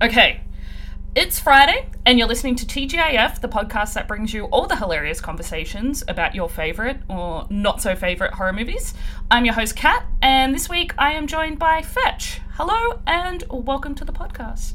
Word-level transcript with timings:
Okay. 0.00 0.42
It's 1.16 1.40
Friday, 1.40 1.88
and 2.06 2.18
you're 2.18 2.28
listening 2.28 2.54
to 2.56 2.66
TGIF, 2.66 3.40
the 3.40 3.48
podcast 3.48 3.94
that 3.94 4.06
brings 4.06 4.32
you 4.32 4.44
all 4.46 4.68
the 4.68 4.76
hilarious 4.76 5.20
conversations 5.20 6.04
about 6.06 6.36
your 6.36 6.48
favourite 6.48 7.00
or 7.08 7.46
not 7.50 7.82
so 7.82 7.96
favourite 7.96 8.34
horror 8.34 8.52
movies. 8.52 8.94
I'm 9.28 9.44
your 9.44 9.54
host, 9.54 9.74
Kat, 9.74 10.06
and 10.22 10.54
this 10.54 10.68
week 10.68 10.94
I 10.98 11.14
am 11.14 11.26
joined 11.26 11.58
by 11.58 11.82
Fetch. 11.82 12.40
Hello, 12.52 13.00
and 13.08 13.42
welcome 13.50 13.96
to 13.96 14.04
the 14.04 14.12
podcast. 14.12 14.74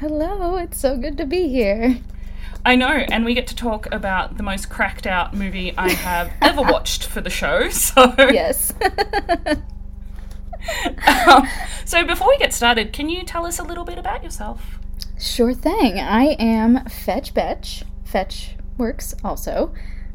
Hello, 0.00 0.56
it's 0.56 0.78
so 0.80 0.96
good 0.96 1.16
to 1.18 1.24
be 1.26 1.48
here. 1.48 2.00
I 2.64 2.74
know, 2.74 2.88
and 2.88 3.24
we 3.24 3.34
get 3.34 3.46
to 3.48 3.54
talk 3.54 3.86
about 3.92 4.38
the 4.38 4.42
most 4.42 4.70
cracked 4.70 5.06
out 5.06 5.34
movie 5.34 5.72
I 5.78 5.90
have 5.90 6.32
ever 6.42 6.62
watched 6.62 7.06
for 7.06 7.20
the 7.20 7.30
show. 7.30 7.68
So, 7.70 8.12
Yes. 8.18 8.72
um, 11.28 11.46
so 11.84 12.04
before 12.04 12.28
we 12.28 12.36
get 12.38 12.52
started, 12.52 12.92
can 12.92 13.08
you 13.08 13.22
tell 13.24 13.46
us 13.46 13.58
a 13.58 13.62
little 13.62 13.84
bit 13.84 13.98
about 13.98 14.22
yourself? 14.24 14.78
sure 15.18 15.54
thing. 15.54 15.98
I 15.98 16.36
am 16.38 16.84
Fetch 16.86 17.32
Betch. 17.34 17.82
Fetch 18.04 18.56
works 18.76 19.14
also. 19.24 19.72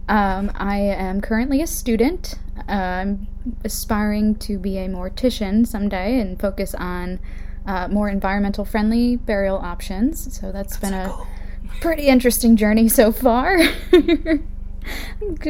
Um, 0.08 0.52
I 0.56 0.78
am 0.80 1.22
currently 1.22 1.62
a 1.62 1.68
student. 1.68 2.36
I'm 2.68 3.28
aspiring 3.64 4.36
to 4.36 4.60
be 4.60 4.78
a 4.78 4.88
mortician 4.88 5.66
someday 5.66 6.20
and 6.20 6.40
focus 6.40 6.76
on 6.76 7.20
uh, 7.66 7.88
more 7.88 8.10
environmental 8.10 8.66
friendly 8.66 9.16
burial 9.16 9.58
options. 9.58 10.38
So 10.38 10.52
that's 10.52 10.78
been 10.78 10.94
a 10.94 11.10
Cool. 11.10 11.28
pretty 11.82 12.08
interesting 12.08 12.56
journey 12.56 12.88
so 12.90 13.12
far. 13.12 13.58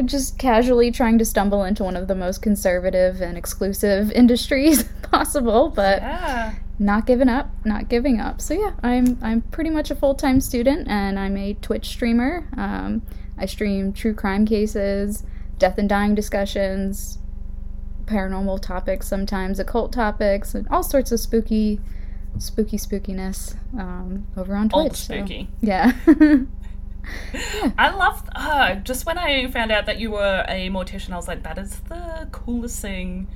Just 0.05 0.37
casually 0.37 0.91
trying 0.91 1.17
to 1.19 1.25
stumble 1.25 1.63
into 1.63 1.83
one 1.83 1.95
of 1.95 2.07
the 2.07 2.15
most 2.15 2.41
conservative 2.41 3.21
and 3.21 3.37
exclusive 3.37 4.11
industries 4.15 4.83
possible, 5.03 5.69
but 5.69 6.01
Yeah. 6.01 6.55
not 6.79 7.05
giving 7.05 7.29
up, 7.29 7.49
not 7.65 7.89
giving 7.89 8.19
up. 8.19 8.41
So 8.41 8.53
yeah, 8.53 8.71
I'm 8.83 9.17
I'm 9.21 9.41
pretty 9.41 9.69
much 9.69 9.91
a 9.91 9.95
full 9.95 10.15
time 10.15 10.41
student, 10.41 10.87
and 10.87 11.17
I'm 11.19 11.37
a 11.37 11.53
Twitch 11.55 11.87
streamer. 11.87 12.47
Um, 12.57 13.01
I 13.37 13.45
stream 13.45 13.93
true 13.93 14.13
crime 14.13 14.45
cases, 14.45 15.23
death 15.57 15.77
and 15.77 15.87
dying 15.87 16.15
discussions, 16.15 17.19
paranormal 18.05 18.61
topics, 18.61 19.07
sometimes 19.07 19.59
occult 19.59 19.93
topics, 19.93 20.53
and 20.55 20.67
all 20.69 20.83
sorts 20.83 21.11
of 21.11 21.19
spooky, 21.19 21.79
spooky 22.37 22.77
spookiness 22.77 23.55
um, 23.79 24.27
over 24.35 24.55
on 24.55 24.69
Twitch. 24.69 24.73
Old 24.75 24.95
so- 24.97 25.13
spooky. 25.15 25.47
yeah. 27.33 27.71
I 27.77 27.89
love 27.91 28.27
uh, 28.35 28.75
just 28.75 29.05
when 29.05 29.17
I 29.17 29.49
found 29.51 29.71
out 29.71 29.85
that 29.85 29.99
you 29.99 30.11
were 30.11 30.45
a 30.47 30.69
mortician, 30.69 31.11
I 31.11 31.15
was 31.15 31.27
like, 31.27 31.43
that 31.43 31.57
is 31.57 31.79
the 31.81 32.27
coolest 32.31 32.79
thing 32.81 33.27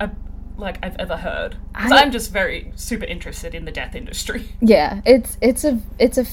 I, 0.00 0.10
like 0.56 0.78
I've 0.82 0.96
ever 0.98 1.16
heard. 1.16 1.56
I- 1.74 1.90
I'm 2.02 2.10
just 2.12 2.32
very 2.32 2.72
super 2.76 3.04
interested 3.04 3.54
in 3.54 3.64
the 3.64 3.72
death 3.72 3.94
industry. 3.94 4.48
yeah 4.60 5.00
it's 5.04 5.36
it's 5.40 5.64
a 5.64 5.80
it's 5.98 6.18
a 6.18 6.24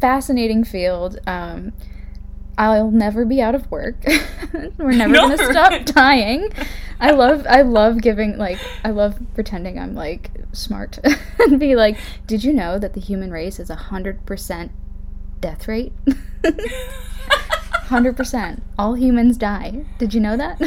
fascinating 0.00 0.64
field 0.64 1.18
um 1.26 1.72
i'll 2.58 2.90
never 2.90 3.24
be 3.24 3.40
out 3.40 3.54
of 3.54 3.70
work 3.70 3.96
we're 4.78 4.92
never 4.92 5.12
No. 5.12 5.28
gonna 5.28 5.52
stop 5.52 5.84
dying 5.86 6.52
i 7.00 7.10
love 7.10 7.46
i 7.48 7.62
love 7.62 8.00
giving 8.02 8.36
like 8.36 8.58
i 8.84 8.90
love 8.90 9.18
pretending 9.34 9.78
i'm 9.78 9.94
like 9.94 10.30
smart 10.52 10.98
and 11.38 11.58
be 11.58 11.74
like 11.74 11.98
did 12.26 12.44
you 12.44 12.52
know 12.52 12.78
that 12.78 12.92
the 12.92 13.00
human 13.00 13.30
race 13.30 13.58
is 13.58 13.70
a 13.70 13.74
hundred 13.74 14.24
percent 14.26 14.70
death 15.40 15.68
rate? 15.68 15.92
100% 17.86 18.60
all 18.78 18.94
humans 18.94 19.36
die. 19.36 19.84
Did 19.98 20.14
you 20.14 20.20
know 20.20 20.36
that? 20.36 20.60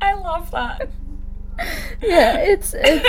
I 0.00 0.14
love 0.14 0.50
that. 0.50 0.88
yeah 2.02 2.38
it's 2.38 2.74
it's 2.76 3.06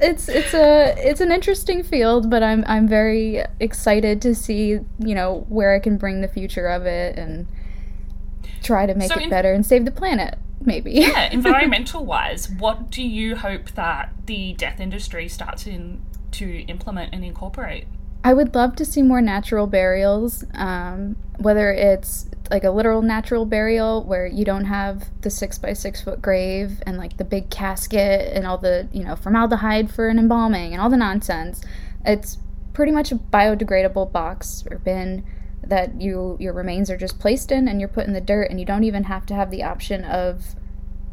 it's 0.00 0.28
it's 0.28 0.54
a 0.54 0.94
it's 0.98 1.20
an 1.20 1.30
interesting 1.30 1.82
field 1.82 2.30
but 2.30 2.42
i'm 2.42 2.64
i'm 2.66 2.88
very 2.88 3.42
excited 3.60 4.22
to 4.22 4.34
see 4.34 4.80
you 4.98 5.14
know 5.14 5.44
where 5.50 5.74
i 5.74 5.78
can 5.78 5.98
bring 5.98 6.22
the 6.22 6.28
future 6.28 6.66
of 6.66 6.86
it 6.86 7.18
and 7.18 7.46
try 8.62 8.86
to 8.86 8.94
make 8.94 9.12
So 9.12 9.18
it 9.20 9.24
in- 9.24 9.30
better 9.30 9.52
and 9.52 9.64
save 9.66 9.84
the 9.84 9.90
planet 9.90 10.38
maybe. 10.62 10.92
Yeah, 10.92 11.28
environmental 11.30 12.04
wise, 12.06 12.48
what 12.48 12.90
do 12.90 13.02
you 13.02 13.36
hope 13.36 13.70
that 13.72 14.12
the 14.24 14.54
death 14.54 14.80
industry 14.80 15.28
starts 15.28 15.66
in 15.66 16.00
to 16.32 16.60
implement 16.62 17.14
and 17.14 17.22
incorporate? 17.24 17.84
I 18.26 18.32
would 18.34 18.56
love 18.56 18.74
to 18.76 18.84
see 18.84 19.02
more 19.02 19.20
natural 19.20 19.68
burials, 19.68 20.44
um, 20.54 21.14
whether 21.38 21.70
it's 21.70 22.28
like 22.50 22.64
a 22.64 22.70
literal 22.70 23.00
natural 23.00 23.46
burial 23.46 24.02
where 24.02 24.26
you 24.26 24.44
don't 24.44 24.64
have 24.64 25.04
the 25.20 25.30
six 25.30 25.58
by 25.58 25.74
six 25.74 26.00
foot 26.00 26.20
grave 26.20 26.82
and 26.84 26.98
like 26.98 27.18
the 27.18 27.24
big 27.24 27.50
casket 27.50 28.32
and 28.32 28.44
all 28.44 28.58
the, 28.58 28.88
you 28.92 29.04
know, 29.04 29.14
formaldehyde 29.14 29.92
for 29.94 30.08
an 30.08 30.18
embalming 30.18 30.72
and 30.72 30.82
all 30.82 30.90
the 30.90 30.96
nonsense. 30.96 31.62
It's 32.04 32.38
pretty 32.72 32.90
much 32.90 33.12
a 33.12 33.14
biodegradable 33.14 34.10
box 34.10 34.64
or 34.72 34.78
bin 34.78 35.24
that 35.64 36.00
you 36.00 36.36
your 36.40 36.52
remains 36.52 36.90
are 36.90 36.96
just 36.96 37.20
placed 37.20 37.52
in 37.52 37.68
and 37.68 37.78
you're 37.78 37.88
put 37.88 38.08
in 38.08 38.12
the 38.12 38.20
dirt 38.20 38.50
and 38.50 38.58
you 38.58 38.66
don't 38.66 38.82
even 38.82 39.04
have 39.04 39.24
to 39.26 39.34
have 39.34 39.52
the 39.52 39.62
option 39.62 40.02
of 40.04 40.56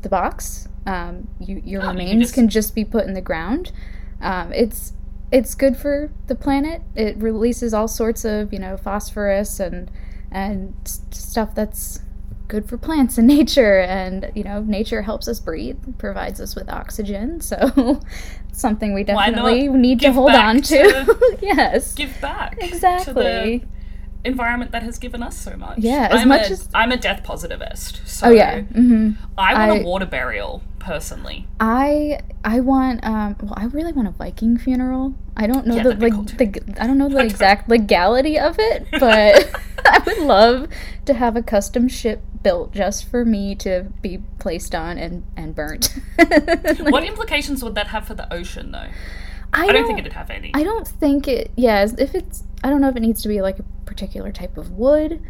the 0.01 0.09
box. 0.09 0.67
Um, 0.87 1.27
you, 1.39 1.61
your 1.63 1.81
Oh, 1.83 1.85
you 1.85 1.89
remains 1.91 2.21
just- 2.23 2.33
can 2.33 2.47
just 2.49 2.73
be 2.73 2.83
put 2.83 3.05
in 3.05 3.13
the 3.13 3.21
ground. 3.21 3.71
Um, 4.19 4.51
it's 4.51 4.93
it's 5.33 5.55
good 5.55 5.75
for 5.75 6.11
the 6.27 6.35
planet. 6.35 6.83
It 6.95 7.17
releases 7.17 7.73
all 7.73 7.87
sorts 7.87 8.23
of 8.23 8.53
you 8.53 8.59
know 8.59 8.77
phosphorus 8.77 9.59
and 9.59 9.89
and 10.31 10.73
stuff 11.11 11.53
that's 11.55 11.99
good 12.47 12.69
for 12.69 12.77
plants 12.77 13.17
and 13.17 13.27
nature. 13.39 13.79
And 13.79 14.31
you 14.35 14.43
know 14.43 14.61
nature 14.61 15.01
helps 15.01 15.27
us 15.27 15.39
breathe, 15.39 15.79
provides 15.97 16.39
us 16.39 16.55
with 16.55 16.69
oxygen. 16.69 17.41
So 17.49 17.99
something 18.53 18.93
we 18.93 19.03
definitely 19.03 19.67
need 19.67 19.99
to 20.01 20.13
hold 20.13 20.29
on 20.31 20.61
to. 20.61 20.77
to- 20.83 21.37
yes, 21.41 21.95
Give 21.95 22.15
back 22.21 22.57
exactly. 22.61 23.65
Environment 24.25 24.71
that 24.71 24.83
has 24.83 24.97
given 24.97 25.21
us 25.23 25.37
so 25.37 25.55
much. 25.57 25.77
Yeah, 25.79 26.07
as 26.11 26.21
I'm 26.21 26.27
much 26.29 26.49
a, 26.49 26.53
as- 26.53 26.69
I'm 26.73 26.91
a 26.91 26.97
death 26.97 27.23
positivist, 27.23 28.01
so 28.07 28.27
Oh 28.27 28.31
yeah. 28.31 28.61
hmm 28.61 29.11
I 29.37 29.53
want 29.67 29.71
I- 29.71 29.81
a 29.81 29.83
water 29.83 30.05
burial 30.05 30.61
personally. 30.79 31.47
I 31.59 32.19
I 32.43 32.59
want 32.59 33.03
um 33.05 33.35
well 33.41 33.53
I 33.57 33.65
really 33.65 33.93
want 33.93 34.07
a 34.07 34.11
Viking 34.11 34.57
funeral. 34.57 35.13
I 35.35 35.47
don't 35.47 35.65
know 35.67 35.75
Yeah, 35.77 35.83
the 35.83 35.95
like 35.95 36.13
cool 36.13 36.23
the 36.23 36.61
I 36.79 36.87
don't 36.87 36.97
know 36.97 37.09
the 37.09 37.19
exact 37.19 37.69
legality 37.69 38.37
of 38.39 38.55
it, 38.59 38.87
but 38.99 39.49
I 39.85 39.99
would 40.05 40.19
love 40.19 40.67
to 41.05 41.13
have 41.13 41.35
a 41.35 41.41
custom 41.43 41.87
ship 41.87 42.21
built 42.43 42.73
just 42.73 43.05
for 43.09 43.23
me 43.25 43.55
to 43.55 43.87
be 44.01 44.19
placed 44.39 44.75
on 44.75 44.97
and 44.97 45.23
and 45.37 45.55
burnt. 45.55 45.95
What 46.79 47.03
implications 47.03 47.63
would 47.63 47.75
that 47.75 47.87
have 47.87 48.05
for 48.07 48.13
the 48.15 48.31
ocean, 48.33 48.71
though? 48.71 48.87
I 49.55 49.63
I 49.63 49.65
don't 49.67 49.75
don't 49.75 49.87
think 49.87 49.99
it'd 49.99 50.13
have 50.13 50.29
any. 50.29 50.51
I 50.53 50.63
don't 50.63 50.87
think 50.87 51.27
it 51.27 51.51
yeah, 51.55 51.87
if 51.97 52.15
it's 52.15 52.43
I 52.63 52.69
don't 52.69 52.81
know 52.81 52.89
if 52.89 52.95
it 52.95 53.01
needs 53.01 53.21
to 53.23 53.27
be 53.27 53.41
like 53.41 53.59
a 53.59 53.63
particular 53.85 54.31
type 54.31 54.57
of 54.57 54.71
wood. 54.71 55.21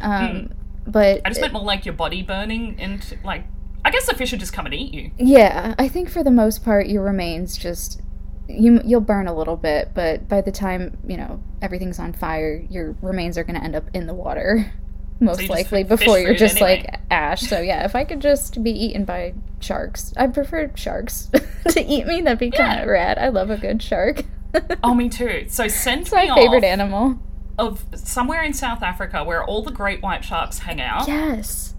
Um 0.00 0.50
but 0.86 1.20
Hmm. 1.20 1.26
I 1.26 1.28
just 1.30 1.40
meant 1.40 1.52
more 1.54 1.62
like 1.62 1.84
your 1.86 1.94
body 1.94 2.22
burning 2.22 2.76
and 2.78 3.16
like. 3.24 3.44
I 3.86 3.90
guess 3.90 4.06
the 4.06 4.14
fish 4.14 4.30
would 4.30 4.40
just 4.40 4.52
come 4.54 4.64
and 4.64 4.74
eat 4.74 4.94
you. 4.94 5.10
Yeah, 5.18 5.74
I 5.78 5.88
think 5.88 6.08
for 6.08 6.22
the 6.22 6.30
most 6.30 6.64
part 6.64 6.86
your 6.86 7.02
remains 7.02 7.56
just 7.58 8.00
you 8.48 8.80
you'll 8.84 9.00
burn 9.00 9.26
a 9.26 9.34
little 9.34 9.56
bit, 9.56 9.90
but 9.94 10.26
by 10.28 10.40
the 10.42 10.52
time, 10.52 10.96
you 11.06 11.16
know, 11.16 11.42
everything's 11.62 11.98
on 11.98 12.12
fire, 12.12 12.64
your 12.70 12.94
remains 13.02 13.36
are 13.38 13.44
going 13.44 13.58
to 13.58 13.64
end 13.64 13.74
up 13.76 13.84
in 13.94 14.06
the 14.06 14.14
water 14.14 14.72
most 15.20 15.38
just 15.40 15.50
likely 15.50 15.84
before 15.84 16.18
you're 16.18 16.34
just 16.34 16.56
anyway. 16.56 16.82
like 16.86 17.00
ash. 17.10 17.42
So 17.42 17.60
yeah, 17.60 17.84
if 17.84 17.94
I 17.94 18.04
could 18.04 18.20
just 18.20 18.62
be 18.62 18.70
eaten 18.70 19.04
by 19.04 19.34
sharks. 19.60 20.12
I 20.16 20.26
prefer 20.26 20.70
sharks 20.74 21.30
to 21.68 21.82
eat 21.82 22.06
me. 22.06 22.20
That'd 22.22 22.38
be 22.38 22.50
kind 22.50 22.72
Yeah. 22.78 22.82
of 22.82 22.88
rad. 22.88 23.18
I 23.18 23.28
love 23.28 23.48
a 23.50 23.56
good 23.56 23.82
shark. 23.82 24.22
Oh, 24.82 24.94
me 24.94 25.08
too. 25.08 25.46
So 25.48 25.68
send 25.68 26.02
it's 26.02 26.12
my 26.12 26.26
me 26.26 26.34
favorite 26.34 26.58
off 26.58 26.64
animal. 26.64 27.18
of 27.58 27.84
somewhere 27.94 28.42
in 28.42 28.52
South 28.52 28.82
Africa 28.82 29.24
where 29.24 29.44
all 29.44 29.62
the 29.62 29.72
great 29.72 30.02
white 30.02 30.24
sharks 30.24 30.58
hang 30.60 30.80
out. 30.80 31.08
Yes. 31.08 31.74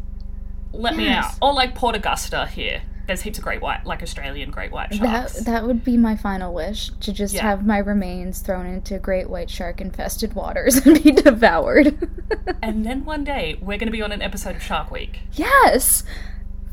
Let 0.74 0.95
me 0.98 1.07
out. 1.07 1.31
Or 1.42 1.54
like 1.54 1.74
Port 1.75 1.95
Augusta 1.95 2.48
here. 2.48 2.81
There's 3.07 3.22
heaps 3.22 3.38
of 3.38 3.44
great 3.44 3.62
white, 3.62 3.86
like 3.86 4.01
Australian 4.01 4.50
great 4.50 4.72
white 4.72 4.89
That 4.89 4.98
sharks. 5.30 5.44
that 5.45 5.68
would 5.68 5.83
be 5.83 5.95
my 5.95 6.16
final 6.16 6.54
wish 6.56 6.89
to 7.01 7.13
just 7.13 7.36
Yeah. 7.36 7.44
have 7.44 7.63
my 7.66 7.77
remains 7.77 8.39
thrown 8.39 8.66
into 8.66 8.98
great 8.98 9.30
white 9.30 9.50
shark 9.50 9.80
infested 9.80 10.33
waters 10.33 10.78
and 10.88 11.01
be 11.04 11.12
devoured. 11.12 12.10
and 12.63 12.83
then 12.83 13.06
one 13.06 13.24
day 13.24 13.57
we're 13.62 13.78
going 13.78 13.86
to 13.88 13.92
be 13.92 14.01
on 14.01 14.12
an 14.12 14.24
episode 14.24 14.56
of 14.56 14.63
Shark 14.63 14.89
Week. 14.89 15.19
Yes, 15.33 16.04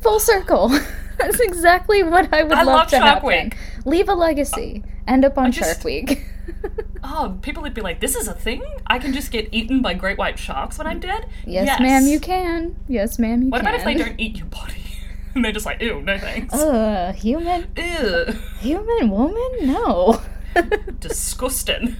full 0.02 0.20
circle. 0.20 0.68
That's 1.18 1.40
exactly 1.40 2.02
what 2.02 2.32
I 2.32 2.42
would 2.42 2.52
I 2.52 2.62
love, 2.64 2.66
love 2.78 2.88
to 2.88 2.96
Shark 2.96 3.22
happen. 3.22 3.28
Week. 3.28 3.56
Leave 3.84 4.08
a 4.08 4.14
legacy. 4.14 4.82
End 5.06 5.24
up 5.24 5.38
on 5.38 5.52
just- 5.52 5.70
Shark 5.82 5.84
Week. 5.84 6.26
Oh, 7.04 7.36
people 7.42 7.62
would 7.64 7.74
be 7.74 7.80
like, 7.80 7.98
"This 7.98 8.14
is 8.14 8.28
a 8.28 8.32
thing? 8.32 8.62
I 8.86 9.00
can 9.00 9.12
just 9.12 9.32
get 9.32 9.48
eaten 9.50 9.82
by 9.82 9.92
great 9.94 10.18
white 10.18 10.38
sharks 10.38 10.78
when 10.78 10.86
I'm 10.86 11.00
dead?" 11.00 11.26
yes, 11.44 11.80
ma'am, 11.80 12.06
you 12.06 12.20
can. 12.20 12.76
Yes, 12.88 13.18
ma'am, 13.18 13.42
you 13.42 13.48
What 13.50 13.62
can. 13.62 13.72
What 13.72 13.74
about 13.80 13.92
if 13.92 13.98
they 13.98 14.04
don't 14.04 14.20
eat 14.20 14.36
your 14.38 14.46
body? 14.46 14.84
and 15.34 15.44
they're 15.44 15.50
just 15.50 15.66
like, 15.66 15.82
"Ew, 15.82 16.00
no 16.00 16.16
thanks." 16.18 16.54
Ugh, 16.54 17.12
human, 17.16 17.66
Ew, 17.76 18.26
human 18.60 19.10
woman? 19.10 19.50
No. 19.62 20.20
disgusting. 21.00 21.96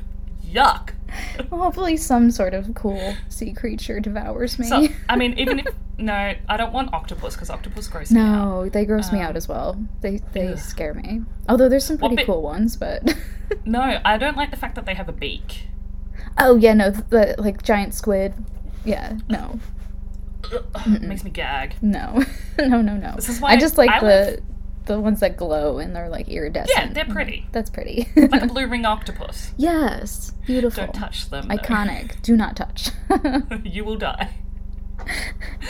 Yuck. 0.46 0.90
Hopefully, 1.50 1.96
some 1.96 2.30
sort 2.30 2.54
of 2.54 2.74
cool 2.74 3.14
sea 3.28 3.52
creature 3.52 4.00
devours 4.00 4.58
me. 4.58 4.66
So, 4.66 4.86
I 5.08 5.16
mean, 5.16 5.38
even 5.38 5.58
if 5.60 5.66
No, 5.98 6.34
I 6.48 6.56
don't 6.56 6.72
want 6.72 6.92
octopus 6.94 7.34
because 7.34 7.50
octopus 7.50 7.86
gross 7.86 8.10
me 8.10 8.20
out. 8.20 8.24
No, 8.44 8.68
they 8.68 8.84
gross 8.84 9.12
me 9.12 9.20
out 9.20 9.32
Um, 9.32 9.36
as 9.36 9.46
well. 9.46 9.78
They 10.00 10.20
they 10.32 10.48
ugh. 10.48 10.58
scare 10.58 10.94
me. 10.94 11.20
Although 11.48 11.68
there's 11.68 11.84
some 11.84 11.98
pretty 11.98 12.24
cool 12.24 12.42
ones, 12.42 12.76
but 12.76 13.14
No, 13.64 14.00
I 14.04 14.16
don't 14.16 14.36
like 14.36 14.50
the 14.50 14.56
fact 14.56 14.74
that 14.76 14.86
they 14.86 14.94
have 14.94 15.08
a 15.08 15.12
beak. 15.12 15.68
oh 16.38 16.56
yeah, 16.56 16.74
no, 16.74 16.90
the 16.90 17.34
like 17.38 17.62
giant 17.62 17.94
squid. 17.94 18.34
Yeah, 18.84 19.18
no, 19.28 19.60
It 20.86 21.02
makes 21.02 21.22
me 21.24 21.30
gag. 21.30 21.76
no, 21.82 22.24
no, 22.58 22.80
no, 22.82 22.96
no. 22.96 23.14
This 23.14 23.28
is 23.28 23.40
why 23.40 23.50
I 23.52 23.56
just 23.56 23.78
like 23.78 23.90
I 23.90 24.00
the 24.00 24.42
the 24.86 25.00
ones 25.00 25.20
that 25.20 25.36
glow 25.36 25.78
and 25.78 25.94
they're 25.94 26.08
like 26.08 26.28
iridescent. 26.28 26.70
Yeah, 26.76 26.92
they're 26.92 27.12
pretty. 27.12 27.46
That's 27.52 27.70
pretty. 27.70 28.08
Like 28.16 28.42
a 28.42 28.46
blue 28.52 28.66
ring 28.66 28.84
octopus. 28.84 29.52
yes, 29.56 30.32
beautiful. 30.46 30.84
Don't 30.84 30.94
touch 30.94 31.28
them. 31.30 31.48
though. 31.48 31.54
Iconic. 31.56 32.20
Do 32.22 32.36
not 32.36 32.56
touch. 32.56 32.90
you 33.64 33.84
will 33.84 33.96
die. 33.96 34.30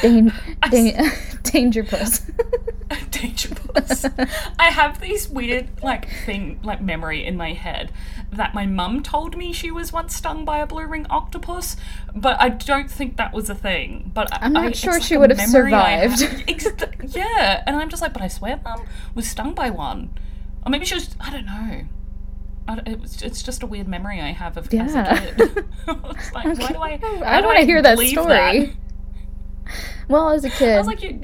Dan- 0.00 0.32
dan- 0.70 1.12
danger 1.42 1.84
puss. 1.84 2.20
Dangerous. 3.10 4.04
I 4.58 4.70
have 4.70 5.00
these 5.00 5.28
weird 5.28 5.68
like 5.82 6.08
thing 6.26 6.60
like 6.62 6.82
memory 6.82 7.24
in 7.24 7.36
my 7.36 7.52
head 7.52 7.90
that 8.32 8.54
my 8.54 8.66
mum 8.66 9.02
told 9.02 9.36
me 9.36 9.52
she 9.52 9.70
was 9.70 9.92
once 9.92 10.14
stung 10.16 10.44
by 10.44 10.58
a 10.58 10.66
blue 10.66 10.86
ring 10.86 11.06
octopus, 11.08 11.76
but 12.14 12.40
I 12.40 12.48
don't 12.50 12.90
think 12.90 13.16
that 13.16 13.32
was 13.32 13.48
a 13.48 13.54
thing. 13.54 14.10
But 14.14 14.32
I- 14.34 14.46
I'm 14.46 14.52
not 14.52 14.64
I- 14.64 14.72
sure 14.72 15.00
she 15.00 15.16
would 15.16 15.30
have 15.30 15.40
survived. 15.40 16.20
have. 16.20 16.94
Yeah, 17.08 17.62
and 17.66 17.76
I'm 17.76 17.88
just 17.88 18.02
like, 18.02 18.12
but 18.12 18.22
I 18.22 18.28
swear, 18.28 18.60
mum 18.64 18.84
was 19.14 19.26
stung 19.28 19.54
by 19.54 19.70
one, 19.70 20.10
or 20.66 20.70
maybe 20.70 20.84
she 20.84 20.94
was. 20.94 21.14
I 21.20 21.30
don't 21.30 21.46
know. 21.46 21.82
I 22.68 22.78
it 22.86 23.00
was, 23.00 23.22
it's 23.22 23.42
just 23.42 23.62
a 23.62 23.66
weird 23.66 23.88
memory 23.88 24.20
I 24.20 24.32
have 24.32 24.56
of 24.56 24.72
as 24.72 24.94
a 24.94 24.98
Yeah. 24.98 25.18
kid. 25.34 25.64
Like, 26.34 26.44
why 26.58 26.68
do 26.68 26.76
I? 26.78 26.98
I 27.02 27.18
why 27.20 27.40
do 27.40 27.46
wanna 27.46 27.64
hear 27.64 27.82
that 27.82 27.98
story. 27.98 28.76
Well, 30.08 30.30
as 30.30 30.44
a 30.44 30.50
kid, 30.58 30.78
was 30.78 30.86
like, 30.86 31.02
you. 31.02 31.20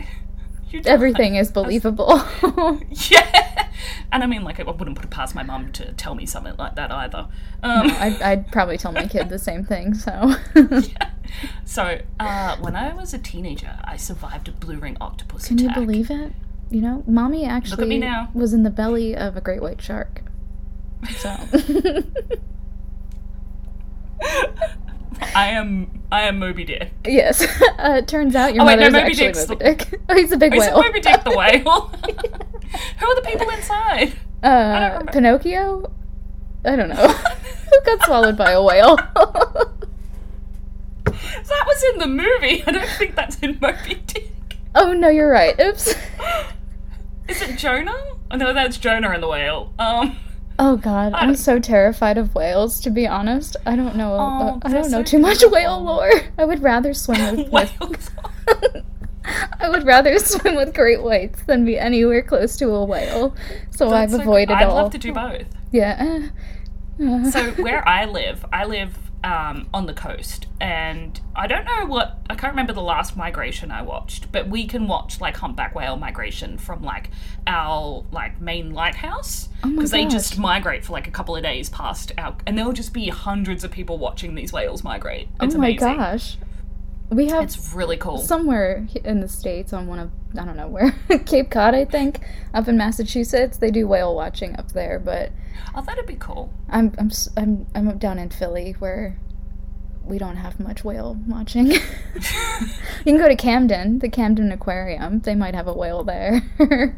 everything 0.84 1.36
is 1.36 1.50
believable. 1.50 2.22
Yeah, 3.10 3.68
and 4.12 4.22
I 4.22 4.26
mean, 4.26 4.44
like, 4.44 4.60
I 4.60 4.64
wouldn't 4.64 4.96
put 4.96 5.04
it 5.04 5.10
past 5.10 5.34
my 5.34 5.42
mum 5.42 5.72
to 5.72 5.92
tell 5.92 6.14
me 6.14 6.26
something 6.26 6.54
like 6.58 6.74
that 6.76 6.90
either. 6.90 7.28
Um, 7.62 7.90
I'd, 7.90 8.20
I'd 8.22 8.52
probably 8.52 8.78
tell 8.78 8.92
my 8.92 9.06
kid 9.06 9.28
the 9.28 9.38
same 9.38 9.64
thing. 9.64 9.94
So, 9.94 10.34
so, 11.64 12.00
uh, 12.18 12.56
when 12.58 12.74
I 12.76 12.94
was 12.94 13.14
a 13.14 13.18
teenager, 13.18 13.78
I 13.84 13.96
survived 13.96 14.48
a 14.48 14.52
blue 14.52 14.78
ring 14.78 14.96
octopus 15.00 15.48
can 15.48 15.58
you 15.58 15.72
believe 15.72 16.10
it? 16.10 16.32
You 16.70 16.80
know, 16.82 17.04
mommy 17.06 17.44
actually 17.46 17.98
now. 17.98 18.30
was 18.34 18.52
in 18.52 18.62
the 18.62 18.70
belly 18.70 19.16
of 19.16 19.36
a 19.36 19.40
great 19.40 19.62
white 19.62 19.80
shark. 19.80 20.22
So, 21.16 21.30
I 25.34 25.48
am, 25.48 25.97
I 26.10 26.22
am 26.22 26.38
Moby 26.38 26.64
Dick. 26.64 26.90
yes, 27.06 27.42
uh, 27.78 27.96
it 27.98 28.08
turns 28.08 28.34
out 28.34 28.54
your 28.54 28.62
Oh, 28.62 28.66
wait, 28.66 28.78
no, 28.78 28.86
Moby 28.90 28.98
actually 28.98 29.26
Dick's 29.26 29.48
Moby 29.48 29.64
the- 29.64 29.74
Dick. 29.74 30.00
Oh, 30.08 30.14
he's 30.16 30.32
a 30.32 30.36
big 30.38 30.52
whale. 30.52 30.62
Is. 30.80 30.86
Moby 30.86 31.00
Dick 31.00 31.22
the 31.24 31.30
whale? 31.36 31.80
Who 32.98 33.06
are 33.06 33.14
the 33.14 33.22
people 33.26 33.48
inside? 33.50 34.12
uh, 34.42 34.90
remember. 35.00 35.12
Pinocchio. 35.12 35.92
I 36.64 36.76
don't 36.76 36.88
know. 36.88 36.94
Who 37.08 37.80
got 37.84 38.04
swallowed 38.06 38.36
by 38.38 38.52
a 38.52 38.62
whale? 38.62 38.96
That 41.04 41.64
was 41.66 41.84
in 41.92 41.98
the 42.00 42.06
movie. 42.06 42.62
I 42.66 42.72
don't 42.72 42.88
think 42.90 43.14
that's 43.14 43.38
in 43.40 43.58
Moby 43.60 43.94
Dick. 44.06 44.30
oh 44.74 44.92
no, 44.92 45.08
you're 45.08 45.30
right. 45.30 45.58
Oops. 45.60 45.88
Is 47.28 47.42
it 47.42 47.58
Jonah? 47.58 47.94
Oh, 48.30 48.36
no, 48.36 48.52
that's 48.54 48.76
Jonah 48.78 49.10
and 49.10 49.22
the 49.22 49.28
whale. 49.28 49.72
Um, 49.78 50.16
Oh 50.60 50.76
god, 50.76 51.12
I'm 51.14 51.36
so 51.36 51.60
terrified 51.60 52.18
of 52.18 52.34
whales. 52.34 52.80
To 52.80 52.90
be 52.90 53.06
honest, 53.06 53.56
I 53.64 53.76
don't 53.76 53.94
know. 53.96 54.14
Oh, 54.14 54.18
uh, 54.18 54.58
I 54.62 54.72
don't 54.72 54.90
know 54.90 54.98
so 54.98 55.02
too 55.04 55.18
much 55.18 55.42
whale 55.46 55.80
lore. 55.80 56.10
I 56.36 56.44
would 56.44 56.62
rather 56.62 56.92
swim 56.94 57.36
with. 57.36 57.48
whales. 57.52 58.10
I 59.60 59.68
would 59.68 59.84
rather 59.84 60.18
swim 60.18 60.56
with 60.56 60.74
great 60.74 61.02
whites 61.02 61.42
than 61.42 61.64
be 61.64 61.78
anywhere 61.78 62.22
close 62.22 62.56
to 62.56 62.70
a 62.70 62.84
whale. 62.84 63.36
So 63.70 63.90
That's 63.90 64.12
I've 64.12 64.16
so 64.16 64.22
avoided. 64.22 64.54
I'd 64.54 64.64
all. 64.64 64.74
love 64.76 64.92
to 64.92 64.98
do 64.98 65.12
both. 65.12 65.46
Yeah. 65.70 66.28
So 67.30 67.52
where 67.62 67.86
I 67.86 68.06
live, 68.06 68.44
I 68.52 68.64
live 68.64 68.96
um, 69.24 69.68
on 69.74 69.86
the 69.86 69.94
coast, 69.94 70.46
and 70.60 71.20
I 71.34 71.46
don't 71.46 71.64
know 71.64 71.86
what 71.86 72.18
I 72.30 72.34
can't 72.34 72.52
remember 72.52 72.72
the 72.72 72.82
last 72.82 73.16
migration 73.16 73.70
I 73.70 73.82
watched, 73.82 74.30
but 74.30 74.48
we 74.48 74.66
can 74.66 74.86
watch 74.86 75.20
like 75.20 75.36
humpback 75.36 75.74
whale 75.74 75.96
migration 75.96 76.58
from 76.58 76.82
like 76.82 77.10
our 77.46 78.04
like 78.12 78.40
main 78.40 78.72
lighthouse 78.72 79.48
Oh 79.64 79.70
because 79.70 79.90
they 79.90 80.04
just 80.06 80.38
migrate 80.38 80.84
for 80.84 80.92
like 80.92 81.08
a 81.08 81.10
couple 81.10 81.34
of 81.34 81.42
days 81.42 81.68
past 81.68 82.12
our, 82.16 82.36
and 82.46 82.56
there'll 82.56 82.72
just 82.72 82.92
be 82.92 83.08
hundreds 83.08 83.64
of 83.64 83.70
people 83.70 83.98
watching 83.98 84.34
these 84.34 84.52
whales 84.52 84.84
migrate. 84.84 85.28
It's 85.40 85.54
oh 85.54 85.58
my 85.58 85.68
amazing. 85.68 85.96
gosh. 85.96 86.36
We 87.10 87.26
have 87.28 87.44
It's 87.44 87.72
really 87.72 87.96
cool. 87.96 88.18
somewhere 88.18 88.86
in 89.04 89.20
the 89.20 89.28
states 89.28 89.72
on 89.72 89.86
one 89.86 89.98
of 89.98 90.10
I 90.38 90.44
don't 90.44 90.56
know 90.56 90.68
where 90.68 90.92
Cape 91.26 91.50
Cod 91.50 91.74
I 91.74 91.84
think 91.86 92.20
up 92.52 92.68
in 92.68 92.76
Massachusetts 92.76 93.56
they 93.58 93.70
do 93.70 93.86
whale 93.88 94.14
watching 94.14 94.54
up 94.58 94.72
there 94.72 94.98
but 94.98 95.32
I 95.74 95.80
thought 95.80 95.94
it'd 95.94 96.06
be 96.06 96.16
cool. 96.16 96.52
I'm 96.68 96.92
I'm 96.98 97.10
I'm 97.36 97.66
I'm 97.74 97.98
down 97.98 98.18
in 98.18 98.28
Philly 98.30 98.72
where 98.78 99.18
we 100.04 100.18
don't 100.18 100.36
have 100.36 100.58
much 100.58 100.84
whale 100.84 101.16
watching. 101.26 101.66
you 101.70 101.80
can 103.04 103.18
go 103.18 103.28
to 103.28 103.36
Camden, 103.36 103.98
the 103.98 104.08
Camden 104.08 104.50
Aquarium. 104.52 105.20
They 105.20 105.34
might 105.34 105.54
have 105.54 105.66
a 105.66 105.72
whale 105.74 106.02
there. 106.02 106.40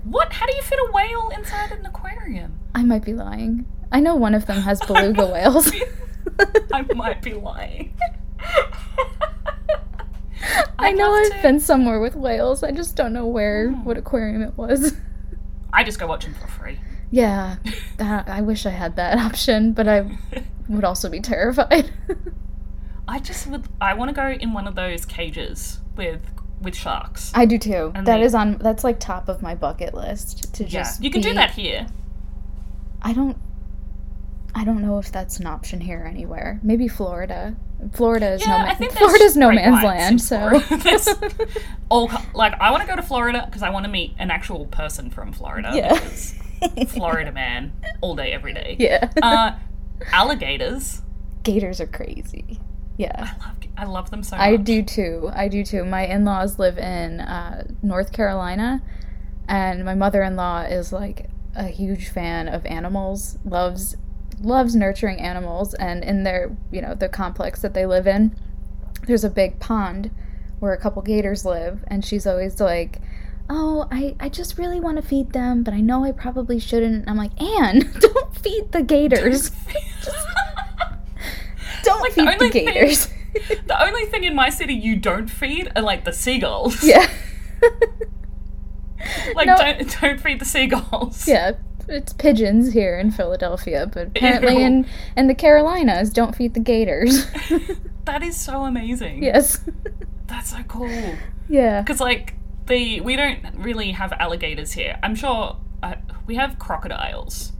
What? 0.05 0.33
How 0.33 0.47
do 0.47 0.55
you 0.55 0.63
fit 0.63 0.79
a 0.79 0.93
whale 0.93 1.31
inside 1.37 1.73
an 1.73 1.85
aquarium? 1.87 2.59
I 2.75 2.85
might 2.85 3.05
be 3.05 3.13
lying. 3.13 3.67
I 3.91 3.99
know 4.01 4.15
one 4.15 4.35
of 4.35 4.47
them 4.47 4.63
has 4.63 4.81
beluga 4.87 5.27
whales. 5.27 5.73
I 6.73 6.83
might 6.95 7.21
be 7.21 7.33
lying. 7.35 7.95
I 10.79 10.93
know 10.93 11.13
I've 11.13 11.31
to- 11.33 11.43
been 11.43 11.61
somewhere 11.61 12.01
with 12.01 12.15
whales. 12.17 12.63
I 12.63 12.71
just 12.73 12.97
don't 12.97 13.13
know 13.13 13.27
where, 13.27 13.69
Hmm. 13.71 13.85
what 13.85 13.97
aquarium 13.97 14.43
it 14.43 14.57
was. 14.57 14.95
I 15.73 15.85
just 15.85 15.99
go 15.99 16.07
watch 16.07 16.25
them 16.25 16.35
for 16.35 16.49
free. 16.49 16.81
Yeah, 17.11 17.57
that, 17.99 18.29
I 18.29 18.41
wish 18.41 18.67
I 18.67 18.71
had 18.71 18.97
that 18.97 19.19
option, 19.19 19.73
but 19.73 19.87
I 19.89 20.07
would 20.69 20.85
also 20.85 21.09
be 21.09 21.21
terrified. 21.21 21.91
I 23.09 23.19
just 23.19 23.47
would. 23.49 23.65
I 23.81 23.95
want 23.95 24.09
to 24.11 24.15
go 24.15 24.29
in 24.29 24.53
one 24.53 24.67
of 24.69 24.75
those 24.77 25.05
cages 25.05 25.81
with 25.97 26.21
with 26.61 26.77
sharks. 26.77 27.33
I 27.35 27.45
do 27.47 27.59
too. 27.59 27.91
And 27.95 28.07
That 28.07 28.19
they- 28.19 28.23
is 28.25 28.35
on. 28.35 28.59
That's 28.59 28.85
like 28.85 29.01
top 29.01 29.29
of 29.29 29.43
my 29.43 29.55
bucket 29.55 29.95
list 29.95 30.55
to 30.55 30.65
Yeah, 30.65 30.69
just. 30.71 31.03
you 31.03 31.11
can 31.11 31.21
do 31.21 31.35
that 31.35 31.51
here. 31.53 31.87
I 33.03 33.13
don't. 33.13 33.37
I 34.55 34.64
don't 34.64 34.82
know 34.82 34.99
if 34.99 35.12
that's 35.12 35.38
an 35.38 35.47
option 35.47 35.81
here 35.81 36.05
anywhere. 36.08 36.58
Maybe 36.62 36.88
Florida. 36.88 37.55
Florida 37.93 38.32
is 38.32 38.41
Yeah, 38.43 38.49
no 38.49 38.55
I 38.56 38.64
man- 38.64 38.76
think 38.76 38.93
there's 38.93 39.06
Florida's 39.06 39.37
no 39.37 39.52
man's 39.52 39.85
land. 39.85 40.20
So 40.20 40.61
all 41.89 42.10
like 42.34 42.55
I 42.60 42.70
want 42.70 42.82
to 42.82 42.89
go 42.89 42.96
to 42.96 43.03
Florida 43.03 43.44
because 43.46 43.63
I 43.63 43.70
want 43.70 43.84
to 43.86 43.91
meet 43.91 44.15
an 44.19 44.31
actual 44.31 44.67
person 44.67 45.10
from 45.10 45.32
Florida. 45.32 45.70
Yeah. 45.75 45.94
Florida 46.89 47.32
man, 47.32 47.72
all 48.03 48.15
day, 48.15 48.32
every 48.32 48.53
day. 48.53 48.77
yeah, 48.79 49.08
Uh, 49.22 49.53
alligators. 50.13 51.01
gators 51.43 51.81
are 51.81 51.86
crazy. 51.86 52.60
Yeah. 52.98 53.34
I 53.41 53.46
love. 53.46 53.56
I 53.79 53.84
love 53.84 54.10
them 54.10 54.22
so 54.22 54.36
much. 54.36 54.44
I 54.46 54.56
do 54.56 54.82
too. 54.82 55.31
I 55.32 55.48
do 55.48 55.65
too. 55.65 55.84
My 55.84 56.05
in 56.06 56.25
laws 56.27 56.58
live 56.58 56.77
in 56.77 57.20
uh, 57.20 57.65
North 57.82 58.13
Carolina, 58.13 58.82
and 59.48 59.84
my 59.86 59.94
mother 59.94 60.22
in 60.22 60.36
law 60.36 60.60
is 60.63 60.93
like 60.93 61.31
a 61.56 61.65
huge 61.69 62.08
fan 62.10 62.46
of 62.46 62.67
animals. 62.67 63.39
loves 63.44 63.96
loves 64.41 64.75
nurturing 64.75 65.20
animals, 65.20 65.75
and 65.75 66.03
in 66.05 66.23
their 66.25 66.56
you 66.70 66.81
know 66.82 66.94
the 66.94 67.09
complex 67.09 67.61
that 67.63 67.75
they 67.75 67.87
live 67.87 68.06
in, 68.06 68.35
there's 69.06 69.25
a 69.25 69.31
big 69.31 69.59
pond 69.61 70.11
where 70.59 70.73
a 70.73 70.79
couple 70.79 71.01
gators 71.03 71.44
live, 71.44 71.85
and 71.89 72.05
she's 72.05 72.27
always 72.27 72.61
like. 72.61 73.01
Oh, 73.53 73.89
I, 73.91 74.15
I 74.20 74.29
just 74.29 74.59
really 74.59 74.79
want 74.79 74.99
to 74.99 75.03
feed 75.03 75.32
them, 75.32 75.65
but 75.65 75.75
I 75.75 75.81
know 75.81 76.05
I 76.05 76.13
probably 76.13 76.61
shouldn't. 76.61 76.94
And 77.01 77.11
I'm 77.11 77.17
like, 77.17 77.32
Anne, 77.43 77.81
don't 77.99 78.39
feed 78.39 78.70
the 78.70 78.81
gators. 78.81 79.51
Don't 81.82 82.01
Like, 82.01 82.15
the 82.15 82.23
feed 82.27 82.39
the, 82.39 82.49
thing- 82.51 82.67
gators. 82.67 83.09
the 83.67 83.82
only 83.85 84.05
thing 84.06 84.23
in 84.23 84.37
my 84.37 84.51
city 84.51 84.75
you 84.75 84.94
don't 84.94 85.27
feed 85.29 85.69
are 85.75 85.82
like 85.82 86.05
the 86.05 86.13
seagulls. 86.13 86.85
yeah. 86.85 87.11
Like 89.35 89.49
No. 89.49 89.56
don't 89.56 90.01
don't 90.01 90.20
feed 90.20 90.39
the 90.41 90.44
seagulls. 90.44 91.27
Yeah, 91.27 91.53
it's 91.91 92.13
pigeons 92.13 92.73
here 92.73 92.99
in 92.99 93.11
Philadelphia, 93.11 93.87
but 93.93 94.09
apparently 94.09 94.55
Ew. 94.55 94.61
in 94.61 94.87
in 95.17 95.27
the 95.27 95.35
Carolinas, 95.35 96.11
don't 96.11 96.35
feed 96.35 96.55
the 96.55 96.61
gators. 96.61 97.27
That 98.06 98.23
is 98.25 98.37
so 98.37 98.65
amazing. 98.65 99.23
yes. 99.23 99.61
That's 100.27 100.51
so 100.51 100.63
cool. 100.67 101.15
Yeah. 101.49 101.82
Because 101.82 102.01
like 102.01 102.35
the 102.67 103.01
we 103.03 103.15
don't 103.15 103.39
really 103.56 103.93
have 103.93 104.13
alligators 104.15 104.73
here. 104.73 104.99
I'm 105.03 105.15
sure 105.15 105.59
uh, 105.82 105.94
we 106.27 106.35
have 106.37 106.59
crocodiles. 106.59 107.53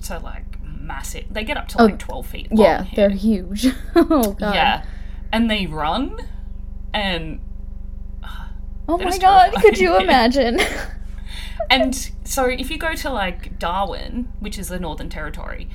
So 0.00 0.18
like 0.22 0.62
massive. 0.62 1.24
They 1.30 1.42
get 1.42 1.56
up 1.56 1.68
to 1.68 1.80
Oh, 1.80 1.84
like 1.86 1.98
12 1.98 2.26
feet 2.26 2.52
long. 2.52 2.64
Yeah, 2.64 2.82
here. 2.84 3.08
they're 3.08 3.16
huge. 3.16 3.66
oh 3.96 4.32
god. 4.34 4.54
Yeah, 4.54 4.84
and 5.32 5.50
they 5.50 5.66
run, 5.66 6.18
and 6.92 7.40
Oh 8.88 8.98
my 9.02 9.16
god, 9.18 9.52
could 9.62 9.78
you 9.78 9.96
imagine? 9.98 10.60
And 11.70 12.10
so 12.24 12.44
if 12.46 12.70
you 12.70 12.78
go 12.78 12.94
to 12.94 13.10
like 13.10 13.58
Darwin, 13.58 14.32
which 14.40 14.58
is 14.58 14.68
the 14.68 14.78
Northern 14.78 15.08
Territory, 15.08 15.68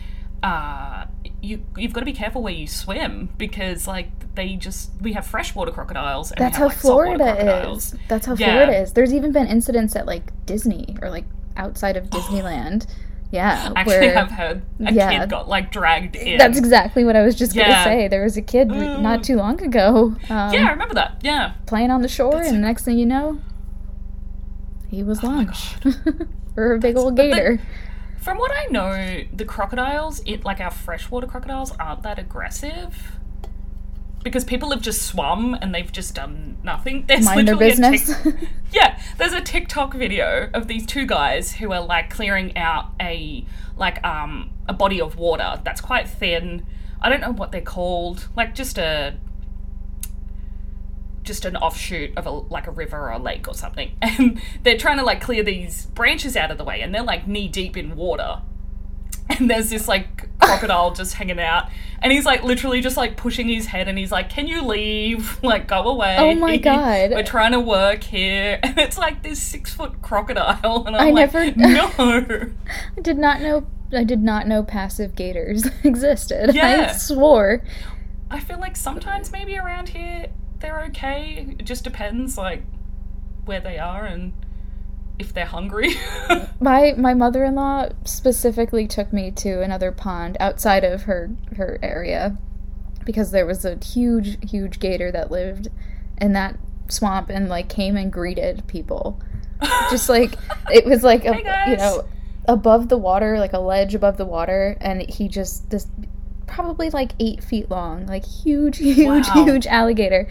uh, 0.43 1.05
you 1.41 1.63
you've 1.75 1.93
got 1.93 2.01
to 2.01 2.05
be 2.05 2.13
careful 2.13 2.41
where 2.43 2.53
you 2.53 2.67
swim 2.67 3.29
because 3.37 3.87
like 3.87 4.09
they 4.35 4.55
just 4.55 4.91
we 5.01 5.13
have 5.13 5.25
freshwater 5.25 5.71
crocodiles. 5.71 6.31
And 6.31 6.39
That's 6.39 6.57
we 6.57 6.61
how 6.61 6.67
like, 6.67 6.77
Florida 6.77 7.69
is. 7.71 7.95
That's 8.07 8.25
how 8.27 8.35
Yeah. 8.35 8.53
Florida 8.53 8.81
is. 8.81 8.93
There's 8.93 9.13
even 9.13 9.31
been 9.31 9.47
incidents 9.47 9.95
at 9.95 10.05
like 10.05 10.31
Disney 10.45 10.95
or 11.01 11.09
like 11.09 11.25
outside 11.55 11.97
of 11.97 12.05
Disneyland. 12.09 12.87
Yeah, 13.29 13.73
Actually, 13.75 13.97
where 14.07 14.17
I've 14.19 14.31
heard 14.31 14.61
a 14.79 14.93
Yeah. 14.93 15.19
kid 15.19 15.29
got 15.29 15.49
like 15.49 15.69
dragged 15.69 16.15
in. 16.15 16.37
that's 16.37 16.57
exactly 16.57 17.03
what 17.03 17.17
I 17.17 17.23
was 17.23 17.35
just 17.35 17.53
gonna 17.53 17.83
say. 17.83 18.07
There 18.07 18.23
was 18.23 18.37
a 18.37 18.41
kid 18.41 18.69
Mm. 18.69 19.01
not 19.01 19.21
too 19.21 19.35
long 19.35 19.61
ago, 19.61 20.15
um, 20.29 20.53
yeah, 20.53 20.65
I 20.67 20.69
remember 20.71 20.93
that. 20.93 21.17
Yeah. 21.23 21.51
playing 21.65 21.91
on 21.91 22.01
the 22.03 22.07
shore, 22.07 22.31
That's- 22.31 22.47
and 22.51 22.57
the 22.63 22.65
next 22.65 22.85
thing 22.85 22.97
you 22.97 23.05
know, 23.05 23.39
he 24.89 25.03
was 25.03 25.23
Oh 25.23 25.27
my 25.27 25.35
launched 25.43 25.77
for 26.55 26.73
a 26.73 26.79
big 26.79 26.97
old 26.97 27.15
but 27.15 27.23
then- 27.23 27.31
gator. 27.33 27.61
From 28.17 28.39
what 28.39 28.51
I 28.51 28.65
know, 28.71 29.23
the 29.33 29.45
crocodiles, 29.45 30.21
it 30.25 30.43
like 30.43 30.59
our 30.59 30.71
freshwater 30.71 31.27
crocodiles, 31.27 31.71
aren't 31.79 32.03
that 32.03 32.19
aggressive. 32.19 33.13
Because 34.21 34.43
people 34.43 34.71
have 34.71 34.81
just 34.81 35.03
swum 35.03 35.53
and 35.53 35.73
they've 35.73 35.89
just 35.91 36.15
done 36.15 36.57
nothing. 36.61 37.05
There's 37.07 37.23
Mind 37.23 37.47
their 37.47 37.55
literally 37.55 37.87
a 37.87 37.91
business. 37.91 38.25
Yeah, 38.73 38.99
there's 39.17 39.31
a 39.31 39.39
TikTok 39.39 39.93
video 39.93 40.49
of 40.53 40.67
these 40.67 40.85
two 40.85 41.05
guys 41.05 41.53
who 41.53 41.71
are 41.71 41.79
like 41.79 42.09
clearing 42.09 42.57
out 42.57 42.91
a 42.99 43.45
like 43.77 44.03
um 44.05 44.49
a 44.67 44.73
body 44.73 44.99
of 44.99 45.15
water 45.15 45.61
that's 45.63 45.79
quite 45.79 46.09
thin. 46.09 46.65
I 47.01 47.07
don't 47.07 47.21
know 47.21 47.31
what 47.31 47.53
they're 47.53 47.61
called. 47.61 48.27
Like 48.35 48.53
just 48.53 48.77
a 48.77 49.15
just 51.27 51.45
an 51.45 51.55
offshoot 51.57 52.17
of 52.17 52.25
a 52.25 52.31
like 52.31 52.65
a 52.67 52.71
river 52.71 52.97
or 52.97 53.11
a 53.11 53.19
lake 53.19 53.47
or 53.47 53.53
something. 53.53 53.91
And 54.01 54.41
they're 54.63 54.77
trying 54.77 54.97
to 54.97 55.03
like 55.03 55.21
clear 55.21 55.43
these 55.43 55.85
branches 55.87 56.35
out 56.35 56.49
of 56.49 56.57
the 56.57 56.63
way 56.63 56.81
and 56.81 56.95
they're 56.95 57.03
like 57.03 57.27
knee 57.27 57.47
deep 57.47 57.77
in 57.77 57.95
water. 57.95 58.41
And 59.29 59.49
there's 59.49 59.69
this 59.69 59.89
like 59.89 60.29
crocodile 60.39 60.93
just 60.93 61.15
hanging 61.15 61.37
out 61.39 61.69
and 62.01 62.13
he's 62.13 62.25
like 62.25 62.43
literally 62.43 62.79
just 62.79 62.95
like 62.95 63.17
pushing 63.17 63.49
his 63.49 63.65
head 63.65 63.89
and 63.89 63.97
he's 63.97 64.11
like, 64.11 64.29
Can 64.29 64.47
you 64.47 64.63
leave? 64.63 65.37
Like 65.43 65.67
go 65.67 65.83
away. 65.83 66.15
Oh 66.17 66.33
my 66.35 66.55
God. 66.55 67.11
We're 67.11 67.23
trying 67.23 67.51
to 67.51 67.59
work 67.59 68.03
here 68.03 68.57
and 68.63 68.77
it's 68.77 68.97
like 68.97 69.23
this 69.23 69.41
six 69.43 69.73
foot 69.73 70.01
crocodile 70.01 70.85
and 70.87 70.95
I'm 70.95 71.07
I 71.07 71.11
like 71.11 71.33
never- 71.33 71.55
No 71.57 72.53
I 72.97 73.01
did 73.01 73.17
not 73.17 73.41
know. 73.41 73.67
I 73.93 74.03
did 74.05 74.21
not 74.21 74.47
know 74.47 74.63
passive 74.63 75.13
gators 75.15 75.65
existed. 75.83 76.57
I 76.57 76.93
swore. 76.93 77.63
I 78.31 78.39
feel 78.39 78.59
like 78.59 78.75
sometimes 78.75 79.31
maybe 79.31 79.57
around 79.57 79.89
here 79.89 80.27
they're 80.59 80.81
okay. 80.85 81.55
It 81.59 81.65
just 81.65 81.83
depends 81.83 82.37
like 82.37 82.63
where 83.45 83.59
they 83.59 83.77
are 83.77 84.05
and 84.05 84.33
if 85.19 85.33
they're 85.33 85.45
hungry. 85.45 85.95
My 86.59 86.93
my 86.97 87.13
mother 87.13 87.43
in 87.43 87.55
law 87.55 87.89
specifically 88.03 88.87
took 88.87 89.11
me 89.13 89.31
to 89.31 89.61
another 89.61 89.91
pond 89.91 90.37
outside 90.39 90.83
of 90.83 91.03
her 91.03 91.31
her 91.55 91.79
area 91.81 92.37
because 93.05 93.31
there 93.31 93.45
was 93.45 93.63
a 93.65 93.77
huge 93.83 94.37
huge 94.49 94.79
gator 94.79 95.11
that 95.11 95.31
lived 95.31 95.69
in 96.19 96.33
that 96.33 96.57
swamp 96.87 97.29
and 97.29 97.49
like 97.49 97.69
came 97.69 97.95
and 97.95 98.11
greeted 98.11 98.63
people. 98.67 99.19
Just 99.89 100.09
like 100.09 100.35
it 100.71 100.85
was 100.85 101.03
like 101.03 101.25
a, 101.25 101.33
Hey, 101.33 101.71
you 101.71 101.77
know 101.77 102.05
above 102.47 102.87
the 102.87 102.97
water 102.97 103.39
like 103.39 103.53
a 103.53 103.59
ledge 103.59 103.93
above 103.93 104.17
the 104.17 104.25
water 104.25 104.77
and 104.79 105.01
he 105.09 105.27
just 105.27 105.69
this 105.69 105.87
probably 106.47 106.89
like 106.89 107.11
eight 107.19 107.43
feet 107.43 107.69
long 107.69 108.05
like 108.07 108.25
huge 108.25 108.77
huge 108.79 109.27
Wow. 109.27 109.45
huge 109.45 109.67
alligator 109.67 110.27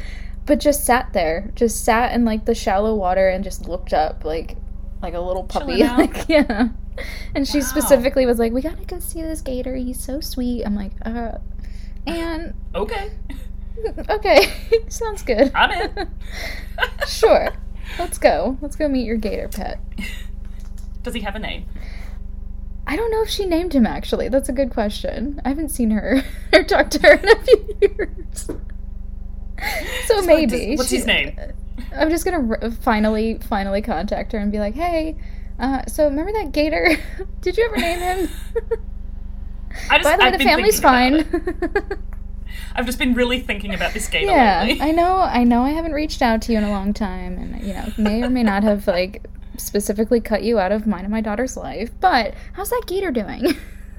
but 0.46 0.58
just 0.60 0.84
sat 0.84 1.12
there 1.12 1.50
just 1.54 1.84
sat 1.84 2.12
in 2.12 2.24
like 2.24 2.44
the 2.46 2.54
shallow 2.54 2.94
water 2.94 3.28
and 3.28 3.44
just 3.44 3.68
looked 3.68 3.92
up 3.92 4.24
like 4.24 4.56
like 5.02 5.14
a 5.14 5.20
little 5.20 5.44
puppy 5.44 5.76
like 5.84 6.28
yeah 6.28 6.68
and 7.34 7.46
she 7.46 7.58
Wow. 7.58 7.64
specifically 7.64 8.24
was 8.26 8.38
like 8.38 8.52
we 8.52 8.62
gotta 8.62 8.84
go 8.84 8.98
see 8.98 9.20
this 9.22 9.40
gator 9.42 9.76
he's 9.76 10.02
so 10.02 10.20
sweet 10.20 10.64
i'm 10.64 10.74
like 10.74 10.92
uh 11.04 11.32
and 12.06 12.54
okay. 12.74 13.10
okay 14.08 14.52
sounds 14.88 15.22
good 15.22 15.52
I'm 15.54 15.70
in. 15.70 16.08
sure 17.06 17.50
let's 17.98 18.16
go 18.18 18.56
let's 18.62 18.76
go 18.76 18.88
meet 18.88 19.04
your 19.04 19.16
gator 19.18 19.48
pet 19.48 19.78
Does 21.02 21.14
he 21.14 21.20
have 21.20 21.36
a 21.36 21.38
name? 21.38 21.66
I 22.86 22.94
don't 22.96 23.10
know 23.10 23.22
if 23.22 23.28
she 23.28 23.46
named 23.46 23.72
him 23.74 23.86
actually. 23.86 24.28
That's 24.28 24.48
a 24.48 24.52
good 24.52 24.70
question. 24.70 25.40
I 25.44 25.48
haven't 25.48 25.70
seen 25.70 25.90
her 25.90 26.22
or 26.52 26.62
talked 26.62 26.92
to 26.92 27.00
her 27.00 27.14
in 27.14 27.28
a 27.28 27.36
few 27.42 27.76
years. 27.80 28.44
So 28.44 28.60
So 30.20 30.22
maybe. 30.22 30.66
does- 30.68 30.78
what's 30.78 30.90
his 30.90 31.06
name? 31.06 31.36
I'm 31.94 32.10
just 32.10 32.24
gonna 32.24 32.46
r- 32.62 32.70
finally, 32.70 33.38
finally 33.48 33.82
contact 33.82 34.32
her 34.32 34.38
and 34.38 34.50
be 34.52 34.58
like, 34.58 34.74
"Hey, 34.74 35.16
uh, 35.58 35.84
so 35.86 36.04
remember 36.04 36.32
that 36.32 36.52
gator? 36.52 36.96
Did 37.40 37.56
you 37.56 37.64
ever 37.66 37.76
name 37.76 37.98
him? 37.98 38.28
I 39.90 39.98
just, 39.98 40.04
By 40.04 40.16
the 40.16 40.22
way, 40.22 40.28
I've 40.28 40.38
the 40.38 40.44
family's 40.44 40.80
fine." 40.80 41.24
I've 42.74 42.86
just 42.86 42.98
been 42.98 43.14
really 43.14 43.40
thinking 43.40 43.74
about 43.74 43.92
this 43.94 44.08
gator 44.08 44.26
yeah, 44.30 44.62
lately. 44.62 44.82
I 44.82 44.90
know. 44.92 45.16
I 45.18 45.44
know. 45.44 45.62
I 45.62 45.70
haven't 45.70 45.92
reached 45.92 46.20
out 46.22 46.42
to 46.42 46.52
you 46.52 46.58
in 46.58 46.64
a 46.64 46.70
long 46.70 46.92
time, 46.92 47.38
and 47.38 47.62
you 47.66 47.72
know, 47.74 47.86
may 47.96 48.22
or 48.22 48.30
may 48.30 48.42
not 48.42 48.62
have 48.62 48.86
like 48.86 49.24
specifically 49.60 50.20
cut 50.20 50.42
you 50.42 50.58
out 50.58 50.72
of 50.72 50.86
mine 50.86 51.04
and 51.04 51.10
my 51.12 51.20
daughter's 51.20 51.56
life. 51.56 51.90
But 52.00 52.34
how's 52.54 52.70
that 52.70 52.82
gator 52.86 53.10
doing? 53.10 53.56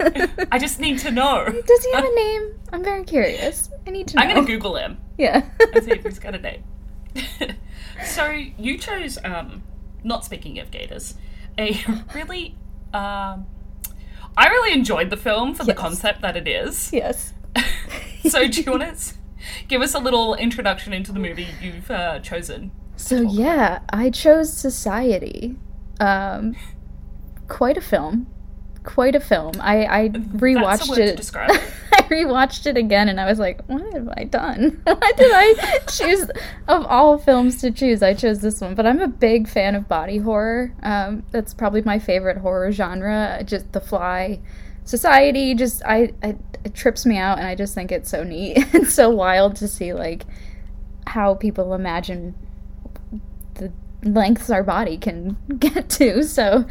I 0.52 0.58
just 0.58 0.78
need 0.78 0.98
to 1.00 1.10
know. 1.10 1.44
Does 1.66 1.84
he 1.84 1.92
have 1.92 2.04
a 2.04 2.14
name? 2.14 2.54
I'm 2.72 2.84
very 2.84 3.04
curious. 3.04 3.70
I 3.86 3.90
need 3.90 4.06
to 4.08 4.16
know. 4.16 4.22
I'm 4.22 4.34
gonna 4.34 4.46
Google 4.46 4.76
him 4.76 4.98
Yeah. 5.16 5.48
and 5.74 5.84
see 5.84 5.90
if 5.92 6.02
he's 6.04 6.18
got 6.18 6.34
a 6.34 6.38
name. 6.38 6.62
so 8.06 8.26
you 8.30 8.78
chose, 8.78 9.18
um, 9.24 9.62
not 10.04 10.24
speaking 10.24 10.58
of 10.60 10.70
gators, 10.70 11.14
a 11.58 11.80
really, 12.14 12.54
um, 12.94 13.46
I 14.36 14.46
really 14.48 14.72
enjoyed 14.72 15.10
the 15.10 15.16
film 15.16 15.54
for 15.54 15.64
the 15.64 15.74
concept 15.74 16.20
that 16.22 16.36
it 16.36 16.46
is. 16.46 16.92
yes. 16.92 17.32
so 18.28 18.46
do 18.46 18.60
you 18.62 18.70
want 18.70 18.82
to 18.98 19.14
give 19.66 19.82
us 19.82 19.94
a 19.94 19.98
little 19.98 20.34
introduction 20.36 20.92
into 20.92 21.10
the 21.10 21.18
movie 21.18 21.48
you've 21.60 21.90
uh, 21.90 22.20
chosen? 22.20 22.70
So 22.98 23.20
yeah, 23.20 23.78
I 23.90 24.10
chose 24.10 24.52
Society. 24.52 25.56
Um, 26.00 26.56
quite 27.46 27.76
a 27.76 27.80
film. 27.80 28.26
Quite 28.82 29.14
a 29.14 29.20
film. 29.20 29.54
I, 29.60 29.84
I 29.86 30.08
rewatched 30.08 30.98
it. 30.98 31.20
it. 31.20 31.34
I 31.92 32.02
rewatched 32.02 32.66
it 32.66 32.76
again 32.76 33.08
and 33.08 33.20
I 33.20 33.26
was 33.26 33.38
like, 33.38 33.64
what 33.68 33.82
have 33.92 34.08
I 34.16 34.24
done? 34.24 34.80
Why 34.84 35.12
did 35.16 35.30
I 35.32 35.78
choose 35.88 36.28
of 36.66 36.84
all 36.86 37.18
films 37.18 37.60
to 37.60 37.70
choose? 37.70 38.02
I 38.02 38.14
chose 38.14 38.40
this 38.40 38.60
one. 38.60 38.74
But 38.74 38.84
I'm 38.84 39.00
a 39.00 39.08
big 39.08 39.48
fan 39.48 39.76
of 39.76 39.86
body 39.86 40.18
horror. 40.18 40.74
Um, 40.82 41.22
that's 41.30 41.54
probably 41.54 41.82
my 41.82 42.00
favorite 42.00 42.38
horror 42.38 42.72
genre. 42.72 43.42
Just 43.44 43.72
The 43.72 43.80
Fly, 43.80 44.40
Society. 44.84 45.54
Just 45.54 45.82
I, 45.84 46.14
I 46.20 46.36
it 46.64 46.74
trips 46.74 47.06
me 47.06 47.16
out 47.16 47.38
and 47.38 47.46
I 47.46 47.54
just 47.54 47.76
think 47.76 47.92
it's 47.92 48.10
so 48.10 48.24
neat 48.24 48.58
and 48.74 48.88
so 48.88 49.08
wild 49.08 49.54
to 49.56 49.68
see 49.68 49.94
like 49.94 50.24
how 51.06 51.34
people 51.34 51.74
imagine 51.74 52.34
the 53.58 53.72
lengths 54.02 54.48
our 54.50 54.62
body 54.62 54.96
can 54.96 55.36
get 55.58 55.88
to. 55.90 56.22
So 56.24 56.64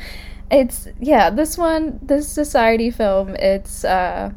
it's 0.49 0.87
yeah, 0.99 1.29
this 1.29 1.57
one, 1.57 1.99
this 2.01 2.27
society 2.27 2.89
film, 2.91 3.35
it's 3.35 3.83
uh 3.85 4.31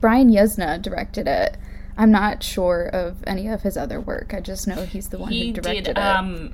Brian 0.00 0.30
Yuzna 0.30 0.80
directed 0.80 1.26
it. 1.26 1.56
I'm 1.98 2.10
not 2.10 2.42
sure 2.42 2.86
of 2.92 3.16
any 3.26 3.48
of 3.48 3.62
his 3.62 3.76
other 3.78 3.98
work. 4.00 4.34
I 4.34 4.40
just 4.40 4.68
know 4.68 4.84
he's 4.84 5.08
the 5.08 5.16
one 5.18 5.32
He 5.32 5.46
who 5.48 5.54
directed 5.54 5.84
did 5.84 5.96
it. 5.96 5.98
um, 5.98 6.52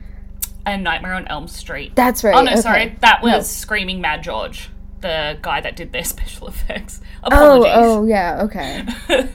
A 0.65 0.79
Nightmare 0.79 1.15
on 1.15 1.27
Elm 1.27 1.49
Street. 1.49 1.97
That's 1.97 2.23
right. 2.23 2.35
oh 2.37 2.43
no, 2.43 2.53
okay. 2.53 2.61
sorry, 2.61 2.97
that 3.01 3.23
was 3.25 3.33
No. 3.33 3.41
Screaming 3.41 4.01
Mad 4.01 4.23
George, 4.23 4.71
the 5.01 5.37
guy 5.43 5.61
that 5.61 5.75
did 5.75 5.93
their 5.93 6.05
special 6.15 6.47
effects. 6.47 7.01
Oh, 7.25 7.27
Apologies. 7.63 7.73
oh 7.77 8.05
yeah, 8.05 8.43
okay. 8.45 8.87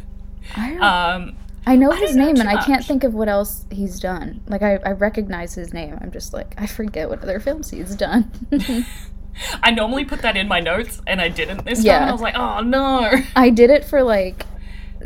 Um, 0.81 1.35
I 1.67 1.75
know 1.75 1.91
I 1.91 1.97
his 1.97 2.15
know 2.15 2.25
name 2.25 2.35
too 2.35 2.41
and 2.41 2.49
I 2.49 2.63
can't 2.63 2.83
think 2.85 3.03
of 3.03 3.13
what 3.13 3.27
else 3.29 3.65
he's 3.69 3.99
done. 3.99 4.41
Like 4.47 4.61
I, 4.61 4.75
I 4.85 4.91
recognize 4.91 5.53
his 5.55 5.73
name. 5.73 5.97
I'm 6.01 6.11
just 6.11 6.33
like 6.33 6.53
I 6.57 6.65
forget 6.67 7.09
what 7.09 7.21
other 7.21 7.39
films 7.39 7.69
he's 7.69 7.95
done. 7.95 8.31
I 9.63 9.71
normally 9.71 10.05
put 10.05 10.21
that 10.23 10.35
in 10.35 10.47
my 10.47 10.59
notes, 10.59 11.01
and 11.05 11.21
I 11.21 11.29
didn't 11.29 11.65
this 11.65 11.79
time. 11.79 11.85
Yeah. 11.85 12.01
And 12.01 12.09
I 12.09 12.11
was 12.11 12.21
like, 12.21 12.35
oh 12.35 12.61
no. 12.61 13.11
I 13.35 13.49
did 13.49 13.69
it 13.69 13.85
for 13.85 14.01
like 14.01 14.45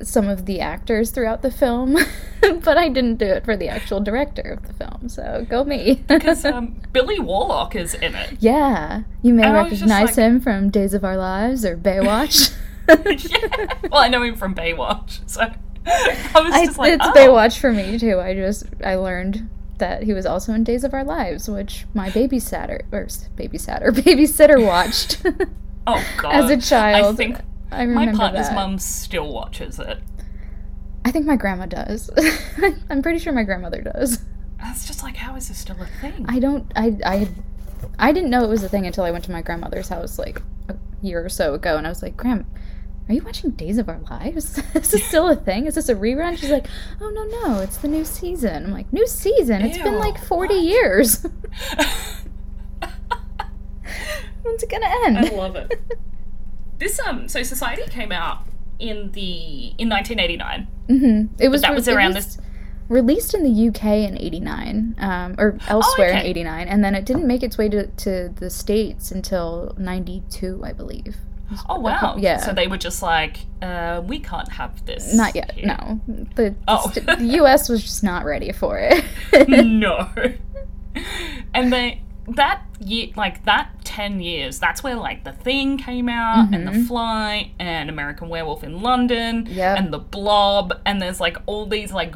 some 0.03 0.29
of 0.29 0.45
the 0.45 0.61
actors 0.61 1.11
throughout 1.11 1.41
the 1.41 1.51
film, 1.51 1.97
but 2.41 2.77
I 2.77 2.87
didn't 2.87 3.15
do 3.17 3.25
it 3.25 3.43
for 3.43 3.57
the 3.57 3.67
actual 3.67 3.99
director 3.99 4.41
of 4.53 4.65
the 4.67 4.73
film. 4.73 5.09
So 5.09 5.45
go 5.49 5.63
me. 5.65 6.01
Because 6.07 6.45
um, 6.45 6.79
Billy 6.93 7.19
Warlock 7.19 7.75
is 7.75 7.93
in 7.93 8.15
it. 8.15 8.37
yeah, 8.39 9.03
you 9.21 9.33
may 9.33 9.43
And 9.43 9.57
I 9.57 9.63
was 9.63 9.71
just 9.71 9.81
recognize 9.81 10.17
like- 10.17 10.25
him 10.25 10.39
from 10.39 10.69
Days 10.69 10.93
of 10.93 11.03
Our 11.03 11.17
Lives 11.17 11.65
or 11.65 11.75
Baywatch. 11.75 12.55
yeah. 12.87 13.73
Well, 13.91 14.01
I 14.01 14.07
know 14.07 14.23
him 14.23 14.35
from 14.35 14.55
Baywatch, 14.55 15.19
so 15.29 15.51
I 15.85 16.41
was 16.41 16.53
I, 16.53 16.65
just 16.65 16.77
like, 16.77 16.93
it's 16.93 17.05
oh. 17.05 17.13
Baywatch 17.15 17.59
for 17.59 17.71
me 17.71 17.97
too. 17.97 18.19
I 18.19 18.33
just 18.33 18.65
I 18.83 18.95
learned 18.95 19.49
that 19.77 20.03
he 20.03 20.13
was 20.13 20.25
also 20.25 20.53
in 20.53 20.63
Days 20.63 20.83
of 20.83 20.93
Our 20.93 21.03
Lives, 21.03 21.49
which 21.49 21.85
my 21.93 22.09
babysitter 22.09 22.81
or 22.91 23.07
babysitter 23.35 23.89
babysitter 23.91 24.65
watched 24.65 25.23
Oh 25.87 26.03
god. 26.17 26.35
as 26.35 26.49
a 26.51 26.57
child. 26.57 27.15
I 27.15 27.17
think 27.17 27.39
I 27.71 27.85
my 27.85 28.11
partner's 28.13 28.49
that. 28.49 28.55
mum 28.55 28.77
still 28.77 29.31
watches 29.33 29.79
it. 29.79 29.99
I 31.03 31.11
think 31.11 31.25
my 31.25 31.35
grandma 31.35 31.65
does. 31.65 32.11
I'm 32.89 33.01
pretty 33.01 33.17
sure 33.17 33.33
my 33.33 33.43
grandmother 33.43 33.81
does. 33.81 34.19
That's 34.59 34.85
just 34.85 35.01
like, 35.01 35.15
how 35.15 35.35
is 35.35 35.47
this 35.47 35.57
still 35.57 35.81
a 35.81 35.87
thing? 35.99 36.25
I 36.29 36.37
don't. 36.37 36.71
I 36.75 36.97
I 37.03 37.27
I 37.97 38.11
didn't 38.11 38.29
know 38.29 38.43
it 38.43 38.49
was 38.49 38.63
a 38.63 38.69
thing 38.69 38.85
until 38.85 39.03
I 39.03 39.11
went 39.11 39.23
to 39.25 39.31
my 39.31 39.41
grandmother's 39.41 39.89
house 39.89 40.19
like 40.19 40.41
a 40.69 40.75
year 41.01 41.25
or 41.25 41.29
so 41.29 41.55
ago, 41.55 41.77
and 41.77 41.87
I 41.87 41.89
was 41.89 42.03
like, 42.03 42.15
"Graham, 42.15 42.45
are 43.09 43.13
you 43.13 43.21
watching 43.23 43.51
Days 43.51 43.77
of 43.77 43.89
Our 43.89 43.99
Lives? 44.09 44.53
this 44.55 44.75
is 44.75 44.91
this 44.91 45.03
still 45.05 45.27
a 45.29 45.35
thing? 45.35 45.65
Is 45.65 45.75
this 45.75 45.89
a 45.89 45.95
rerun? 45.95 46.37
She's 46.37 46.49
like, 46.51 46.67
oh, 47.01 47.09
no, 47.09 47.23
no, 47.47 47.59
it's 47.61 47.77
the 47.77 47.87
new 47.87 48.05
season. 48.05 48.65
I'm 48.65 48.71
like, 48.71 48.91
new 48.93 49.05
season? 49.07 49.61
It's 49.63 49.77
been 49.77 49.99
like 49.99 50.23
40 50.23 50.53
what? 50.55 50.63
years. 50.63 51.25
When's 54.43 54.63
it 54.63 54.69
gonna 54.69 54.89
end? 55.05 55.17
I 55.19 55.29
love 55.35 55.55
it. 55.55 55.79
this 56.79 56.99
um, 56.99 57.27
so 57.27 57.43
Society 57.43 57.83
came 57.89 58.11
out 58.11 58.45
in 58.79 59.11
the 59.11 59.73
in 59.77 59.89
1989. 59.89 60.67
Mm-hmm. 60.89 61.35
It 61.41 61.49
was 61.49 61.61
that 61.61 61.73
was 61.75 61.87
it 61.87 61.95
around 61.95 62.15
was 62.15 62.35
this- 62.35 62.45
released 62.89 63.33
in 63.33 63.43
the 63.43 63.67
UK 63.69 63.83
in 64.09 64.17
'89, 64.17 64.95
um, 64.99 65.35
or 65.37 65.57
elsewhere 65.67 66.09
in 66.09 66.15
Oh, 66.15 66.19
okay. 66.19 66.29
'89, 66.29 66.67
and 66.67 66.83
then 66.83 66.95
it 66.95 67.05
didn't 67.05 67.27
make 67.27 67.43
its 67.43 67.57
way 67.57 67.69
to, 67.69 67.87
to 67.87 68.29
the 68.35 68.49
states 68.49 69.11
until 69.11 69.75
'92, 69.77 70.61
I 70.63 70.73
believe. 70.73 71.17
Oh 71.69 71.79
wow! 71.79 72.15
Yeah. 72.17 72.37
So 72.37 72.53
they 72.53 72.67
were 72.67 72.77
just 72.77 73.01
like, 73.01 73.37
uh, 73.61 74.01
we 74.05 74.19
can't 74.19 74.49
have 74.51 74.85
this. 74.85 75.13
Not 75.13 75.35
yet. 75.35 75.51
here. 75.53 75.67
No, 75.67 75.99
the 76.35 76.55
Oh. 76.67 76.87
the, 76.93 77.01
st- 77.01 77.19
the 77.19 77.25
U.S. 77.37 77.67
was 77.69 77.81
just 77.81 78.03
not 78.03 78.23
ready 78.25 78.51
for 78.51 78.79
it. 78.79 79.03
no. 79.65 80.07
And 81.53 81.71
they 81.71 82.01
that 82.27 82.63
year, 82.79 83.07
like 83.15 83.43
that 83.45 83.71
ten 83.83 84.19
years, 84.21 84.59
that's 84.59 84.83
where 84.83 84.95
like 84.95 85.23
the 85.23 85.31
Thing 85.33 85.77
came 85.77 86.07
out, 86.07 86.53
and 86.53 86.67
the 86.67 86.85
Fly, 86.87 87.51
and 87.59 87.89
American 87.89 88.29
Werewolf 88.29 88.63
in 88.63 88.81
London, 88.81 89.47
Yep. 89.49 89.77
and 89.79 89.93
the 89.93 89.99
Blob, 89.99 90.73
and 90.85 91.01
there's 91.01 91.19
like 91.19 91.37
all 91.45 91.65
these 91.65 91.91
like 91.91 92.15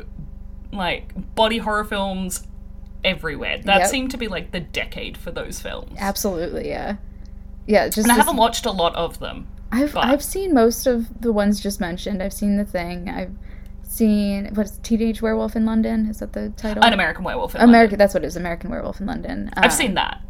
like 0.72 1.12
body 1.36 1.58
horror 1.58 1.84
films 1.84 2.48
everywhere. 3.04 3.60
That 3.64 3.80
Yep. 3.82 3.88
seemed 3.90 4.12
to 4.12 4.18
be 4.18 4.28
like 4.28 4.52
the 4.52 4.60
decade 4.60 5.18
for 5.18 5.32
those 5.32 5.60
films. 5.60 5.96
Absolutely, 5.98 6.70
yeah, 6.70 6.98
yeah. 7.68 7.88
Just 7.88 8.00
And 8.00 8.12
I 8.12 8.16
haven't 8.16 8.38
watched 8.38 8.66
a 8.66 8.72
lot 8.72 8.96
of 8.96 9.20
them. 9.20 9.48
I've 9.72 9.94
but- 9.94 10.06
I've 10.06 10.24
seen 10.24 10.54
most 10.54 10.88
of 10.88 11.22
the 11.22 11.32
ones 11.32 11.60
just 11.60 11.80
mentioned. 11.80 12.22
I've 12.22 12.34
seen 12.34 12.58
the 12.58 12.66
thing. 12.66 13.10
I've 13.10 13.34
seen 13.84 14.54
what's 14.54 14.78
Teenage 14.80 15.22
Werewolf 15.22 15.56
in 15.56 15.66
London? 15.66 16.08
Is 16.08 16.20
that 16.20 16.34
the 16.34 16.50
title? 16.58 16.84
An 16.84 16.94
American 16.94 17.24
Werewolf 17.24 17.56
in 17.56 17.62
American. 17.62 17.92
London. 17.94 17.98
That's 18.00 18.14
what 18.14 18.24
it 18.24 18.28
is. 18.28 18.36
American 18.36 18.70
Werewolf 18.70 19.00
in 19.00 19.06
London. 19.06 19.50
I've 19.56 19.74
seen 19.74 19.90
um, 19.90 19.96
that. 19.96 20.22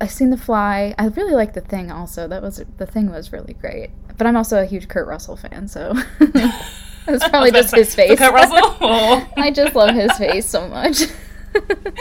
I've 0.00 0.10
seen 0.10 0.30
The 0.30 0.36
Fly. 0.36 0.94
I 0.98 1.06
really 1.06 1.34
like 1.34 1.54
The 1.54 1.60
Thing. 1.60 1.90
Also, 1.90 2.26
that 2.28 2.42
was 2.42 2.62
the 2.78 2.86
Thing 2.86 3.10
was 3.10 3.32
really 3.32 3.54
great. 3.54 3.90
But 4.16 4.26
I'm 4.26 4.36
also 4.36 4.60
a 4.60 4.66
huge 4.66 4.88
Kurt 4.88 5.06
Russell 5.06 5.36
fan, 5.36 5.66
so 5.66 5.94
it's 6.20 7.28
probably 7.28 7.50
just 7.50 7.70
to 7.70 7.76
his 7.76 7.94
face. 7.94 8.18
Kurt 8.18 8.32
Russell. 8.32 8.56
or- 8.58 8.76
oh. 8.80 9.28
I 9.36 9.50
just 9.50 9.74
love 9.74 9.94
his 9.94 10.12
face 10.18 10.46
so 10.46 10.68
much. 10.68 11.02
but 11.52 11.94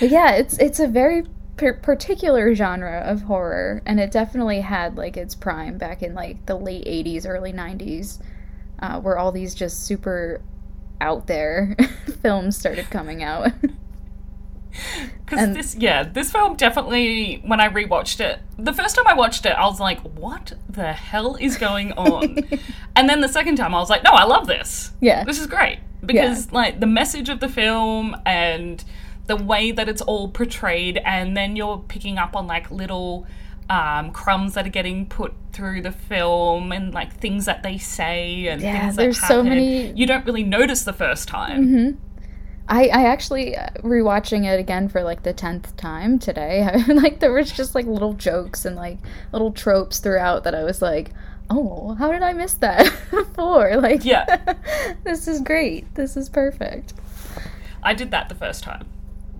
yeah, 0.00 0.32
it's 0.32 0.58
it's 0.58 0.80
a 0.80 0.86
very 0.86 1.24
per- 1.56 1.74
particular 1.74 2.54
genre 2.54 3.00
of 3.00 3.22
horror, 3.22 3.82
and 3.86 3.98
it 4.00 4.10
definitely 4.10 4.60
had 4.60 4.96
like 4.96 5.16
its 5.16 5.34
prime 5.34 5.78
back 5.78 6.02
in 6.02 6.14
like 6.14 6.46
the 6.46 6.56
late 6.56 6.84
'80s, 6.84 7.26
early 7.26 7.52
'90s, 7.52 8.20
uh, 8.80 9.00
where 9.00 9.18
all 9.18 9.32
these 9.32 9.54
just 9.54 9.84
super 9.84 10.40
out 11.00 11.26
there 11.26 11.76
films 12.22 12.56
started 12.56 12.90
coming 12.90 13.22
out. 13.22 13.52
Because 15.24 15.54
this, 15.54 15.74
yeah, 15.74 16.02
this 16.02 16.30
film 16.30 16.54
definitely, 16.54 17.42
when 17.44 17.60
I 17.60 17.68
rewatched 17.68 18.20
it, 18.20 18.40
the 18.58 18.72
first 18.72 18.94
time 18.94 19.06
I 19.06 19.14
watched 19.14 19.44
it, 19.46 19.50
I 19.50 19.64
was 19.66 19.80
like, 19.80 20.00
what 20.00 20.52
the 20.68 20.92
hell 20.92 21.36
is 21.36 21.56
going 21.56 21.92
on? 21.96 22.38
and 22.94 23.08
then 23.08 23.20
the 23.20 23.28
second 23.28 23.56
time, 23.56 23.74
I 23.74 23.78
was 23.78 23.90
like, 23.90 24.04
no, 24.04 24.10
I 24.10 24.24
love 24.24 24.46
this. 24.46 24.92
Yeah. 25.00 25.24
This 25.24 25.40
is 25.40 25.46
great. 25.46 25.78
Because, 26.04 26.52
like, 26.52 26.78
the 26.78 26.86
message 26.86 27.28
of 27.28 27.40
the 27.40 27.48
film 27.48 28.16
and 28.24 28.84
the 29.26 29.36
way 29.36 29.72
that 29.72 29.88
it's 29.88 30.02
all 30.02 30.28
portrayed, 30.28 30.98
and 31.04 31.36
then 31.36 31.56
you're 31.56 31.78
picking 31.88 32.18
up 32.18 32.34
on, 32.36 32.46
like, 32.46 32.70
little 32.70 33.26
um, 33.68 34.12
crumbs 34.12 34.54
that 34.54 34.64
are 34.66 34.70
getting 34.70 35.06
put 35.06 35.32
through 35.52 35.82
the 35.82 35.90
film 35.92 36.70
and, 36.72 36.94
like, 36.94 37.12
things 37.18 37.46
that 37.46 37.62
they 37.62 37.78
say 37.78 38.46
and 38.46 38.62
Yeah, 38.62 38.80
things 38.82 38.96
that 38.96 39.02
there's 39.02 39.20
so 39.20 39.42
many- 39.42 39.92
You 39.92 40.06
don't 40.06 40.24
really 40.24 40.44
notice 40.44 40.84
the 40.84 40.92
first 40.92 41.26
time. 41.28 41.98
I, 42.68 42.88
I 42.88 43.06
actually 43.06 43.56
uh, 43.56 43.68
rewatching 43.82 44.44
it 44.44 44.58
again 44.58 44.88
for 44.88 45.04
like 45.04 45.22
the 45.22 45.32
tenth 45.32 45.76
time 45.76 46.18
today. 46.18 46.62
I, 46.88 46.92
like 46.94 47.20
there 47.20 47.32
was 47.32 47.52
just 47.52 47.76
like 47.76 47.86
little 47.86 48.12
jokes 48.14 48.64
and 48.64 48.74
like 48.74 48.98
little 49.30 49.52
tropes 49.52 50.00
throughout 50.00 50.42
that 50.44 50.54
I 50.54 50.64
was 50.64 50.82
like, 50.82 51.10
oh, 51.48 51.94
how 51.94 52.10
did 52.10 52.22
I 52.24 52.32
miss 52.32 52.54
that 52.54 52.92
before? 53.12 53.76
Like, 53.76 54.04
Yeah. 54.04 54.54
this 55.04 55.28
is 55.28 55.40
great. 55.42 55.94
This 55.94 56.16
is 56.16 56.28
perfect. 56.28 56.92
I 57.84 57.94
did 57.94 58.10
that 58.10 58.28
the 58.28 58.34
first 58.34 58.64
time. 58.64 58.84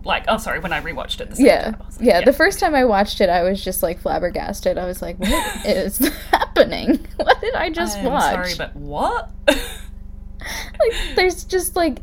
Like, 0.07 0.25
oh, 0.29 0.38
sorry, 0.38 0.61
when 0.61 0.73
I 0.73 0.81
rewatched 0.81 1.21
it 1.21 1.31
the 1.31 1.42
Yeah, 1.42 1.62
time. 1.73 1.77
Like, 1.81 2.01
yeah. 2.01 2.21
The 2.25 2.33
first 2.33 2.61
time 2.61 2.75
I 2.75 2.85
watched 2.85 3.21
it, 3.21 3.29
I 3.29 3.42
was 3.42 3.62
just 3.62 3.83
like 3.83 4.01
flabbergasted. 4.01 4.79
I 4.79 4.87
was 4.87 5.03
like, 5.03 5.19
what 5.19 5.47
is 5.66 5.99
happening? 6.31 7.07
What 7.16 7.40
did 7.40 7.55
I 7.55 7.71
just 7.71 7.99
I'm 7.99 8.05
watch? 8.07 8.33
sorry, 8.33 8.55
but 8.57 8.77
what? 8.77 9.31
like 9.49 11.16
there's 11.16 11.45
just 11.45 11.75
like 11.77 11.99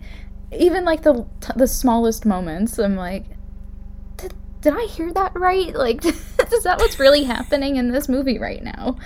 even 0.52 0.84
like 0.86 1.02
the 1.04 1.26
the 1.56 1.68
smallest 1.68 2.26
moments 2.26 2.78
i'm 2.78 2.96
like 2.96 3.26
did, 4.18 4.34
did 4.62 4.74
i 4.78 4.86
hear 4.86 5.12
that 5.13 5.32
right 5.36 5.74
like 5.76 6.04
is 6.06 6.63
that 6.63 6.78
what's 6.80 7.00
really 7.00 7.24
happening 7.24 7.78
in 7.78 7.92
this 7.92 8.10
movie 8.10 8.38
right 8.38 8.63
now 8.63 8.98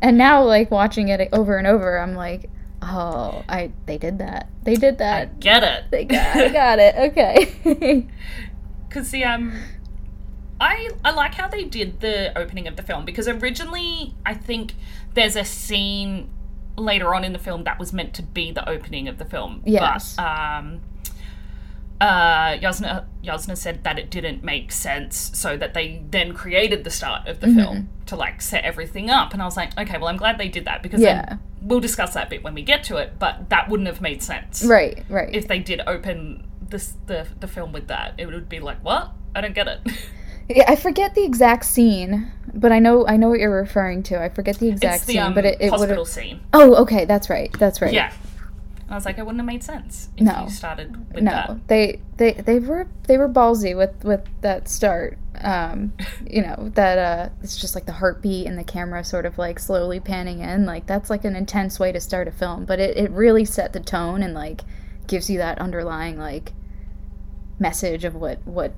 and 0.00 0.16
now 0.16 0.42
like 0.42 0.70
watching 0.70 1.08
it 1.08 1.28
over 1.32 1.58
and 1.58 1.66
over 1.66 1.98
i'm 1.98 2.14
like 2.14 2.48
oh 2.86 3.42
i 3.48 3.70
they 3.86 3.98
did 3.98 4.18
that 4.18 4.48
they 4.62 4.74
did 4.76 4.98
that. 4.98 5.28
I 5.28 5.38
get 5.40 5.62
it. 5.62 5.84
they 5.90 6.04
got, 6.04 6.36
I 6.36 6.48
got 6.48 6.78
it 6.78 6.94
okay 7.10 8.06
Because 8.88 9.10
the 9.10 9.24
um, 9.24 9.52
I 10.60 10.88
I 11.04 11.10
like 11.10 11.34
how 11.34 11.48
they 11.48 11.64
did 11.64 12.00
the 12.00 12.36
opening 12.38 12.68
of 12.68 12.76
the 12.76 12.82
film 12.82 13.04
because 13.04 13.26
originally 13.26 14.14
I 14.24 14.34
think 14.34 14.74
there's 15.14 15.34
a 15.34 15.44
scene 15.44 16.30
later 16.76 17.12
on 17.14 17.24
in 17.24 17.32
the 17.32 17.38
film 17.40 17.64
that 17.64 17.78
was 17.80 17.92
meant 17.92 18.14
to 18.14 18.22
be 18.22 18.52
the 18.52 18.66
opening 18.68 19.08
of 19.08 19.18
the 19.18 19.24
film. 19.24 19.62
Yes. 19.66 20.14
But 20.16 20.22
um, 20.24 20.80
uh, 22.00 22.52
Yuzna 22.58 23.04
Yuzna 23.22 23.56
said 23.56 23.82
that 23.84 23.98
it 23.98 24.10
didn't 24.10 24.44
make 24.44 24.70
sense, 24.72 25.30
so 25.34 25.56
that 25.56 25.74
they 25.74 26.02
then 26.10 26.32
created 26.32 26.84
the 26.84 26.90
start 26.90 27.26
of 27.28 27.40
the 27.40 27.46
Mm-hmm. 27.48 27.58
film 27.60 27.88
to 28.06 28.16
like 28.16 28.40
set 28.42 28.64
everything 28.64 29.10
up. 29.10 29.32
And 29.32 29.40
I 29.42 29.44
was 29.44 29.56
like, 29.56 29.76
okay, 29.78 29.98
well, 29.98 30.08
I'm 30.08 30.16
glad 30.16 30.38
they 30.38 30.48
did 30.48 30.64
that 30.66 30.82
because 30.82 31.00
Yeah. 31.00 31.24
then 31.26 31.40
we'll 31.64 31.80
discuss 31.80 32.14
that 32.14 32.30
bit 32.30 32.44
when 32.44 32.54
we 32.54 32.62
get 32.62 32.84
to 32.84 32.96
it. 32.98 33.18
But 33.18 33.48
that 33.48 33.68
wouldn't 33.68 33.86
have 33.88 34.00
made 34.00 34.22
sense 34.22 34.64
right 34.64 35.04
right 35.08 35.34
if 35.34 35.48
they 35.48 35.58
did 35.58 35.80
open 35.86 36.46
this 36.60 36.94
the 37.06 37.26
the 37.40 37.48
film 37.48 37.72
with 37.72 37.88
that. 37.88 38.14
It 38.18 38.26
would 38.26 38.48
be 38.48 38.60
like, 38.60 38.84
what? 38.84 39.12
I 39.34 39.40
don't 39.40 39.54
get 39.54 39.66
it. 39.68 39.80
yeah 40.48 40.64
i 40.68 40.76
forget 40.76 41.14
the 41.14 41.24
exact 41.24 41.64
scene 41.64 42.30
but 42.52 42.70
i 42.70 42.78
know 42.78 43.06
i 43.06 43.16
know 43.16 43.30
what 43.30 43.38
you're 43.40 43.50
referring 43.50 44.02
to 44.02 44.22
i 44.22 44.28
forget 44.28 44.58
the 44.58 44.68
exact 44.68 45.06
the 45.06 45.12
scene 45.14 45.22
um, 45.22 45.34
but 45.34 45.44
it, 45.44 45.56
it 45.60 45.70
would 45.70 45.80
hospital 45.80 46.04
have 46.04 46.12
scene. 46.12 46.40
oh 46.52 46.74
okay 46.76 47.06
that's 47.06 47.30
right 47.30 47.50
that's 47.58 47.80
right 47.80 47.94
Yeah. 47.94 48.12
I 48.94 48.96
was 48.96 49.04
like, 49.04 49.18
it 49.18 49.22
wouldn't 49.26 49.40
have 49.40 49.46
made 49.46 49.64
sense 49.64 50.08
if 50.16 50.24
No. 50.24 50.44
you 50.44 50.50
started 50.50 51.12
with 51.12 51.24
no. 51.24 51.32
that. 51.32 51.66
they 51.66 52.00
they 52.16 52.32
they 52.34 52.60
were 52.60 52.86
they 53.08 53.18
were 53.18 53.28
ballsy 53.28 53.76
with 53.76 54.04
with 54.04 54.20
that 54.42 54.68
start. 54.68 55.18
Um 55.40 55.94
you 56.30 56.42
know 56.42 56.70
that 56.74 56.96
uh 56.98 57.28
it's 57.42 57.56
just 57.56 57.74
like 57.74 57.86
the 57.86 57.92
heartbeat 57.94 58.46
and 58.46 58.56
the 58.56 58.62
camera 58.62 59.02
sort 59.02 59.26
of 59.26 59.36
like 59.36 59.58
slowly 59.58 59.98
panning 59.98 60.38
in. 60.38 60.64
Like 60.64 60.86
that's 60.86 61.10
like 61.10 61.24
an 61.24 61.34
intense 61.34 61.80
way 61.80 61.90
to 61.90 61.98
start 61.98 62.28
a 62.28 62.30
film. 62.30 62.66
But 62.66 62.78
it, 62.78 62.96
it 62.96 63.10
really 63.10 63.44
set 63.44 63.72
the 63.72 63.80
tone 63.80 64.22
and 64.22 64.32
like 64.32 64.60
gives 65.08 65.28
you 65.28 65.38
that 65.38 65.58
underlying 65.58 66.16
like 66.16 66.52
message 67.58 68.04
of 68.04 68.14
what 68.14 68.46
what 68.46 68.74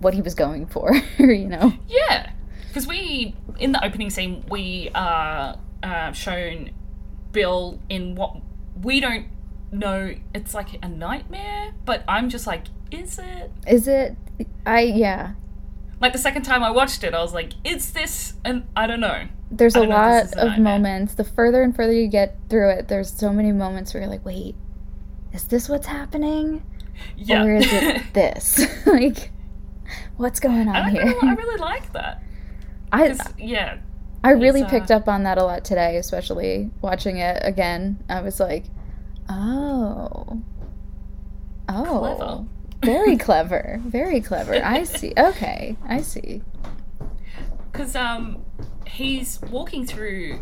what 0.00 0.12
he 0.12 0.20
was 0.20 0.34
going 0.34 0.66
for 0.66 0.94
you 1.18 1.48
know? 1.48 1.72
Yeah, 1.88 2.30
because 2.68 2.86
we 2.86 3.34
in 3.58 3.72
the 3.72 3.82
opening 3.82 4.10
scene 4.10 4.44
we 4.50 4.90
are 4.94 5.58
uh, 5.82 6.12
shown 6.12 6.72
Bill 7.32 7.78
in 7.88 8.14
what 8.14 8.36
we 8.82 9.00
don't 9.00 9.26
know. 9.72 10.14
It's 10.34 10.54
like 10.54 10.82
a 10.84 10.88
nightmare, 10.88 11.72
but 11.84 12.04
I'm 12.08 12.28
just 12.28 12.46
like, 12.46 12.64
is 12.90 13.18
it? 13.18 13.50
is 13.66 13.86
it 13.86 14.16
i 14.64 14.80
yeah 14.80 15.34
Like 16.00 16.12
the 16.12 16.18
second 16.18 16.42
time 16.42 16.62
I 16.62 16.70
watched 16.70 17.02
it, 17.04 17.12
I 17.12 17.20
was 17.20 17.34
like, 17.34 17.52
is 17.64 17.92
this? 17.92 18.34
And 18.44 18.66
I 18.76 18.86
don't 18.86 19.00
know. 19.00 19.26
there's 19.50 19.76
I 19.76 19.80
a 19.80 19.82
know 19.86 19.88
lot 19.96 20.24
a 20.36 20.46
of 20.52 20.58
moments 20.58 21.14
the 21.14 21.24
further 21.24 21.62
and 21.62 21.74
further 21.74 21.92
you 21.92 22.06
get 22.06 22.36
through 22.50 22.70
it 22.70 22.88
there's 22.88 23.10
so 23.12 23.32
many 23.32 23.50
moments 23.52 23.92
where 23.94 24.02
you're 24.02 24.10
like 24.10 24.22
wait 24.24 24.54
is 25.32 25.44
this 25.48 25.68
what's 25.70 25.86
happening 25.86 26.62
Yeah. 27.16 27.44
or 27.44 27.56
is 27.56 27.66
it 27.72 28.02
this 28.12 28.60
like 28.86 29.30
what's 30.18 30.38
going 30.38 30.68
on 30.68 30.74
don't 30.74 30.90
here 30.90 31.06
know, 31.06 31.18
I 31.22 31.32
really 31.42 31.58
like 31.60 31.92
that. 31.94 32.22
I, 32.92 33.16
yeah, 33.38 33.78
I 34.24 34.30
really 34.30 34.62
uh, 34.62 34.68
picked 34.68 34.90
up 34.90 35.08
on 35.08 35.22
that 35.24 35.38
a 35.38 35.44
lot 35.44 35.64
today 35.64 35.96
especially 35.96 36.70
watching 36.82 37.18
it 37.18 37.40
again. 37.42 38.02
I 38.08 38.20
was 38.20 38.40
like 38.40 38.64
oh. 39.28 40.42
Oh. 41.68 41.98
Clever. 41.98 42.44
very 42.82 43.16
clever. 43.18 43.80
Very 43.84 44.20
clever. 44.20 44.54
I 44.54 44.84
see. 44.84 45.12
Okay. 45.16 45.76
I 45.86 46.00
see. 46.00 46.42
Because 47.70 47.94
um, 47.94 48.42
he's 48.86 49.40
walking 49.50 49.86
through 49.86 50.40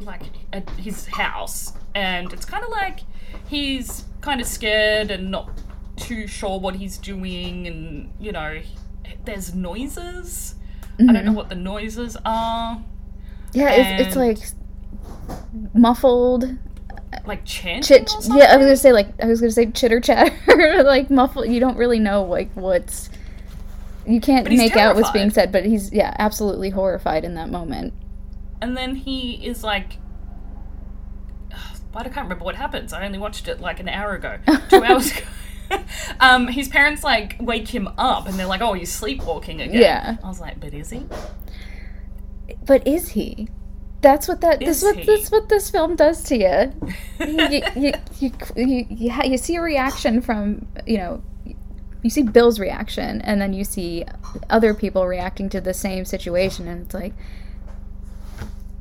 like 0.00 0.22
a, 0.52 0.62
his 0.72 1.06
house, 1.06 1.72
and 1.94 2.32
it's 2.32 2.44
kind 2.44 2.62
of 2.62 2.70
like 2.70 3.00
he's 3.48 4.04
kind 4.20 4.40
of 4.40 4.46
scared 4.46 5.10
and 5.10 5.30
not 5.30 5.50
too 5.96 6.26
sure 6.26 6.60
what 6.60 6.76
he's 6.76 6.98
doing, 6.98 7.66
and 7.66 8.12
you 8.20 8.32
know, 8.32 8.60
there's 9.24 9.54
noises. 9.54 10.54
I 10.98 11.12
don't 11.12 11.26
know 11.26 11.32
what 11.32 11.50
the 11.50 11.54
noises 11.54 12.16
are. 12.24 12.82
Yeah, 13.56 13.70
it's, 13.70 14.06
it's 14.08 14.16
like 14.16 14.38
muffled. 15.74 16.44
like 17.26 17.44
Chit. 17.44 17.88
Yeah, 17.90 18.52
I 18.52 18.56
was 18.56 18.66
gonna 18.66 18.76
say 18.76 18.92
like 18.92 19.08
I 19.22 19.26
was 19.26 19.40
gonna 19.40 19.50
say 19.50 19.70
chitter 19.70 20.00
chatter, 20.00 20.82
like 20.84 21.10
muffled. 21.10 21.48
You 21.48 21.60
don't 21.60 21.76
really 21.76 21.98
know 21.98 22.24
like 22.24 22.50
what's. 22.54 23.08
You 24.06 24.20
can't 24.20 24.48
make 24.48 24.76
out 24.76 24.94
what's 24.94 25.10
being 25.10 25.30
said, 25.30 25.50
but 25.50 25.64
he's 25.64 25.92
yeah, 25.92 26.14
absolutely 26.18 26.70
horrified 26.70 27.24
in 27.24 27.34
that 27.34 27.50
moment. 27.50 27.92
and 28.62 28.76
then 28.76 28.94
he 28.94 29.44
is 29.44 29.64
like 29.64 29.98
but 31.96 32.06
I 32.06 32.10
can't 32.10 32.26
remember 32.26 32.44
what 32.44 32.56
happens. 32.56 32.92
I 32.92 33.06
only 33.06 33.18
watched 33.18 33.48
it 33.48 33.58
like 33.58 33.80
an 33.80 33.88
hour 33.88 34.14
ago, 34.14 34.38
two 34.68 34.84
hours 34.84 35.12
ago. 35.12 35.26
um, 36.20 36.46
his 36.46 36.68
parents 36.68 37.02
like 37.02 37.36
wake 37.40 37.68
him 37.68 37.88
up, 37.96 38.28
and 38.28 38.38
they're 38.38 38.46
like, 38.46 38.60
"Oh, 38.60 38.74
you're 38.74 38.84
sleepwalking 38.84 39.62
again." 39.62 39.80
Yeah. 39.80 40.16
I 40.22 40.28
was 40.28 40.38
like, 40.38 40.60
"But 40.60 40.74
is 40.74 40.90
he?" 40.90 41.06
But 42.64 42.86
is 42.86 43.10
he? 43.10 43.48
That's 44.02 44.28
what 44.28 44.40
that. 44.42 44.62
Is 44.62 44.82
This 44.82 45.30
what 45.30 45.32
what 45.42 45.48
this 45.48 45.70
film 45.70 45.96
does 45.96 46.22
to 46.24 46.36
you. 46.36 46.72
you, 47.26 47.48
you, 47.48 47.62
you, 48.20 48.32
you, 48.56 48.86
you, 48.88 49.12
you 49.24 49.38
see 49.38 49.56
a 49.56 49.60
reaction 49.60 50.20
from 50.20 50.66
you 50.86 50.98
know 50.98 51.22
you 52.02 52.10
see 52.10 52.22
bill's 52.22 52.60
reaction 52.60 53.20
and 53.22 53.40
then 53.40 53.52
you 53.52 53.64
see 53.64 54.04
other 54.48 54.74
people 54.74 55.06
reacting 55.06 55.48
to 55.48 55.60
the 55.60 55.74
same 55.74 56.04
situation 56.04 56.68
and 56.68 56.84
it's 56.84 56.94
like 56.94 57.12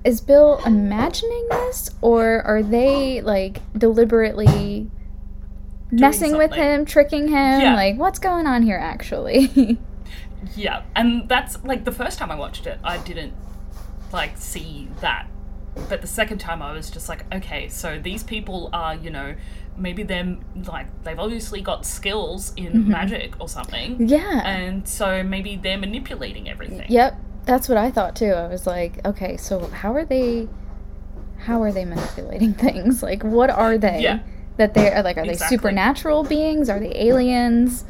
is 0.03 0.21
bill 0.21 0.61
imagining 0.63 1.47
this 1.49 1.89
or 2.01 2.43
are 2.43 2.61
they 2.61 3.21
like 3.21 3.61
deliberately 3.75 4.91
messing 5.91 6.37
with 6.37 6.51
him 6.53 6.85
tricking 6.85 7.27
him 7.29 7.61
Yeah. 7.61 7.73
like 7.75 7.97
what's 7.97 8.19
going 8.19 8.45
on 8.45 8.61
here 8.61 8.77
actually 8.77 9.79
Yeah, 10.55 10.83
and 10.95 11.27
that's 11.27 11.57
like 11.63 11.85
the 11.85 11.91
first 11.91 12.19
time 12.19 12.29
I 12.29 12.35
watched 12.35 12.67
it, 12.67 12.77
I 12.83 12.99
didn't 12.99 13.33
like 14.15 14.37
see 14.37 14.87
that. 15.01 15.27
But 15.89 16.01
the 16.01 16.07
second 16.07 16.37
time, 16.39 16.61
I 16.61 16.71
was 16.71 16.89
just 16.89 17.09
like, 17.09 17.25
okay, 17.35 17.67
so 17.67 17.99
these 17.99 18.23
people 18.23 18.69
are, 18.71 18.95
you 18.95 19.09
know, 19.09 19.35
maybe 19.77 20.03
they're 20.03 20.37
like 20.67 20.87
they've 21.03 21.19
obviously 21.19 21.59
got 21.61 21.85
skills 21.85 22.53
in 22.55 22.67
Mm-hmm. 22.71 22.91
magic 22.91 23.33
or 23.41 23.49
something, 23.49 24.07
yeah 24.07 24.41
and 24.47 24.87
so 24.87 25.21
maybe 25.21 25.57
they're 25.57 25.77
manipulating 25.77 26.49
everything. 26.49 26.85
Yep, 26.89 27.19
that's 27.45 27.67
what 27.67 27.77
I 27.77 27.91
thought 27.91 28.15
too. 28.15 28.31
I 28.31 28.47
was 28.47 28.65
like, 28.65 29.05
okay, 29.05 29.35
so 29.37 29.67
how 29.67 29.93
are 29.95 30.05
they? 30.05 30.47
How 31.39 31.61
are 31.61 31.71
they 31.73 31.83
manipulating 31.85 32.53
things? 32.65 33.03
Like, 33.03 33.23
what 33.23 33.49
are 33.49 33.77
they? 33.77 33.99
Yeah. 34.01 34.19
That 34.57 34.73
they 34.73 34.89
are 34.93 35.03
like, 35.03 35.17
are 35.17 35.25
they 35.25 35.35
supernatural 35.35 36.23
beings? 36.23 36.69
Are 36.69 36.79
they 36.79 36.95
aliens? 36.95 37.83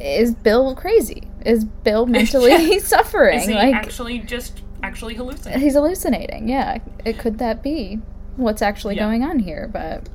Is 0.00 0.34
Bill 0.34 0.74
crazy? 0.74 1.22
Is 1.46 1.64
Bill 1.64 2.06
mentally 2.18 2.78
suffering? 2.94 3.38
Is 3.38 3.46
he 3.46 3.54
like, 3.54 3.74
actually 3.74 4.18
just 4.18 4.62
actually 4.82 5.14
hallucinating? 5.14 5.62
he's 5.62 5.74
hallucinating. 5.74 6.48
Yeah, 6.48 6.78
it 7.04 7.18
could 7.18 7.38
that 7.38 7.62
be 7.62 8.00
what's 8.36 8.62
actually 8.62 8.96
Yeah. 8.96 9.04
going 9.06 9.22
on 9.24 9.38
here? 9.40 9.68
But 9.72 10.08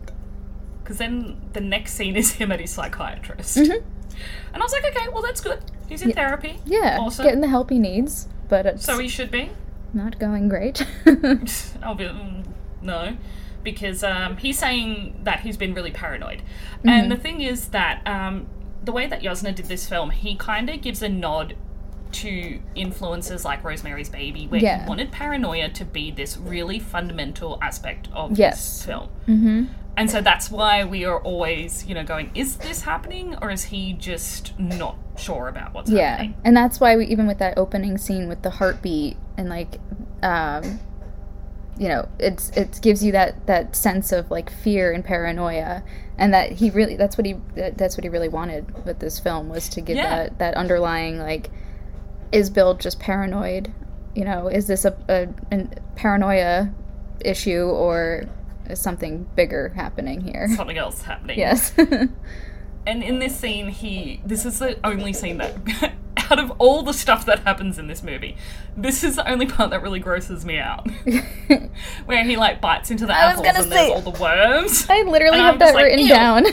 Because 0.83 0.97
then 0.97 1.37
the 1.53 1.61
next 1.61 1.93
scene 1.93 2.15
is 2.15 2.33
him 2.33 2.51
at 2.51 2.59
his 2.59 2.71
psychiatrist, 2.71 3.57
Mhm. 3.57 3.71
and 4.53 4.55
I 4.55 4.59
was 4.59 4.71
like, 4.73 4.85
okay, 4.95 5.07
well 5.13 5.21
that's 5.21 5.41
good. 5.41 5.59
He's 5.87 6.01
in 6.01 6.11
therapy. 6.13 6.59
yeah, 6.65 6.97
Awesome. 6.99 7.23
getting 7.25 7.41
the 7.41 7.47
help 7.47 7.69
he 7.69 7.79
needs, 7.79 8.27
but 8.49 8.65
it's 8.65 8.85
So 8.85 8.97
he 8.97 9.07
should 9.07 9.31
be. 9.31 9.49
not 9.93 10.17
going 10.19 10.49
great. 10.49 10.85
I'll 11.83 11.95
be 11.95 12.05
mm, 12.05 12.43
no, 12.81 13.15
because 13.63 14.03
um, 14.03 14.37
he's 14.37 14.57
saying 14.59 15.19
that 15.23 15.41
he's 15.41 15.55
been 15.57 15.73
really 15.73 15.91
paranoid, 15.91 16.41
Mm-hmm. 16.79 16.89
and 16.89 17.11
the 17.11 17.15
thing 17.17 17.41
is 17.41 17.67
that 17.69 18.01
um, 18.07 18.47
the 18.83 18.91
way 18.91 19.07
that 19.07 19.21
Yuzna 19.21 19.53
did 19.55 19.65
this 19.67 19.87
film, 19.87 20.09
he 20.09 20.35
kind 20.35 20.69
of 20.69 20.81
gives 20.81 21.01
a 21.01 21.07
nod 21.09 21.55
to 22.13 22.59
influences 22.75 23.43
like 23.45 23.63
Rosemary's 23.63 24.09
Baby, 24.09 24.47
where 24.47 24.61
Yeah. 24.61 24.83
he 24.83 24.89
wanted 24.89 25.11
paranoia 25.11 25.69
to 25.69 25.85
be 25.85 26.11
this 26.11 26.37
really 26.37 26.79
fundamental 26.79 27.57
aspect 27.61 28.07
of 28.13 28.37
Yes. 28.37 28.55
this 28.57 28.85
film. 28.85 29.09
mm-hmm. 29.27 29.63
And 29.95 30.09
so 30.09 30.21
that's 30.21 30.49
why 30.49 30.83
we 30.83 31.05
are 31.05 31.19
always, 31.19 31.85
you 31.85 31.93
know, 31.93 32.03
going, 32.03 32.31
is 32.33 32.55
this 32.57 32.81
happening 32.81 33.35
or 33.43 33.51
is 33.51 33.65
he 33.65 33.93
just 33.93 34.57
not 34.59 34.97
sure 35.17 35.47
about 35.47 35.73
what's 35.75 35.91
Yeah, 35.91 36.11
happening? 36.13 36.31
Yeah. 36.31 36.37
And 36.45 36.57
that's 36.57 36.79
why 36.79 36.95
we 36.97 37.05
even 37.05 37.27
with 37.27 37.37
that 37.37 37.57
opening 37.59 37.99
scene 37.99 38.27
with 38.27 38.41
the 38.41 38.49
heartbeat 38.49 39.17
and 39.37 39.49
like, 39.49 39.77
um, 40.23 40.79
you 41.77 41.87
know, 41.89 42.07
it's 42.19 42.49
it 42.57 42.79
gives 42.81 43.03
you 43.03 43.11
that 43.11 43.45
that 43.47 43.75
sense 43.75 44.11
of 44.11 44.29
like 44.31 44.49
fear 44.51 44.91
and 44.91 45.03
paranoia, 45.03 45.83
and 46.19 46.31
that 46.33 46.51
he 46.53 46.69
really 46.69 46.95
that's 46.95 47.17
what 47.17 47.25
he 47.25 47.35
that- 47.55 47.77
that's 47.77 47.97
what 47.97 48.03
he 48.03 48.09
really 48.09 48.29
wanted 48.29 48.85
with 48.85 48.97
this 48.99 49.19
film 49.19 49.49
was 49.49 49.69
to 49.69 49.81
give 49.81 49.97
Yeah. 49.97 50.09
that 50.15 50.39
that 50.39 50.53
underlying 50.55 51.17
like, 51.19 51.49
is 52.33 52.49
Bill 52.49 52.73
just 52.73 52.99
paranoid? 52.99 53.73
You 54.15 54.25
know, 54.25 54.47
is 54.47 54.67
this 54.67 54.85
a, 54.85 54.95
a 55.07 55.27
an 55.51 55.73
paranoia 55.95 56.73
issue 57.23 57.63
or 57.63 58.25
is 58.69 58.79
something 58.79 59.25
bigger 59.35 59.69
happening 59.69 60.21
here? 60.21 60.49
Something 60.55 60.77
else 60.77 61.01
happening. 61.01 61.39
Yes. 61.39 61.73
And 62.85 63.01
in 63.01 63.19
this 63.19 63.39
scene, 63.39 63.69
he. 63.69 64.21
This 64.25 64.45
is 64.45 64.59
the 64.59 64.77
only 64.85 65.13
scene 65.13 65.37
that. 65.37 65.55
out 66.31 66.39
of 66.39 66.51
all 66.57 66.83
the 66.83 66.93
stuff 66.93 67.25
that 67.25 67.39
happens 67.39 67.77
in 67.77 67.87
this 67.87 68.01
movie, 68.01 68.37
this 68.77 69.03
is 69.03 69.17
the 69.17 69.29
only 69.29 69.45
part 69.45 69.71
that 69.71 69.81
really 69.81 69.99
grosses 69.99 70.45
me 70.45 70.57
out. 70.57 70.87
Where 72.05 72.23
he, 72.23 72.37
like, 72.37 72.61
bites 72.61 72.91
into 72.91 73.05
the 73.05 73.13
I 73.13 73.27
was 73.27 73.39
apples 73.39 73.45
gonna 73.45 73.63
and 73.63 73.71
there's 73.71 73.91
all 73.91 74.11
the 74.11 74.19
worms. 74.19 74.85
I 74.89 75.01
literally 75.03 75.37
have 75.37 75.53
I'm 75.55 75.59
that 75.59 75.75
like, 75.75 75.85
written 75.85 75.99
"Ew." 75.99 76.09
down. 76.09 76.45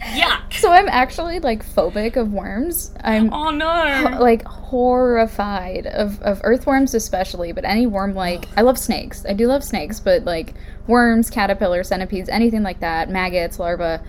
Yuck! 0.00 0.52
So 0.54 0.70
I'm 0.70 0.88
actually 0.88 1.40
like 1.40 1.64
phobic 1.64 2.16
of 2.16 2.32
worms. 2.32 2.92
I'm 3.02 3.32
Oh 3.32 3.50
no! 3.50 4.18
like 4.20 4.44
horrified 4.44 5.86
of, 5.86 6.20
of 6.22 6.40
earthworms 6.44 6.94
especially, 6.94 7.52
but 7.52 7.64
any 7.64 7.86
worm 7.86 8.14
like 8.14 8.46
I 8.56 8.62
love 8.62 8.78
snakes. 8.78 9.24
I 9.26 9.32
do 9.32 9.46
love 9.46 9.64
snakes, 9.64 10.00
but 10.00 10.24
like 10.24 10.54
worms, 10.86 11.30
caterpillars, 11.30 11.88
centipedes, 11.88 12.28
anything 12.28 12.62
like 12.62 12.80
that, 12.80 13.08
maggots, 13.08 13.58
larvae, 13.58 14.02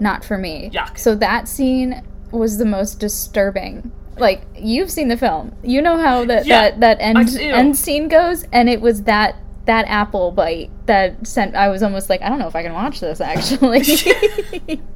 not 0.00 0.24
for 0.24 0.38
me. 0.38 0.70
Yuck. 0.72 0.98
So 0.98 1.14
that 1.16 1.48
scene 1.48 2.02
was 2.30 2.58
the 2.58 2.64
most 2.64 3.00
disturbing. 3.00 3.92
Like 4.18 4.42
you've 4.56 4.90
seen 4.90 5.08
the 5.08 5.16
film. 5.16 5.54
You 5.62 5.82
know 5.82 5.98
how 5.98 6.24
that 6.24 6.46
Yeah, 6.46 6.70
that, 6.70 6.80
that 6.80 6.98
end 7.00 7.36
end 7.38 7.76
scene 7.76 8.08
goes 8.08 8.44
and 8.52 8.68
it 8.68 8.80
was 8.80 9.02
that 9.04 9.36
that 9.66 9.84
apple 9.88 10.30
bite 10.30 10.70
that 10.86 11.26
sent 11.26 11.54
I 11.54 11.68
was 11.68 11.82
almost 11.82 12.08
like 12.08 12.22
I 12.22 12.28
don't 12.28 12.38
know 12.38 12.46
if 12.46 12.56
I 12.56 12.62
can 12.62 12.72
watch 12.72 13.00
this 13.00 13.20
actually. 13.20 13.82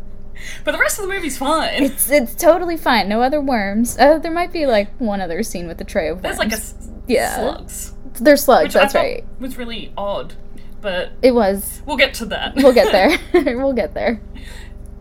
But 0.64 0.72
the 0.72 0.78
rest 0.78 0.98
of 0.98 1.06
the 1.06 1.12
movie's 1.12 1.36
fine. 1.38 1.82
It's 1.84 2.10
it's 2.10 2.34
totally 2.34 2.76
fine. 2.76 3.08
No 3.08 3.22
other 3.22 3.40
worms. 3.40 3.96
Uh, 3.98 4.18
there 4.18 4.32
might 4.32 4.52
be 4.52 4.66
like 4.66 4.94
one 4.98 5.20
other 5.20 5.42
scene 5.42 5.66
with 5.66 5.78
the 5.78 5.84
tray 5.84 6.08
of 6.08 6.16
worms. 6.16 6.22
There's 6.22 6.38
like 6.38 6.52
a 6.52 6.56
s- 6.56 6.74
Yeah. 7.06 7.34
slugs, 7.36 7.92
There's 8.20 8.44
slugs. 8.44 8.62
which 8.64 8.72
that's 8.74 8.94
right. 8.94 9.24
was 9.38 9.56
really 9.58 9.92
odd. 9.96 10.34
But 10.80 11.10
It 11.22 11.32
was. 11.34 11.82
we'll 11.84 11.98
get 11.98 12.14
to 12.14 12.24
that. 12.26 12.54
We'll 12.56 12.72
get 12.72 12.90
there. 12.90 13.18
we'll 13.56 13.74
get 13.74 13.92
there. 13.94 14.20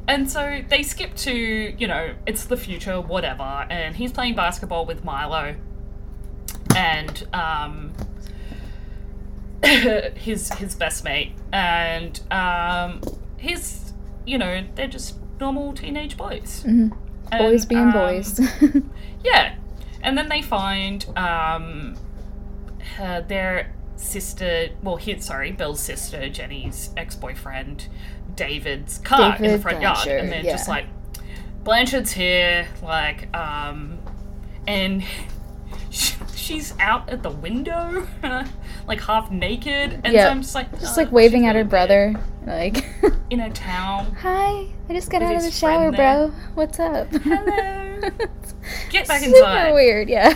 And 0.10 0.30
so 0.30 0.62
they 0.67 0.82
skip 0.84 1.15
to, 1.17 1.32
you 1.32 1.88
know, 1.88 2.15
it's 2.25 2.45
the 2.45 2.58
future, 2.58 2.99
whatever, 2.99 3.43
and 3.69 3.95
he's 3.95 4.12
playing 4.12 4.36
basketball 4.36 4.86
with 4.86 5.04
Milo 5.06 5.56
and 6.75 7.28
um 7.34 7.93
his 9.63 10.52
his 10.54 10.75
best 10.75 11.04
mate. 11.04 11.34
And 11.52 12.19
um 12.32 13.02
he's 13.38 13.93
you 14.25 14.38
know, 14.38 14.63
they're 14.75 14.88
just 14.88 15.15
normal 15.39 15.73
teenage 15.73 16.17
boys. 16.17 16.63
Mhm. 16.67 16.95
And, 17.32 17.39
Boys 17.39 17.65
being 17.65 17.82
um, 17.82 17.91
boys. 17.93 18.39
Yeah. 19.23 19.56
And 20.02 20.17
then 20.17 20.30
they 20.30 20.41
find 20.41 21.06
um 21.17 21.95
her, 22.95 23.21
their 23.28 23.73
sister, 23.97 24.69
well, 24.82 24.95
his, 24.95 25.25
sorry, 25.25 25.52
Bill's 25.52 25.80
sister, 25.82 26.30
Jenny's 26.30 26.91
ex 26.97 27.15
boyfriend, 27.15 27.88
David's 28.36 28.97
car 28.99 29.36
in 29.36 29.41
the 29.41 29.47
David 29.49 29.62
front 29.62 29.82
yard. 29.82 30.08
And 30.08 30.32
they're 30.32 30.43
just 30.43 30.67
like, 30.67 30.86
Blanchard's 31.63 32.12
here, 32.12 32.67
like, 32.82 33.36
um, 33.36 33.99
and 34.67 35.04
she's 35.89 36.73
out 36.80 37.10
at 37.10 37.23
the 37.23 37.30
window, 37.32 38.08
like 38.88 39.02
half 39.02 39.32
naked. 39.32 40.02
And 40.04 40.13
Yeah. 40.13 40.25
so 40.25 40.30
I'm 40.32 40.41
just 40.41 40.56
like, 40.56 40.71
just 40.80 40.97
"Oh, 40.97 41.02
like 41.02 41.12
waving 41.12 41.45
at 41.47 41.56
her 41.56 41.63
brother. 41.63 42.15
Like. 42.45 42.86
In 43.30 43.41
a 43.41 43.49
town. 43.52 44.15
hi, 44.21 44.65
I 44.89 44.93
just 44.93 45.12
got 45.12 45.21
out 45.21 45.36
of 45.36 45.43
the 45.43 45.52
shower, 45.52 45.91
bro. 45.91 46.30
What's 46.56 46.80
up? 46.80 47.08
Hello. 47.23 48.10
Get 48.89 49.08
back 49.08 49.21
inside. 49.21 49.36
Super 49.36 49.38
inside. 49.38 49.73
weird. 49.73 50.10
Yeah. 50.10 50.36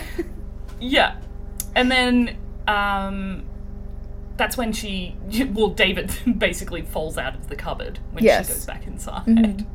Yeah. 0.80 1.16
And 1.76 1.90
then 1.90 2.38
um 2.68 3.46
that's 4.38 4.56
when 4.58 4.72
she 4.74 5.16
well 5.54 5.70
David 5.70 6.12
basically 6.38 6.82
falls 6.84 7.18
out 7.18 7.34
of 7.36 7.48
the 7.50 7.56
cupboard 7.56 7.98
when 8.12 8.24
Yes. 8.24 8.48
she 8.48 8.54
goes 8.54 8.66
back 8.66 8.86
inside. 8.86 9.26
Mhm. 9.26 9.66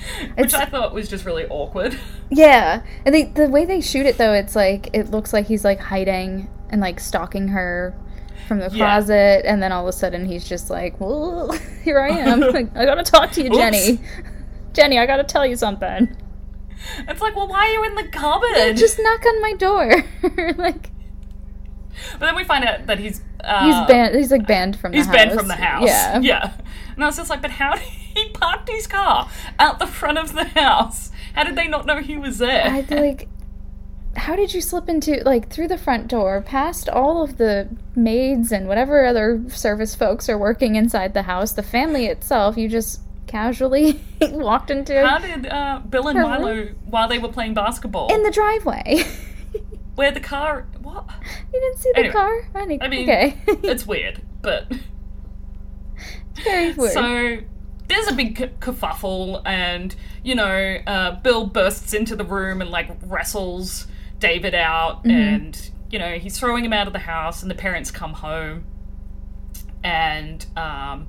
Which 0.36 0.54
I 0.54 0.64
thought 0.66 0.92
was 0.94 1.08
just 1.08 1.24
really 1.24 1.46
awkward. 1.46 1.98
Yeah, 2.28 2.82
and 3.04 3.14
they, 3.14 3.22
the 3.24 3.48
way 3.48 3.64
they 3.64 3.80
shoot 3.80 4.04
it 4.04 4.18
though, 4.18 4.32
it's 4.32 4.56
like 4.56 4.90
it 4.92 5.12
looks 5.12 5.32
like 5.32 5.46
he's 5.46 5.64
like 5.64 5.78
hiding 5.78 6.48
and 6.70 6.80
like 6.80 6.98
stalking 6.98 7.46
her 7.48 7.96
from 8.48 8.58
the 8.58 8.64
Yeah. 8.72 8.76
closet, 8.98 9.42
and 9.46 9.62
then 9.62 9.70
all 9.70 9.82
of 9.84 9.88
a 9.88 9.92
sudden 9.92 10.24
he's 10.26 10.44
just 10.48 10.68
like, 10.68 11.00
"Well, 11.00 11.52
here 11.84 12.00
I 12.00 12.08
am. 12.10 12.42
I 12.42 12.84
gotta 12.84 13.04
talk 13.04 13.30
to 13.32 13.42
you, 13.42 13.48
Oops. 13.50 13.56
Jenny. 13.58 14.00
Jenny, 14.72 14.98
I 14.98 15.06
gotta 15.06 15.22
tell 15.22 15.46
you 15.46 15.54
something. 15.54 16.16
It's 17.08 17.20
like, 17.20 17.34
well, 17.36 17.46
why 17.48 17.58
are 17.68 17.72
you 17.72 17.84
in 17.84 17.94
the 17.94 18.08
cupboard? 18.08 18.76
Just 18.76 18.98
knock 19.00 19.24
on 19.24 19.40
my 19.42 19.52
door. 19.54 20.04
like, 20.58 20.90
But 22.18 22.20
then 22.26 22.36
we 22.36 22.42
find 22.44 22.64
out 22.64 22.86
that 22.86 22.98
he's 22.98 23.22
uh, 23.46 23.64
He's 23.64 23.88
banned. 23.88 24.16
He's 24.16 24.30
like 24.30 24.46
banned 24.46 24.78
from 24.78 24.92
the 24.92 24.98
He's 24.98 25.06
house. 25.06 25.14
banned 25.14 25.32
from 25.32 25.48
the 25.48 25.54
house. 25.54 25.86
Yeah. 25.86 26.20
Yeah. 26.20 26.52
And 26.94 27.04
I 27.04 27.06
was 27.06 27.16
just 27.16 27.30
like, 27.30 27.42
but 27.42 27.50
how 27.52 27.74
did 27.76 27.82
he 27.82 28.28
park 28.30 28.68
his 28.68 28.86
car 28.86 29.28
out 29.58 29.78
the 29.78 29.86
front 29.86 30.18
of 30.18 30.32
the 30.34 30.44
house? 30.44 31.10
How 31.34 31.44
did 31.44 31.56
they 31.56 31.68
not 31.68 31.86
know 31.86 31.98
he 32.00 32.16
was 32.16 32.38
there? 32.38 32.66
I'd 32.66 32.88
be 32.88 32.96
like, 32.96 33.28
how 34.16 34.34
did 34.34 34.54
you 34.54 34.60
slip 34.60 34.88
into 34.88 35.22
like 35.24 35.50
through 35.50 35.68
the 35.68 35.78
front 35.78 36.08
door, 36.08 36.40
past 36.40 36.88
all 36.88 37.22
of 37.22 37.36
the 37.36 37.68
maids 37.94 38.50
and 38.50 38.66
whatever 38.66 39.04
other 39.04 39.42
service 39.48 39.94
folks 39.94 40.28
are 40.28 40.38
working 40.38 40.74
inside 40.74 41.12
the 41.14 41.22
house, 41.22 41.52
the 41.52 41.62
family 41.62 42.06
itself? 42.06 42.56
You 42.56 42.68
just 42.68 43.00
casually 43.26 44.00
walked 44.22 44.70
into 44.70 45.06
how 45.06 45.18
did 45.18 45.46
uh, 45.46 45.80
Bill 45.88 46.08
and 46.08 46.20
Milo, 46.20 46.68
while 46.86 47.08
they 47.08 47.18
were 47.18 47.28
playing 47.28 47.54
basketball, 47.54 48.12
in 48.12 48.22
the 48.22 48.30
driveway. 48.30 49.04
where 49.96 50.12
the 50.12 50.20
car? 50.20 50.66
What? 50.82 51.06
you 51.52 51.60
didn't 51.60 51.78
see 51.78 51.90
the 51.92 51.98
Anyway, 51.98 52.12
car? 52.12 52.48
I, 52.54 52.66
think, 52.66 52.82
I 52.82 52.88
mean, 52.88 53.02
okay. 53.10 53.36
it's 53.46 53.86
weird, 53.86 54.22
but 54.42 54.70
very 56.44 56.72
weird. 56.74 56.92
so 56.92 57.38
there's 57.88 58.08
a 58.08 58.12
big 58.14 58.60
kerfuffle, 58.60 59.42
and 59.44 59.94
you 60.22 60.34
know, 60.34 60.78
uh, 60.86 61.12
Bill 61.20 61.46
bursts 61.46 61.94
into 61.94 62.14
the 62.16 62.24
room 62.24 62.60
and 62.60 62.70
like 62.70 62.90
wrestles 63.04 63.86
David 64.18 64.54
out, 64.54 65.04
Mm-hmm. 65.04 65.10
and 65.10 65.70
you 65.90 65.98
know 65.98 66.18
he's 66.18 66.38
throwing 66.38 66.64
him 66.64 66.72
out 66.72 66.86
of 66.86 66.92
the 66.92 66.98
house, 67.00 67.42
and 67.42 67.50
the 67.50 67.54
parents 67.54 67.90
come 67.90 68.12
home, 68.14 68.64
and 69.82 70.44
um, 70.56 71.06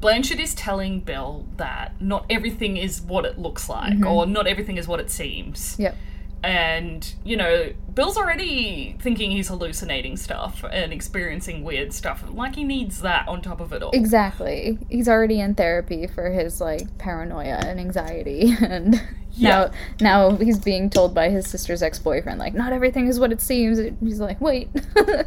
Blanchard 0.00 0.40
is 0.40 0.54
telling 0.54 1.00
Bill 1.00 1.46
that 1.56 2.00
not 2.00 2.26
everything 2.28 2.76
is 2.76 3.00
what 3.00 3.24
it 3.24 3.38
looks 3.38 3.68
like, 3.68 3.94
Mm-hmm. 3.94 4.06
or 4.06 4.26
not 4.26 4.46
everything 4.46 4.76
is 4.76 4.86
what 4.88 5.00
it 5.00 5.10
seems. 5.10 5.76
yep. 5.78 5.96
And, 6.42 7.12
you 7.24 7.36
know, 7.36 7.72
Bill's 7.94 8.16
already 8.16 8.96
thinking 9.00 9.32
he's 9.32 9.48
hallucinating 9.48 10.16
stuff 10.16 10.64
and 10.70 10.92
experiencing 10.92 11.64
weird 11.64 11.92
stuff. 11.92 12.22
Like, 12.30 12.54
he 12.54 12.62
needs 12.62 13.00
that 13.00 13.26
on 13.26 13.42
top 13.42 13.60
of 13.60 13.72
it 13.72 13.82
all. 13.82 13.90
Exactly. 13.92 14.78
He's 14.88 15.08
already 15.08 15.40
in 15.40 15.54
therapy 15.56 16.06
for 16.06 16.30
his 16.30 16.60
like 16.60 16.98
paranoia 16.98 17.56
and 17.66 17.80
anxiety 17.80 18.54
and 18.60 19.02
Yeah. 19.32 19.70
now 20.00 20.30
now 20.30 20.36
he's 20.36 20.58
being 20.58 20.88
told 20.88 21.14
by 21.14 21.30
his 21.30 21.46
sister's 21.48 21.82
ex-boyfriend 21.82 22.38
like 22.38 22.54
not 22.54 22.72
everything 22.72 23.08
is 23.08 23.18
what 23.18 23.32
it 23.32 23.40
seems. 23.40 23.78
He's 24.00 24.20
like, 24.20 24.40
"Wait. 24.40 24.68
I 24.96 25.24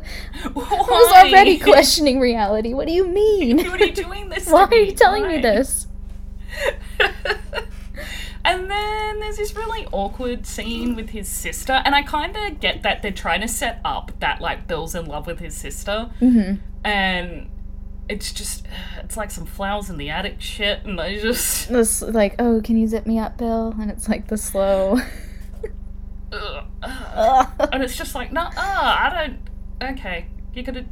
was 0.56 1.12
already 1.14 1.60
questioning 1.60 2.20
reality. 2.20 2.74
What 2.74 2.88
do 2.88 2.94
you 2.94 3.08
mean? 3.08 3.58
What 3.58 3.82
are 3.82 3.86
you 3.86 3.92
doing 3.94 4.30
this 4.30 4.48
Why 4.50 4.64
are 4.66 4.74
you 4.76 4.94
telling 4.94 5.28
me 5.28 5.40
this?" 5.42 5.88
And 8.46 8.70
then 8.70 9.20
there's 9.20 9.38
this 9.38 9.56
really 9.56 9.88
awkward 9.92 10.46
scene 10.46 10.96
with 10.96 11.10
his 11.10 11.28
sister, 11.28 11.82
and 11.86 11.94
I 11.96 12.02
kind 12.04 12.36
of 12.36 12.60
get 12.60 12.84
that 12.84 13.02
they're 13.02 13.12
trying 13.12 13.42
to 13.42 13.48
set 13.48 13.82
up 13.84 14.12
that 14.20 14.42
like 14.42 14.68
Bill's 14.68 14.96
in 14.96 15.06
love 15.06 15.28
with 15.28 15.40
his 15.40 15.56
sister, 15.56 16.10
hmm 16.20 16.54
and 16.84 17.50
it's 18.08 18.32
just 18.34 18.66
it's 19.04 19.16
like 19.18 19.30
some 19.30 19.46
flowers 19.46 19.90
in 19.90 19.98
the 19.98 20.10
attic 20.10 20.42
shit, 20.42 20.84
and 20.86 21.00
I 21.00 21.20
just 21.20 21.70
This 21.72 22.02
like, 22.02 22.36
"Oh, 22.40 22.62
can 22.64 22.78
you 22.78 22.88
zip 22.88 23.06
me 23.06 23.20
up, 23.20 23.38
Bill?" 23.38 23.76
And 23.80 23.92
it's 23.92 24.10
like 24.10 24.28
the 24.28 24.38
slow 24.38 25.00
and 26.32 27.84
it's 27.84 27.96
just 27.96 28.16
like 28.16 28.32
no, 28.32 28.48
I 28.56 29.28
don't. 29.82 29.92
Okay, 29.92 30.28
you 30.54 30.64
could 30.64 30.76
have 30.76 30.86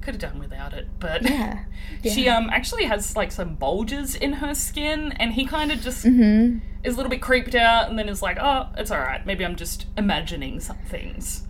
could 0.00 0.14
have 0.14 0.20
done 0.20 0.38
without 0.38 0.72
it, 0.72 0.88
but 0.98 1.22
Yeah. 1.22 1.64
she 2.04 2.28
um 2.28 2.48
actually 2.50 2.84
has 2.84 3.16
like 3.16 3.30
some 3.32 3.54
bulges 3.54 4.14
in 4.14 4.34
her 4.34 4.54
skin, 4.54 5.12
and 5.18 5.32
he 5.34 5.44
kind 5.44 5.70
of 5.72 5.80
just 5.80 6.04
Mhm. 6.04 6.60
is 6.84 6.94
a 6.94 6.96
little 6.96 7.10
bit 7.10 7.20
creeped 7.22 7.54
out, 7.54 7.88
and 7.90 7.98
then 7.98 8.08
is 8.08 8.22
like, 8.22 8.38
oh, 8.40 8.68
it's 8.78 8.90
all 8.90 8.98
right. 9.00 9.24
Maybe 9.26 9.44
I'm 9.44 9.56
just 9.56 9.86
imagining 9.96 10.60
some 10.60 10.78
things. 10.88 11.44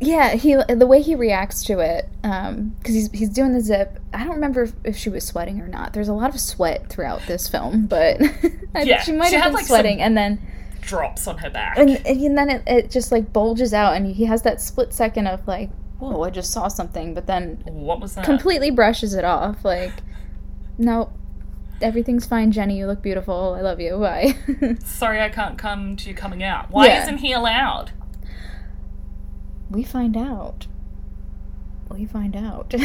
Yeah, 0.00 0.34
he 0.34 0.56
the 0.68 0.86
way 0.88 1.00
he 1.00 1.14
reacts 1.14 1.62
to 1.64 1.78
it, 1.78 2.08
um, 2.24 2.74
because 2.78 2.94
he's 2.94 3.10
he's 3.12 3.28
doing 3.28 3.52
the 3.52 3.60
zip. 3.60 4.00
I 4.12 4.24
don't 4.24 4.34
remember 4.34 4.64
if, 4.64 4.72
if 4.82 4.96
she 4.96 5.08
was 5.08 5.24
sweating 5.24 5.60
or 5.60 5.68
not. 5.68 5.92
There's 5.92 6.08
a 6.08 6.12
lot 6.12 6.34
of 6.34 6.40
sweat 6.40 6.88
throughout 6.90 7.22
this 7.28 7.48
film, 7.48 7.86
but 7.86 8.20
I, 8.74 8.82
Yeah, 8.82 9.00
she 9.02 9.12
might 9.12 9.28
she 9.28 9.36
have 9.36 9.44
had, 9.44 9.48
been 9.50 9.54
like, 9.54 9.66
sweating, 9.66 10.00
and 10.02 10.16
then 10.16 10.40
Drops 10.80 11.26
on 11.28 11.38
her 11.38 11.48
back. 11.48 11.78
and, 11.78 11.90
and 12.04 12.36
then 12.36 12.50
it, 12.50 12.62
it 12.66 12.90
just 12.90 13.12
like 13.12 13.32
bulges 13.32 13.72
out, 13.72 13.94
and 13.96 14.04
he 14.06 14.24
has 14.26 14.42
that 14.42 14.60
split 14.60 14.92
second 14.92 15.28
of 15.28 15.46
like, 15.46 15.70
whoa, 15.98 16.22
I 16.22 16.30
just 16.30 16.50
saw 16.50 16.68
something, 16.68 17.14
but 17.14 17.26
then 17.26 17.62
what 17.64 18.00
was 18.00 18.14
that? 18.14 18.24
completely 18.24 18.70
brushes 18.70 19.14
it 19.14 19.24
off. 19.24 19.64
Like, 19.64 19.92
nope, 20.78 21.12
everything's 21.80 22.26
fine, 22.26 22.52
Jenny. 22.52 22.78
You 22.78 22.86
look 22.86 23.02
beautiful. 23.02 23.54
I 23.56 23.60
love 23.62 23.80
you. 23.80 23.98
Bye. 23.98 24.34
Sorry, 24.84 25.20
I 25.20 25.28
can't 25.28 25.56
come 25.58 25.96
to 25.96 26.08
you 26.08 26.14
coming 26.14 26.42
out. 26.42 26.70
Why 26.70 26.86
Yeah. 26.86 27.02
isn't 27.02 27.18
he 27.18 27.32
allowed? 27.32 27.92
we 29.70 29.82
find 29.82 30.16
out. 30.16 30.66
We 31.90 32.06
find 32.06 32.36
out. 32.36 32.74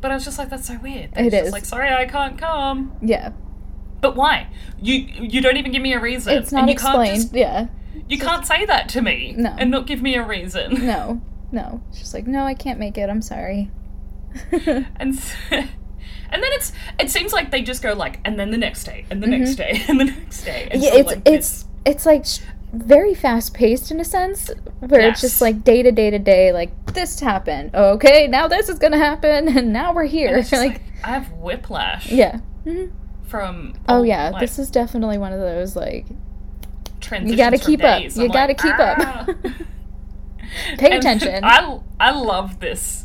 But 0.00 0.10
I 0.10 0.14
was 0.16 0.24
just 0.26 0.38
like, 0.38 0.50
that's 0.50 0.66
so 0.66 0.78
weird. 0.82 1.12
It 1.16 1.32
It's 1.32 1.34
just 1.34 1.52
like, 1.52 1.64
sorry, 1.64 1.88
I 1.90 2.04
can't 2.04 2.36
come. 2.36 2.92
yeah, 3.00 3.30
But 4.02 4.16
why? 4.16 4.48
You 4.78 4.96
you 4.96 5.40
don't 5.40 5.56
even 5.56 5.72
give 5.72 5.80
me 5.80 5.94
a 5.94 5.98
reason. 6.00 6.36
it's 6.36 6.52
not 6.52 6.58
and 6.60 6.68
you 6.68 6.74
explained. 6.74 7.06
Can't 7.06 7.22
just, 7.22 7.34
yeah. 7.34 7.68
you 8.06 8.18
can't 8.18 8.46
say 8.46 8.66
that 8.66 8.90
to 8.90 9.00
me 9.00 9.32
No. 9.34 9.54
and 9.58 9.70
not 9.70 9.86
give 9.86 10.02
me 10.02 10.14
a 10.16 10.22
reason. 10.22 10.84
No, 10.84 11.22
no. 11.52 11.82
She's 11.92 12.12
like, 12.14 12.26
no, 12.26 12.44
I 12.44 12.54
can't 12.54 12.78
make 12.78 12.98
it. 12.98 13.08
I'm 13.10 13.22
sorry. 13.22 13.70
And 14.96 15.20
and 15.50 16.42
then 16.42 16.50
it's 16.54 16.72
it 16.98 17.10
seems 17.10 17.32
like 17.32 17.50
they 17.52 17.62
just 17.62 17.82
go 17.82 17.92
like, 17.92 18.18
and 18.24 18.38
then 18.38 18.50
the 18.50 18.58
next 18.58 18.84
day, 18.84 19.04
and 19.10 19.22
the 19.22 19.26
next 19.28 19.54
day, 19.54 19.82
and 19.88 20.00
the 20.00 20.06
next 20.06 20.42
day. 20.42 20.68
Mm-hmm. 20.72 20.80
yeah, 20.82 20.94
until, 20.96 21.00
it's 21.00 21.10
like, 21.14 21.22
it's 21.26 21.64
it's 21.84 22.06
like 22.06 22.26
very 22.72 23.14
fast 23.14 23.54
paced 23.54 23.92
in 23.92 24.00
a 24.00 24.04
sense, 24.04 24.50
where 24.80 25.02
it's 25.08 25.20
just 25.20 25.40
like 25.40 25.62
day 25.62 25.82
to 25.82 25.92
day 25.92 26.10
to 26.10 26.18
day. 26.18 26.52
Like 26.52 26.72
this 26.94 27.20
happened. 27.20 27.74
Okay, 27.74 28.26
now 28.26 28.48
this 28.48 28.68
is 28.68 28.78
gonna 28.80 28.98
happen, 28.98 29.56
and 29.56 29.72
now 29.72 29.92
we're 29.94 30.02
And 30.02 30.10
here. 30.10 30.36
it's 30.38 30.50
like, 30.50 30.72
like, 30.72 30.82
I 31.04 31.10
have 31.10 31.30
whiplash 31.32 32.10
yeah. 32.10 32.38
hmm 32.64 32.86
from 33.26 33.74
Oh 33.88 34.02
yeah, 34.02 34.30
like, 34.30 34.40
this 34.40 34.58
is 34.58 34.70
definitely 34.70 35.18
one 35.18 35.32
of 35.32 35.40
those 35.40 35.76
like 35.76 36.06
You 37.22 37.36
gotta 37.36 37.58
keep 37.58 37.82
up. 37.84 38.00
days. 38.00 38.16
You 38.16 38.24
I'm 38.24 38.30
gotta 38.30 38.54
like, 38.54 38.58
keep 38.58 38.78
up. 38.78 39.28
Pay 40.78 40.90
And 40.90 40.94
attention. 41.00 41.44
I 41.44 41.80
I 42.00 42.10
love 42.12 42.60
this 42.60 43.04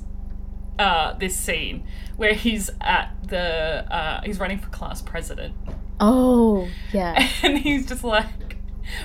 uh, 0.77 1.13
this 1.13 1.35
scene 1.37 1.83
where 2.17 2.33
he's 2.33 2.69
at 2.81 3.15
the 3.27 3.85
uh, 3.93 4.21
he's 4.23 4.39
running 4.39 4.59
for 4.59 4.69
class 4.69 5.01
president 5.01 5.53
oh 5.99 6.67
yeah. 6.93 7.27
and 7.43 7.57
he's 7.57 7.85
just 7.85 8.03
like 8.03 8.27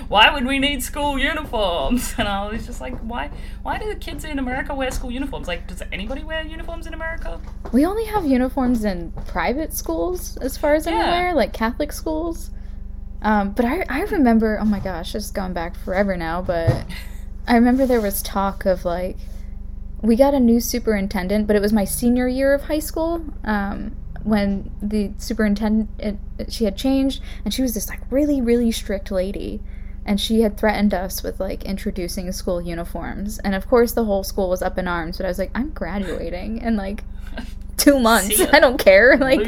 why 0.07 0.33
would 0.33 0.45
we 0.47 0.57
need 0.57 0.81
school 0.81 1.19
uniforms 1.19 2.15
and 2.17 2.27
I 2.27 2.49
was 2.49 2.65
just 2.65 2.81
like 2.81 2.97
why 3.01 3.29
why 3.61 3.77
do 3.77 3.87
the 3.87 3.95
kids 3.95 4.23
in 4.25 4.39
America 4.39 4.73
wear 4.73 4.89
school 4.91 5.11
uniforms 5.11 5.47
like 5.47 5.67
does 5.67 5.83
anybody 5.91 6.23
wear 6.23 6.43
uniforms 6.43 6.87
in 6.87 6.93
America 6.93 7.39
We 7.71 7.85
only 7.85 8.05
have 8.05 8.25
uniforms 8.25 8.83
in 8.85 9.11
private 9.27 9.73
schools, 9.73 10.37
as 10.37 10.57
far 10.57 10.73
as 10.75 10.87
I'm 10.87 10.93
Yeah. 10.93 11.07
aware, 11.09 11.33
like 11.35 11.51
Catholic 11.53 11.91
schools. 11.91 12.51
Um, 13.21 13.51
but 13.51 13.65
I, 13.65 13.83
I 13.89 14.01
remember, 14.03 14.59
oh 14.61 14.65
my 14.65 14.79
gosh, 14.79 15.13
it's 15.15 15.31
gone 15.31 15.51
back 15.53 15.75
forever 15.75 16.15
now, 16.15 16.41
but 16.41 16.85
I 17.47 17.55
remember 17.55 17.85
there 17.85 18.01
was 18.01 18.21
talk 18.21 18.65
of 18.65 18.85
like, 18.85 19.17
we 20.01 20.15
got 20.15 20.33
a 20.33 20.39
new 20.39 20.59
superintendent, 20.59 21.47
but 21.47 21.55
it 21.55 21.61
was 21.61 21.73
my 21.73 21.85
senior 21.85 22.27
year 22.27 22.53
of 22.53 22.63
high 22.63 22.79
school 22.79 23.23
um, 23.43 23.95
when 24.23 24.71
the 24.81 25.11
superintendent, 25.17 25.89
it, 25.99 26.51
she 26.51 26.65
had 26.65 26.77
changed, 26.77 27.21
and 27.43 27.53
she 27.53 27.61
was 27.61 27.73
this 27.73 27.89
like 27.89 28.01
really, 28.09 28.41
really 28.41 28.71
strict 28.71 29.11
lady. 29.11 29.61
And 30.07 30.21
she 30.21 30.41
had 30.41 30.55
threatened 30.57 30.93
us 30.93 31.23
with 31.23 31.39
like 31.39 31.63
introducing 31.65 32.31
school 32.31 32.61
uniforms. 32.61 33.39
And 33.39 33.55
of 33.55 33.67
course, 33.67 33.93
the 33.93 34.05
whole 34.05 34.23
school 34.23 34.49
was 34.49 34.61
up 34.61 34.77
in 34.77 34.87
arms, 34.87 35.17
but 35.17 35.25
I 35.25 35.29
was 35.29 35.39
like, 35.39 35.49
I'm 35.55 35.71
graduating 35.71 36.59
in 36.59 36.75
like 36.77 37.03
two 37.77 37.99
months. 37.99 38.39
I 38.53 38.59
don't 38.59 38.77
care. 38.77 39.17
Like, 39.17 39.39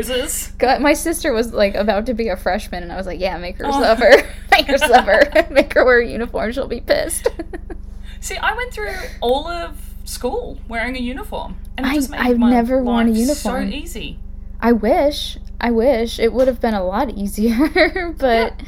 God, 0.57 0.81
my 0.81 0.93
sister 0.93 1.31
was 1.31 1.53
like 1.53 1.75
about 1.75 2.07
to 2.07 2.15
be 2.15 2.29
a 2.29 2.36
freshman, 2.38 2.81
and 2.81 2.91
I 2.91 2.95
was 2.95 3.05
like, 3.05 3.19
"Yeah, 3.19 3.38
make 3.38 3.57
her 3.57 3.65
Oh. 3.67 3.71
suffer, 3.81 4.10
make 4.51 4.65
her 4.65 4.79
suffer, 4.79 5.47
make 5.51 5.73
her 5.73 5.86
wear 5.86 5.99
a 5.99 6.07
uniform. 6.07 6.51
She'll 6.51 6.67
be 6.67 6.81
pissed." 6.81 7.27
See 8.19 8.38
I 8.38 8.53
went 8.53 8.73
through 8.73 8.93
all 9.21 9.47
of 9.47 9.77
school 10.06 10.60
wearing 10.67 10.95
a 10.95 10.99
uniform 10.99 11.58
and 11.77 11.86
it 11.86 11.89
I- 11.89 11.95
just 11.95 12.10
made 12.10 12.19
I've 12.21 12.38
my 12.39 12.49
never 12.49 12.82
worn 12.84 13.08
a 13.10 13.12
uniform. 13.12 13.71
so 13.71 13.77
easy 13.77 14.19
I 14.60 14.71
wish, 14.71 15.38
I 15.62 15.69
wish 15.69 16.17
it 16.17 16.34
would 16.34 16.47
have 16.47 16.60
been 16.60 16.73
a 16.73 16.84
lot 16.84 17.12
easier, 17.12 18.12
but 18.17 18.60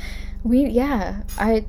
we, 0.44 0.68
yeah, 0.68 1.24
I, 1.36 1.66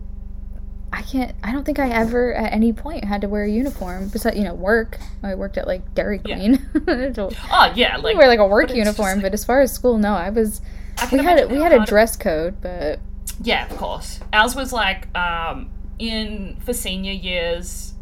I 0.92 1.00
can't. 1.00 1.34
I 1.42 1.52
don't 1.52 1.64
think 1.64 1.78
I 1.78 1.88
ever 1.88 2.34
at 2.34 2.52
any 2.52 2.74
point 2.74 3.04
had 3.04 3.22
to 3.22 3.28
wear 3.28 3.44
a 3.44 3.50
uniform. 3.50 4.08
Besides, 4.08 4.36
you 4.36 4.44
know, 4.44 4.52
work. 4.52 4.98
I 5.22 5.34
worked 5.36 5.56
at 5.56 5.66
like 5.66 5.94
Dairy 5.94 6.20
Yeah. 6.26 6.36
Queen. 6.36 7.14
so 7.14 7.30
oh 7.50 7.72
yeah 7.74 7.96
we 7.96 8.02
like 8.02 8.16
wear 8.18 8.28
like 8.28 8.40
a 8.40 8.46
work 8.46 8.68
but 8.68 8.76
uniform, 8.76 9.14
like- 9.20 9.22
but 9.22 9.32
as 9.32 9.42
far 9.42 9.62
as 9.62 9.72
school, 9.72 9.96
no, 9.96 10.12
I 10.12 10.28
was. 10.28 10.60
I 10.98 11.08
We 11.10 11.24
had 11.24 11.38
a, 11.38 11.48
we 11.48 11.56
had 11.56 11.72
a 11.72 11.86
dress 11.86 12.14
code, 12.18 12.60
but 12.60 13.00
Yeah, 13.42 13.64
of 13.70 13.76
course. 13.78 14.20
Ours 14.34 14.54
was 14.54 14.70
like 14.70 15.08
um, 15.16 15.70
in 16.00 16.56
for 16.64 16.72
senior 16.72 17.12
years. 17.12 17.94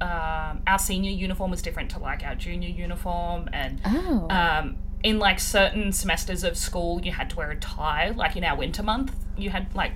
Um, 0.00 0.62
our 0.66 0.78
senior 0.78 1.10
uniform 1.10 1.50
was 1.50 1.60
different 1.60 1.90
to 1.90 1.98
like 1.98 2.22
our 2.24 2.34
junior 2.34 2.70
uniform, 2.70 3.50
and 3.52 3.80
oh, 3.84 4.26
um, 4.30 4.76
in 5.02 5.18
like 5.18 5.38
certain 5.40 5.92
semesters 5.92 6.42
of 6.42 6.56
school, 6.56 7.02
you 7.02 7.12
had 7.12 7.28
to 7.30 7.36
wear 7.36 7.50
a 7.50 7.56
tie. 7.56 8.10
Like 8.16 8.34
in 8.36 8.44
our 8.44 8.56
winter 8.56 8.82
month, 8.82 9.14
you 9.36 9.50
had 9.50 9.74
like 9.74 9.92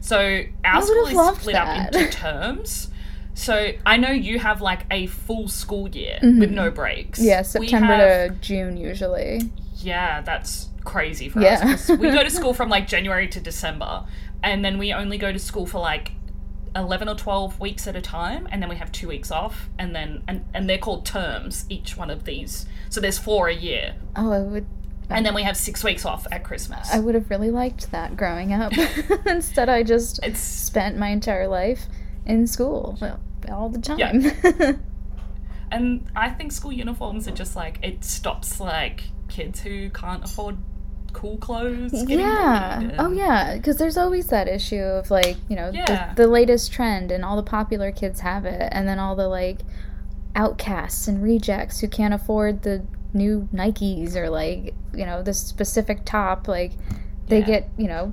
so 0.00 0.42
our 0.64 0.82
school 0.82 1.06
is 1.06 1.38
split 1.40 1.54
that. 1.54 1.88
up 1.88 1.94
into 2.00 2.12
terms. 2.12 2.90
So 3.34 3.72
I 3.86 3.96
know 3.96 4.10
you 4.10 4.38
have 4.38 4.60
like 4.60 4.84
a 4.92 5.06
full 5.06 5.48
school 5.48 5.88
year 5.88 6.18
with 6.22 6.50
no 6.50 6.70
breaks. 6.70 7.18
Mm-hmm. 7.18 7.28
Yeah, 7.28 7.42
September 7.42 7.94
have- 7.94 8.34
to 8.34 8.40
June 8.40 8.76
usually. 8.76 9.50
Yeah, 9.76 10.22
that's 10.22 10.68
crazy 10.84 11.28
for 11.28 11.40
Yeah. 11.40 11.60
us. 11.74 11.88
we 11.88 12.10
go 12.10 12.22
to 12.22 12.30
school 12.38 12.52
from 12.54 12.68
like 12.68 12.86
January 12.88 13.26
to 13.28 13.40
December, 13.40 14.04
and 14.42 14.64
then 14.64 14.78
we 14.78 14.92
only 14.92 15.18
go 15.18 15.32
to 15.32 15.38
school 15.38 15.66
for 15.66 15.80
like 15.80 16.12
11 16.78 17.08
or 17.08 17.14
12 17.14 17.60
weeks 17.60 17.86
at 17.86 17.96
a 17.96 18.00
time, 18.00 18.48
and 18.50 18.62
then 18.62 18.68
we 18.68 18.76
have 18.76 18.90
two 18.92 19.08
weeks 19.08 19.30
off, 19.30 19.68
and 19.78 19.94
then, 19.94 20.22
and, 20.28 20.44
and 20.54 20.68
they're 20.68 20.78
called 20.78 21.04
terms, 21.04 21.66
each 21.68 21.96
one 21.96 22.10
of 22.10 22.24
these. 22.24 22.66
So 22.88 23.00
there's 23.00 23.18
four 23.18 23.48
a 23.48 23.54
year, 23.54 23.94
Oh, 24.16 24.32
I 24.32 24.40
would 24.40 24.66
and 25.10 25.24
then 25.24 25.34
we 25.34 25.42
have 25.42 25.56
six 25.56 25.82
weeks 25.82 26.04
off 26.04 26.26
at 26.30 26.44
Christmas. 26.44 26.92
I 26.92 26.98
would 26.98 27.14
have 27.14 27.30
really 27.30 27.50
liked 27.50 27.90
that 27.92 28.14
growing 28.16 28.52
up. 28.52 28.72
Instead, 29.26 29.70
I 29.70 29.82
just 29.82 30.20
It's, 30.22 30.38
spent 30.38 30.98
my 30.98 31.08
entire 31.08 31.48
life 31.48 31.86
in 32.26 32.46
school 32.46 32.98
well, 33.00 33.18
all 33.50 33.70
the 33.70 33.80
time. 33.80 33.98
yeah. 33.98 34.72
and 35.70 36.06
I 36.14 36.28
think 36.28 36.52
school 36.52 36.72
uniforms 36.72 37.26
are 37.26 37.32
just 37.32 37.56
like, 37.56 37.78
it 37.82 38.04
stops 38.04 38.60
like 38.60 39.04
kids 39.28 39.60
who 39.60 39.88
can't 39.90 40.24
afford 40.24 40.58
cool 41.12 41.36
clothes. 41.38 41.92
yeah. 42.08 42.92
Oh, 42.98 43.10
yeah. 43.12 43.56
Because 43.56 43.76
there's 43.78 43.96
always 43.96 44.26
that 44.28 44.48
issue 44.48 44.80
of 44.82 45.10
like, 45.10 45.36
you 45.48 45.56
know, 45.56 45.70
Yeah. 45.72 46.12
the, 46.14 46.22
the 46.24 46.28
latest 46.28 46.72
trend 46.72 47.10
and 47.10 47.24
all 47.24 47.36
the 47.36 47.42
popular 47.42 47.90
kids 47.92 48.20
have 48.20 48.44
it. 48.44 48.68
And 48.72 48.86
then 48.86 48.98
all 48.98 49.16
the 49.16 49.28
like 49.28 49.60
outcasts 50.36 51.08
and 51.08 51.22
rejects 51.22 51.80
who 51.80 51.88
can't 51.88 52.14
afford 52.14 52.62
the 52.62 52.84
new 53.12 53.48
Nikes 53.54 54.14
or 54.16 54.28
like, 54.30 54.74
you 54.94 55.04
know, 55.06 55.22
this 55.22 55.38
specific 55.40 56.04
top. 56.04 56.46
Like, 56.48 56.72
they 57.28 57.40
Yeah. 57.40 57.46
get, 57.46 57.68
you 57.76 57.88
know, 57.88 58.12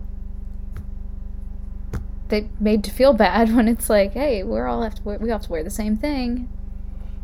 they 2.29 2.49
made 2.59 2.83
to 2.83 2.91
feel 2.91 3.13
bad 3.13 3.53
when 3.55 3.67
it's 3.67 3.89
like, 3.89 4.13
hey, 4.13 4.43
we're 4.43 4.67
all 4.67 4.81
have 4.83 4.95
to 4.95 5.03
wear, 5.03 5.17
we 5.19 5.29
all 5.31 5.37
have 5.37 5.45
to 5.45 5.51
wear 5.51 5.63
the 5.63 5.69
same 5.69 5.95
thing. 5.97 6.49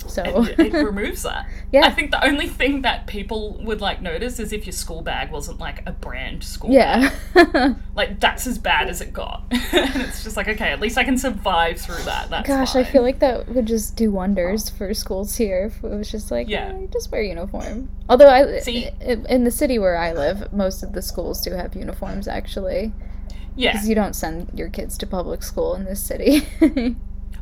So 0.07 0.23
it, 0.43 0.59
it 0.59 0.73
removes 0.85 1.23
that. 1.23 1.47
Yeah. 1.71 1.85
I 1.85 1.91
think 1.91 2.11
the 2.11 2.23
only 2.25 2.47
thing 2.47 2.81
that 2.81 3.07
people 3.07 3.61
would 3.63 3.81
like 3.81 4.01
notice 4.01 4.39
is 4.39 4.51
if 4.51 4.65
your 4.65 4.73
school 4.73 5.01
bag 5.01 5.31
wasn't 5.31 5.59
like 5.59 5.83
a 5.87 5.91
brand 5.91 6.43
school 6.43 6.71
yeah. 6.71 7.11
Like 7.95 8.19
that's 8.19 8.47
as 8.47 8.57
bad 8.57 8.89
as 8.89 9.01
it 9.01 9.13
got. 9.13 9.43
and 9.51 10.01
it's 10.01 10.23
just 10.23 10.37
like, 10.37 10.47
okay, 10.47 10.69
at 10.71 10.79
least 10.79 10.97
I 10.97 11.03
can 11.03 11.17
survive 11.17 11.79
through 11.79 12.03
that. 12.03 12.29
That's 12.29 12.47
Gosh, 12.47 12.75
I 12.75 12.83
feel 12.83 13.01
like 13.03 13.19
that 13.19 13.47
would 13.49 13.65
just 13.65 13.95
do 13.95 14.11
wonders 14.11 14.69
for 14.69 14.93
schools 14.93 15.35
here. 15.35 15.65
If 15.65 15.83
it 15.83 15.95
was 15.95 16.09
just 16.11 16.31
like, 16.31 16.47
Yeah. 16.49 16.73
yeah, 16.77 16.87
just 16.91 17.11
wear 17.11 17.21
uniform. 17.21 17.89
Although 18.09 18.29
I, 18.29 18.59
See- 18.59 18.89
in 19.01 19.43
the 19.43 19.51
city 19.51 19.77
where 19.79 19.97
I 19.97 20.13
live, 20.13 20.51
most 20.53 20.83
of 20.83 20.93
the 20.93 21.01
schools 21.01 21.41
do 21.41 21.51
have 21.51 21.75
uniforms 21.75 22.27
actually, 22.27 22.91
Yeah. 23.55 23.73
because 23.73 23.87
you 23.87 23.95
don't 23.95 24.15
send 24.15 24.51
your 24.53 24.69
kids 24.69 24.97
to 24.99 25.07
public 25.07 25.43
school 25.43 25.75
in 25.75 25.85
this 25.85 26.01
city. 26.03 26.47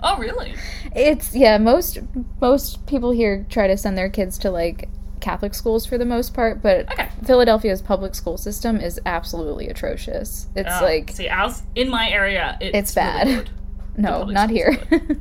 Oh 0.02 0.18
really? 0.18 0.54
it's 0.96 1.36
yeah, 1.36 1.58
most 1.58 2.00
most 2.42 2.86
people 2.86 3.12
here 3.12 3.46
try 3.50 3.68
to 3.68 3.78
send 3.78 3.98
their 3.98 4.10
kids 4.10 4.38
to 4.40 4.52
like 4.52 4.88
Catholic 5.20 5.54
schools 5.54 5.86
for 5.86 5.98
the 5.98 6.06
most 6.06 6.34
part, 6.34 6.62
but 6.62 6.90
Okay. 6.92 7.10
Philadelphia's 7.26 7.82
public 7.82 8.16
school 8.16 8.38
system 8.38 8.80
is 8.80 9.00
absolutely 9.06 9.68
atrocious. 9.68 10.48
It's 10.56 10.70
Oh, 10.72 10.84
like 10.84 11.12
see 11.12 11.28
ours 11.28 11.64
in 11.76 11.90
my 11.90 12.10
area 12.10 12.58
it's, 12.62 12.78
It's 12.78 12.96
bad. 12.96 13.28
really 13.28 13.46
no, 13.98 14.24
not 14.26 14.50
here. 14.50 14.78
are 14.92 14.98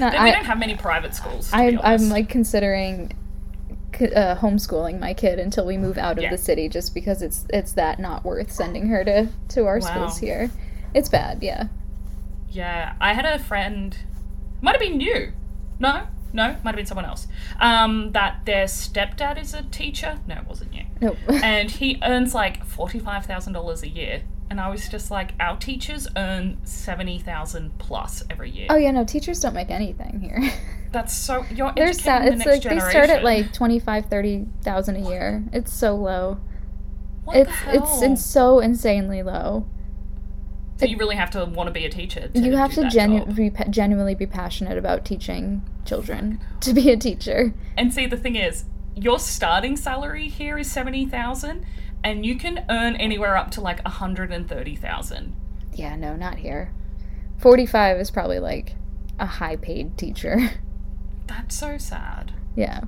No, 0.00 0.10
Then 0.10 0.22
we 0.22 0.30
I- 0.30 0.32
don't 0.32 0.44
have 0.44 0.58
many 0.60 0.76
private 0.76 1.12
schools. 1.16 1.50
I'm. 1.52 1.80
I'm 1.82 2.08
like 2.08 2.28
considering 2.28 3.12
uh, 4.00 4.36
homeschooling 4.36 5.00
my 5.00 5.12
kid 5.12 5.40
until 5.40 5.66
we 5.66 5.76
move 5.76 5.98
out 5.98 6.18
of 6.18 6.22
Yeah. 6.22 6.30
the 6.30 6.38
city, 6.38 6.68
just 6.68 6.94
because 6.94 7.20
it's 7.20 7.44
it's 7.52 7.72
that 7.72 7.98
not 7.98 8.24
worth 8.24 8.52
sending 8.52 8.86
her 8.90 9.02
to 9.02 9.28
to 9.48 9.66
our 9.66 9.80
Wow. 9.80 9.86
schools 9.86 10.18
here. 10.18 10.52
It's 10.94 11.08
bad, 11.08 11.42
yeah. 11.42 11.64
Yeah, 12.50 12.94
I 13.00 13.12
had 13.12 13.24
a 13.24 13.38
friend, 13.38 13.96
might 14.60 14.72
have 14.72 14.80
been 14.80 15.00
you. 15.00 15.32
No, 15.78 16.06
no, 16.32 16.48
might 16.64 16.66
have 16.66 16.76
been 16.76 16.86
someone 16.86 17.04
else. 17.04 17.26
Um, 17.60 18.12
that 18.12 18.44
their 18.46 18.64
stepdad 18.64 19.40
is 19.40 19.54
a 19.54 19.62
teacher. 19.62 20.18
No, 20.26 20.36
it 20.36 20.46
wasn't 20.46 20.74
you. 20.74 20.84
No, 21.00 21.16
And 21.42 21.70
he 21.70 21.98
earns 22.02 22.34
like 22.34 22.64
forty-five 22.64 23.26
thousand 23.26 23.52
dollars 23.52 23.82
a 23.82 23.88
year. 23.88 24.22
And 24.50 24.58
I 24.62 24.70
was 24.70 24.88
just 24.88 25.10
like, 25.10 25.32
our 25.38 25.58
teachers 25.58 26.08
earn 26.16 26.56
seventy 26.64 27.18
thousand 27.18 27.76
plus 27.78 28.24
every 28.30 28.50
year. 28.50 28.66
oh 28.70 28.76
yeah, 28.76 28.90
no, 28.92 29.04
teachers 29.04 29.40
don't 29.40 29.54
make 29.54 29.70
anything 29.70 30.20
here. 30.20 30.50
That's 30.92 31.14
so 31.14 31.44
you're 31.54 31.70
They're 31.76 31.88
educating 31.88 31.94
sad. 32.04 32.22
the 32.22 32.26
It's 32.28 32.38
next 32.38 32.50
like 32.50 32.62
generation. 32.62 32.86
they 32.86 32.90
start 32.90 33.10
at 33.10 33.22
like 33.24 33.52
twenty 33.52 33.78
five, 33.78 34.06
thirty 34.06 34.46
thousand 34.62 34.96
a 34.96 35.08
year. 35.10 35.44
It's 35.52 35.72
so 35.72 35.94
low. 35.96 36.40
what 37.24 37.36
it's 37.36 37.50
the 37.50 37.56
hell? 37.56 37.84
it's 37.92 38.02
it's 38.02 38.24
so 38.24 38.60
insanely 38.60 39.22
low. 39.22 39.66
So 40.78 40.86
you 40.86 40.96
really 40.96 41.16
have 41.16 41.30
to 41.32 41.44
want 41.44 41.66
to 41.66 41.72
be 41.72 41.84
a 41.84 41.90
teacher. 41.90 42.28
To 42.28 42.40
you 42.40 42.56
have 42.56 42.72
to 42.74 42.88
genu- 42.88 43.26
be, 43.26 43.50
genuinely 43.68 44.14
be 44.14 44.26
passionate 44.26 44.78
about 44.78 45.04
teaching 45.04 45.62
children 45.84 46.40
to 46.60 46.72
be 46.72 46.90
a 46.90 46.96
teacher. 46.96 47.52
And 47.76 47.92
see, 47.92 48.06
the 48.06 48.16
thing 48.16 48.36
is, 48.36 48.64
your 48.94 49.18
starting 49.18 49.76
salary 49.76 50.28
here 50.28 50.56
is 50.58 50.70
seventy 50.70 51.04
thousand, 51.06 51.64
and 52.02 52.24
you 52.24 52.36
can 52.36 52.64
earn 52.70 52.96
anywhere 52.96 53.36
up 53.36 53.50
to 53.52 53.60
like 53.60 53.84
hundred 53.86 54.32
and 54.32 54.48
thirty 54.48 54.74
thousand. 54.76 55.34
Yeah, 55.74 55.94
no, 55.96 56.16
not 56.16 56.38
here. 56.38 56.72
45 57.38 57.98
is 58.00 58.10
probably 58.10 58.40
like 58.40 58.74
a 59.20 59.26
high 59.26 59.54
paid 59.56 59.96
teacher. 59.96 60.50
That's 61.26 61.54
so 61.54 61.78
sad. 61.78 62.32
yeah. 62.56 62.82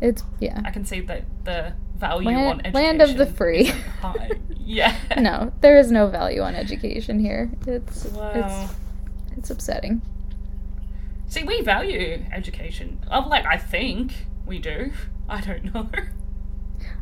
It's, 0.00 0.22
yeah. 0.38 0.62
I 0.64 0.70
can 0.70 0.84
see 0.86 1.00
that 1.00 1.24
the 1.44 1.74
value 1.96 2.28
Land- 2.28 2.46
on 2.46 2.60
education. 2.60 2.72
land 2.74 3.02
of 3.02 3.16
the 3.18 3.26
free. 3.26 3.64
high. 4.00 4.30
Yeah. 4.70 4.96
No, 5.18 5.52
there 5.60 5.76
is 5.76 5.90
no 5.90 6.06
value 6.06 6.40
on 6.42 6.54
education 6.54 7.18
here. 7.18 7.50
It's, 7.66 8.04
Wow. 8.06 8.30
it's, 8.34 8.74
it's 9.36 9.50
upsetting. 9.50 10.00
See, 11.26 11.42
we 11.42 11.60
value 11.62 12.24
education. 12.32 12.98
I'm 13.10 13.28
like, 13.28 13.44
I 13.46 13.56
think 13.58 14.12
we 14.46 14.58
do. 14.58 14.92
I 15.28 15.40
don't 15.40 15.74
know. 15.74 15.88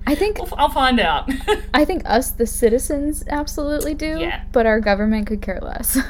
I 0.06 0.14
think, 0.14 0.40
I'll, 0.40 0.48
I'll 0.56 0.68
find 0.70 0.98
out. 0.98 1.30
I 1.74 1.84
think 1.84 2.02
us, 2.06 2.30
the 2.32 2.46
citizens, 2.46 3.22
absolutely 3.28 3.94
do. 3.94 4.18
Yeah. 4.18 4.44
But 4.52 4.66
our 4.66 4.80
government 4.80 5.26
could 5.26 5.42
care 5.42 5.60
less. 5.60 5.98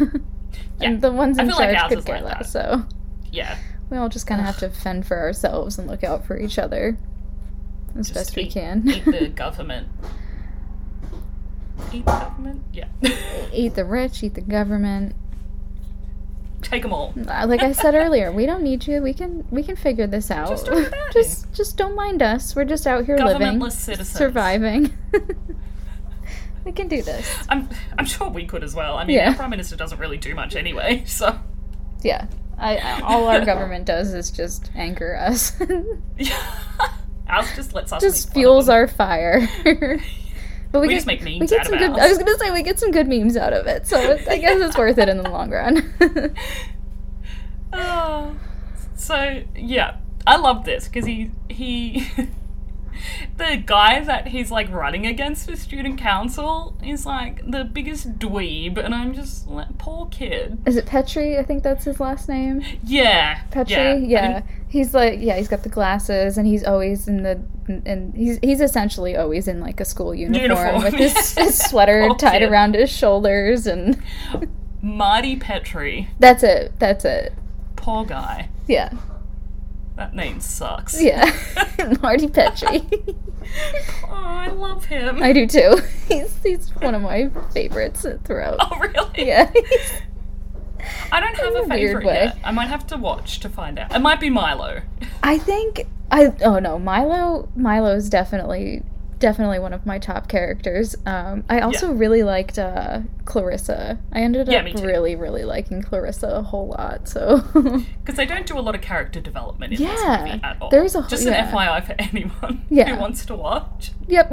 Yeah. 0.81 0.95
the 0.95 1.11
ones 1.11 1.39
in 1.39 1.49
feel 1.49 1.57
like 1.57 1.77
charge 1.77 1.89
could 1.93 2.07
care 2.07 2.21
like 2.21 2.39
less. 2.39 2.53
So 2.53 2.85
yeah. 3.33 3.59
we 3.91 3.97
all 3.97 4.09
just 4.09 4.29
kind 4.29 4.41
of 4.41 4.47
have 4.47 4.59
to 4.59 4.71
fend 4.71 5.07
for 5.07 5.19
ourselves 5.19 5.77
and 5.77 5.89
look 5.89 6.05
out 6.05 6.25
for 6.25 6.39
each 6.39 6.57
other 6.57 6.97
as 7.97 8.11
Just 8.11 8.15
best 8.15 8.37
we 8.37 8.47
can. 8.49 8.89
Eat 8.89 9.05
the 9.05 9.27
government. 9.29 9.89
Eat 11.93 12.05
the 12.05 12.13
government? 12.13 12.63
Yeah. 12.73 12.89
eat 13.53 13.75
the 13.75 13.85
rich, 13.85 14.23
eat 14.23 14.35
the 14.35 14.41
government. 14.41 15.15
Take 16.63 16.83
them 16.83 16.93
all. 16.93 17.15
Uh, 17.17 17.47
like 17.47 17.63
I 17.63 17.73
said 17.73 17.95
earlier, 17.95 18.33
we 18.33 18.45
don't 18.45 18.63
need 18.63 18.87
you. 18.87 19.01
We 19.01 19.15
can 19.15 19.47
we 19.51 19.63
can 19.63 19.77
figure 19.77 20.07
this 20.09 20.31
out. 20.31 20.49
Just 20.49 20.67
do 20.67 20.73
it 20.73 20.85
without 20.85 21.13
just 21.13 21.53
just 21.55 21.77
don't 21.77 21.95
mind 21.95 22.21
us. 22.21 22.57
We're 22.57 22.65
just 22.65 22.87
out 22.87 23.05
here 23.07 23.17
living, 23.17 23.61
citizens. 23.71 24.11
surviving. 24.11 24.93
we 26.65 26.73
can 26.73 26.89
do 26.89 27.01
this. 27.01 27.47
I'm, 27.49 27.69
I'm 27.97 28.05
sure 28.05 28.29
we 28.29 28.45
could 28.45 28.65
as 28.65 28.75
well. 28.75 28.97
I 28.97 29.05
mean, 29.05 29.17
Yeah. 29.17 29.31
our 29.31 29.37
prime 29.37 29.51
minister 29.51 29.77
doesn't 29.77 29.99
really 29.99 30.19
do 30.19 30.35
much 30.35 30.57
anyway, 30.57 31.05
so. 31.07 31.39
Yeah. 32.03 32.27
I, 32.59 32.77
I 32.77 33.01
all 33.03 33.29
our 33.29 33.45
government 33.45 33.85
does 33.87 34.13
is 34.13 34.31
just 34.33 34.71
anchor 34.75 35.15
us. 35.17 35.53
Ours 37.29 37.47
just 37.55 37.73
lets 37.73 37.93
us. 37.93 38.03
just 38.03 38.27
make 38.29 38.35
fun 38.35 38.41
of 38.43 38.43
fuels 38.43 38.69
our 38.69 38.89
fire. 38.89 39.47
But 40.71 40.81
we, 40.83 40.89
We 40.89 40.95
get, 40.95 40.97
just 40.99 41.07
make 41.07 41.23
memes. 41.23 41.41
we 41.41 41.47
get 41.47 41.61
out 41.61 41.67
some 41.67 41.75
of 41.75 41.81
good. 41.81 41.91
ours. 41.91 42.01
I 42.01 42.09
was 42.09 42.19
gonna 42.19 42.39
say 42.39 42.51
we 42.51 42.63
get 42.63 42.79
some 42.79 42.91
good 42.91 43.09
memes 43.09 43.37
out 43.37 43.53
of 43.53 43.67
it, 43.67 43.87
so 43.87 43.97
I 44.29 44.39
guess 44.39 44.61
it's 44.61 44.77
worth 44.77 44.99
it 44.99 45.09
in 45.09 45.17
the 45.19 45.31
long 45.31 45.51
run. 45.51 45.95
Oh, 47.73 48.37
so 48.95 49.43
yeah, 49.57 49.97
I 50.27 50.37
love 50.37 50.65
this 50.65 50.89
because 50.89 51.07
he 51.07 51.31
he 51.49 52.07
the 53.37 53.63
guy 53.65 54.01
that 54.01 54.29
he's 54.29 54.51
like 54.51 54.71
running 54.71 55.07
against 55.07 55.49
for 55.49 55.57
student 55.57 55.99
council 55.99 56.77
is 56.85 57.07
like 57.07 57.41
the 57.51 57.65
biggest 57.65 58.19
dweeb, 58.19 58.77
and 58.79 58.95
I'm 58.95 59.15
just 59.15 59.49
like 59.49 59.79
poor 59.79 60.07
kid. 60.07 60.59
Is 60.67 60.77
it 60.77 60.87
Petrie? 60.87 61.39
I 61.39 61.45
think 61.45 61.63
that's 61.63 61.85
his 61.85 62.01
last 62.01 62.29
name. 62.29 62.63
Yeah, 62.85 63.43
Petrie, 63.51 63.75
yeah. 63.75 64.03
yeah. 64.07 64.43
He's 64.71 64.93
like, 64.93 65.21
yeah, 65.21 65.37
he's 65.37 65.49
got 65.49 65.63
the 65.63 65.69
glasses, 65.71 66.37
and 66.37 66.47
he's 66.47 66.63
always 66.63 67.09
in 67.09 67.23
the, 67.23 67.43
and 67.87 68.15
he's 68.15 68.39
he's 68.43 68.61
essentially 68.61 69.17
always 69.17 69.49
in 69.49 69.61
like 69.61 69.81
a 69.81 69.85
school 69.85 70.15
uniform, 70.15 70.43
Uniform, 70.51 70.83
with 70.83 70.95
his, 70.95 71.35
his 71.39 71.59
sweater 71.59 72.11
tied 72.19 72.43
around 72.43 72.75
his 72.75 72.91
shoulders, 72.91 73.67
and 73.67 74.03
Marty 74.83 75.37
Petrie, 75.37 76.09
that's 76.19 76.43
it. 76.43 76.79
That's 76.79 77.05
it. 77.07 77.33
poor 77.77 78.05
guy. 78.05 78.51
Yeah, 78.67 78.93
That 79.97 80.15
name 80.15 80.41
sucks. 80.41 81.01
yeah. 81.03 81.33
Marty 82.03 82.29
Petrie. 82.29 82.83
Oh, 84.05 84.13
I 84.13 84.49
love 84.49 84.85
him. 84.85 85.23
I 85.23 85.33
do 85.33 85.47
too. 85.47 85.81
He's 86.07 86.37
he's 86.43 86.69
one 86.77 86.95
of 86.95 87.01
my 87.01 87.31
favorites 87.55 88.05
throughout. 88.25 88.57
Oh, 88.61 88.79
really? 88.79 89.27
Yeah. 89.29 89.51
I 91.13 91.21
don't 91.21 91.35
have 91.37 91.55
In 91.55 91.57
a 91.57 91.63
a 91.63 91.69
favorite 91.69 92.05
way. 92.07 92.15
yet. 92.25 92.39
I 92.45 92.51
might 92.53 92.69
have 92.69 92.87
to 92.89 92.97
watch 92.97 93.41
to 93.41 93.49
find 93.49 93.79
out. 93.79 93.95
It 93.95 93.99
might 94.01 94.21
be 94.21 94.31
Milo. 94.31 94.83
I 95.23 95.39
think 95.39 95.87
I 96.11 96.33
oh 96.45 96.59
no 96.59 96.79
Milo 96.79 97.49
Milo's 97.57 98.09
definitely 98.09 98.83
definitely 99.19 99.59
one 99.59 99.73
of 99.73 99.85
my 99.85 99.99
top 99.99 100.29
characters. 100.29 100.95
Um, 101.05 101.43
I 101.49 101.59
also 101.59 101.93
really 101.93 102.23
liked 102.23 102.57
uh, 102.57 103.01
Clarissa. 103.25 103.99
I 104.13 104.21
ended 104.21 104.47
Yeah, 104.47 104.61
up 104.61 104.81
really, 104.81 105.17
really 105.17 105.45
liking 105.45 105.83
Clarissa 105.83 106.29
a 106.29 106.43
whole 106.43 106.69
lot. 106.69 107.09
So 107.09 107.39
Because 107.53 108.15
they 108.15 108.27
don't 108.27 108.47
do 108.47 108.57
a 108.57 108.61
lot 108.61 108.77
of 108.77 108.81
character 108.81 109.21
development 109.21 109.73
in 109.73 109.81
this 109.85 110.01
movie 110.05 110.41
at 110.45 110.59
all. 110.63 110.71
there's 110.71 110.95
a 110.95 111.03
Just 111.09 111.27
yeah. 111.27 111.49
an 111.49 111.53
FYI 111.53 111.85
for 111.85 111.95
anyone 111.99 112.65
Yeah. 112.71 112.95
who 112.95 113.01
wants 113.01 113.27
to 113.27 113.35
watch. 113.35 113.91
Yep. 114.07 114.33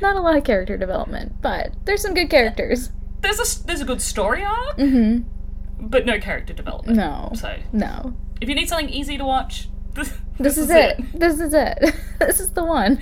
Not 0.00 0.16
a 0.16 0.20
lot 0.20 0.34
of 0.36 0.44
character 0.44 0.78
development, 0.78 1.34
but 1.42 1.72
there's 1.84 2.00
some 2.00 2.14
good 2.14 2.30
characters. 2.30 2.90
There's 3.20 3.38
a 3.38 3.66
there's 3.66 3.80
a 3.82 3.84
good 3.84 4.00
story 4.00 4.42
arc, 4.44 4.76
hmm 4.76 5.18
but 5.78 6.06
no 6.06 6.18
character 6.20 6.52
development. 6.52 6.96
No. 6.96 7.30
So 7.34 7.56
No. 7.72 8.14
if 8.40 8.48
you 8.48 8.54
need 8.54 8.68
something 8.68 8.88
easy 8.88 9.16
to 9.18 9.24
watch, 9.24 9.68
this, 9.94 10.12
This, 10.38 10.58
is, 10.58 10.68
it. 10.70 10.98
This 11.18 11.40
is 11.40 11.54
it. 11.54 11.94
this 12.18 12.40
is 12.40 12.50
the 12.50 12.64
one. 12.64 12.98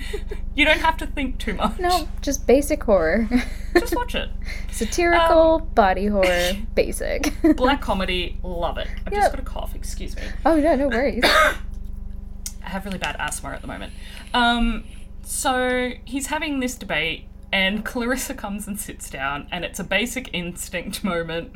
You 0.55 0.63
don't 0.65 0.79
have 0.79 0.95
to 0.97 1.07
think 1.07 1.37
too 1.39 1.53
much. 1.53 1.77
No, 1.79 2.07
just 2.21 2.47
basic 2.47 2.83
horror. 2.83 3.27
Just 3.77 3.93
watch 3.93 4.15
it. 4.15 4.29
Satirical, 4.71 5.59
body 5.59 6.05
horror, 6.07 6.53
basic. 6.75 7.33
Black 7.57 7.81
comedy, 7.81 8.39
love 8.41 8.77
it. 8.77 8.87
I've 9.05 9.11
Yep. 9.11 9.21
just 9.21 9.31
got 9.33 9.39
a 9.41 9.43
cough, 9.43 9.75
excuse 9.75 10.15
me. 10.15 10.21
oh, 10.45 10.55
no, 10.57 10.75
no 10.77 10.87
worries. 10.87 11.25
I 12.63 12.69
have 12.69 12.85
really 12.85 12.97
bad 12.97 13.17
asthma 13.19 13.49
at 13.49 13.59
the 13.61 13.67
moment. 13.67 13.91
Um, 14.33 14.85
so 15.23 15.91
he's 16.05 16.27
having 16.27 16.61
this 16.61 16.75
debate, 16.75 17.25
and 17.51 17.83
Clarissa 17.83 18.33
comes 18.33 18.65
and 18.65 18.79
sits 18.79 19.09
down, 19.09 19.47
and 19.51 19.65
it's 19.65 19.79
a 19.79 19.83
basic 19.83 20.29
instinct 20.33 21.03
moment. 21.03 21.51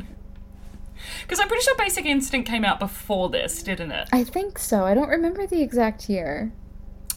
Because 1.21 1.39
I'm 1.39 1.47
pretty 1.47 1.63
sure 1.63 1.75
Basic 1.77 2.05
Instinct 2.05 2.47
came 2.47 2.65
out 2.65 2.79
before 2.79 3.29
this, 3.29 3.63
didn't 3.63 3.91
it? 3.91 4.09
I 4.11 4.23
think 4.23 4.59
so. 4.59 4.85
I 4.85 4.93
don't 4.93 5.09
remember 5.09 5.45
the 5.47 5.61
exact 5.61 6.09
year. 6.09 6.51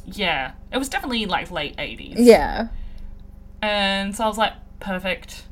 Yeah. 0.07 0.53
It 0.73 0.79
was 0.79 0.89
definitely 0.89 1.27
like 1.27 1.51
late 1.51 1.77
80s. 1.77 2.15
Yeah. 2.17 2.69
And 3.61 4.15
so 4.17 4.25
I 4.25 4.29
was 4.29 4.39
like, 4.39 4.55
perfect. 4.81 5.45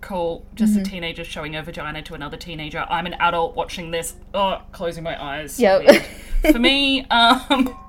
Cool. 0.00 0.46
Just 0.54 0.76
a 0.76 0.82
teenager 0.82 1.24
showing 1.24 1.54
her 1.54 1.62
vagina 1.62 2.02
to 2.02 2.14
another 2.14 2.36
teenager. 2.36 2.86
I'm 2.88 3.06
an 3.06 3.14
adult 3.14 3.56
watching 3.56 3.90
this. 3.90 4.14
Oh, 4.32 4.62
closing 4.72 5.02
my 5.02 5.20
eyes. 5.22 5.58
Yep. 5.58 6.04
For 6.52 6.58
me, 6.58 7.04
um. 7.06 7.76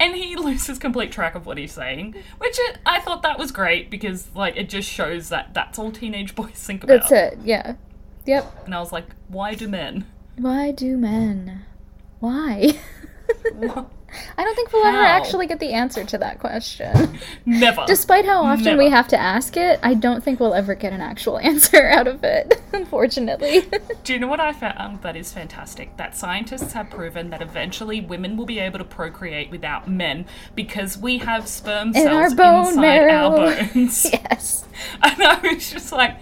And 0.00 0.14
he 0.14 0.34
loses 0.34 0.78
complete 0.78 1.12
track 1.12 1.34
of 1.34 1.44
what 1.44 1.58
he's 1.58 1.72
saying, 1.72 2.14
which 2.38 2.56
it, 2.58 2.78
I 2.86 3.00
thought 3.00 3.22
that 3.22 3.38
was 3.38 3.52
great 3.52 3.90
because, 3.90 4.34
like, 4.34 4.56
it 4.56 4.70
just 4.70 4.88
shows 4.88 5.28
that 5.28 5.52
that's 5.52 5.78
all 5.78 5.92
teenage 5.92 6.34
boys 6.34 6.52
think 6.54 6.84
about. 6.84 7.00
That's 7.00 7.12
it. 7.12 7.38
Yeah. 7.44 7.74
Yep. 8.28 8.64
And 8.66 8.74
I 8.74 8.80
was 8.80 8.92
like, 8.92 9.06
why 9.28 9.54
do 9.54 9.66
men? 9.68 10.04
Why 10.36 10.70
do 10.70 10.98
men? 10.98 11.64
Why? 12.20 12.78
I 14.38 14.44
don't 14.44 14.54
think 14.54 14.72
we'll 14.72 14.86
ever 14.86 15.02
actually 15.02 15.46
get 15.46 15.60
the 15.60 15.72
answer 15.72 16.02
to 16.04 16.18
that 16.18 16.38
question. 16.40 17.18
Never. 17.44 17.84
Despite 17.86 18.24
how 18.24 18.42
often 18.42 18.78
we 18.78 18.88
have 18.88 19.08
to 19.08 19.18
ask 19.18 19.56
it, 19.56 19.78
I 19.82 19.94
don't 19.94 20.22
think 20.24 20.40
we'll 20.40 20.54
ever 20.54 20.74
get 20.74 20.92
an 20.94 21.00
actual 21.02 21.38
answer 21.42 21.86
out 21.88 22.06
of 22.06 22.24
it, 22.24 22.60
unfortunately. 22.72 23.66
Do 24.04 24.14
you 24.14 24.18
know 24.18 24.26
what 24.28 24.40
I 24.40 24.52
found 24.52 25.02
that 25.02 25.14
is 25.16 25.32
fantastic? 25.32 25.96
That 25.98 26.16
scientists 26.16 26.72
have 26.72 26.88
proven 26.88 27.30
that 27.30 27.42
eventually 27.42 28.00
women 28.00 28.36
will 28.36 28.46
be 28.46 28.58
able 28.58 28.78
to 28.78 28.84
procreate 28.84 29.50
without 29.50 29.88
men 29.88 30.24
because 30.54 30.96
we 30.96 31.18
have 31.18 31.46
sperm 31.46 31.94
In 31.94 32.08
our 32.08 32.28
cells 32.30 32.34
bone 32.34 32.66
inside 32.68 32.80
marrow. 32.80 33.40
our 33.40 33.64
bones. 33.74 34.04
yes. 34.10 34.64
And 35.02 35.22
I 35.22 35.38
was 35.52 35.70
just 35.70 35.92
like, 35.92 36.16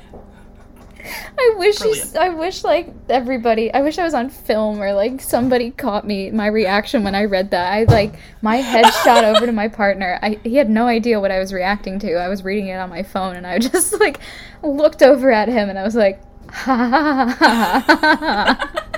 I 1.38 1.54
wish 1.56 1.78
Brilliant. 1.78 2.16
I 2.16 2.28
wish 2.30 2.64
like 2.64 2.88
everybody 3.08 3.72
I 3.72 3.82
wish 3.82 3.98
I 3.98 4.04
was 4.04 4.14
on 4.14 4.30
film 4.30 4.80
or 4.80 4.92
like 4.92 5.20
somebody 5.20 5.70
caught 5.70 6.06
me 6.06 6.30
my 6.30 6.46
reaction 6.46 7.04
when 7.04 7.14
I 7.14 7.24
read 7.24 7.50
that. 7.50 7.72
I 7.72 7.84
like 7.84 8.14
my 8.42 8.56
head 8.56 8.90
shot 9.04 9.24
over 9.24 9.46
to 9.46 9.52
my 9.52 9.68
partner. 9.68 10.18
I 10.22 10.38
he 10.42 10.56
had 10.56 10.70
no 10.70 10.86
idea 10.86 11.20
what 11.20 11.30
I 11.30 11.38
was 11.38 11.52
reacting 11.52 11.98
to. 12.00 12.14
I 12.14 12.28
was 12.28 12.44
reading 12.44 12.68
it 12.68 12.76
on 12.76 12.90
my 12.90 13.02
phone 13.02 13.36
and 13.36 13.46
I 13.46 13.58
just 13.60 13.98
like 14.00 14.20
looked 14.62 15.02
over 15.02 15.30
at 15.30 15.48
him 15.48 15.68
and 15.68 15.78
I 15.78 15.82
was 15.82 15.94
like 15.94 16.20
ha 16.50 16.74
ha 16.76 17.36
ha 17.38 17.84
ha 17.86 18.16
ha. 18.18 18.82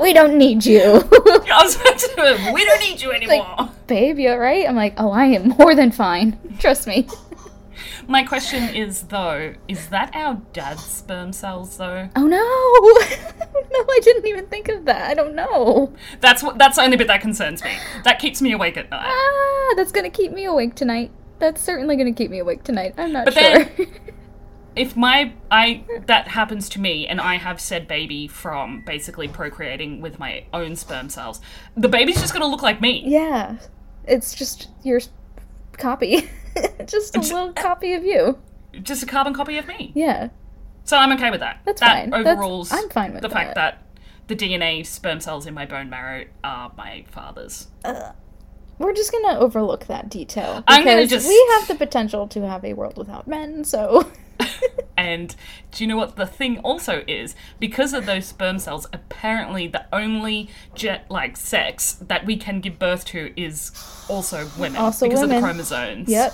We 0.00 0.12
don't 0.12 0.36
need 0.36 0.64
you. 0.66 0.82
I 0.82 1.60
was 1.62 1.76
about 1.76 1.98
to, 1.98 2.50
we 2.52 2.64
don't 2.64 2.80
need 2.80 3.00
you 3.00 3.12
anymore. 3.12 3.70
Babe, 3.86 4.18
you're 4.18 4.34
alright? 4.34 4.68
I'm 4.68 4.76
like, 4.76 4.94
oh, 4.98 5.10
I 5.10 5.26
am 5.26 5.48
more 5.50 5.74
than 5.74 5.90
fine. 5.90 6.38
Trust 6.58 6.86
me. 6.86 7.08
My 8.08 8.22
question 8.22 8.62
is 8.74 9.02
though, 9.02 9.54
is 9.68 9.88
that 9.88 10.14
our 10.14 10.40
dad's 10.52 10.84
sperm 10.84 11.32
cells 11.32 11.76
though? 11.76 12.08
Oh 12.14 12.26
no! 12.26 12.38
no, 13.70 13.84
I 13.88 14.00
didn't 14.02 14.26
even 14.26 14.46
think 14.46 14.68
of 14.68 14.84
that. 14.84 15.10
I 15.10 15.14
don't 15.14 15.34
know. 15.34 15.92
That's 16.20 16.42
what. 16.42 16.56
That's 16.58 16.76
the 16.76 16.82
only 16.82 16.96
bit 16.96 17.08
that 17.08 17.20
concerns 17.20 17.64
me. 17.64 17.72
That 18.04 18.18
keeps 18.18 18.40
me 18.40 18.52
awake 18.52 18.76
at 18.76 18.90
night. 18.90 19.06
Ah, 19.08 19.74
that's 19.76 19.90
gonna 19.92 20.10
keep 20.10 20.32
me 20.32 20.44
awake 20.44 20.74
tonight. 20.76 21.10
That's 21.38 21.60
certainly 21.60 21.96
gonna 21.96 22.12
keep 22.12 22.30
me 22.30 22.38
awake 22.38 22.62
tonight. 22.62 22.94
I'm 22.96 23.12
not 23.12 23.24
But 23.26 23.34
sure. 23.34 23.64
then- 23.64 23.86
if 24.76 24.96
my 24.96 25.32
I 25.50 25.84
that 26.06 26.28
happens 26.28 26.68
to 26.70 26.80
me 26.80 27.06
and 27.08 27.20
I 27.20 27.36
have 27.36 27.60
said 27.60 27.88
baby 27.88 28.28
from 28.28 28.82
basically 28.82 29.26
procreating 29.26 30.00
with 30.00 30.18
my 30.18 30.44
own 30.52 30.76
sperm 30.76 31.08
cells, 31.08 31.40
the 31.76 31.88
baby's 31.88 32.20
just 32.20 32.32
gonna 32.32 32.46
look 32.46 32.62
like 32.62 32.80
me. 32.80 33.02
yeah, 33.04 33.56
it's 34.06 34.32
just 34.34 34.68
your 34.84 35.00
copy. 35.72 36.30
just 36.86 37.14
a 37.14 37.18
It's- 37.18 37.32
little 37.32 37.52
copy 37.52 37.94
of 37.94 38.04
you. 38.04 38.38
Just 38.82 39.02
a 39.02 39.06
carbon 39.06 39.32
copy 39.34 39.56
of 39.58 39.66
me. 39.66 39.92
Yeah, 39.94 40.28
So 40.84 40.96
I'm 40.98 41.10
okay 41.12 41.30
with 41.30 41.40
that. 41.40 41.60
That's 41.64 41.80
that 41.80 41.88
fine. 42.02 42.10
That's- 42.10 42.34
overrules 42.36 42.70
I'm 42.72 42.88
fine 42.90 43.12
with 43.14 43.22
the 43.22 43.30
fact 43.30 43.54
that. 43.54 43.78
that 44.26 44.26
the 44.28 44.36
DNA 44.36 44.84
sperm 44.84 45.20
cells 45.20 45.46
in 45.46 45.54
my 45.54 45.64
bone 45.66 45.88
marrow 45.88 46.24
are 46.44 46.72
my 46.76 47.04
father's. 47.08 47.68
we're 48.78 48.92
just 48.92 49.12
gonna 49.12 49.38
overlook 49.38 49.86
that 49.86 50.10
detail 50.10 50.62
I'm 50.68 50.84
gonna 50.84 50.96
because 50.96 51.10
just- 51.10 51.28
we 51.28 51.48
have 51.54 51.68
the 51.68 51.74
potential 51.76 52.28
to 52.28 52.46
have 52.46 52.64
a 52.64 52.74
world 52.74 52.98
without 52.98 53.26
men. 53.26 53.64
So 53.64 54.10
And 54.98 55.36
do 55.72 55.84
you 55.84 55.88
know 55.88 55.96
what 55.98 56.16
the 56.16 56.24
thing 56.26 56.58
also 56.60 57.04
is? 57.06 57.34
Because 57.60 57.92
of 57.92 58.06
those 58.06 58.24
sperm 58.24 58.58
cells, 58.58 58.86
apparently 58.94 59.66
the 59.68 59.84
only 59.92 60.48
jet 60.74 61.04
like 61.10 61.36
sex 61.36 61.92
that 62.00 62.24
we 62.24 62.38
can 62.38 62.60
give 62.60 62.78
birth 62.78 63.04
to 63.06 63.38
is 63.38 63.72
also 64.08 64.48
women. 64.58 64.78
Also 64.80 65.06
because 65.06 65.20
of 65.20 65.28
the 65.28 65.38
chromosomes. 65.38 66.08
yep, 66.08 66.32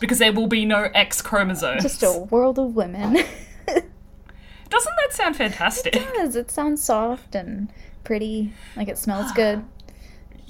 Because 0.00 0.18
there 0.18 0.32
will 0.32 0.48
be 0.48 0.64
no 0.64 0.88
X 0.92 1.22
chromosomes. 1.22 1.82
just 1.84 2.02
a 2.02 2.26
world 2.30 2.58
of 2.58 2.74
women. 2.74 3.12
Doesn't 3.66 4.96
that 4.96 5.12
sound 5.12 5.36
fantastic? 5.36 5.94
it 5.94 6.14
does. 6.14 6.34
It 6.34 6.50
sounds 6.50 6.82
soft 6.82 7.34
and 7.36 7.72
pretty. 8.02 8.52
Like 8.76 8.88
it 8.88 8.98
smells 8.98 9.30
good. 9.32 9.64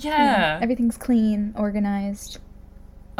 Yeah. 0.00 0.60
Everything's 0.62 0.96
clean, 0.96 1.52
organized. 1.56 2.38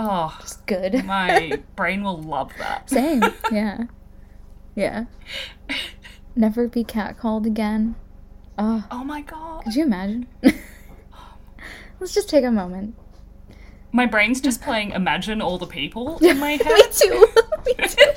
Oh, 0.01 0.37
It's 0.41 0.57
good. 0.59 1.05
my 1.05 1.61
brain 1.77 2.03
will 2.05 2.23
love 2.23 2.53
that. 2.59 2.89
Same. 2.89 3.23
Yeah. 3.53 3.85
Yeah. 4.77 5.05
Never 6.37 6.69
be 6.69 6.85
catcalled 6.85 7.47
again. 7.47 7.97
Oh, 8.57 8.85
Oh 8.93 9.03
my 9.05 9.23
god. 9.23 9.65
could 9.65 9.75
you 9.75 9.83
imagine? 9.85 10.29
Let's 12.01 12.15
just 12.15 12.29
take 12.29 12.45
a 12.45 12.51
moment. 12.53 12.95
My 13.91 14.07
brain's 14.07 14.41
just 14.41 14.63
playing 14.63 14.93
Imagine 14.93 15.43
All 15.43 15.59
the 15.59 15.67
People 15.67 16.19
in 16.19 16.39
my 16.39 16.57
Me 16.59 16.63
head. 16.63 16.93
too. 16.93 17.27
Me 17.67 17.75
too. 17.89 18.13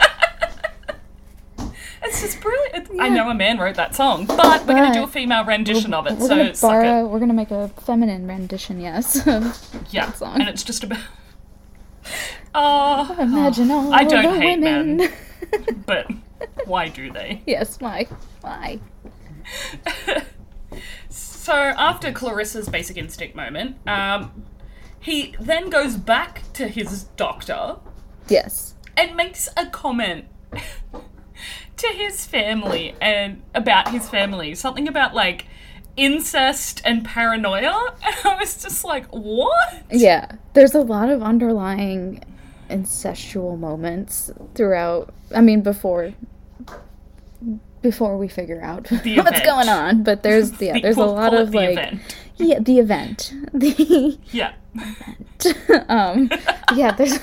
it's 2.03 2.21
just 2.21 2.41
brilliant. 2.41 2.89
I 2.99 3.09
know 3.09 3.29
a 3.29 3.33
man 3.33 3.57
wrote 3.57 3.75
that 3.77 3.95
song, 3.95 4.25
but 4.25 4.67
we're 4.67 4.75
going 4.75 4.91
to 4.91 4.99
do 4.99 5.03
a 5.03 5.07
female 5.07 5.45
rendition 5.45 5.93
of 5.95 6.05
it, 6.07 6.13
We're 6.19 6.27
so 6.27 6.35
gonna 6.35 6.53
borrow. 6.61 7.07
We're 7.07 7.19
gonna 7.19 7.33
make 7.33 7.51
a 7.51 7.69
feminine 7.69 8.27
rendition. 8.27 8.79
Yes. 8.81 9.23
Yeah. 9.91 10.11
song. 10.11 10.39
And 10.41 10.49
it's 10.49 10.63
just 10.63 10.83
about. 10.83 10.99
Oh, 12.53 13.15
Imagine 13.19 13.71
all 13.71 13.93
I 13.93 14.03
don't 14.03 14.23
the 14.33 14.39
hate 14.41 14.59
women. 14.59 14.97
men, 14.97 15.13
but 15.85 16.07
why 16.65 16.89
do 16.89 17.11
they? 17.11 17.41
yes. 17.45 17.79
Why? 17.79 18.07
Why? 18.41 18.79
So 21.09 21.53
after 21.53 22.11
Clarissa's 22.11 22.69
basic 22.69 22.97
instinct 22.97 23.35
moment, 23.35 23.75
um, 23.87 24.43
he 24.99 25.35
then 25.39 25.71
goes 25.71 25.97
back 25.97 26.43
to 26.53 26.67
his 26.67 27.05
doctor 27.17 27.77
Yes. 28.27 28.75
and 28.95 29.15
makes 29.15 29.49
a 29.57 29.65
comment 29.65 30.25
to 31.77 31.87
his 31.87 32.25
family 32.27 32.93
and 33.01 33.41
about 33.55 33.89
his 33.89 34.07
family. 34.07 34.53
Something 34.53 34.87
about 34.87 35.15
like 35.15 35.47
incest 35.97 36.79
and 36.85 37.03
paranoia. 37.03 37.95
And 38.05 38.15
I 38.23 38.35
was 38.39 38.61
just 38.61 38.85
like, 38.85 39.07
what? 39.07 39.81
Yeah. 39.91 40.33
There's 40.53 40.75
a 40.75 40.81
lot 40.81 41.09
of 41.09 41.23
underlying 41.23 42.23
incestual 42.71 43.57
moments 43.59 44.31
throughout. 44.55 45.13
I 45.35 45.41
mean, 45.41 45.61
before 45.61 46.13
before 47.81 48.17
we 48.17 48.27
figure 48.27 48.61
out 48.61 48.89
what's 48.91 49.41
going 49.41 49.69
on, 49.69 50.03
but 50.03 50.23
there's 50.23 50.59
yeah, 50.61 50.79
there's 50.79 50.97
a 50.97 51.05
lot 51.05 51.33
of 51.33 51.53
like 51.53 51.71
event. 51.71 52.01
yeah, 52.37 52.59
the 52.59 52.79
event. 52.79 53.33
The 53.53 54.17
Yeah. 54.31 54.53
event. 54.75 55.89
um 55.89 56.29
yeah, 56.75 56.91
there's 56.91 57.19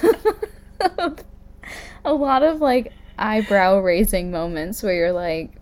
a 2.05 2.13
lot 2.13 2.43
of 2.43 2.61
like 2.61 2.93
eyebrow 3.19 3.79
raising 3.81 4.31
moments 4.31 4.83
where 4.83 4.95
you're 4.95 5.13
like 5.13 5.53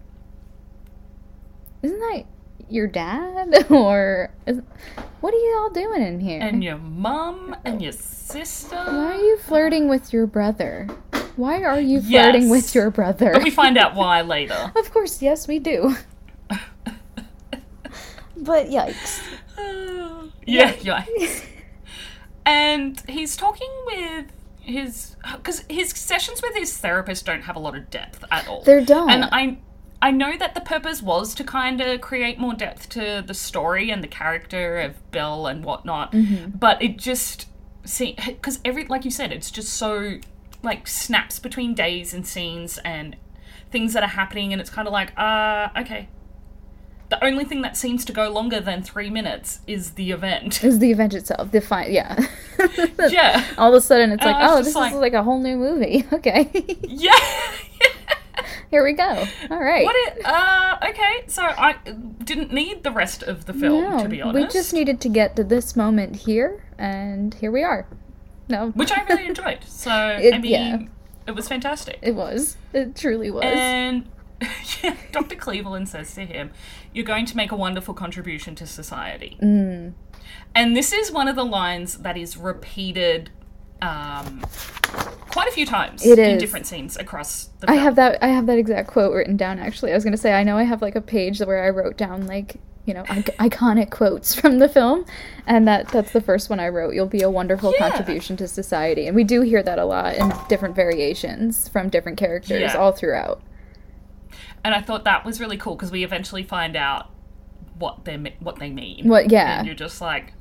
isn't 1.82 1.98
that 1.98 2.24
your 2.68 2.86
dad 2.86 3.66
or 3.70 4.30
is, 4.46 4.60
What 5.20 5.34
are 5.34 5.38
you 5.38 5.56
all 5.58 5.70
doing 5.70 6.02
in 6.02 6.20
here? 6.20 6.40
And 6.40 6.62
your 6.64 6.78
mom 6.78 7.56
and 7.64 7.80
your 7.82 7.92
sister. 7.92 8.76
Why 8.76 9.14
are 9.14 9.20
you 9.20 9.38
flirting 9.38 9.88
with 9.88 10.12
your 10.12 10.26
brother? 10.26 10.88
Why 11.36 11.62
are 11.62 11.80
you 11.80 12.00
flirting 12.00 12.42
Yes. 12.42 12.50
with 12.50 12.74
your 12.74 12.90
brother? 12.90 13.32
But 13.32 13.42
we 13.42 13.50
find 13.50 13.76
out 13.78 13.94
why 14.02 14.22
later. 14.22 14.72
of 14.76 14.90
course, 14.92 15.20
yes, 15.22 15.46
we 15.46 15.58
do. 15.58 15.96
but 18.36 18.66
yikes. 18.68 19.22
yeah, 20.46 20.72
yikes. 20.74 21.44
And 22.44 23.02
he's 23.08 23.36
talking 23.36 23.70
with 23.86 24.26
his 24.60 25.16
because 25.34 25.64
his 25.68 25.90
sessions 25.90 26.42
with 26.42 26.54
his 26.54 26.76
therapist 26.76 27.26
don't 27.26 27.42
have 27.42 27.56
a 27.56 27.58
lot 27.58 27.76
of 27.76 27.90
depth 27.90 28.24
at 28.30 28.46
all. 28.48 28.62
They 28.62 28.84
don't. 28.84 29.10
And 29.10 29.24
I 29.32 29.58
I 30.02 30.10
know 30.10 30.36
that 30.36 30.54
the 30.54 30.60
purpose 30.60 31.02
was 31.02 31.34
to 31.36 31.44
kind 31.44 31.80
of 31.80 32.00
create 32.00 32.38
more 32.38 32.54
depth 32.54 32.88
to 32.90 33.24
the 33.26 33.34
story 33.34 33.90
and 33.90 34.04
the 34.04 34.08
character 34.08 34.78
of 34.78 35.10
Bill 35.10 35.46
and 35.46 35.64
whatnot, 35.64 36.12
Mm-hmm. 36.12 36.58
but 36.58 36.80
it 36.82 36.96
just 36.98 37.46
see 37.84 38.14
because 38.26 38.60
every 38.64 38.84
like 38.86 39.04
you 39.04 39.10
said, 39.10 39.32
it's 39.32 39.50
just 39.50 39.72
so 39.72 40.18
like 40.62 40.86
snaps 40.86 41.38
between 41.38 41.74
days 41.74 42.12
and 42.12 42.26
scenes 42.26 42.78
and 42.84 43.16
things 43.70 43.92
that 43.94 44.02
are 44.02 44.08
happening, 44.08 44.52
and 44.52 44.60
it's 44.60 44.70
kind 44.70 44.86
of 44.86 44.92
like 44.92 45.12
uh 45.18 45.68
okay. 45.78 46.08
The 47.08 47.24
only 47.24 47.44
thing 47.44 47.62
that 47.62 47.76
seems 47.76 48.04
to 48.06 48.12
go 48.12 48.28
longer 48.28 48.58
than 48.58 48.82
three 48.82 49.10
minutes 49.10 49.60
is 49.68 49.92
the 49.92 50.10
event. 50.10 50.64
Is 50.64 50.80
the 50.80 50.90
event 50.90 51.14
itself. 51.14 51.52
The 51.52 51.60
fight? 51.60 51.92
yeah. 51.92 52.18
yeah. 53.08 53.44
All 53.56 53.68
of 53.72 53.78
a 53.78 53.80
sudden, 53.80 54.10
it's 54.10 54.24
And 54.24 54.32
like, 54.32 54.50
oh, 54.50 54.60
this 54.60 54.74
like- 54.74 54.92
is 54.92 54.98
like 54.98 55.12
a 55.12 55.22
whole 55.22 55.38
new 55.40 55.56
movie. 55.56 56.04
Okay. 56.12 56.50
Yeah. 56.82 57.12
Here 58.70 58.82
we 58.84 58.92
go. 58.92 59.24
All 59.50 59.62
right. 59.62 59.84
What 59.84 59.94
it? 59.96 60.24
Uh, 60.24 60.78
okay. 60.88 61.24
So 61.28 61.42
I 61.42 61.76
didn't 62.24 62.52
need 62.52 62.82
the 62.82 62.90
rest 62.90 63.22
of 63.22 63.44
the 63.46 63.52
film, 63.54 63.84
No, 63.84 64.02
to 64.02 64.08
be 64.08 64.20
honest. 64.22 64.34
we 64.46 64.52
just 64.52 64.72
needed 64.72 65.00
to 65.02 65.08
get 65.08 65.36
to 65.36 65.44
this 65.44 65.76
moment 65.76 66.16
here, 66.16 66.64
and 66.78 67.32
here 67.34 67.50
we 67.52 67.62
are. 67.62 67.86
No. 68.48 68.70
which 68.70 68.92
I 68.92 69.02
really 69.04 69.26
enjoyed. 69.32 69.64
So 69.66 69.90
It- 70.20 70.34
I 70.34 70.38
mean, 70.38 70.50
yeah. 70.52 70.78
it 71.26 71.34
was 71.34 71.48
fantastic. 71.48 71.98
It 72.02 72.14
was. 72.14 72.56
It 72.72 72.94
truly 72.96 73.30
was. 73.30 73.44
and 73.44 74.08
yeah, 74.82 74.94
Dr. 75.12 75.34
Cleveland 75.36 75.88
says 75.88 76.14
to 76.14 76.26
him, 76.26 76.50
"You're 76.92 77.06
going 77.06 77.24
to 77.26 77.36
make 77.36 77.52
a 77.52 77.56
wonderful 77.56 77.94
contribution 77.94 78.54
to 78.56 78.66
society." 78.66 79.38
Mm. 79.42 79.94
And 80.54 80.76
this 80.76 80.92
is 80.92 81.10
one 81.10 81.26
of 81.28 81.36
the 81.36 81.44
lines 81.44 81.98
that 81.98 82.16
is 82.18 82.36
repeated 82.36 83.30
um, 83.82 84.40
quite 85.30 85.48
a 85.48 85.52
few 85.52 85.66
times 85.66 86.04
It 86.04 86.18
in 86.18 86.38
different 86.38 86.66
scenes 86.66 86.96
across 86.96 87.46
the 87.60 87.70
I 87.70 87.74
have 87.74 87.96
that. 87.96 88.22
I 88.22 88.28
have 88.28 88.46
that 88.46 88.58
exact 88.58 88.88
quote 88.88 89.12
written 89.14 89.36
down. 89.36 89.58
Actually, 89.58 89.92
I 89.92 89.94
was 89.94 90.04
gonna 90.04 90.16
say. 90.16 90.32
I 90.32 90.42
know 90.44 90.56
I 90.56 90.62
have 90.64 90.82
like 90.82 90.96
a 90.96 91.00
page 91.00 91.40
where 91.40 91.62
I 91.64 91.70
wrote 91.70 91.96
down 91.96 92.26
like 92.26 92.56
you 92.86 92.94
know 92.94 93.02
ic- 93.10 93.36
iconic 93.38 93.90
quotes 93.90 94.34
from 94.34 94.58
the 94.60 94.68
film, 94.68 95.04
and 95.46 95.66
that 95.68 95.88
that's 95.88 96.12
the 96.12 96.20
first 96.20 96.48
one 96.48 96.58
I 96.60 96.68
wrote. 96.68 96.94
You'll 96.94 97.06
be 97.06 97.22
a 97.22 97.30
wonderful 97.30 97.72
Yeah. 97.78 97.88
contribution 97.90 98.36
to 98.38 98.48
society, 98.48 99.06
and 99.06 99.14
we 99.14 99.24
do 99.24 99.42
hear 99.42 99.62
that 99.62 99.78
a 99.78 99.84
lot 99.84 100.14
in 100.16 100.32
different 100.48 100.74
variations 100.74 101.68
from 101.68 101.88
different 101.90 102.16
characters 102.18 102.60
Yeah. 102.60 102.74
all 102.76 102.92
throughout. 102.92 103.42
and 104.64 104.74
I 104.74 104.80
thought 104.80 105.04
that 105.04 105.24
was 105.24 105.38
really 105.40 105.56
cool 105.56 105.76
because 105.76 105.90
we 105.92 106.02
eventually 106.02 106.42
find 106.42 106.74
out 106.76 107.10
what 107.78 108.04
they 108.04 108.16
what 108.40 108.56
they 108.58 108.70
mean. 108.70 109.08
What? 109.08 109.30
Yeah. 109.30 109.58
And 109.58 109.66
you're 109.66 109.76
just 109.76 110.00
like, 110.00 110.32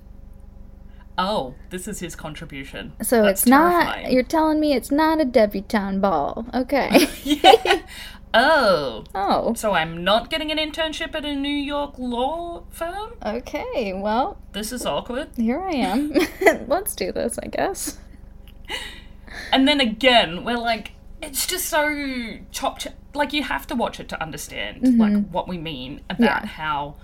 oh, 1.18 1.56
this 1.70 1.88
is 1.88 2.00
his 2.00 2.16
contribution. 2.16 2.94
So 3.02 3.24
That's 3.24 3.42
it's 3.44 3.48
not. 3.50 3.72
terrifying. 3.84 4.12
You're 4.14 4.24
telling 4.24 4.60
me 4.60 4.74
it's 4.74 4.92
not 4.92 5.20
a 5.22 5.26
debutante 5.26 6.02
ball, 6.02 6.46
okay? 6.54 7.08
yeah. 7.24 7.82
Oh, 8.38 9.06
oh, 9.16 9.54
so 9.54 9.72
I'm 9.72 10.04
not 10.04 10.30
getting 10.30 10.52
an 10.52 10.58
internship 10.58 11.16
at 11.16 11.24
a 11.24 11.34
New 11.36 11.48
York 11.48 11.94
law 11.98 12.64
firm? 12.70 13.14
okay. 13.26 13.94
Well, 13.94 14.38
This 14.52 14.74
is 14.74 14.86
awkward. 14.86 15.30
here 15.38 15.62
I 15.62 15.72
am. 15.72 16.12
Let's 16.68 16.96
do 16.96 17.14
this, 17.14 17.40
I 17.42 17.48
guess. 17.48 17.98
And 19.54 19.68
then 19.68 19.80
again, 19.80 20.44
we're 20.44 20.58
like, 20.58 20.92
it's 21.22 21.48
just 21.48 21.66
so 21.68 22.38
chopped. 22.52 22.88
Like 23.14 23.32
you 23.32 23.44
have 23.44 23.66
to 23.68 23.76
watch 23.76 24.00
it 24.02 24.10
to 24.10 24.22
understand 24.22 25.00
like 25.00 25.30
what 25.30 25.48
we 25.48 25.58
mean 25.58 26.02
about 26.10 26.16
Mm-hmm. 26.20 26.24
Yeah. 26.24 26.46
how 26.46 26.96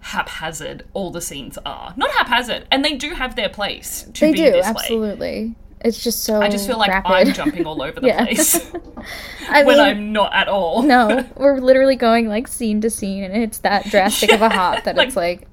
haphazard 0.00 0.84
all 0.92 1.10
the 1.10 1.20
scenes 1.20 1.58
are. 1.64 1.92
Not 1.96 2.10
haphazard, 2.12 2.66
and 2.70 2.84
they 2.84 2.94
do 2.96 3.10
have 3.10 3.36
their 3.36 3.48
place 3.48 4.06
to 4.14 4.20
They 4.20 4.32
be 4.32 4.38
do 4.38 4.50
this 4.50 4.64
way. 4.66 4.70
absolutely. 4.70 5.54
It's 5.82 6.02
just 6.02 6.24
so. 6.24 6.42
I 6.42 6.48
just 6.50 6.66
feel 6.66 6.76
like 6.78 6.90
rapid. 6.90 7.10
I'm 7.10 7.32
jumping 7.32 7.64
all 7.66 7.80
over 7.82 8.00
the 8.00 8.06
Yeah. 8.08 8.24
place 8.24 8.54
I 9.48 9.62
when 9.64 9.78
mean, 9.78 9.86
I'm 9.86 10.12
not 10.12 10.32
at 10.34 10.46
all. 10.48 10.82
no, 10.82 11.24
we're 11.36 11.58
literally 11.58 11.96
going 11.96 12.28
like 12.28 12.48
scene 12.48 12.80
to 12.82 12.90
scene, 12.90 13.24
and 13.24 13.42
it's 13.42 13.58
that 13.58 13.86
drastic 13.86 14.30
of 14.32 14.42
a 14.42 14.48
hop 14.50 14.84
that 14.84 14.96
Like, 14.96 15.08
it's 15.08 15.16
like, 15.16 15.46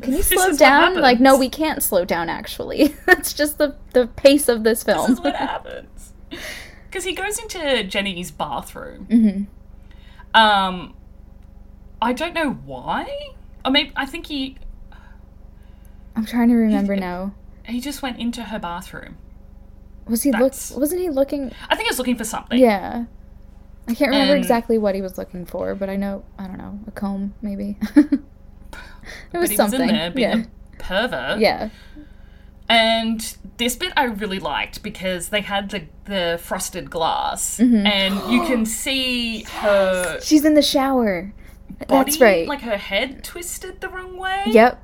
can 0.00 0.14
you 0.14 0.22
slow 0.22 0.56
down? 0.56 0.94
Like, 0.98 1.20
no, 1.20 1.36
we 1.36 1.48
can't 1.50 1.82
slow 1.82 2.04
down. 2.06 2.30
Actually, 2.30 2.94
that's 3.06 3.34
just 3.34 3.58
the 3.58 3.76
the 3.92 4.06
pace 4.06 4.48
of 4.48 4.64
this 4.64 4.82
film. 4.82 5.10
this 5.10 5.18
is 5.18 5.20
what 5.24 5.36
happens. 5.36 6.14
Because 6.88 7.04
he 7.04 7.12
goes 7.14 7.38
into 7.38 7.84
Jenny's 7.84 8.30
bathroom. 8.30 9.06
Mm-hmm. 9.10 10.40
Um, 10.40 10.94
I 12.00 12.12
don't 12.14 12.32
know 12.34 12.52
why. 12.52 13.30
Or 13.66 13.70
maybe 13.72 13.92
I 13.96 14.06
think 14.06 14.26
he 14.26 14.56
I'm 16.14 16.24
trying 16.24 16.48
to 16.48 16.54
remember 16.54 16.96
now. 16.96 17.34
he 17.64 17.80
just 17.80 18.00
went 18.00 18.18
into 18.18 18.42
her 18.44 18.58
bathroom. 18.58 19.18
Was 20.06 20.22
he 20.22 20.30
look? 20.32 20.52
Wasn't 20.76 21.00
he 21.00 21.10
looking? 21.10 21.52
I 21.68 21.74
think 21.76 21.88
he 21.88 21.90
was 21.90 21.98
looking 21.98 22.16
for 22.16 22.24
something. 22.24 22.58
Yeah. 22.58 23.04
I 23.88 23.94
can't 23.94 24.10
remember 24.10 24.34
And- 24.34 24.42
exactly 24.42 24.78
what 24.78 24.94
he 24.94 25.02
was 25.02 25.18
looking 25.18 25.44
for, 25.44 25.74
but 25.74 25.90
I 25.90 25.96
know 25.96 26.24
I 26.38 26.46
don't 26.46 26.58
know 26.58 26.78
a 26.86 26.90
comb 26.92 27.34
maybe. 27.42 27.76
it 27.96 28.20
was 29.32 29.50
he 29.50 29.56
something. 29.56 29.80
was 29.80 29.88
in 29.90 29.94
there 29.94 30.10
being 30.10 30.30
yeah. 30.30 30.44
a 30.44 30.82
pervert. 30.82 31.38
yeah. 31.40 31.68
And 32.68 33.36
this 33.58 33.76
bit 33.76 33.92
I 33.96 34.04
really 34.04 34.40
liked 34.40 34.82
because 34.82 35.28
they 35.28 35.40
had 35.42 35.70
the 35.70 35.84
the 36.06 36.40
frosted 36.42 36.90
glass, 36.90 37.58
Mm-hmm. 37.58 37.86
and 37.86 38.32
you 38.32 38.44
can 38.44 38.66
see 38.66 39.42
her 39.44 40.18
She's 40.20 40.44
in 40.44 40.54
the 40.54 40.62
shower. 40.62 41.32
Body, 41.84 42.10
That's 42.10 42.20
right. 42.20 42.48
like 42.48 42.62
her 42.62 42.76
head 42.76 43.22
twisted 43.22 43.80
the 43.80 43.88
wrong 43.88 44.16
way. 44.16 44.44
Yep. 44.46 44.82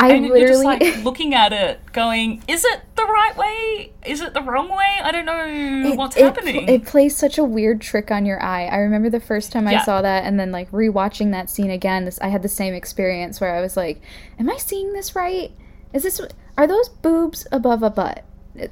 I 0.00 0.12
and 0.12 0.26
you're 0.26 0.38
just 0.38 0.62
literally 0.62 0.92
like 0.92 1.04
looking 1.04 1.34
at 1.34 1.52
it, 1.52 1.80
going, 1.92 2.40
"Is 2.46 2.64
it 2.64 2.82
the 2.94 3.02
right 3.02 3.36
way? 3.36 3.92
Is 4.06 4.20
it 4.20 4.32
the 4.32 4.42
wrong 4.42 4.68
way? 4.68 4.96
I 5.02 5.10
don't 5.10 5.26
know 5.26 5.96
what's 5.96 6.16
it, 6.16 6.22
happening." 6.22 6.68
It 6.68 6.84
plays 6.86 7.16
such 7.16 7.36
a 7.36 7.42
weird 7.42 7.80
trick 7.80 8.12
on 8.12 8.24
your 8.24 8.40
eye. 8.40 8.66
I 8.66 8.76
remember 8.76 9.10
the 9.10 9.18
first 9.18 9.50
time 9.50 9.66
I 9.66 9.82
saw 9.82 10.00
that, 10.02 10.24
and 10.24 10.38
then 10.38 10.52
like 10.52 10.70
rewatching 10.70 11.32
that 11.32 11.50
scene 11.50 11.70
again. 11.70 12.04
This 12.04 12.20
I 12.20 12.28
had 12.28 12.42
the 12.42 12.48
same 12.48 12.74
experience 12.74 13.40
where 13.40 13.56
I 13.56 13.60
was 13.60 13.76
like, 13.76 14.00
"Am 14.38 14.48
I 14.48 14.56
seeing 14.56 14.92
this 14.92 15.16
right? 15.16 15.50
Is 15.92 16.04
this 16.04 16.20
are 16.56 16.66
those 16.68 16.88
boobs 16.88 17.48
above 17.50 17.82
a 17.82 17.90
butt? 17.90 18.24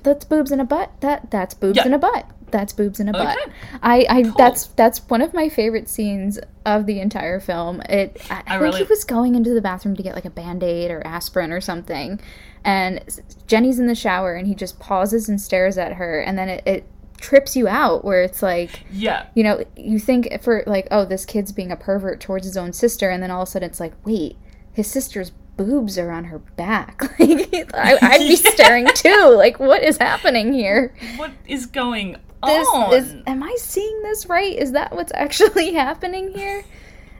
That's 0.02 0.24
boobs 0.24 0.52
in 0.52 0.60
a 0.60 0.64
butt. 0.64 0.90
That 1.00 1.30
that's 1.30 1.54
boobs 1.54 1.76
Yeah. 1.76 1.86
in 1.86 1.94
a 1.94 1.98
butt. 1.98 2.26
That's 2.50 2.72
boobs 2.72 3.00
in 3.00 3.08
a 3.08 3.12
butt. 3.12 3.36
Okay. 3.42 3.52
I, 3.82 4.06
I 4.08 4.22
Cool. 4.22 4.32
that's 4.38 4.66
that's 4.68 4.98
one 5.08 5.20
of 5.20 5.34
my 5.34 5.48
favorite 5.48 5.88
scenes 5.88 6.38
of 6.64 6.86
the 6.86 7.00
entire 7.00 7.40
film. 7.40 7.80
It 7.88 8.20
I, 8.30 8.34
I, 8.34 8.38
I 8.38 8.42
think 8.50 8.62
really- 8.62 8.78
he 8.78 8.84
was 8.84 9.04
going 9.04 9.34
into 9.34 9.50
the 9.52 9.60
bathroom 9.60 9.96
to 9.96 10.02
get 10.02 10.14
like 10.14 10.24
a 10.24 10.30
band-aid 10.30 10.90
or 10.90 11.04
aspirin 11.06 11.52
or 11.52 11.60
something. 11.60 12.20
And 12.64 13.02
Jenny's 13.46 13.78
in 13.78 13.86
the 13.86 13.94
shower 13.94 14.34
and 14.34 14.46
he 14.46 14.54
just 14.54 14.78
pauses 14.78 15.28
and 15.28 15.40
stares 15.40 15.76
at 15.78 15.94
her 15.94 16.20
and 16.20 16.36
then 16.38 16.48
it, 16.48 16.62
it 16.66 16.86
trips 17.18 17.56
you 17.56 17.66
out 17.66 18.04
where 18.04 18.22
it's 18.22 18.42
like 18.42 18.84
yeah, 18.92 19.26
you 19.34 19.42
know, 19.42 19.64
you 19.76 19.98
think 19.98 20.40
for 20.42 20.62
like, 20.66 20.86
oh, 20.90 21.04
this 21.04 21.24
kid's 21.24 21.50
being 21.50 21.72
a 21.72 21.76
pervert 21.76 22.20
towards 22.20 22.44
his 22.46 22.56
own 22.56 22.72
sister, 22.72 23.08
and 23.10 23.22
then 23.22 23.30
all 23.30 23.42
of 23.42 23.48
a 23.48 23.50
sudden 23.52 23.68
it's 23.68 23.80
like, 23.80 23.94
wait, 24.04 24.36
his 24.72 24.86
sister's 24.86 25.32
boobs 25.56 25.98
are 25.98 26.10
on 26.10 26.24
her 26.24 26.38
back. 26.38 27.02
Like, 27.18 27.74
I, 27.74 27.98
I'd 28.00 28.18
be 28.28 28.36
staring 28.36 28.86
too. 28.94 29.34
Like, 29.36 29.58
what 29.58 29.82
is 29.82 29.96
happening 29.98 30.52
here? 30.52 30.94
what 31.16 31.32
is 31.46 31.66
going 31.66 32.16
This 32.44 32.68
on? 32.68 32.92
is. 32.94 33.14
Am 33.26 33.42
I 33.42 33.54
seeing 33.58 34.02
this 34.02 34.26
right? 34.26 34.54
Is 34.56 34.72
that 34.72 34.94
what's 34.94 35.12
actually 35.14 35.72
happening 35.74 36.32
here? 36.32 36.64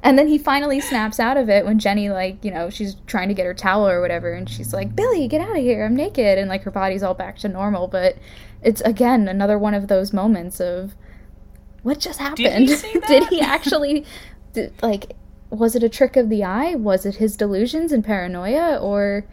And 0.03 0.19
then 0.19 0.29
he 0.29 0.39
finally 0.39 0.81
snaps 0.81 1.19
out 1.19 1.37
of 1.37 1.49
it 1.49 1.65
when 1.65 1.79
Jenny, 1.81 2.11
like, 2.11 2.45
you 2.45 2.51
know, 2.53 2.71
she's 2.71 2.95
trying 3.07 3.29
to 3.29 3.35
get 3.35 3.45
her 3.47 3.55
towel 3.55 3.89
or 3.89 4.01
whatever, 4.01 4.33
and 4.35 4.49
she's 4.49 4.73
like, 4.73 4.95
Billy, 4.95 5.27
get 5.27 5.41
out 5.41 5.57
of 5.57 5.63
here, 5.63 5.85
I'm 5.85 5.97
naked. 5.97 6.39
And, 6.39 6.49
like, 6.49 6.63
her 6.63 6.71
body's 6.71 7.03
all 7.03 7.15
back 7.15 7.39
to 7.39 7.49
normal. 7.49 7.89
But 7.89 8.17
it's, 8.63 8.81
again, 8.83 9.27
another 9.27 9.59
one 9.59 9.75
of 9.75 9.89
those 9.89 10.13
moments 10.13 10.61
of, 10.61 10.95
what 11.83 11.99
just 11.99 12.19
happened? 12.21 12.71
see 12.71 13.01
Did 13.09 13.25
he 13.29 13.41
actually, 13.41 14.05
did, 14.53 14.75
like, 14.81 15.17
was 15.51 15.75
it 15.77 15.83
a 15.83 15.89
trick 15.89 16.17
of 16.17 16.29
the 16.29 16.43
eye? 16.45 16.75
Was 16.75 17.07
it 17.07 17.17
his 17.17 17.37
delusions 17.37 17.93
and 17.93 18.05
paranoia? 18.05 18.77
Or 18.79 19.27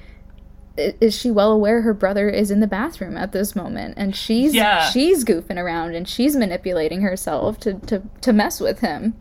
is 0.77 1.15
she 1.15 1.29
well 1.29 1.51
aware 1.51 1.81
her 1.81 1.93
brother 1.93 2.29
is 2.29 2.49
in 2.49 2.59
the 2.59 2.67
bathroom 2.67 3.15
at 3.15 3.31
this 3.31 3.55
moment 3.55 3.93
and 3.95 4.15
she's 4.15 4.55
Yeah. 4.55 4.89
she's 4.89 5.23
goofing 5.23 5.57
around 5.59 5.93
and 5.93 6.07
she's 6.07 6.35
manipulating 6.35 7.01
herself 7.01 7.59
to, 7.59 7.75
to, 7.81 8.01
to 8.21 8.33
mess 8.33 8.59
with 8.59 8.79
him 8.79 9.13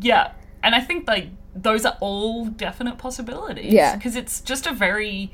Yeah, 0.00 0.32
and 0.62 0.74
I 0.74 0.80
think 0.80 1.06
like 1.06 1.28
those 1.54 1.84
are 1.84 1.98
all 2.00 2.46
definite 2.46 2.96
possibilities. 2.96 3.70
Yeah. 3.70 3.96
because 3.96 4.16
it's 4.16 4.40
just 4.40 4.66
a 4.66 4.72
very 4.72 5.30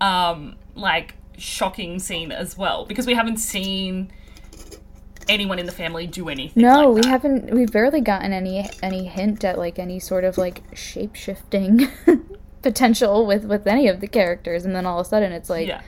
um 0.00 0.56
like 0.74 1.16
shocking 1.36 1.98
scene 1.98 2.32
as 2.32 2.56
well 2.56 2.86
because 2.86 3.06
we 3.06 3.12
haven't 3.12 3.36
seen 3.38 4.10
anyone 5.28 5.58
in 5.58 5.66
the 5.66 5.72
family 5.72 6.06
do 6.06 6.28
anything. 6.28 6.62
no 6.62 6.90
like 6.90 7.04
we 7.04 7.08
haven't 7.10 7.50
we've 7.54 7.72
barely 7.72 8.00
gotten 8.00 8.32
any 8.32 8.68
any 8.82 9.06
hint 9.06 9.44
at 9.44 9.58
like 9.58 9.78
any 9.78 9.98
sort 9.98 10.24
of 10.24 10.36
like 10.38 10.62
shape 10.74 11.14
shifting 11.14 11.88
potential 12.62 13.26
with 13.26 13.44
with 13.44 13.66
any 13.66 13.88
of 13.88 14.00
the 14.00 14.08
characters, 14.08 14.64
and 14.64 14.74
then 14.74 14.86
all 14.86 14.98
of 15.00 15.06
a 15.06 15.08
sudden 15.08 15.32
it's 15.32 15.50
like. 15.50 15.68
yeah. 15.68 15.82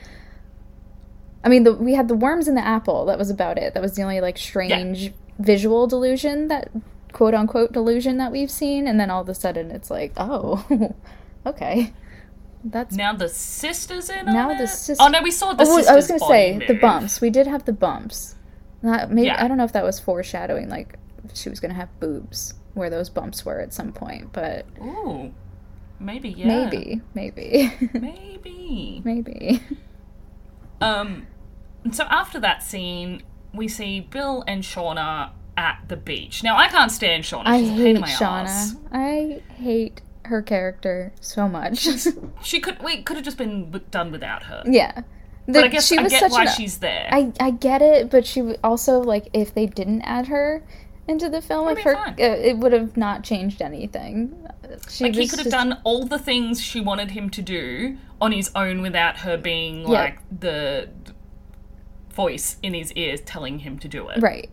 I 1.43 1.49
mean, 1.49 1.63
the, 1.63 1.73
we 1.73 1.93
had 1.93 2.07
the 2.09 2.15
worms 2.15 2.47
in 2.49 2.55
the 2.55 2.65
apple. 2.65 3.05
That 3.05 3.17
was 3.17 3.29
about 3.29 3.57
it. 3.57 3.73
That 3.73 3.81
was 3.81 3.95
the 3.95 4.01
only 4.01 4.19
like 4.19 4.37
strange 4.37 5.13
visual 5.39 5.87
delusion 5.87 6.49
that 6.49 6.69
quote 7.13 7.33
unquote 7.33 7.71
delusion 7.71 8.17
that 8.17 8.31
we've 8.31 8.51
seen, 8.51 8.85
and 8.87 8.99
then 8.99 9.09
all 9.09 9.21
of 9.21 9.29
a 9.29 9.35
sudden 9.35 9.71
it's 9.71 9.89
like, 9.89 10.11
oh, 10.17 10.93
okay, 11.45 11.93
that's 12.65 12.95
Now 12.95 13.13
the 13.13 13.29
sisters 13.29 14.09
in 14.09 14.25
Now 14.25 14.49
the 14.53 14.63
it? 14.63 14.67
sis- 14.67 14.97
Oh 14.99 15.07
no, 15.07 15.21
we 15.21 15.31
saw 15.31 15.53
the 15.53 15.63
Oh, 15.63 15.65
sisters. 15.77 15.87
I 15.87 15.95
was 15.95 16.07
gonna 16.07 16.19
say 16.19 16.65
the 16.67 16.73
bumps. 16.73 17.21
We 17.21 17.29
did 17.29 17.47
have 17.47 17.63
the 17.65 17.71
bumps. 17.73 18.35
That 18.83 19.11
maybe 19.11 19.27
Yeah. 19.27 19.43
I 19.43 19.47
don't 19.47 19.57
know 19.57 19.63
if 19.65 19.73
that 19.73 19.83
was 19.83 19.99
foreshadowing, 19.99 20.69
like 20.69 20.97
she 21.33 21.49
was 21.49 21.59
gonna 21.59 21.73
have 21.73 21.89
boobs 21.99 22.53
where 22.73 22.89
those 22.89 23.09
bumps 23.09 23.45
were 23.45 23.59
at 23.59 23.73
some 23.73 23.91
point, 23.91 24.31
but 24.33 24.65
Ooh, 24.81 25.33
maybe 25.99 26.29
yeah. 26.29 26.47
maybe, 26.47 27.01
maybe, 27.13 27.73
Maybe. 27.93 29.01
maybe. 29.03 29.61
Um, 30.79 31.27
so 31.91 32.03
after 32.05 32.39
that 32.39 32.61
scene, 32.63 33.23
we 33.53 33.67
see 33.67 33.99
Bill 34.01 34.43
and 34.47 34.61
Shauna 34.63 35.31
at 35.55 35.81
the 35.87 35.97
beach. 35.97 36.43
Now 36.43 36.55
I 36.57 36.67
can't 36.67 36.91
stand 36.91 37.23
Shauna. 37.23 37.47
I 37.47 37.59
She's 37.61 37.69
hate 37.71 37.95
in 37.95 38.01
my 38.01 38.09
ass. 38.09 38.73
Shauna. 38.75 38.77
I 38.91 39.41
hate 39.53 40.01
her 40.25 40.41
character 40.41 41.13
so 41.19 41.47
much. 41.47 41.87
She 42.43 42.59
could 42.59 42.81
we 42.83 43.01
could 43.01 43.15
have 43.17 43.25
just 43.25 43.37
been 43.37 43.71
done 43.89 44.11
without 44.11 44.43
her. 44.43 44.61
yeah, 44.67 45.01
But 45.47 45.63
I 45.63 45.67
guess 45.69 45.87
she 45.87 45.97
I 45.97 46.03
was 46.03 46.11
get 46.11 46.19
such 46.19 46.31
why 46.31 46.43
an- 46.43 46.49
she's 46.55 46.77
there. 46.79 47.07
I 47.11 47.31
I 47.39 47.51
get 47.51 47.81
it, 47.81 48.09
but 48.09 48.25
she 48.25 48.41
also 48.63 48.99
like 48.99 49.29
if 49.33 49.53
they 49.53 49.65
didn't 49.65 50.01
add 50.01 50.27
her 50.27 50.63
into 51.07 51.29
the 51.29 51.41
film, 51.41 51.69
if 51.69 51.79
her 51.83 51.95
uh, 51.95 52.13
it 52.17 52.57
would 52.57 52.73
have 52.73 52.97
not 52.97 53.23
changed 53.23 53.61
anything. 53.61 54.35
She 54.89 55.05
like 55.05 55.15
he 55.15 55.27
could 55.27 55.39
have 55.39 55.45
just- 55.45 55.51
done 55.55 55.79
all 55.85 56.05
the 56.05 56.19
things 56.19 56.61
she 56.61 56.81
wanted 56.81 57.11
him 57.11 57.29
to 57.29 57.41
do 57.41 57.97
on 58.19 58.31
his 58.33 58.51
own 58.55 58.81
without 58.81 59.17
her 59.19 59.37
being 59.37 59.81
Yeah. 59.83 59.87
like 59.87 60.19
the 60.39 60.89
voice 62.11 62.57
in 62.63 62.73
his 62.73 62.91
ears 62.93 63.21
telling 63.21 63.59
him 63.59 63.77
to 63.79 63.87
do 63.87 64.09
it. 64.09 64.21
right, 64.21 64.49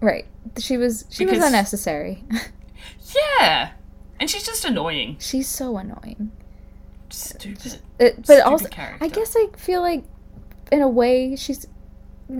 right. 0.00 0.26
She 0.58 0.76
was 0.76 1.04
she 1.10 1.24
was 1.26 1.38
unnecessary. 1.42 2.24
Yeah. 3.40 3.70
And 4.20 4.28
she's 4.30 4.44
just 4.44 4.64
annoying. 4.64 5.16
She's 5.18 5.48
so 5.48 5.76
annoying. 5.78 6.30
Stupid. 7.10 7.80
It, 7.98 8.16
but 8.16 8.24
Stupid 8.26 8.40
also, 8.44 8.68
character. 8.68 9.04
I 9.04 9.08
guess 9.08 9.34
I 9.36 9.48
feel 9.56 9.80
like, 9.80 10.04
in 10.72 10.82
a 10.82 10.88
way, 10.88 11.36
she's 11.36 11.66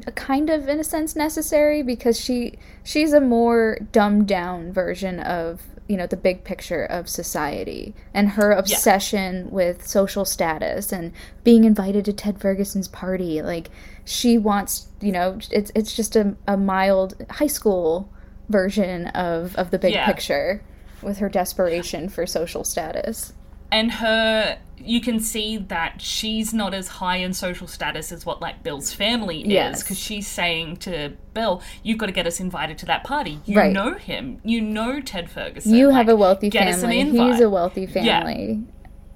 a 0.06 0.12
kind 0.12 0.50
of, 0.50 0.68
in 0.68 0.80
a 0.80 0.84
sense, 0.84 1.14
necessary 1.14 1.82
because 1.82 2.18
she 2.20 2.54
she's 2.82 3.12
a 3.12 3.20
more 3.20 3.78
dumbed 3.92 4.26
down 4.26 4.72
version 4.72 5.20
of 5.20 5.62
you 5.88 5.96
know 5.96 6.06
the 6.08 6.16
big 6.16 6.42
picture 6.42 6.84
of 6.84 7.08
society 7.08 7.94
and 8.12 8.30
her 8.30 8.50
obsession 8.50 9.48
with 9.52 9.86
social 9.86 10.24
status 10.24 10.90
and 10.90 11.12
being 11.44 11.62
invited 11.62 12.04
to 12.04 12.12
Ted 12.12 12.40
Ferguson's 12.40 12.88
party. 12.88 13.40
Like 13.42 13.70
she 14.04 14.36
wants, 14.38 14.88
you 15.00 15.12
know, 15.12 15.38
it's 15.52 15.70
it's 15.76 15.94
just 15.94 16.16
a, 16.16 16.34
a 16.48 16.56
mild 16.56 17.14
high 17.30 17.46
school 17.46 18.12
version 18.48 19.06
of 19.08 19.54
of 19.54 19.70
the 19.70 19.78
big 19.78 19.92
Yeah. 19.94 20.06
picture 20.06 20.62
with 21.02 21.18
her 21.18 21.28
desperation 21.28 22.08
for 22.08 22.26
social 22.26 22.64
status. 22.64 23.32
And 23.70 23.92
her 23.92 24.58
you 24.78 25.00
can 25.00 25.18
see 25.18 25.56
that 25.56 26.00
she's 26.02 26.52
not 26.52 26.74
as 26.74 26.86
high 26.86 27.16
in 27.16 27.32
social 27.32 27.66
status 27.66 28.12
as 28.12 28.26
what 28.26 28.40
like 28.42 28.62
Bill's 28.62 28.92
family 28.92 29.40
is 29.56 29.82
because 29.82 29.98
she's 29.98 30.28
saying 30.28 30.76
to 30.76 31.12
Bill, 31.34 31.62
"You've 31.82 31.98
got 31.98 32.06
to 32.06 32.12
get 32.12 32.26
us 32.26 32.40
invited 32.40 32.76
to 32.78 32.86
that 32.86 33.02
party. 33.02 33.40
You 33.46 33.56
Right. 33.56 33.72
know 33.72 33.94
him. 33.94 34.38
You 34.44 34.60
know 34.60 35.00
Ted 35.00 35.30
Ferguson. 35.30 35.72
You 35.74 35.88
Like, 35.88 35.96
have 35.96 36.08
a 36.10 36.16
wealthy 36.16 36.50
get 36.50 36.68
us 36.68 36.82
an 36.82 36.90
family. 36.90 37.18
He's 37.32 37.40
a 37.40 37.48
wealthy 37.50 37.86
family. 37.86 38.62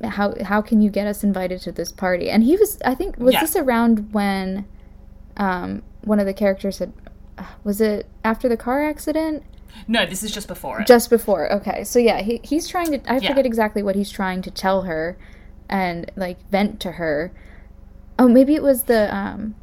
How 0.03 0.35
how 0.43 0.63
can 0.63 0.81
you 0.81 0.89
get 0.91 1.07
us 1.07 1.23
invited 1.23 1.61
to 1.63 1.73
this 1.73 1.93
party? 1.93 2.31
And 2.31 2.43
he 2.43 2.57
was 2.57 2.79
I 2.85 2.95
think 2.95 3.19
was 3.19 3.35
Yeah. 3.35 3.41
this 3.43 3.55
around 3.55 4.13
when 4.13 4.65
um 5.37 5.83
one 6.03 6.19
of 6.19 6.27
the 6.27 6.35
characters 6.35 6.79
had 6.79 6.93
was 7.65 7.81
it 7.81 8.07
after 8.25 8.49
the 8.49 8.57
car 8.57 8.83
accident? 8.83 9.43
No, 9.89 10.07
this 10.07 10.23
is 10.23 10.31
just 10.33 10.49
before 10.49 10.81
it. 10.81 10.87
Just 10.87 11.11
before. 11.11 11.53
Okay. 11.53 11.85
So 11.85 11.99
yeah, 11.99 12.21
he 12.23 12.41
he's 12.45 12.69
trying 12.69 12.93
to 12.93 13.13
I 13.13 13.19
Yeah. 13.19 13.29
forget 13.29 13.47
exactly 13.47 13.83
what 13.83 13.97
he's 13.97 14.11
trying 14.11 14.43
to 14.43 14.51
tell 14.51 14.83
her 14.83 15.17
and 15.69 16.11
like 16.17 16.39
vent 16.51 16.81
to 16.81 16.93
her. 16.93 17.33
Oh, 18.19 18.29
maybe 18.29 18.55
it 18.55 18.63
was 18.63 18.85
the 18.85 19.15
um 19.15 19.55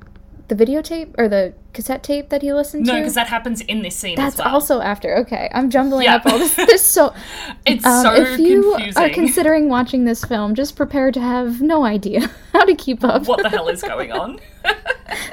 the 0.48 0.56
videotape 0.56 1.14
or 1.18 1.28
the 1.28 1.54
cassette 1.74 2.02
tape 2.04 2.30
that 2.30 2.42
he 2.42 2.52
listened 2.54 2.86
no, 2.86 2.94
to. 2.94 2.98
No, 2.98 3.02
because 3.04 3.14
that 3.16 3.28
happens 3.28 3.62
in 3.62 3.82
this 3.84 3.96
scene 3.96 4.16
That's 4.16 4.36
as 4.40 4.46
well. 4.46 4.54
also 4.54 4.82
after. 4.82 5.16
Okay, 5.18 5.50
I'm 5.54 5.70
jumbling 5.70 6.06
Yeah. 6.06 6.16
up 6.16 6.26
all 6.26 6.38
this. 6.40 6.56
This 6.56 6.82
so 6.86 7.14
it's 7.66 7.86
um, 7.86 8.04
so 8.04 8.14
if 8.16 8.40
you 8.40 8.72
confusing. 8.74 9.04
are 9.04 9.10
considering 9.10 9.70
watching 9.70 10.06
this 10.06 10.24
film, 10.24 10.56
just 10.56 10.76
prepare 10.76 11.12
to 11.12 11.20
have 11.20 11.62
no 11.62 11.84
idea 11.86 12.22
how 12.54 12.66
to 12.66 12.76
keep 12.76 13.04
up. 13.04 13.28
what 13.28 13.44
the 13.44 13.50
hell 13.50 13.68
is 13.68 13.82
going 13.82 14.12
on? 14.12 14.40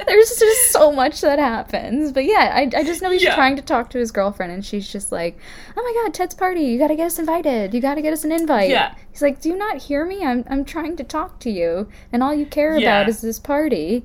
There's 0.06 0.38
just 0.38 0.70
so 0.72 0.92
much 0.92 1.20
that 1.22 1.38
happens. 1.38 2.12
But 2.12 2.24
yeah, 2.24 2.52
I, 2.54 2.70
I 2.76 2.84
just 2.84 3.02
know 3.02 3.10
he's 3.10 3.22
Yeah. 3.22 3.34
trying 3.34 3.56
to 3.56 3.62
talk 3.62 3.90
to 3.90 3.98
his 3.98 4.10
girlfriend, 4.12 4.52
and 4.52 4.64
she's 4.64 4.90
just 4.90 5.10
like, 5.12 5.38
"Oh 5.76 5.82
my 5.82 6.02
god, 6.02 6.14
Ted's 6.14 6.34
party! 6.34 6.62
You 6.62 6.78
gotta 6.78 6.94
get 6.96 7.06
us 7.06 7.18
invited. 7.18 7.72
You 7.74 7.80
gotta 7.80 8.02
get 8.02 8.12
us 8.12 8.24
an 8.24 8.32
invite." 8.32 8.70
Yeah. 8.70 8.94
He's 9.10 9.22
like, 9.22 9.40
"Do 9.40 9.48
you 9.48 9.56
not 9.56 9.78
hear 9.78 10.04
me? 10.04 10.24
I'm 10.24 10.44
I'm 10.48 10.64
trying 10.64 10.96
to 10.96 11.04
talk 11.04 11.38
to 11.40 11.50
you, 11.50 11.88
and 12.12 12.22
all 12.22 12.34
you 12.34 12.46
care 12.46 12.76
Yeah. 12.78 13.00
about 13.00 13.08
is 13.08 13.20
this 13.20 13.38
party." 13.38 14.04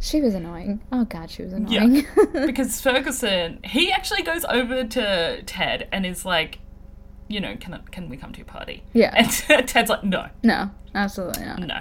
She 0.00 0.20
was 0.22 0.34
annoying. 0.34 0.80
Oh 0.90 1.04
god, 1.04 1.30
she 1.30 1.42
was 1.42 1.52
annoying. 1.52 1.96
Yeah. 1.96 2.46
because 2.46 2.80
Ferguson, 2.80 3.60
he 3.64 3.92
actually 3.92 4.22
goes 4.22 4.44
over 4.46 4.82
to 4.84 5.42
Ted 5.42 5.88
and 5.92 6.06
is 6.06 6.24
like, 6.24 6.58
you 7.28 7.38
know, 7.38 7.54
can 7.56 7.78
can 7.90 8.08
we 8.08 8.16
come 8.16 8.32
to 8.32 8.38
your 8.38 8.46
party? 8.46 8.82
Yeah. 8.94 9.12
And 9.14 9.30
Ted's 9.68 9.90
like, 9.90 10.02
no, 10.02 10.28
no, 10.42 10.70
absolutely 10.94 11.44
not. 11.44 11.58
no. 11.60 11.80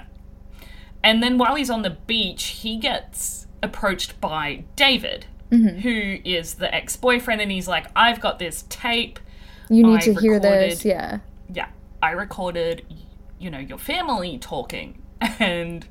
And 1.02 1.24
then 1.24 1.38
while 1.38 1.56
he's 1.56 1.70
on 1.70 1.82
the 1.84 1.92
beach, 1.92 2.44
he 2.48 2.78
gets 2.78 3.48
approached 3.64 4.20
by 4.22 4.64
David, 4.76 5.26
Mm-hmm. 5.52 5.80
who 5.80 6.18
is 6.30 6.56
the 6.56 6.72
ex 6.76 6.96
boyfriend, 6.96 7.42
and 7.42 7.50
he's 7.52 7.68
like, 7.68 7.88
I've 7.96 8.20
got 8.22 8.38
this 8.38 8.66
tape. 8.70 9.18
You 9.70 9.84
need 9.84 9.96
I 9.96 10.02
to 10.02 10.14
hear 10.14 10.40
this. 10.40 10.86
Yeah. 10.86 11.20
Yeah, 11.52 11.70
I 12.04 12.12
recorded, 12.12 12.86
you 13.40 13.50
know, 13.50 13.58
your 13.60 13.80
family 13.80 14.38
talking. 14.38 15.02
And. 15.40 15.88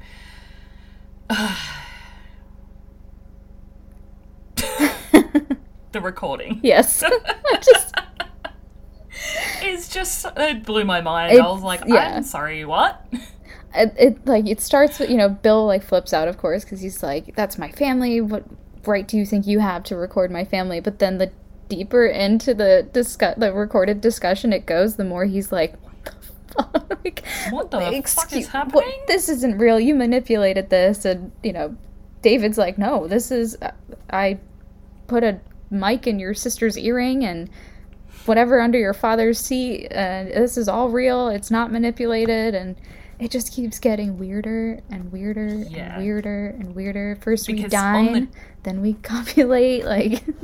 the 5.93 6.01
recording. 6.01 6.61
Yes. 6.63 7.03
just 7.63 7.95
It's 9.63 9.89
just 9.89 10.27
it 10.37 10.65
blew 10.65 10.85
my 10.85 11.01
mind. 11.01 11.39
I 11.39 11.47
was 11.49 11.63
like, 11.63 11.83
yeah. 11.87 12.17
I'm 12.17 12.23
sorry, 12.23 12.65
what? 12.65 13.05
it, 13.75 13.95
it 13.99 14.27
like 14.27 14.47
it 14.47 14.61
starts 14.61 14.99
with 14.99 15.11
you 15.11 15.17
know 15.17 15.29
Bill 15.29 15.67
like 15.67 15.83
flips 15.83 16.13
out 16.13 16.29
of 16.29 16.39
course 16.39 16.65
because 16.65 16.81
he's 16.81 17.03
like 17.03 17.35
that's 17.35 17.59
my 17.59 17.71
family. 17.71 18.21
What 18.21 18.45
right 18.87 19.07
do 19.07 19.17
you 19.17 19.27
think 19.27 19.47
you 19.47 19.59
have 19.59 19.83
to 19.85 19.97
record 19.97 20.31
my 20.31 20.45
family? 20.45 20.81
But 20.81 20.99
then 20.99 21.19
the 21.19 21.31
deeper 21.69 22.07
into 22.07 22.55
the 22.55 22.89
discuss 22.93 23.37
the 23.39 23.53
recorded 23.53 24.01
discussion 24.01 24.53
it 24.53 24.67
goes, 24.67 24.97
the 24.97 25.05
more 25.05 25.25
he's 25.25 25.53
like, 25.53 25.75
what 25.83 26.05
the 26.05 26.13
fuck? 26.55 26.91
like, 27.05 27.25
What 27.51 27.71
the 27.71 28.03
fuck 28.07 28.33
is 28.33 28.49
happening? 28.49 28.75
what- 28.85 29.07
this 29.07 29.29
isn't 29.29 29.59
real. 29.59 29.79
You 29.79 29.95
manipulated 29.95 30.71
this, 30.71 31.05
and 31.05 31.33
you 31.43 31.53
know, 31.53 31.77
David's 32.23 32.57
like, 32.59 32.79
no, 32.79 33.07
this 33.07 33.31
is 33.31 33.57
uh, 33.61 33.73
I 34.11 34.39
put 35.09 35.25
a 35.25 35.41
mic 35.71 36.07
in 36.07 36.19
your 36.21 36.35
sister's 36.35 36.79
earring 36.79 37.25
and 37.25 37.51
whatever 38.27 38.61
under 38.61 38.79
your 38.79 38.95
father's 38.95 39.39
seat. 39.41 39.89
Uh, 39.91 40.25
this 40.25 40.57
is 40.57 40.69
all 40.69 40.89
real. 40.91 41.29
It's 41.29 41.51
not 41.51 41.73
manipulated, 41.73 42.55
and 42.55 42.77
it 43.19 43.31
just 43.31 43.53
keeps 43.53 43.79
getting 43.79 44.19
weirder 44.19 44.81
and 44.91 45.11
weirder 45.11 45.49
Yeah. 45.69 45.95
and 45.97 46.03
weirder 46.05 46.55
and 46.59 46.75
weirder. 46.75 47.19
First 47.21 47.49
we 47.49 47.55
Because 47.55 47.75
on 47.75 47.95
dine, 48.07 48.13
the- 48.13 48.29
then 48.63 48.81
we 48.81 48.93
copulate. 49.03 49.85
Like, 49.85 50.23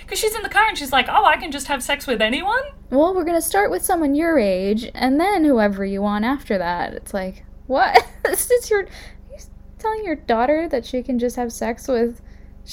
Because 0.00 0.18
she's 0.18 0.34
in 0.34 0.42
the 0.42 0.48
car 0.48 0.68
and 0.68 0.78
she's 0.78 0.92
like, 0.92 1.06
oh, 1.10 1.24
I 1.24 1.36
can 1.36 1.50
just 1.52 1.66
have 1.66 1.82
sex 1.82 2.06
with 2.06 2.22
anyone? 2.22 2.62
well, 2.90 3.14
we're 3.14 3.24
gonna 3.24 3.42
start 3.42 3.70
with 3.70 3.84
someone 3.84 4.14
your 4.14 4.38
age, 4.38 4.90
and 4.94 5.18
then 5.20 5.44
whoever 5.44 5.84
you 5.84 6.00
want 6.02 6.24
after 6.24 6.56
that. 6.58 6.94
It's 6.94 7.12
like, 7.14 7.44
what? 7.66 8.06
this 8.24 8.50
is 8.50 8.70
your. 8.70 8.86
You're 9.30 9.40
telling 9.78 10.04
your 10.04 10.16
daughter 10.16 10.68
that 10.68 10.84
she 10.86 11.02
can 11.02 11.18
just 11.18 11.36
have 11.36 11.52
sex 11.52 11.88
with, 11.88 12.20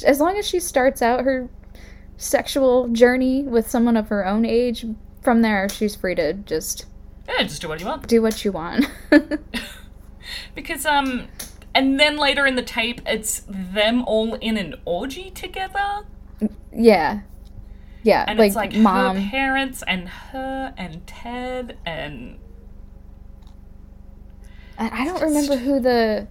as 0.05 0.19
long 0.19 0.37
as 0.37 0.47
she 0.47 0.59
starts 0.59 1.01
out 1.01 1.23
her 1.25 1.49
sexual 2.17 2.87
journey 2.89 3.43
with 3.43 3.69
someone 3.69 3.95
of 3.97 4.09
her 4.09 4.25
own 4.25 4.45
age. 4.45 4.85
From 5.21 5.41
there, 5.41 5.67
she's 5.67 5.95
free 5.95 6.15
to 6.15 6.33
just 6.33 6.85
Yeah, 7.27 7.43
just 7.43 7.61
do 7.61 7.67
what 7.67 7.79
you 7.81 7.85
want. 7.87 8.07
do 8.07 8.21
what 8.21 8.43
you 8.45 8.51
want. 8.51 8.85
Because, 10.55 10.85
um, 10.85 11.27
and 11.73 11.99
then 11.99 12.17
later 12.17 12.45
in 12.45 12.55
the 12.55 12.61
tape, 12.61 13.01
it's 13.05 13.43
them 13.49 14.03
all 14.05 14.35
in 14.35 14.57
an 14.57 14.75
orgy 14.85 15.31
together. 15.31 16.01
yeah. 16.71 17.21
Yeah, 18.03 18.23
And 18.27 18.37
like, 18.39 18.47
it's 18.47 18.55
like 18.55 18.73
mom. 18.75 19.17
her 19.17 19.29
parents 19.29 19.83
and 19.87 20.07
her 20.07 20.73
and 20.77 21.05
Ted 21.07 21.77
and. 21.85 22.37
I 24.77 25.01
I 25.01 25.05
don't 25.05 25.21
remember 25.21 25.57
who 25.57 25.79
the 25.81 26.27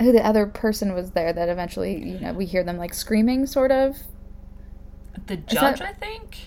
who 0.00 0.12
the 0.12 0.24
other 0.24 0.46
person 0.46 0.94
was 0.94 1.12
there 1.12 1.32
that 1.32 1.48
eventually, 1.48 1.96
you 1.96 2.18
know, 2.18 2.32
we 2.32 2.46
hear 2.46 2.64
them 2.64 2.76
like 2.78 2.94
screaming 2.94 3.46
sort 3.46 3.70
of. 3.70 3.98
The 5.26 5.36
that- 5.36 5.46
judge, 5.46 5.80
I 5.80 5.92
think. 5.92 6.38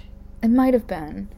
It 0.41 0.49
might 0.49 0.73
have 0.73 0.87
been. 0.87 1.29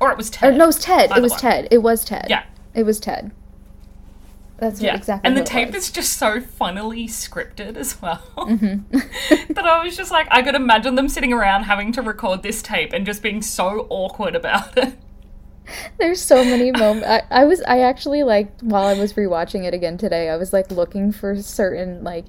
Or 0.00 0.10
it 0.12 0.18
was 0.18 0.28
Or 0.28 0.32
Ted. 0.32 0.56
no, 0.56 0.64
it 0.64 0.66
was 0.66 0.78
Ted. 0.78 1.10
It 1.16 1.22
was 1.22 1.32
one. 1.32 1.40
Ted. 1.40 1.68
It 1.70 1.78
was 1.78 2.04
Ted. 2.04 2.26
Yeah. 2.28 2.44
It 2.74 2.84
was 2.84 3.00
Ted. 3.00 3.32
That's 4.58 4.80
Yeah, 4.80 4.92
what, 4.92 4.98
exactly. 4.98 5.28
and 5.28 5.36
the 5.38 5.44
tape 5.44 5.72
is 5.74 5.90
just 5.90 6.14
so 6.14 6.40
funnily 6.40 7.06
scripted 7.06 7.76
as 7.76 8.00
well. 8.02 8.22
Mm-hmm. 8.36 9.52
that 9.54 9.64
I 9.64 9.82
was 9.84 9.96
just 9.96 10.10
like, 10.10 10.26
I 10.32 10.42
could 10.42 10.54
imagine 10.56 10.96
them 10.96 11.08
sitting 11.08 11.32
around 11.32 11.62
having 11.64 11.92
to 11.92 12.02
record 12.02 12.42
this 12.42 12.60
tape 12.60 12.92
and 12.92 13.06
just 13.06 13.22
being 13.22 13.40
so 13.40 13.86
awkward 13.88 14.34
about 14.34 14.76
it. 14.76 14.94
There's 15.98 16.20
so 16.20 16.44
many 16.44 16.70
moments. 16.72 17.06
I, 17.06 17.22
I 17.30 17.44
was 17.44 17.60
I 17.62 17.80
actually 17.80 18.22
like 18.22 18.58
while 18.60 18.86
I 18.86 18.94
was 18.98 19.12
rewatching 19.14 19.64
it 19.64 19.74
again 19.74 19.98
today, 19.98 20.30
I 20.30 20.36
was 20.36 20.52
like 20.52 20.70
looking 20.70 21.12
for 21.12 21.40
certain 21.42 22.02
like 22.04 22.26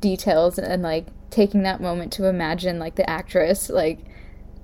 details 0.00 0.58
and 0.58 0.82
like 0.82 1.06
taking 1.30 1.62
that 1.62 1.80
moment 1.80 2.12
to 2.14 2.26
imagine 2.26 2.78
like 2.78 2.94
the 2.96 3.08
actress 3.08 3.68
like 3.70 4.00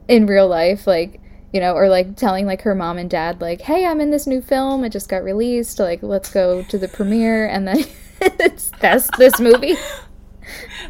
in 0.08 0.26
real 0.26 0.46
life, 0.48 0.86
like 0.86 1.20
you 1.52 1.60
know, 1.60 1.74
or 1.74 1.88
like 1.88 2.16
telling 2.16 2.46
like 2.46 2.62
her 2.62 2.74
mom 2.74 2.98
and 2.98 3.08
dad 3.10 3.40
like, 3.40 3.60
"Hey, 3.62 3.84
I'm 3.86 4.00
in 4.00 4.10
this 4.10 4.26
new 4.26 4.40
film. 4.40 4.84
It 4.84 4.90
just 4.90 5.08
got 5.08 5.22
released. 5.22 5.78
Like, 5.78 6.02
let's 6.02 6.30
go 6.30 6.62
to 6.62 6.78
the 6.78 6.88
premiere." 6.88 7.46
And 7.46 7.68
then 7.68 7.84
it's 8.20 8.70
that's 8.80 9.08
this 9.18 9.38
movie. 9.40 9.76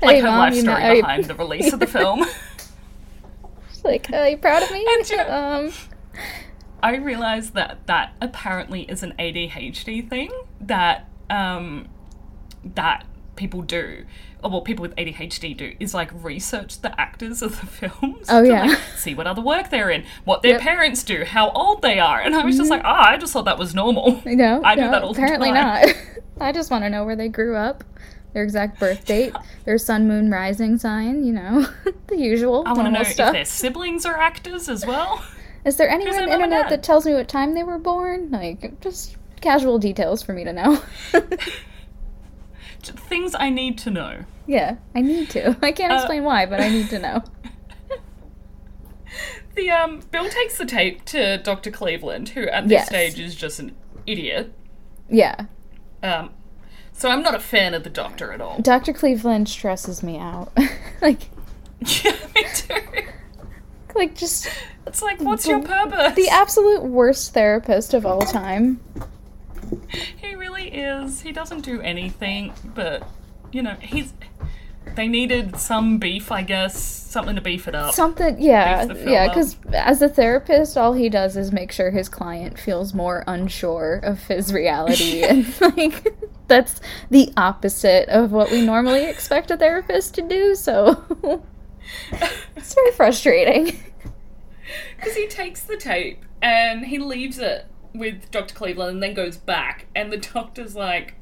Like 0.01 0.17
Hey, 0.17 0.21
her 0.23 0.29
Mom, 0.29 0.39
life 0.39 0.55
you 0.55 0.63
story 0.63 0.81
know- 0.83 1.03
are 1.09 1.17
you- 1.19 1.23
the 1.25 1.35
release 1.35 1.73
of 1.75 1.79
the 1.79 1.87
film. 1.87 2.25
like, 3.85 4.09
are 4.11 4.29
you 4.29 4.39
proud 4.39 4.63
of 4.63 4.71
me? 4.73 4.85
And 4.89 5.11
you- 5.11 5.19
um, 5.21 5.73
I 6.83 6.97
realized 6.97 7.55
that 7.55 7.87
that 7.87 8.15
apparently 8.21 8.83
is 8.83 9.03
an 9.03 9.15
ADHD 9.19 10.09
thing 10.09 10.31
that 10.61 11.09
um, 11.31 11.89
that 12.65 13.05
people 13.37 13.63
do, 13.63 14.05
or 14.43 14.51
well, 14.51 14.61
people 14.61 14.83
with 14.83 14.95
ADHD 14.97 15.57
do, 15.57 15.75
is 15.81 15.95
like 15.95 16.11
research 16.23 16.81
the 16.83 16.99
actors 17.01 17.41
of 17.43 17.59
the 17.61 17.67
films. 17.89 18.27
Oh, 18.29 18.43
to, 18.43 18.49
yeah. 18.49 18.65
like, 18.67 18.79
see 18.97 19.15
what 19.15 19.27
other 19.27 19.41
work 19.43 19.71
they're 19.71 19.91
in, 19.91 20.05
what 20.25 20.43
their 20.43 20.53
Yep. 20.53 20.61
Mm-hmm. 20.61 20.69
parents 20.69 21.03
do, 21.05 21.25
how 21.25 21.51
old 21.51 21.83
they 21.83 21.99
are, 21.99 22.21
and 22.21 22.35
I 22.35 22.45
was 22.45 22.57
just 22.57 22.71
like, 22.71 22.83
oh, 22.85 22.89
I 22.89 23.17
just 23.17 23.33
thought 23.33 23.45
that 23.47 23.59
was 23.59 23.75
normal. 23.75 24.21
No, 24.27 24.61
I 24.65 24.75
do 24.75 24.83
no, 24.83 24.91
that 24.91 25.03
all 25.03 25.13
the 25.15 25.23
apparently 25.23 25.51
time. 25.53 25.87
not. 25.87 25.97
I 26.41 26.53
just 26.53 26.71
want 26.71 26.85
to 26.85 26.91
know 26.91 27.05
where 27.05 27.17
they 27.17 27.29
grew 27.29 27.57
up, 27.57 27.85
their 28.35 28.43
exact 28.43 28.81
birth 28.81 29.05
date, 29.05 29.35
their 29.65 29.79
sun, 29.79 30.09
moon, 30.09 30.31
rising 30.31 30.79
sign. 30.79 31.25
You 31.25 31.33
know, 31.35 31.67
the 32.09 32.17
usual 32.19 32.65
I 32.67 32.73
want 32.73 32.87
to 32.87 32.91
know 32.93 33.01
if 33.03 33.09
stuff. 33.09 33.33
their 33.33 33.45
siblings 33.45 34.05
are 34.05 34.17
actors 34.19 34.69
as 34.69 34.85
well. 34.85 35.23
Is 35.65 35.77
there 35.77 35.89
anywhere 35.89 36.21
on 36.21 36.27
the 36.27 36.33
internet 36.35 36.69
that 36.71 36.83
tells 36.83 37.07
me 37.07 37.15
what 37.15 37.29
time 37.29 37.55
they 37.55 37.63
were 37.63 37.79
born? 37.79 38.31
Like, 38.31 38.81
just 38.81 39.17
casual 39.41 39.79
details 39.79 40.23
for 40.23 40.33
me 40.33 40.45
to 40.45 40.53
know. 40.53 40.83
Things 42.83 43.35
I 43.39 43.49
need 43.51 43.79
to 43.79 43.91
know. 43.91 44.25
yeah, 44.47 44.77
I 44.95 45.03
need 45.03 45.31
to. 45.31 45.57
I 45.63 45.71
can't 45.73 45.93
Uh, 45.93 45.97
explain 45.97 46.25
why, 46.25 46.47
but 46.47 46.61
I 46.61 46.69
need 46.69 46.89
to 46.91 46.99
know. 46.99 47.23
The 49.55 49.71
um, 49.71 50.01
Bill 50.11 50.31
takes 50.31 50.57
the 50.57 50.65
tape 50.65 51.05
to 51.07 51.37
Dr. 51.37 51.71
Cleveland, 51.71 52.31
who 52.31 52.49
at 52.49 52.65
this 52.69 52.73
Yes. 52.73 52.87
stage 52.89 53.21
is 53.21 53.35
just 53.35 53.61
an 53.61 53.77
idiot. 54.07 54.51
Yeah, 55.11 55.45
Um, 56.03 56.31
so 56.95 57.11
I'm 57.11 57.23
not 57.23 57.35
a 57.35 57.39
fan 57.39 57.75
of 57.75 57.85
the 57.85 57.91
Doctor 57.91 58.33
at 58.33 58.41
all. 58.41 58.59
Dr. 58.63 58.95
Cleveland 58.95 59.51
stresses 59.51 60.03
me 60.03 60.17
out. 60.19 60.51
like, 61.03 61.29
yeah, 61.81 62.17
me 62.35 62.45
too. 62.55 63.03
like 63.95 64.15
just 64.17 64.49
It's 64.87 65.03
like, 65.03 65.21
what's 65.21 65.47
your 65.47 65.63
purpose? 65.63 66.15
the 66.15 66.29
absolute 66.29 66.83
worst 66.83 67.33
therapist 67.35 67.95
of 67.95 68.05
all 68.05 68.21
time. 68.21 68.81
he 70.17 70.35
really 70.35 70.69
is. 70.69 71.21
He 71.21 71.33
doesn't 71.33 71.61
do 71.61 71.81
anything, 71.81 72.53
but 72.75 73.07
you 73.53 73.63
know, 73.63 73.75
he's. 73.81 74.13
They 74.97 75.07
needed 75.07 75.57
some 75.57 75.99
beef, 75.99 76.33
I 76.33 76.43
guess, 76.43 76.77
something 76.83 77.37
to 77.37 77.41
beef 77.41 77.69
it 77.69 77.75
up. 77.75 77.95
Something, 77.95 78.43
yeah, 78.43 78.85
the 78.85 79.11
yeah. 79.11 79.29
Because 79.29 79.57
as 79.73 80.03
a 80.03 80.09
therapist, 80.09 80.77
all 80.77 80.93
he 80.93 81.09
does 81.09 81.37
is 81.37 81.53
make 81.53 81.71
sure 81.71 81.93
his 81.93 82.09
client 82.09 82.59
feels 82.59 82.93
more 82.93 83.23
unsure 83.29 84.01
of 84.03 84.19
his 84.25 84.53
reality, 84.53 85.23
and 85.29 85.47
like 85.61 86.13
that's 86.49 86.81
the 87.11 87.33
opposite 87.37 88.09
of 88.09 88.33
what 88.33 88.51
we 88.51 88.61
normally 88.61 89.05
expect 89.05 89.53
a 89.53 89.57
therapist 89.57 90.15
to 90.17 90.23
do. 90.23 90.57
So 90.57 91.03
it's 92.57 92.75
very 92.75 92.93
frustrating. 92.93 93.79
Because 94.97 95.15
he 95.17 95.27
takes 95.27 95.63
the 95.63 95.77
tape 95.77 96.25
and 96.41 96.87
he 96.87 96.99
leaves 96.99 97.39
it 97.39 97.67
with 97.95 98.31
Dr. 98.31 98.55
Cleveland 98.55 98.95
and 98.95 99.03
then 99.03 99.15
goes 99.15 99.37
back, 99.37 99.87
and 99.95 100.13
the 100.13 100.17
doctor's 100.17 100.75
like, 100.75 101.15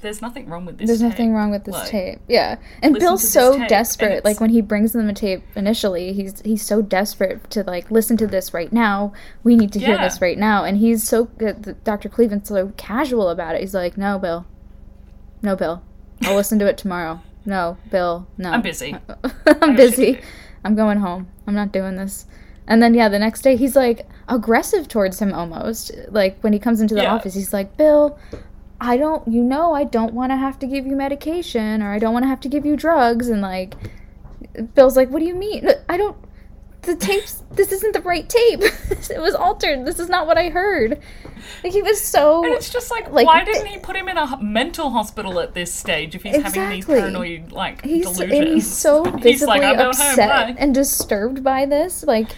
"There's 0.00 0.22
nothing 0.22 0.48
wrong 0.48 0.64
with 0.64 0.78
this. 0.78 0.86
There's 0.86 1.00
tape." 1.00 1.08
nothing 1.10 1.34
wrong 1.34 1.50
with 1.50 1.64
this 1.64 1.74
Like, 1.74 1.88
tape. 1.88 2.20
Yeah, 2.28 2.56
and 2.82 2.98
Bill's 2.98 3.28
so 3.28 3.58
tape, 3.58 3.68
desperate. 3.68 4.24
Like 4.24 4.40
when 4.40 4.50
he 4.50 4.60
brings 4.60 4.92
them 4.92 5.08
a 5.08 5.14
tape 5.14 5.42
initially, 5.56 6.12
he's 6.12 6.40
he's 6.42 6.62
so 6.62 6.82
desperate 6.82 7.50
to 7.50 7.62
like 7.64 7.90
listen 7.90 8.16
to 8.18 8.26
this 8.26 8.54
right 8.54 8.72
now. 8.72 9.12
We 9.42 9.56
need 9.56 9.72
to 9.72 9.80
hear 9.80 9.98
this 9.98 10.20
right 10.20 10.38
now. 10.38 10.64
And 10.64 10.78
he's 10.78 11.02
so 11.06 11.24
good. 11.24 11.82
Dr. 11.84 12.08
Cleveland's 12.08 12.48
so 12.48 12.72
casual 12.76 13.28
about 13.28 13.54
it. 13.56 13.60
He's 13.60 13.74
like, 13.74 13.98
"No, 13.98 14.18
Bill. 14.18 14.46
No, 15.42 15.56
Bill. 15.56 15.82
I'll 16.22 16.36
listen 16.36 16.58
to 16.60 16.66
it 16.66 16.78
tomorrow. 16.78 17.20
No, 17.44 17.78
Bill. 17.90 18.26
No. 18.36 18.50
I'm 18.50 18.60
busy. 18.60 18.94
I'm 19.46 19.74
busy. 19.74 20.20
I'm 20.64 20.74
going 20.74 20.98
home. 20.98 21.28
I'm 21.46 21.54
not 21.54 21.72
doing 21.72 21.96
this." 21.96 22.26
And 22.68 22.80
then 22.82 22.94
yeah, 22.94 23.08
the 23.08 23.18
next 23.18 23.40
day 23.42 23.56
he's 23.56 23.74
like 23.74 24.06
aggressive 24.28 24.86
towards 24.86 25.18
him 25.18 25.32
almost. 25.34 25.90
Like 26.10 26.38
when 26.42 26.52
he 26.52 26.58
comes 26.60 26.80
into 26.80 26.94
the 26.94 27.02
Yeah. 27.02 27.14
office, 27.14 27.34
he's 27.34 27.52
like, 27.52 27.76
"Bill, 27.76 28.16
I 28.80 28.96
don't, 28.96 29.26
you 29.26 29.42
know, 29.42 29.72
I 29.74 29.84
don't 29.84 30.14
want 30.14 30.30
to 30.30 30.36
have 30.36 30.58
to 30.60 30.66
give 30.66 30.86
you 30.86 30.94
medication 30.94 31.82
or 31.82 31.90
I 31.92 31.98
don't 31.98 32.12
want 32.12 32.22
to 32.24 32.28
have 32.28 32.40
to 32.40 32.48
give 32.48 32.64
you 32.64 32.76
drugs. 32.76 33.28
And 33.28 33.42
like, 33.42 33.74
Bill's 34.74 34.96
like, 34.96 35.08
what 35.10 35.18
do 35.18 35.24
you 35.24 35.34
mean? 35.34 35.68
I 35.88 35.96
don't, 35.96 36.16
the 36.82 36.94
tapes, 36.94 37.42
this 37.50 37.72
isn't 37.72 37.92
the 37.92 38.00
right 38.02 38.28
tape. 38.28 38.60
it 39.10 39.20
was 39.20 39.34
altered. 39.34 39.84
This 39.84 39.98
is 39.98 40.08
not 40.08 40.26
what 40.28 40.38
I 40.38 40.48
heard. 40.50 41.00
Like, 41.64 41.72
he 41.72 41.82
was 41.82 42.00
so, 42.00 42.44
And 42.44 42.54
it's 42.54 42.70
just 42.70 42.90
like, 42.90 43.10
Like, 43.10 43.26
why 43.26 43.44
didn't 43.44 43.66
eh 43.66 43.70
he 43.70 43.78
put 43.78 43.96
him 43.96 44.08
in 44.08 44.16
a 44.16 44.40
mental 44.40 44.90
hospital 44.90 45.40
at 45.40 45.54
this 45.54 45.74
stage 45.74 46.14
if 46.14 46.22
he's 46.22 46.36
having 46.36 46.68
these 46.68 46.84
Exactly. 46.84 47.00
paranoid 47.00 47.50
like 47.52 47.84
he's, 47.84 48.04
delusions? 48.04 48.32
and 48.38 48.48
he's 48.48 48.72
so 48.72 49.04
He's 49.16 49.22
visibly 49.22 49.58
like, 49.60 49.62
I'm 49.64 49.76
home, 49.78 49.88
upset 49.88 50.54
and 50.58 50.72
disturbed 50.74 51.42
by 51.42 51.66
this. 51.66 52.04
Like, 52.04 52.30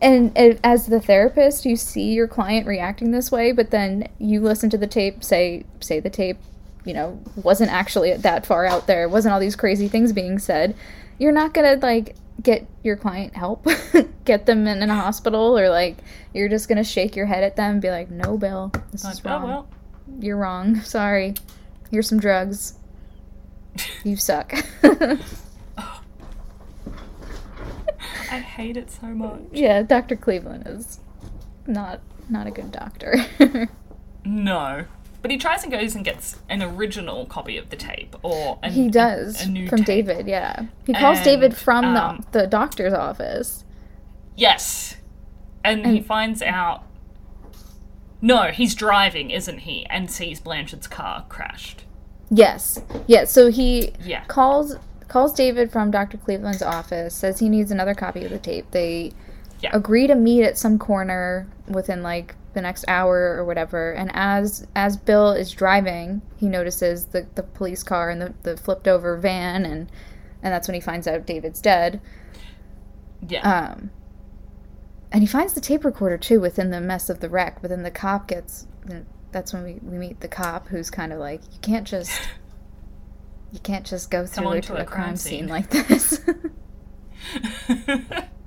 and 0.00 0.36
as 0.62 0.86
the 0.86 1.00
therapist, 1.00 1.64
you 1.64 1.76
see 1.76 2.12
your 2.12 2.28
client 2.28 2.66
reacting 2.66 3.10
this 3.10 3.32
way, 3.32 3.52
but 3.52 3.70
then 3.70 4.08
you 4.18 4.40
listen 4.40 4.70
to 4.70 4.78
the 4.78 4.86
tape, 4.86 5.24
say, 5.24 5.64
say 5.80 5.98
the 6.00 6.10
tape, 6.10 6.38
you 6.84 6.94
know, 6.94 7.20
wasn't 7.36 7.72
actually 7.72 8.14
that 8.14 8.46
far 8.46 8.64
out 8.64 8.86
there, 8.86 9.08
wasn't 9.08 9.32
all 9.34 9.40
these 9.40 9.56
crazy 9.56 9.88
things 9.88 10.12
being 10.12 10.38
said. 10.38 10.74
You're 11.18 11.32
not 11.32 11.52
gonna 11.52 11.76
like 11.82 12.14
get 12.42 12.66
your 12.84 12.96
client 12.96 13.34
help, 13.36 13.66
get 14.24 14.46
them 14.46 14.66
in, 14.68 14.82
in 14.82 14.88
a 14.90 14.94
hospital, 14.94 15.58
or 15.58 15.68
like 15.68 15.96
you're 16.32 16.48
just 16.48 16.68
gonna 16.68 16.84
shake 16.84 17.16
your 17.16 17.26
head 17.26 17.42
at 17.42 17.56
them 17.56 17.72
and 17.72 17.82
be 17.82 17.90
like, 17.90 18.10
"No, 18.10 18.38
Bill, 18.38 18.70
this 18.92 19.02
Like, 19.04 19.14
is 19.14 19.22
oh, 19.24 19.28
wrong. 19.30 19.42
well. 19.48 19.68
You're 20.20 20.36
wrong. 20.36 20.80
Sorry. 20.82 21.34
Here's 21.90 22.08
some 22.08 22.20
drugs. 22.20 22.74
You 24.04 24.16
suck." 24.16 24.52
I 28.30 28.38
hate 28.38 28.76
it 28.76 28.90
so 28.90 29.06
much. 29.06 29.40
Yeah, 29.52 29.82
Dr. 29.82 30.16
Cleveland 30.16 30.66
is 30.66 31.00
not 31.66 32.00
not 32.28 32.46
a 32.46 32.50
good 32.50 32.70
doctor. 32.72 33.16
No. 34.24 34.84
But 35.22 35.30
he 35.32 35.38
tries 35.38 35.62
and 35.64 35.72
goes 35.72 35.94
and 35.94 36.04
gets 36.04 36.36
an 36.48 36.62
original 36.62 37.26
copy 37.26 37.56
of 37.56 37.70
the 37.70 37.76
tape, 37.76 38.14
or 38.22 38.58
an, 38.62 38.72
he 38.72 38.88
does 38.88 39.40
a, 39.42 39.44
a 39.44 39.48
new 39.48 39.68
from 39.68 39.78
tape. 39.78 40.06
David, 40.06 40.28
yeah. 40.28 40.66
He 40.86 40.92
calls 40.92 41.18
And, 41.18 41.24
David 41.24 41.56
from 41.56 41.84
um, 41.96 42.24
the 42.32 42.40
the 42.40 42.46
doctor's 42.46 42.92
office. 42.92 43.64
Yes, 44.36 44.96
and, 45.64 45.84
he 45.86 46.00
finds 46.00 46.40
out. 46.42 46.84
No, 48.20 48.44
he's 48.44 48.74
driving, 48.74 49.30
isn't 49.30 49.58
he? 49.60 49.86
And 49.86 50.10
sees 50.10 50.40
Blanchard's 50.40 50.86
car 50.86 51.24
crashed. 51.28 51.84
Yes. 52.30 52.80
Yeah, 53.06 53.24
so 53.24 53.50
he 53.50 53.92
Yeah. 54.04 54.24
calls 54.26 54.76
calls 55.08 55.32
David 55.32 55.72
from 55.72 55.90
Dr. 55.90 56.18
Cleveland's 56.18 56.62
office, 56.62 57.14
says 57.14 57.38
he 57.40 57.48
needs 57.48 57.70
another 57.70 57.94
copy 57.94 58.24
of 58.24 58.30
the 58.30 58.38
tape. 58.38 58.70
They 58.70 59.12
Yeah. 59.60 59.70
agree 59.72 60.06
to 60.06 60.14
meet 60.14 60.44
at 60.44 60.56
some 60.58 60.78
corner 60.78 61.48
within 61.66 62.02
like 62.02 62.34
the 62.54 62.60
next 62.62 62.84
hour 62.88 63.34
or 63.36 63.44
whatever. 63.44 63.92
And 63.92 64.10
as 64.14 64.66
as 64.76 64.96
Bill 64.96 65.32
is 65.32 65.50
driving, 65.50 66.22
he 66.36 66.48
notices 66.48 67.06
the, 67.06 67.26
the 67.34 67.42
police 67.42 67.82
car 67.82 68.10
and 68.10 68.20
the, 68.22 68.34
the 68.42 68.56
flipped 68.56 68.86
over 68.88 69.16
van 69.16 69.64
and 69.64 69.90
and 70.42 70.52
that's 70.54 70.68
when 70.68 70.74
he 70.74 70.80
finds 70.80 71.06
out 71.08 71.26
David's 71.26 71.60
dead. 71.60 72.00
Yeah. 73.26 73.40
Um, 73.72 73.90
and 75.10 75.22
he 75.22 75.26
finds 75.26 75.54
the 75.54 75.60
tape 75.60 75.84
recorder 75.84 76.18
too 76.18 76.40
within 76.40 76.70
the 76.70 76.80
mess 76.80 77.10
of 77.10 77.20
the 77.20 77.28
wreck. 77.28 77.60
But 77.60 77.70
then 77.70 77.82
the 77.82 77.90
cop 77.90 78.28
gets. 78.28 78.66
That's 79.32 79.52
when 79.52 79.62
we, 79.64 79.78
we 79.82 79.98
meet 79.98 80.20
the 80.20 80.28
cop, 80.28 80.68
who's 80.68 80.88
kind 80.90 81.12
of 81.12 81.18
like, 81.18 81.42
you 81.52 81.58
can't 81.60 81.86
just, 81.86 82.10
you 83.52 83.60
can't 83.60 83.86
just 83.86 84.10
go 84.10 84.26
through 84.26 84.48
a 84.48 84.56
a 84.58 84.62
crime 84.62 84.86
crime 84.86 85.16
scene 85.16 85.40
scene. 85.40 85.48
like 85.48 85.70
this. 85.70 86.20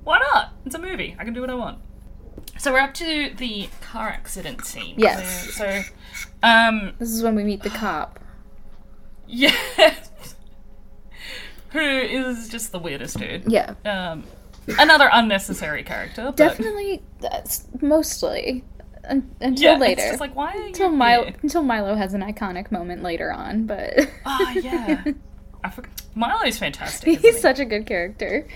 Why 0.04 0.20
not? 0.20 0.54
It's 0.66 0.76
a 0.76 0.80
movie. 0.80 1.16
I 1.20 1.24
can 1.26 1.34
do 1.34 1.42
what 1.42 1.50
I 1.50 1.56
want. 1.56 1.80
So 2.58 2.72
we're 2.74 2.80
up 2.80 2.94
to 2.96 3.32
the 3.38 3.70
car 3.82 4.10
accident 4.10 4.66
scene. 4.66 4.96
Yes. 4.98 5.54
So, 5.56 5.82
um, 6.44 6.94
this 7.00 7.10
is 7.10 7.24
when 7.24 7.36
we 7.36 7.44
meet 7.44 7.64
the 7.64 7.70
cop. 7.70 8.20
yes. 9.28 10.36
Who 11.72 11.80
is 11.80 12.50
just 12.50 12.72
the 12.72 12.80
weirdest 12.80 13.18
dude. 13.18 13.50
Yeah, 13.52 13.76
Um, 13.86 14.26
Another 14.78 15.10
unnecessary 15.12 15.84
character. 15.84 16.26
But 16.26 16.36
Definitely, 16.36 17.02
that's 17.20 17.68
mostly 17.82 18.64
un- 19.10 19.36
until 19.42 19.74
yeah, 19.74 19.78
later. 19.78 20.02
It's 20.02 20.10
just 20.12 20.20
like 20.22 20.36
why 20.36 20.54
until 20.54 20.90
Milo, 20.90 21.24
here? 21.26 21.36
until 21.42 21.64
Milo 21.64 21.96
has 21.96 22.14
an 22.14 22.22
iconic 22.22 22.72
moment 22.72 23.04
later 23.04 23.32
on, 23.32 23.66
but 23.66 23.94
Oh 24.26 24.54
yeah. 24.62 25.04
I 25.64 25.70
forgot. 25.70 25.92
Isn't 26.16 26.60
fantastic. 26.60 27.20
he's 27.20 27.40
such 27.40 27.60
a 27.60 27.66
good 27.66 27.86
character. 27.86 28.48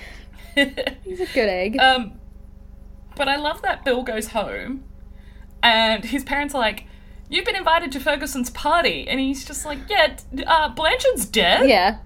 He's 0.56 1.20
a 1.20 1.26
good 1.34 1.50
egg. 1.50 1.78
um, 1.80 2.14
but 3.18 3.28
I 3.28 3.36
love 3.36 3.62
that 3.64 3.84
Bill 3.86 4.04
goes 4.04 4.28
home, 4.30 4.86
and 5.62 6.04
his 6.06 6.24
parents 6.24 6.56
are 6.56 6.60
like, 6.62 6.86
"You've 7.30 7.44
been 7.46 7.56
invited 7.58 7.92
to 7.92 8.00
Ferguson's 8.00 8.50
party," 8.50 9.06
and 9.08 9.20
he's 9.20 9.44
just 9.46 9.66
like, 9.66 9.80
"Yeah, 9.90 10.16
uh, 10.48 10.70
Blanchard's 10.70 11.26
dead." 11.26 11.68
yeah, 11.70 11.98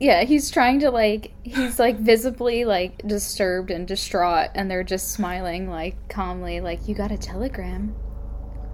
yeah. 0.00 0.24
He's 0.24 0.50
trying 0.50 0.80
to 0.80 0.90
like, 0.90 1.32
he's 1.42 1.78
like 1.78 1.96
visibly 1.98 2.64
like 2.64 3.06
disturbed 3.06 3.70
and 3.70 3.86
distraught, 3.86 4.50
and 4.54 4.70
they're 4.70 4.84
just 4.84 5.12
smiling 5.12 5.68
like 5.70 5.96
calmly, 6.08 6.60
like, 6.60 6.86
"You 6.88 6.94
got 6.94 7.10
a 7.12 7.18
telegram." 7.18 7.94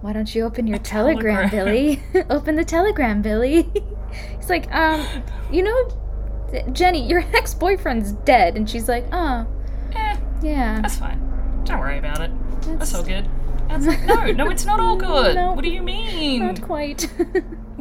Why 0.01 0.11
don't 0.11 0.35
you 0.35 0.43
open 0.43 0.67
your 0.67 0.79
telegram, 0.79 1.49
telegram. 1.49 2.01
Billy? 2.11 2.25
open 2.29 2.57
the 2.57 2.65
telegram, 2.65 3.21
Billy. 3.21 3.71
He's 4.37 4.49
like, 4.49 4.69
um, 4.75 5.07
you 5.49 5.63
know, 5.63 6.61
Jenny, 6.73 7.07
your 7.07 7.21
ex 7.33 7.53
boyfriend's 7.53 8.11
dead. 8.11 8.57
And 8.57 8.69
she's 8.69 8.89
like, 8.89 9.05
oh, 9.13 9.47
Eh, 9.95 10.17
yeah. 10.41 10.81
that's 10.81 10.97
fine. 10.97 11.19
Don't 11.63 11.79
worry 11.79 11.99
about 11.99 12.19
it. 12.19 12.31
That's 12.63 12.91
That's 12.91 12.95
all 12.95 13.03
good. 13.03 13.29
Like, 13.69 14.03
no, 14.05 14.31
no, 14.45 14.49
it's 14.51 14.65
not 14.65 14.81
all 14.81 14.97
good. 14.97 15.35
No. 15.35 15.53
What 15.53 15.63
do 15.63 15.69
you 15.69 15.81
mean? 15.81 16.41
not 16.41 16.61
quite. 16.61 17.03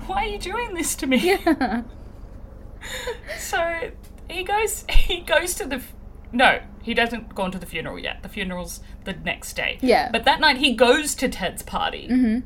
Why 0.06 0.24
are 0.24 0.28
you 0.28 0.38
doing 0.38 0.74
this 0.74 0.94
to 0.96 1.08
me? 1.08 1.16
yeah. 1.44 1.82
So 3.38 3.90
he 4.30 4.42
goes. 4.44 4.84
He 4.88 5.20
goes 5.20 5.54
to 5.54 5.66
the. 5.66 5.82
No, 6.32 6.60
he 6.82 6.94
doesn't 6.94 7.34
go 7.34 7.42
on 7.42 7.50
to 7.52 7.58
the 7.58 7.66
funeral 7.66 7.98
yet. 7.98 8.22
The 8.22 8.28
funeral's 8.28 8.80
the 9.04 9.12
next 9.12 9.54
day. 9.54 9.78
Yeah. 9.82 10.10
But 10.10 10.24
that 10.24 10.40
night 10.40 10.56
he 10.58 10.74
goes 10.74 11.14
to 11.16 11.28
Ted's 11.28 11.62
party, 11.62 12.06
hmm 12.08 12.38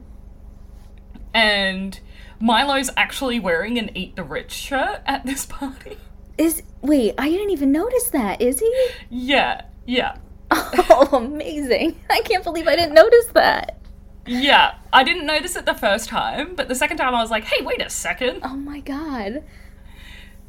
and 1.35 2.01
Milo's 2.41 2.91
actually 2.97 3.39
wearing 3.41 3.79
an 3.79 3.91
Eat 3.97 4.17
the 4.17 4.25
Rich 4.25 4.53
shirt 4.53 5.01
at 5.07 5.25
this 5.27 5.47
party. 5.47 5.99
Is, 6.39 6.63
wait, 6.83 7.15
I 7.19 7.29
didn't 7.29 7.51
even 7.51 7.73
notice 7.73 8.11
that. 8.11 8.41
Is 8.41 8.61
he? 8.61 8.89
Yeah, 9.11 9.63
yeah, 9.87 10.17
Oh, 10.51 11.09
amazing. 11.13 11.99
I 12.11 12.21
can't 12.23 12.45
believe 12.45 12.67
I 12.69 12.77
didn't 12.77 12.95
notice 12.95 13.27
that. 13.35 13.79
yeah. 14.27 14.75
I 14.93 15.05
didn't 15.05 15.27
notice 15.27 15.57
it 15.57 15.67
the 15.67 15.75
first 15.75 16.09
time, 16.09 16.55
but 16.55 16.69
the 16.69 16.75
second 16.75 16.97
time 16.97 17.15
I 17.15 17.21
was 17.21 17.31
like, 17.31 17.45
"Hey, 17.45 17.63
wait 17.65 17.83
a 17.83 17.91
second. 17.91 18.41
Oh 18.43 18.57
my 18.57 18.81
god. 18.81 19.45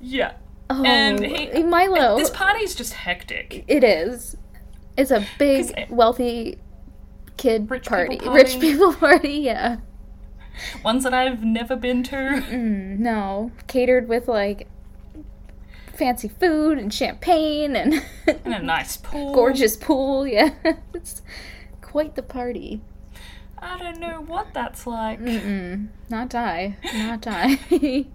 Yeah. 0.02 0.34
Oh, 0.70 0.84
And 0.84 1.24
he- 1.24 1.64
Milo. 1.64 2.18
This 2.18 2.30
party's 2.30 2.76
just 2.76 2.94
hectic. 2.94 3.64
It 3.68 3.84
is. 3.84 4.36
It's 4.98 5.12
a 5.12 5.26
big, 5.40 5.72
it- 5.78 5.90
wealthy 5.90 6.58
kid 7.38 7.70
Rich 7.70 7.86
party. 7.88 8.18
party. 8.18 8.30
Rich 8.32 8.60
people 8.60 8.94
party, 9.06 9.34
yeah. 9.34 9.78
Ones 10.84 11.04
that 11.04 11.14
I've 11.14 11.44
never 11.44 11.76
been 11.76 12.02
to. 12.04 12.16
Mm, 12.16 12.98
no. 13.00 13.52
Catered 13.68 14.08
with 14.10 14.28
like 14.28 14.68
fancy 15.94 16.28
food 16.28 16.78
and 16.78 16.94
champagne 16.94 17.76
and 17.76 18.04
And 18.28 18.54
a 18.54 18.60
nice 18.62 18.98
pool. 18.98 19.34
gorgeous 19.34 19.76
pool, 19.76 20.28
yeah. 20.28 20.50
it's 20.94 21.22
quite 21.82 22.16
the 22.16 22.24
party. 22.24 22.82
I 23.60 23.78
don't 23.78 24.00
know 24.00 24.22
what 24.22 24.54
that's 24.54 24.86
like. 24.86 25.20
Mm-mm. 25.22 25.88
Not 26.10 26.30
die. 26.30 26.76
Not 26.94 27.22
die. 27.22 28.06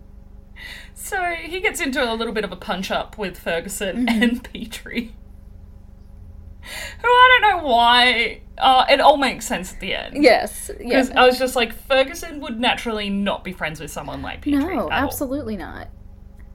So 0.95 1.23
he 1.35 1.61
gets 1.61 1.81
into 1.81 2.03
a 2.03 2.15
little 2.15 2.33
bit 2.33 2.45
of 2.45 2.53
a 2.53 2.57
punch 2.57 2.91
up 2.91 3.19
with 3.19 3.39
Ferguson 3.39 4.07
Mm-hmm. 4.07 4.23
and 4.23 4.45
Petrie. 4.53 5.13
Who 7.01 7.09
I 7.09 7.39
don't 7.41 7.57
know 7.59 7.67
why. 7.69 8.43
Uh, 8.57 8.85
it 8.89 9.01
all 9.01 9.17
makes 9.17 9.47
sense 9.47 9.73
at 9.73 9.81
the 9.81 9.95
end. 9.95 10.23
yes. 10.23 10.71
Because 10.79 11.09
Yeah. 11.11 11.21
I 11.23 11.27
was 11.27 11.39
just 11.39 11.57
like, 11.57 11.73
Ferguson 11.73 12.41
would 12.41 12.61
naturally 12.61 13.11
not 13.11 13.43
be 13.43 13.53
friends 13.53 13.81
with 13.81 13.91
someone 13.91 14.23
like 14.23 14.43
Petrie. 14.43 14.61
No, 14.61 14.71
at 14.71 14.79
all. 14.79 14.93
absolutely 14.93 15.57
not. 15.57 15.89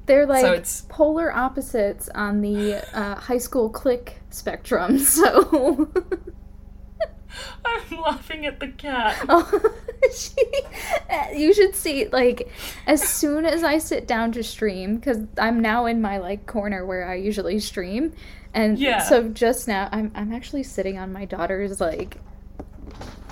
They're 0.06 0.26
like 0.26 0.46
it's- 0.46 0.86
polar 0.88 1.36
opposites 1.36 2.08
on 2.16 2.40
the 2.40 2.76
uh, 2.98 3.16
high 3.16 3.40
school 3.40 3.70
clique 3.70 4.20
spectrum. 4.30 4.98
So, 5.04 5.92
I'm 7.66 8.00
laughing 8.02 8.46
at 8.46 8.60
the 8.60 8.68
cat. 8.70 9.18
oh, 9.30 9.74
she, 10.16 10.36
uh, 11.10 11.26
you 11.36 11.54
should 11.54 11.76
see 11.76 12.08
like 12.08 12.50
as 12.86 13.02
soon 13.08 13.46
as 13.46 13.64
I 13.64 13.78
sit 13.78 14.08
down 14.08 14.32
to 14.34 14.44
stream 14.44 14.96
because 14.98 15.20
I'm 15.38 15.60
now 15.62 15.86
in 15.86 16.02
my 16.02 16.18
like 16.18 16.46
corner 16.46 16.86
where 16.86 17.08
I 17.08 17.16
usually 17.16 17.60
stream, 17.60 18.14
and 18.54 18.78
Yeah. 18.80 19.04
so 19.04 19.30
just 19.30 19.68
now 19.68 19.90
I'm 19.92 20.12
I'm 20.16 20.32
actually 20.34 20.64
sitting 20.64 20.98
on 20.98 21.12
my 21.14 21.26
daughter's 21.26 21.80
like 21.82 22.18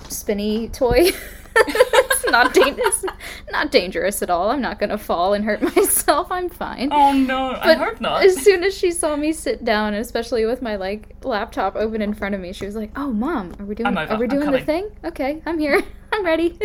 spinny 0.10 0.70
toy. 0.70 1.12
it's 2.26 2.32
not 2.32 2.54
dan- 2.54 2.76
it's 2.78 3.06
not 3.52 3.72
dangerous 3.72 4.22
at 4.22 4.30
all. 4.30 4.50
I'm 4.52 4.62
not 4.62 4.80
gonna 4.80 4.98
fall 4.98 5.34
and 5.34 5.46
hurt 5.46 5.62
myself. 5.76 6.32
I'm 6.32 6.50
fine. 6.50 6.90
Oh 6.92 7.14
no, 7.14 7.52
I 7.52 7.74
hope 7.74 8.02
not. 8.02 8.24
As 8.24 8.38
soon 8.38 8.64
as 8.64 8.76
she 8.78 8.92
saw 8.92 9.16
me 9.16 9.32
sit 9.34 9.64
down, 9.64 9.94
especially 9.94 10.46
with 10.46 10.62
my 10.62 10.76
like 10.76 11.24
laptop 11.24 11.76
open 11.76 12.02
in 12.02 12.14
front 12.14 12.36
of 12.36 12.42
me, 12.42 12.54
she 12.54 12.66
was 12.66 12.76
like, 12.76 12.92
"Oh, 12.96 13.12
mom, 13.12 13.54
are 13.60 13.66
we 13.66 13.76
doing? 13.76 13.98
Are 13.98 14.18
we 14.18 14.28
doing 14.28 14.52
the 14.52 14.62
thing? 14.62 14.90
Okay, 15.04 15.42
I'm 15.46 15.60
here. 15.60 15.82
I'm 16.12 16.26
ready." 16.26 16.58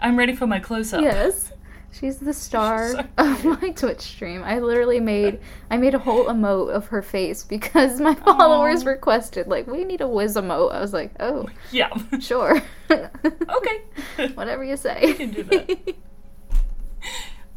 I'm 0.00 0.16
ready 0.16 0.34
for 0.36 0.46
my 0.46 0.60
close 0.60 0.92
up. 0.92 1.02
yes, 1.02 1.50
she's 1.92 2.18
the 2.18 2.32
star 2.46 2.88
so 2.90 3.04
of 3.18 3.44
my 3.44 3.70
Twitch 3.70 4.00
stream. 4.00 4.42
I 4.44 4.58
literally 4.58 5.00
made 5.00 5.40
I 5.70 5.76
made 5.76 5.94
a 5.94 5.98
whole 5.98 6.26
emote 6.26 6.70
of 6.70 6.86
her 6.88 7.02
face 7.02 7.44
because 7.44 8.00
my 8.00 8.14
followers 8.26 8.84
Aw. 8.86 8.90
requested 8.90 9.46
like, 9.48 9.66
"We 9.66 9.84
need 9.84 10.00
a 10.00 10.08
whiz 10.08 10.36
emote." 10.36 10.72
I 10.72 10.80
was 10.80 10.92
like, 10.92 11.12
"Oh, 11.20 11.46
Yeah. 11.72 11.90
sure, 12.20 12.60
okay. 12.90 14.28
whatever 14.34 14.64
you 14.64 14.76
say." 14.76 15.14
can 15.14 15.30
do 15.30 15.42
that. 15.44 15.94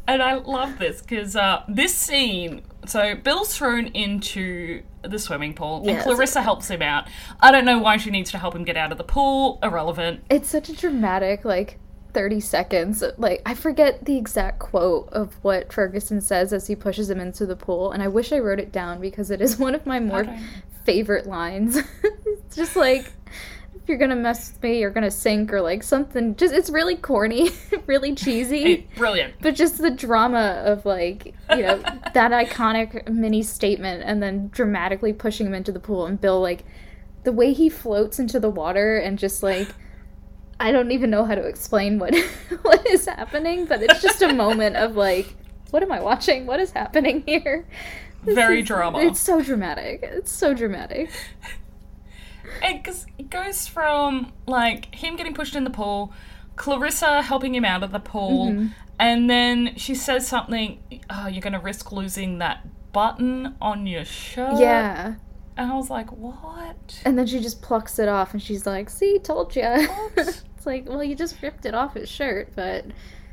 And 0.08 0.20
I 0.20 0.34
love 0.34 0.78
this 0.78 1.00
because 1.00 1.36
uh, 1.36 1.62
this 1.68 1.94
scene. 1.94 2.62
So 2.86 3.14
Bill's 3.14 3.56
thrown 3.56 3.86
into 3.88 4.82
the 5.02 5.18
swimming 5.18 5.54
pool, 5.54 5.82
Yes. 5.84 5.94
and 5.94 6.02
Clarissa 6.04 6.42
helps 6.42 6.68
him 6.68 6.82
out. 6.82 7.08
I 7.38 7.52
don't 7.52 7.64
know 7.64 7.78
why 7.78 7.96
she 7.98 8.10
needs 8.10 8.32
to 8.32 8.38
help 8.38 8.54
him 8.56 8.64
get 8.64 8.76
out 8.76 8.90
of 8.90 8.98
the 8.98 9.04
pool. 9.04 9.60
Irrelevant. 9.62 10.24
It's 10.28 10.48
such 10.48 10.68
a 10.68 10.74
dramatic, 10.76 11.44
like, 11.44 11.78
30 12.12 12.40
seconds. 12.40 13.02
Like, 13.18 13.42
I 13.46 13.54
forget 13.54 14.04
the 14.04 14.16
exact 14.16 14.58
quote 14.58 15.08
of 15.12 15.34
what 15.42 15.72
Ferguson 15.72 16.20
says 16.20 16.52
as 16.52 16.66
he 16.66 16.76
pushes 16.76 17.10
him 17.10 17.20
into 17.20 17.46
the 17.46 17.56
pool, 17.56 17.92
and 17.92 18.02
I 18.02 18.08
wish 18.08 18.32
I 18.32 18.38
wrote 18.38 18.60
it 18.60 18.72
down 18.72 19.00
because 19.00 19.30
it 19.30 19.40
is 19.40 19.58
one 19.58 19.74
of 19.74 19.86
my 19.86 20.00
more 20.00 20.24
don't- 20.24 20.40
favorite 20.84 21.26
lines. 21.26 21.76
it's 22.04 22.56
just 22.56 22.76
like, 22.76 23.12
if 23.74 23.88
you're 23.88 23.98
gonna 23.98 24.14
mess 24.16 24.52
with 24.52 24.62
me, 24.62 24.78
you're 24.78 24.90
gonna 24.90 25.10
sink, 25.10 25.52
or 25.52 25.60
like 25.60 25.82
something. 25.82 26.36
Just, 26.36 26.54
it's 26.54 26.70
really 26.70 26.94
corny, 26.96 27.50
really 27.86 28.14
cheesy. 28.14 28.62
Hey, 28.62 28.86
brilliant. 28.96 29.34
But 29.40 29.56
just 29.56 29.78
the 29.78 29.90
drama 29.90 30.62
of 30.64 30.86
like, 30.86 31.34
you 31.50 31.62
know, 31.62 31.78
that 32.14 32.30
iconic 32.30 33.08
mini 33.08 33.42
statement 33.42 34.04
and 34.04 34.22
then 34.22 34.48
dramatically 34.52 35.12
pushing 35.12 35.46
him 35.46 35.54
into 35.54 35.72
the 35.72 35.80
pool 35.80 36.06
and 36.06 36.20
Bill 36.20 36.40
like 36.40 36.64
the 37.24 37.32
way 37.32 37.52
he 37.52 37.68
floats 37.68 38.18
into 38.20 38.38
the 38.38 38.50
water 38.50 38.98
and 38.98 39.18
just 39.18 39.42
like 39.42 39.68
I 40.62 40.72
don't 40.72 40.90
even 40.92 41.10
know 41.10 41.24
how 41.24 41.34
to 41.34 41.42
explain 41.42 41.98
what 41.98 42.14
what 42.62 42.86
is 42.88 43.06
happening, 43.06 43.66
but 43.66 43.82
it's 43.82 44.00
just 44.00 44.22
a 44.22 44.32
moment 44.32 44.76
of 44.76 44.96
like 44.96 45.34
what 45.70 45.82
am 45.82 45.90
I 45.92 46.00
watching? 46.00 46.46
What 46.46 46.60
is 46.60 46.70
happening 46.72 47.22
here? 47.26 47.66
This 48.24 48.34
Very 48.34 48.60
is- 48.60 48.66
drama. 48.66 49.00
It's 49.00 49.20
so 49.20 49.42
dramatic. 49.42 50.00
It's 50.02 50.30
so 50.32 50.54
dramatic. 50.54 51.10
Because 52.60 53.06
it 53.18 53.30
goes 53.30 53.66
from 53.66 54.32
like 54.46 54.94
him 54.94 55.16
getting 55.16 55.34
pushed 55.34 55.56
in 55.56 55.64
the 55.64 55.70
pool, 55.70 56.12
Clarissa 56.56 57.22
helping 57.22 57.54
him 57.54 57.64
out 57.64 57.82
of 57.82 57.92
the 57.92 57.98
pool, 58.00 58.48
Mm-hmm. 58.50 58.66
and 58.98 59.28
then 59.30 59.74
she 59.76 59.94
says 59.94 60.26
something. 60.28 60.78
Oh, 61.10 61.26
you're 61.26 61.40
gonna 61.40 61.60
risk 61.60 61.90
losing 61.92 62.38
that 62.38 62.66
button 62.92 63.54
on 63.60 63.86
your 63.86 64.04
shirt. 64.04 64.58
Yeah. 64.60 65.14
And 65.56 65.70
I 65.70 65.74
was 65.74 65.90
like, 65.90 66.10
what? 66.12 67.02
And 67.04 67.18
then 67.18 67.26
she 67.26 67.40
just 67.40 67.60
plucks 67.62 67.98
it 67.98 68.08
off 68.08 68.32
and 68.32 68.42
she's 68.42 68.66
like, 68.66 68.88
"See, 68.90 69.18
told 69.18 69.54
ya." 69.56 69.86
It's 70.62 70.66
like, 70.68 70.88
well, 70.88 71.02
you 71.02 71.16
just 71.16 71.42
ripped 71.42 71.66
it 71.66 71.74
off 71.74 71.94
his 71.94 72.08
shirt, 72.08 72.50
but 72.54 72.84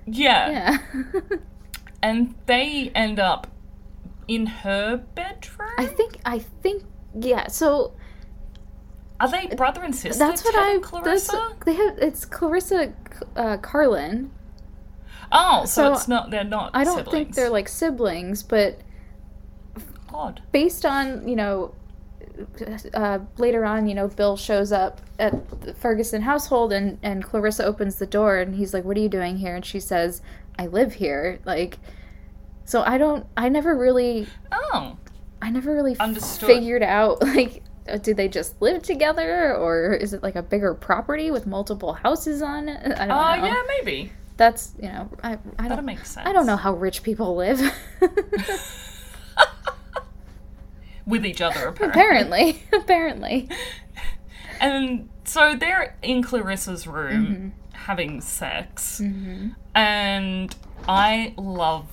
Yeah. 0.07 0.49
yeah. 0.49 0.77
And 2.01 2.34
they 2.47 2.91
end 2.95 3.19
up 3.19 3.45
in 4.27 4.47
her 4.47 4.97
bedroom. 4.97 5.69
I 5.77 5.86
think 5.86 6.17
I 6.25 6.39
think 6.39 6.86
yeah. 7.13 7.45
So 7.49 7.93
Are 9.19 9.30
they 9.30 9.45
brother 9.55 9.84
and 9.84 9.95
sister? 9.95 10.17
that's 10.17 10.43
what 10.43 10.55
I 10.57 10.80
Clarissa. 10.80 11.55
they 11.67 11.73
have. 11.75 11.99
It's 11.99 12.25
Clarissa 12.25 12.93
uh, 13.36 13.57
Carlyn. 13.57 14.32
Oh, 15.32 15.65
so, 15.65 15.84
So, 15.84 15.93
it's 15.93 16.07
not. 16.07 16.32
They're 16.32 16.43
not. 16.43 16.71
I 16.73 16.84
don't 16.84 16.97
siblings. 16.97 17.11
think 17.13 17.36
they're 17.36 17.51
like 17.51 17.67
siblings, 17.67 18.41
but 18.41 18.80
odd. 20.11 20.41
based 20.51 20.84
on 20.84 21.27
you 21.27 21.36
know 21.36 21.75
uh, 22.94 23.20
later 23.38 23.66
on, 23.66 23.88
you 23.88 23.96
know, 23.96 24.08
Bill 24.08 24.38
shows 24.38 24.72
up 24.72 25.02
at 25.18 25.62
the 25.62 25.74
Ferguson 25.74 26.22
household 26.22 26.72
and, 26.74 26.98
and 27.04 27.24
Clarissa 27.24 27.66
opens 27.66 27.96
the 27.96 28.06
door 28.08 28.38
and 28.38 28.56
he's 28.56 28.74
like, 28.74 28.84
What 28.86 28.98
are 28.98 29.02
you 29.02 29.10
doing 29.10 29.38
here? 29.38 29.56
And 29.56 29.66
she 29.66 29.80
says, 29.80 30.22
I 30.58 30.68
live 30.68 30.94
here. 30.94 31.40
Like, 31.46 31.80
so 32.66 32.82
I 32.84 32.98
don't, 32.98 33.26
I 33.38 33.50
never 33.50 33.76
really, 33.76 34.28
Oh, 34.52 34.98
I 35.42 35.50
never 35.50 35.74
really 35.74 35.98
Understood. 36.00 36.48
figured 36.48 36.84
out 36.84 37.22
like 37.24 37.64
uh, 37.90 37.98
do 37.98 38.14
they 38.14 38.28
just 38.28 38.62
live 38.62 38.84
together 38.84 39.56
or 39.56 39.94
is 39.94 40.14
it 40.14 40.22
like 40.22 40.36
a 40.36 40.44
bigger 40.44 40.74
property 40.74 41.32
with 41.32 41.48
multiple 41.48 41.94
houses 41.94 42.42
on 42.42 42.70
it? 42.70 42.80
I 43.00 43.06
don't 43.08 43.12
Oh 43.12 43.36
know. 43.42 43.46
yeah, 43.48 43.64
maybe 43.68 44.12
That's 44.38 44.74
you 44.82 44.90
know 44.90 45.10
I 45.24 45.34
I 45.34 45.38
that'll 45.64 45.78
don't 45.78 45.86
make 45.86 46.06
sense. 46.06 46.28
I 46.28 46.34
don't 46.34 46.46
know 46.46 46.58
how 46.58 46.74
rich 46.76 47.02
people 47.04 47.36
live. 47.36 47.60
with 51.06 51.26
each 51.26 51.41
other 51.41 51.68
apparently. 51.70 51.89
apparently, 51.89 52.64
apparently. 52.74 53.50
And 54.62 55.08
so 55.24 55.56
they're 55.56 55.95
in 56.02 56.22
Clarissa's 56.22 56.86
room 56.86 57.26
Mm-hmm. 57.26 57.50
having 57.78 58.20
sex, 58.20 59.00
and 59.74 60.56
I 60.86 61.34
love 61.38 61.86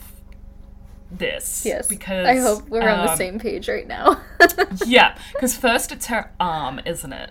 this. 1.10 1.64
Yes. 1.64 1.86
because 1.86 2.26
I 2.26 2.38
hope 2.38 2.68
we're 2.68 2.88
on 2.88 3.06
the 3.06 3.12
um, 3.12 3.16
same 3.16 3.38
page 3.38 3.68
right 3.68 3.86
now. 3.86 4.20
Yeah, 4.84 5.16
because 5.32 5.56
first 5.56 5.92
it's 5.92 6.06
her 6.06 6.32
arm, 6.40 6.80
isn't 6.84 7.12
it? 7.12 7.30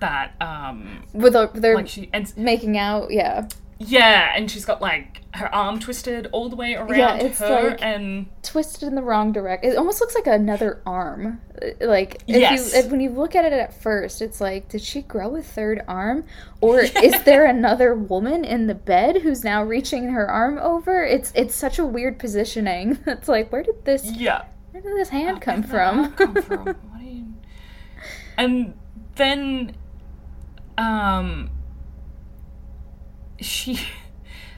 That 0.00 0.34
um, 0.40 1.04
With 1.12 1.34
a, 1.36 1.50
they're 1.54 1.76
like 1.76 1.88
she 1.88 2.10
and 2.12 2.32
making 2.36 2.76
out, 2.76 3.10
yeah. 3.12 3.46
Yeah, 3.78 4.32
and 4.36 4.50
she's 4.50 4.64
got 4.64 4.80
like 4.80 5.20
her 5.34 5.52
arm 5.52 5.80
twisted 5.80 6.28
all 6.30 6.48
the 6.48 6.54
way 6.54 6.74
around 6.74 6.96
Yeah, 6.96 7.16
it's 7.16 7.40
her, 7.40 7.70
like- 7.70 7.82
and 7.82 8.26
Twisted 8.42 8.84
in 8.86 8.94
the 8.94 9.02
wrong 9.02 9.32
direction. 9.32 9.72
It 9.72 9.76
almost 9.76 10.00
looks 10.00 10.14
like 10.14 10.26
another 10.28 10.80
arm. 10.86 11.40
Uh, 11.60 11.86
Like 11.86 12.22
if 12.28 12.36
Yes. 12.40 12.72
you 12.72 12.78
if, 12.80 12.90
when 12.90 13.00
you 13.00 13.10
look 13.10 13.34
at 13.34 13.44
it 13.44 13.52
at 13.52 13.74
first, 13.74 14.22
it's 14.22 14.40
like, 14.40 14.68
did 14.68 14.80
she 14.82 15.02
grow 15.02 15.34
a 15.36 15.42
third 15.42 15.82
arm, 15.88 16.24
or 16.60 16.80
is 17.02 17.20
there 17.24 17.46
another 17.46 17.94
woman 17.94 18.44
in 18.44 18.66
the 18.68 18.74
bed 18.74 19.22
who's 19.22 19.42
now 19.42 19.62
reaching 19.64 20.10
her 20.10 20.30
arm 20.30 20.58
over? 20.58 21.02
It's 21.04 21.32
it's 21.34 21.54
such 21.54 21.78
a 21.78 21.84
weird 21.84 22.18
positioning. 22.18 22.98
It's 23.06 23.28
like, 23.28 23.50
where 23.50 23.62
did 23.64 23.84
this 23.84 24.04
yeah. 24.12 24.44
where 24.70 24.82
did 24.82 24.96
this 24.96 25.08
hand 25.08 25.40
come 25.40 25.62
did 25.62 25.70
that 25.70 25.76
arm 25.80 26.12
from? 26.12 26.34
come 26.34 26.42
from? 26.42 26.76
You... 27.02 27.24
And 28.38 28.74
then, 29.16 29.76
um, 30.78 31.50
she, 33.40 33.78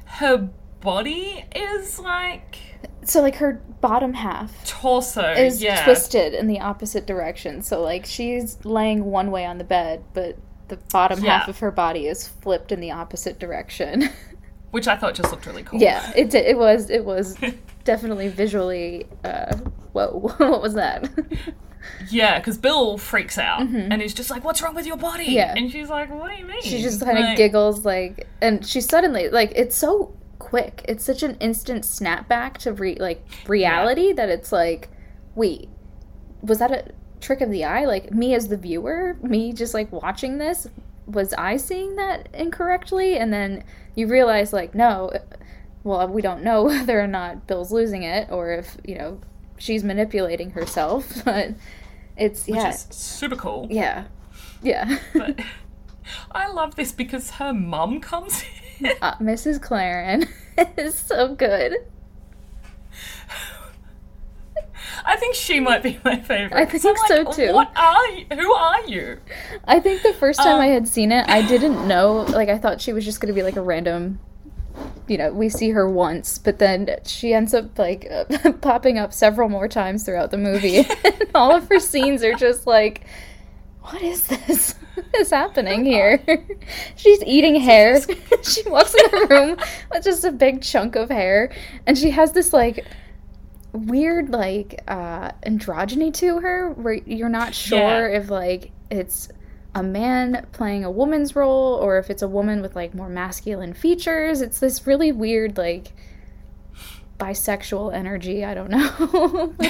her 0.05 0.49
body 0.81 1.45
is 1.55 1.99
like 1.99 2.57
so 3.05 3.21
like 3.23 3.37
her 3.37 3.63
bottom 3.81 4.15
half 4.15 4.67
torso. 4.67 5.33
is 5.33 5.63
yeah, 5.63 5.85
twisted 5.85 6.35
in 6.35 6.47
the 6.47 6.61
opposite 6.61 7.07
direction. 7.07 7.63
So 7.63 7.83
like 7.83 8.05
she's 8.07 8.59
laying 8.65 9.05
one 9.05 9.31
way 9.31 9.45
on 9.47 9.59
the 9.59 9.65
bed, 9.65 10.05
but 10.13 10.37
the 10.69 10.77
bottom 10.93 11.23
Yeah. 11.23 11.39
half 11.39 11.49
of 11.49 11.59
her 11.61 11.71
body 11.71 12.07
is 12.09 12.27
flipped 12.27 12.73
in 12.73 12.81
the 12.81 12.91
opposite 12.91 13.39
direction. 13.39 14.09
which 14.71 14.89
I 14.89 14.97
thought 14.97 15.15
just 15.15 15.31
looked 15.31 15.47
really 15.47 15.63
cool. 15.63 15.81
yeah, 15.81 16.13
it 16.17 16.31
did- 16.31 16.47
it 16.47 16.57
was 16.59 16.91
it 16.91 17.05
was 17.05 17.37
definitely 17.85 18.29
visually. 18.29 19.07
Uh, 19.25 19.57
whoa, 19.93 20.33
what 20.39 20.63
was 20.63 20.75
that? 20.75 21.09
yeah, 22.11 22.39
because 22.39 22.59
Bill 22.59 22.99
freaks 22.99 23.39
out 23.39 23.61
and 23.63 24.01
he's 24.03 24.15
just 24.15 24.31
like, 24.31 24.45
"What's 24.45 24.61
wrong 24.63 24.75
with 24.75 24.87
your 24.87 24.97
body?" 24.97 25.25
Mm-hmm. 25.25 25.33
Yeah. 25.33 25.55
and 25.57 25.71
she's 25.71 25.89
like, 25.89 26.11
"What 26.13 26.31
do 26.31 26.37
you 26.37 26.47
mean?" 26.47 26.63
she 26.63 26.83
just 26.83 27.01
kind 27.01 27.19
of 27.19 27.25
Like, 27.25 27.37
giggles 27.37 27.85
like, 27.85 28.27
and 28.41 28.67
she 28.67 28.81
suddenly 28.81 29.29
like 29.29 29.53
it's 29.55 29.77
so 29.77 30.15
quick. 30.39 30.85
It's 30.89 31.05
such 31.05 31.23
an 31.23 31.37
instant 31.41 31.85
snapback 31.85 32.59
to 32.59 32.73
re- 32.73 32.97
like 32.97 33.25
reality 33.47 34.13
that 34.13 34.29
it's 34.29 34.53
like, 34.53 34.89
wait, 35.35 35.69
was 36.43 36.59
that 36.59 36.71
a 36.71 36.85
trick 37.21 37.41
of 37.41 37.51
the 37.51 37.65
eye? 37.65 37.85
Like 37.87 38.13
me 38.13 38.35
as 38.35 38.49
the 38.49 38.57
viewer, 38.57 39.17
me 39.23 39.53
just 39.53 39.73
like 39.75 39.91
watching 39.93 40.39
this, 40.39 40.67
was 41.07 41.33
I 41.35 41.57
seeing 41.57 41.97
that 41.97 42.29
incorrectly? 42.35 43.17
And 43.17 43.33
then 43.33 43.65
you 43.97 44.07
realize 44.07 44.53
like, 44.53 44.75
no, 44.75 45.11
well, 45.83 46.07
we 46.07 46.23
don't 46.23 46.45
know 46.45 46.63
whether 46.67 47.01
or 47.01 47.09
not 47.09 47.49
Bill's 47.49 47.73
losing 47.73 48.05
it 48.05 48.31
or 48.31 48.53
if 48.53 48.77
you 48.85 48.97
know 48.97 49.21
she's 49.59 49.83
manipulating 49.83 50.51
herself, 50.53 51.13
but 51.25 51.51
it's 52.17 52.47
which 52.47 52.57
yeah, 52.57 52.69
is 52.71 52.87
super 52.91 53.37
cool. 53.37 53.67
yeah, 53.71 54.05
yeah. 54.63 54.99
But 55.13 55.41
I 56.31 56.49
love 56.49 56.77
this 56.77 56.93
because 56.93 57.31
her 57.33 57.53
mum 57.53 58.01
comes 58.01 58.45
in. 58.79 58.93
uh, 59.03 59.17
Mrs. 59.17 59.61
Carlyn 59.61 60.29
is 60.77 60.95
so 60.95 61.35
good. 61.35 61.75
I 65.05 65.17
think 65.17 65.35
she 65.35 65.61
might 65.61 65.83
be 65.83 65.99
my 66.05 66.17
favorite. 66.21 66.57
I 66.57 66.65
think 66.65 66.83
so, 66.83 67.23
like, 67.23 67.37
too. 67.37 67.53
What 67.53 67.71
are 67.77 68.09
you? 68.09 68.27
Who 68.33 68.53
are 68.53 68.85
you? 68.87 69.19
I 69.65 69.81
think 69.81 70.03
the 70.03 70.15
first 70.15 70.39
time 70.41 70.57
Um, 70.57 70.61
I 70.61 70.67
had 70.69 70.89
seen 70.89 71.13
it, 71.13 71.29
I 71.29 71.47
didn't 71.47 71.87
know. 71.89 72.23
Like, 72.29 72.49
I 72.49 72.59
thought 72.59 72.81
she 72.81 72.93
was 72.93 73.05
just 73.05 73.21
going 73.21 73.29
to 73.29 73.35
be 73.35 73.43
like 73.43 73.57
a 73.57 73.63
random. 73.63 74.19
You 75.09 75.17
know, 75.19 75.33
we 75.33 75.49
see 75.49 75.71
her 75.71 75.89
once, 75.89 76.37
but 76.39 76.59
then 76.59 76.89
she 77.05 77.33
ends 77.33 77.55
up 77.55 77.79
like 77.79 78.07
uh, 78.11 78.53
popping 78.61 78.99
up 78.99 79.13
several 79.13 79.49
more 79.49 79.69
times 79.69 80.05
throughout 80.05 80.31
the 80.31 80.37
movie. 80.39 80.79
and 80.79 81.27
all 81.35 81.55
of 81.55 81.69
her 81.69 81.79
scenes 81.81 82.23
are 82.23 82.35
just 82.35 82.67
like, 82.67 83.07
what 83.83 84.03
is 84.03 84.27
this? 84.27 84.75
What 84.95 85.07
is 85.21 85.31
happening 85.31 85.85
here? 85.85 86.21
She's 86.97 87.23
eating 87.23 87.55
hair. 87.61 88.01
she 88.43 88.63
walks 88.69 88.95
in 88.95 89.11
the 89.13 89.27
room 89.31 89.57
with 89.93 90.03
just 90.05 90.25
a 90.25 90.33
big 90.33 90.61
chunk 90.63 90.97
of 90.97 91.09
hair, 91.11 91.53
and 91.87 91.97
she 91.97 92.11
has 92.11 92.33
this 92.33 92.53
like 92.53 92.85
weird 93.77 94.31
like 94.31 94.83
uh 94.89 95.31
androgyny 95.47 96.13
to 96.15 96.41
her 96.41 96.71
where 96.73 96.95
you're 96.95 97.29
not 97.29 97.55
sure 97.55 98.09
if 98.11 98.31
like 98.31 98.71
it's 98.91 99.29
a 99.75 99.83
man 99.83 100.47
playing 100.53 100.85
a 100.85 100.91
woman's 100.91 101.37
role 101.37 101.75
or 101.75 101.99
if 101.99 102.09
it's 102.11 102.23
a 102.23 102.29
woman 102.29 102.63
with 102.63 102.75
like 102.75 102.95
more 102.95 103.09
masculine 103.11 103.75
features. 103.75 104.41
It's 104.41 104.59
this 104.59 104.87
really 104.87 105.13
weird 105.13 105.59
like 105.59 105.93
bisexual 107.19 107.95
energy. 107.95 108.45
I 108.45 108.55
don't 108.55 108.71
know. 108.71 109.55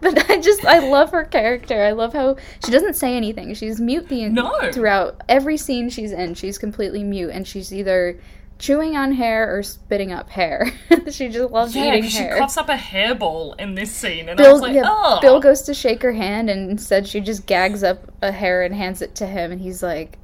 But 0.00 0.30
i 0.30 0.40
just 0.40 0.64
i 0.64 0.78
love 0.78 1.10
her 1.10 1.24
character. 1.24 1.82
I 1.82 1.90
love 1.92 2.12
how 2.12 2.36
she 2.64 2.70
doesn't 2.70 2.94
say 2.94 3.16
anything. 3.16 3.52
She's 3.54 3.80
mute 3.80 4.08
the 4.08 4.28
No. 4.28 4.70
throughout 4.72 5.20
every 5.28 5.56
scene 5.56 5.88
she's 5.90 6.12
in. 6.12 6.34
She's 6.34 6.58
completely 6.58 7.02
mute 7.02 7.30
and 7.30 7.46
she's 7.46 7.72
either 7.72 8.18
chewing 8.58 8.96
on 8.96 9.12
hair 9.12 9.54
or 9.54 9.62
spitting 9.62 10.12
up 10.12 10.30
hair 10.30 10.72
she 11.10 11.28
just 11.28 11.50
loves 11.50 11.74
yeah, 11.76 11.88
eating 11.88 12.02
'cause 12.04 12.12
she 12.12 12.18
hair 12.18 12.38
coughs 12.38 12.56
up 12.56 12.68
a 12.68 12.74
hairball 12.76 13.58
in 13.60 13.74
this 13.74 13.90
scene, 13.92 14.28
and 14.28 14.40
I 14.40 14.50
was 14.50 14.60
Bill, 14.60 14.68
like, 14.68 14.74
yeah, 14.74 14.82
oh. 14.86 15.18
Bill 15.20 15.40
goes 15.40 15.62
to 15.62 15.74
shake 15.74 16.02
her 16.02 16.12
hand, 16.12 16.48
and 16.48 16.70
instead 16.70 17.06
she 17.06 17.20
just 17.20 17.46
gags 17.46 17.82
up 17.82 18.10
a 18.22 18.32
hair 18.32 18.62
and 18.62 18.74
hands 18.74 19.02
it 19.02 19.14
to 19.16 19.26
him, 19.26 19.52
and 19.52 19.60
he's 19.60 19.82
like, 19.82 20.18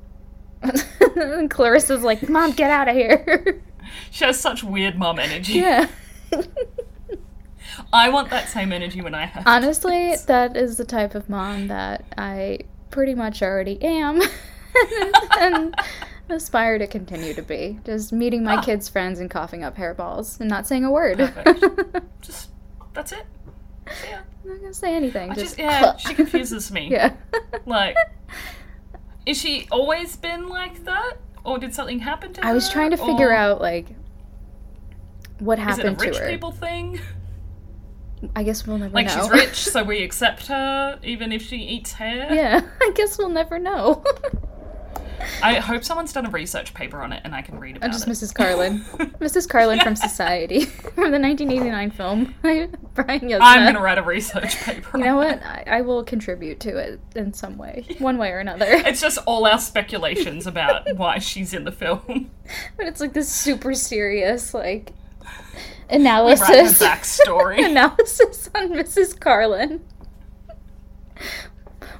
and 0.62 1.50
Clarissa's 1.50 2.02
like, 2.04 2.28
"Mom, 2.28 2.52
get 2.52 2.70
out 2.70 2.88
of 2.88 2.94
here!" 2.94 3.60
She 4.10 4.24
has 4.24 4.38
such 4.40 4.62
weird 4.64 4.96
mom 4.96 5.18
energy. 5.18 5.54
yeah. 5.54 5.86
I 7.92 8.08
want 8.08 8.30
that 8.30 8.48
same 8.48 8.72
energy 8.72 9.02
when 9.02 9.14
I 9.14 9.26
have. 9.26 9.42
Honestly, 9.46 10.14
that 10.26 10.56
is 10.56 10.76
the 10.76 10.84
type 10.84 11.14
of 11.14 11.28
mom 11.28 11.66
that 11.68 12.04
I 12.16 12.60
pretty 12.90 13.14
much 13.14 13.42
already 13.42 13.82
am, 13.82 14.22
and 15.38 15.74
aspire 16.32 16.78
to 16.78 16.86
continue 16.86 17.34
to 17.34 17.42
be. 17.42 17.78
Just 17.84 18.12
meeting 18.12 18.42
my 18.44 18.56
Ah. 18.56 18.62
kids' 18.62 18.88
friends 18.88 19.20
and 19.20 19.30
coughing 19.30 19.62
up 19.64 19.76
hairballs 19.76 20.40
and 20.40 20.48
not 20.50 20.66
saying 20.66 20.84
a 20.84 20.90
word. 20.90 21.18
Just 22.20 22.50
that's 22.94 23.12
it. 23.12 23.24
Yeah. 24.08 24.20
I'm 24.44 24.50
not 24.50 24.60
gonna 24.60 24.74
say 24.74 24.94
anything. 24.94 25.30
I 25.30 25.34
just, 25.34 25.56
just 25.56 25.58
yeah, 25.58 25.96
she 25.96 26.14
confuses 26.14 26.70
me. 26.72 26.88
yeah. 26.90 27.14
Like, 27.64 27.96
is 29.26 29.38
she 29.38 29.66
always 29.70 30.16
been 30.16 30.48
like 30.48 30.84
that, 30.84 31.14
or 31.44 31.58
did 31.58 31.74
something 31.74 32.00
happen 32.00 32.32
to 32.34 32.40
her? 32.40 32.46
I 32.46 32.52
was 32.52 32.68
trying 32.68 32.90
to 32.90 32.96
figure 32.96 33.28
or 33.30 33.32
out 33.32 33.60
like 33.60 33.86
what 35.38 35.58
Is 35.58 35.62
it 35.62 35.66
a 35.66 35.70
happened 35.88 36.00
rich 36.00 36.16
to 36.16 36.22
her. 36.22 36.28
people 36.30 36.50
thing? 36.52 37.00
I 38.36 38.42
guess 38.44 38.66
we'll 38.66 38.78
never 38.78 38.94
Like 38.94 39.06
know. 39.06 39.14
Like 39.14 39.22
she's 39.22 39.30
rich, 39.32 39.64
so 39.64 39.82
we 39.82 40.02
accept 40.02 40.46
her 40.48 40.98
even 41.02 41.32
if 41.32 41.42
she 41.42 41.56
eats 41.56 41.92
hair. 41.92 42.32
yeah, 42.32 42.60
I 42.80 42.92
guess 42.94 43.18
we'll 43.18 43.28
never 43.30 43.58
know. 43.58 44.04
I 45.42 45.54
hope 45.54 45.84
someone's 45.84 46.12
done 46.12 46.26
a 46.26 46.30
research 46.30 46.74
paper 46.74 47.00
on 47.02 47.12
it 47.12 47.20
and 47.24 47.34
I 47.34 47.42
can 47.42 47.58
read 47.58 47.76
about 47.76 47.86
I'm 47.86 47.92
just 47.92 48.06
it. 48.06 48.10
Mrs. 48.10 48.34
Carlyn. 48.34 48.80
Mrs. 49.20 49.48
Carlyn 49.48 49.80
from 49.82 49.96
Society 49.96 50.64
from 50.66 51.10
the 51.10 51.18
1989 51.18 51.90
film. 51.92 52.34
Brian 52.42 52.70
Yuzna. 53.22 53.38
I'm 53.40 53.64
gonna 53.66 53.80
write 53.82 53.98
a 53.98 54.02
research 54.02 54.56
paper. 54.62 54.98
You 54.98 55.04
know 55.04 55.16
what? 55.16 55.42
I, 55.42 55.64
I 55.66 55.80
will 55.82 56.04
contribute 56.04 56.60
to 56.60 56.76
it 56.76 57.00
in 57.14 57.32
some 57.32 57.56
way, 57.58 57.84
one 57.98 58.18
way 58.18 58.30
or 58.30 58.38
another. 58.38 58.66
It's 58.68 59.00
just 59.00 59.18
all 59.26 59.46
our 59.46 59.58
speculations 59.58 60.46
about 60.46 60.96
why 60.96 61.18
she's 61.18 61.54
in 61.54 61.64
the 61.64 61.72
film. 61.72 62.30
But 62.76 62.86
it's 62.86 63.00
like 63.00 63.12
this 63.12 63.30
super 63.30 63.74
serious 63.74 64.52
like 64.54 64.92
We 65.90 65.98
write 65.98 66.06
her 66.06 66.54
analysis. 66.54 66.82
backstory. 66.82 67.64
analysis 67.64 68.50
on 68.54 68.70
Mrs. 68.70 69.18
Carlyn. 69.18 69.80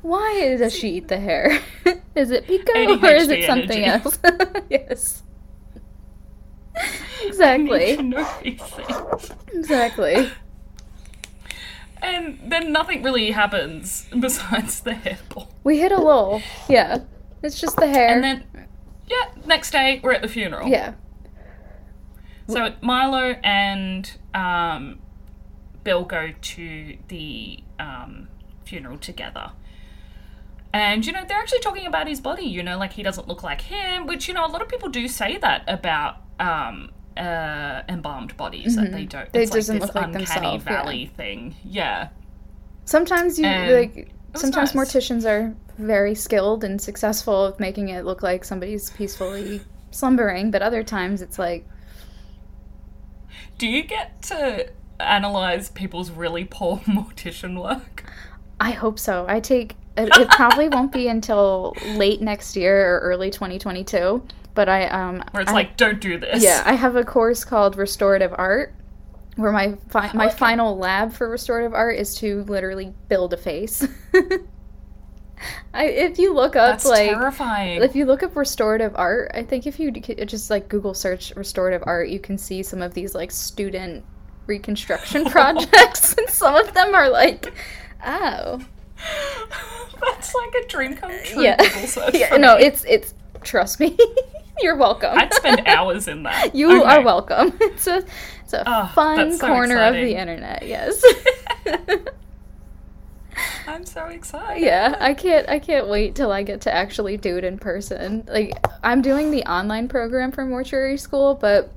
Why 0.02 0.56
does 0.56 0.74
she 0.74 0.96
eat 0.96 1.08
the 1.08 1.18
hair? 1.18 1.60
Is 2.14 2.30
it 2.30 2.46
pica 2.46 2.72
or 2.74 3.06
is 3.14 3.28
it 3.28 3.46
something 3.46 3.84
energy. 3.84 4.04
else? 4.04 4.18
yes. 4.70 5.22
Exactly. 7.24 7.92
I 7.92 7.96
need 7.96 7.96
to 7.96 8.02
know 8.02 8.38
these. 8.42 9.32
Exactly. 9.54 10.30
And 12.02 12.38
then 12.44 12.72
nothing 12.72 13.02
really 13.02 13.30
happens 13.30 14.08
besides 14.18 14.80
the 14.80 14.90
hairball. 14.92 15.48
We 15.62 15.78
hit 15.78 15.92
a 15.92 15.98
lull. 15.98 16.42
Yeah. 16.68 16.98
It's 17.42 17.60
just 17.60 17.76
the 17.76 17.86
hair. 17.86 18.08
And 18.08 18.24
then, 18.24 18.44
yeah, 19.06 19.30
next 19.46 19.70
day 19.70 20.00
we're 20.02 20.12
at 20.12 20.22
the 20.22 20.28
funeral. 20.28 20.68
yeah. 20.68 20.94
So 22.48 22.74
Milo 22.82 23.36
and 23.44 24.12
um, 24.34 24.98
Bill 25.84 26.04
go 26.04 26.32
to 26.40 26.98
the 27.08 27.60
um, 27.78 28.28
funeral 28.64 28.98
together. 28.98 29.52
And, 30.72 31.04
you 31.04 31.12
know, 31.12 31.22
they're 31.26 31.38
actually 31.38 31.60
talking 31.60 31.86
about 31.86 32.08
his 32.08 32.20
body, 32.20 32.46
you 32.46 32.62
know, 32.62 32.78
like 32.78 32.92
he 32.92 33.02
doesn't 33.02 33.28
look 33.28 33.42
like 33.42 33.60
him, 33.60 34.06
which, 34.06 34.26
you 34.26 34.34
know, 34.34 34.46
a 34.46 34.48
lot 34.48 34.62
of 34.62 34.68
people 34.68 34.88
do 34.88 35.06
say 35.06 35.36
that 35.38 35.64
about 35.68 36.16
um, 36.40 36.90
uh, 37.16 37.82
embalmed 37.88 38.36
bodies, 38.36 38.76
that 38.76 38.90
they 38.90 39.04
don't. 39.04 39.24
Mm-hmm. 39.24 39.32
They 39.32 39.42
it's 39.42 39.50
doesn't 39.50 39.80
like 39.80 39.88
this 39.88 39.94
look 39.94 39.94
like 39.94 40.14
uncanny 40.14 40.26
themselves, 40.26 40.64
yeah. 40.64 40.82
valley 40.82 41.06
thing. 41.06 41.54
Yeah. 41.64 42.08
Sometimes 42.84 43.38
you 43.38 43.46
And 43.46 43.72
like. 43.72 44.12
Sometimes 44.34 44.74
nice. 44.74 44.86
morticians 44.86 45.26
are 45.26 45.54
very 45.76 46.14
skilled 46.14 46.64
and 46.64 46.80
successful 46.80 47.46
with 47.46 47.60
making 47.60 47.90
it 47.90 48.06
look 48.06 48.22
like 48.22 48.44
somebody's 48.44 48.88
peacefully 48.90 49.60
slumbering, 49.90 50.50
but 50.50 50.62
other 50.62 50.82
times 50.82 51.20
it's 51.20 51.38
like, 51.38 51.68
Do 53.58 53.66
you 53.66 53.82
get 53.82 54.22
to 54.22 54.70
analyze 54.98 55.68
people's 55.68 56.10
really 56.10 56.44
poor 56.44 56.78
mortician 56.86 57.60
work? 57.60 58.10
I 58.62 58.70
hope 58.70 58.98
so. 58.98 59.26
I 59.28 59.40
take 59.40 59.76
it, 59.96 60.08
it 60.16 60.30
probably 60.30 60.68
won't 60.68 60.92
be 60.92 61.08
until 61.08 61.74
late 61.96 62.22
next 62.22 62.56
year 62.56 62.96
or 62.96 63.00
early 63.00 63.30
2022, 63.30 64.22
but 64.54 64.68
I 64.68 64.86
um 64.88 65.22
Where 65.32 65.42
it's 65.42 65.50
I- 65.50 65.54
like, 65.54 65.76
don't 65.76 66.00
do 66.00 66.18
this. 66.18 66.42
Yeah, 66.42 66.62
I 66.64 66.74
have 66.74 66.96
a 66.96 67.04
course 67.04 67.44
called 67.44 67.76
restorative 67.76 68.32
art, 68.38 68.74
where 69.36 69.52
my 69.52 69.74
fi- 69.88 70.12
my 70.14 70.26
Okay. 70.28 70.36
final 70.36 70.78
lab 70.78 71.12
for 71.12 71.28
restorative 71.28 71.74
art 71.74 71.96
is 71.96 72.14
to 72.16 72.44
literally 72.44 72.94
build 73.08 73.32
a 73.34 73.36
face. 73.36 73.86
I 75.74 75.86
if 75.86 76.18
you 76.18 76.32
look 76.34 76.54
up 76.54 76.70
That's 76.74 76.86
like 76.86 77.10
terrifying. 77.10 77.82
if 77.82 77.96
you 77.96 78.04
look 78.04 78.22
up 78.22 78.36
restorative 78.36 78.92
art, 78.94 79.32
I 79.34 79.42
think 79.42 79.66
if 79.66 79.80
you 79.80 79.90
just 79.90 80.50
like 80.50 80.68
Google 80.68 80.94
search 80.94 81.34
restorative 81.34 81.82
art, 81.84 82.08
you 82.10 82.20
can 82.20 82.38
see 82.38 82.62
some 82.62 82.80
of 82.80 82.94
these 82.94 83.14
like 83.14 83.32
student 83.32 84.04
reconstruction 84.46 85.24
projects, 85.30 86.14
and 86.16 86.28
some 86.28 86.54
of 86.54 86.72
them 86.74 86.94
are 86.94 87.08
like, 87.10 87.52
oh, 88.04 88.60
That's 90.00 90.34
like 90.34 90.64
a 90.64 90.66
dream 90.68 90.96
come 90.96 91.10
true. 91.24 91.42
yeah, 91.42 91.56
yeah. 92.12 92.36
No, 92.36 92.56
me. 92.56 92.64
it's 92.64 92.84
it's 92.84 93.14
trust 93.42 93.80
me, 93.80 93.96
you're 94.60 94.76
welcome. 94.76 95.16
I'd 95.18 95.32
spend 95.34 95.66
hours 95.66 96.08
in 96.08 96.22
that. 96.24 96.54
You 96.54 96.80
Okay. 96.80 96.88
are 96.88 97.02
welcome. 97.02 97.52
It's 97.60 97.86
a 97.86 98.04
it's 98.42 98.52
a 98.52 98.62
Oh, 98.66 98.90
fun 98.94 99.32
so 99.36 99.46
corner 99.46 99.78
of 99.82 99.94
the 99.94 100.14
internet. 100.16 100.66
Yes. 100.66 101.02
I'm 103.66 103.86
so 103.86 104.06
excited. 104.06 104.62
yeah, 104.62 104.96
I 105.00 105.14
can't 105.14 105.48
I 105.48 105.58
can't 105.58 105.88
wait 105.88 106.14
till 106.14 106.30
I 106.32 106.42
get 106.42 106.60
to 106.62 106.74
actually 106.74 107.16
do 107.16 107.38
it 107.38 107.44
in 107.44 107.58
person. 107.58 108.24
Like 108.26 108.52
I'm 108.82 109.00
doing 109.02 109.30
the 109.30 109.42
online 109.44 109.88
program 109.88 110.32
for 110.32 110.44
mortuary 110.44 110.98
school, 110.98 111.34
but 111.34 111.70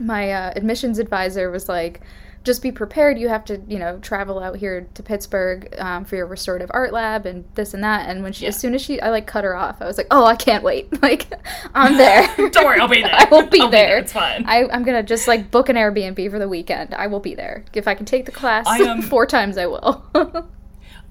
my 0.00 0.32
uh, 0.32 0.52
admissions 0.54 0.98
advisor 0.98 1.50
was 1.50 1.68
like 1.68 2.00
just 2.44 2.62
be 2.62 2.70
prepared. 2.70 3.18
You 3.18 3.28
have 3.30 3.44
to, 3.46 3.60
you 3.66 3.78
know, 3.78 3.98
travel 3.98 4.38
out 4.38 4.56
here 4.56 4.86
to 4.94 5.02
Pittsburgh 5.02 5.74
um, 5.78 6.04
for 6.04 6.16
your 6.16 6.26
restorative 6.26 6.70
art 6.74 6.92
lab 6.92 7.24
and 7.24 7.44
this 7.54 7.74
and 7.74 7.82
that. 7.82 8.08
And 8.08 8.22
when 8.22 8.32
she, 8.32 8.46
as 8.46 8.58
soon 8.58 8.74
as 8.74 8.82
she, 8.82 9.00
I 9.00 9.08
like 9.10 9.26
cut 9.26 9.44
her 9.44 9.56
off. 9.56 9.80
I 9.80 9.86
was 9.86 9.96
like, 9.96 10.08
oh, 10.10 10.24
I 10.24 10.36
can't 10.36 10.62
wait. 10.62 10.88
Like, 11.04 11.30
I'm 11.74 11.96
there. 11.98 12.26
Don't 12.48 12.64
worry, 12.64 12.80
I'll 12.80 12.88
be 12.88 13.02
there. 13.02 13.12
I 13.12 13.28
will 13.30 13.46
be 13.46 13.60
I'll 13.60 13.68
there. 13.68 13.98
It's 13.98 14.12
fine. 14.12 14.46
I, 14.46 14.66
I'm 14.72 14.84
gonna 14.84 15.02
just 15.02 15.28
like 15.28 15.50
book 15.50 15.68
an 15.68 15.76
Airbnb 15.76 16.30
for 16.30 16.38
the 16.38 16.48
weekend. 16.48 16.94
I 16.94 17.08
will 17.08 17.20
be 17.20 17.34
there. 17.34 17.64
If 17.74 17.86
I 17.86 17.94
can 17.94 18.06
take 18.06 18.24
the 18.24 18.32
class 18.32 18.64
I, 18.66 19.00
four 19.02 19.26
times, 19.26 19.58
I 19.58 19.66
will. 19.66 20.02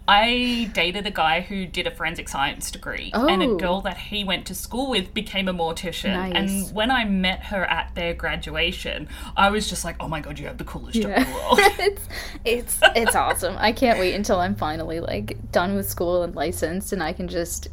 I 0.08 0.70
dated 0.74 1.08
a 1.08 1.12
guy 1.12 1.40
who 1.42 1.66
did 1.66 1.88
a 1.88 1.92
forensic 1.92 2.28
science 2.28 2.70
degree, 2.72 3.10
and 3.14 3.42
a 3.42 3.46
Oh. 3.46 3.56
girl 3.58 3.82
that 3.82 3.98
he 3.98 4.24
went 4.26 4.46
to 4.48 4.56
school 4.56 4.90
with 4.90 5.14
became 5.14 5.48
a 5.48 5.54
mortician. 5.54 6.14
Nice. 6.14 6.34
And 6.36 6.76
when 6.76 6.92
I 6.92 7.06
met 7.06 7.44
her 7.46 7.64
at 7.64 7.96
their 7.96 8.14
graduation, 8.14 9.08
I 9.38 9.50
was 9.50 9.70
just 9.70 9.86
like, 9.86 9.96
"Oh 10.02 10.10
my 10.10 10.20
god, 10.20 10.40
you 10.40 10.48
have 10.48 10.58
the 10.58 10.66
coolest 10.66 11.02
job 11.02 11.12
in 11.12 11.24
the 11.24 11.30
world." 11.32 11.60
it's 11.80 12.08
it's 12.44 12.80
it's 12.96 13.16
awesome. 13.16 13.56
I 13.58 13.72
can't 13.72 13.98
wait 13.98 14.14
until 14.14 14.40
I'm 14.42 14.56
finally 14.56 15.00
like 15.00 15.38
done 15.54 15.74
with 15.76 15.90
school 15.90 16.24
and 16.24 16.36
licensed, 16.36 16.92
and 16.92 17.02
I 17.02 17.14
can 17.14 17.30
just 17.30 17.70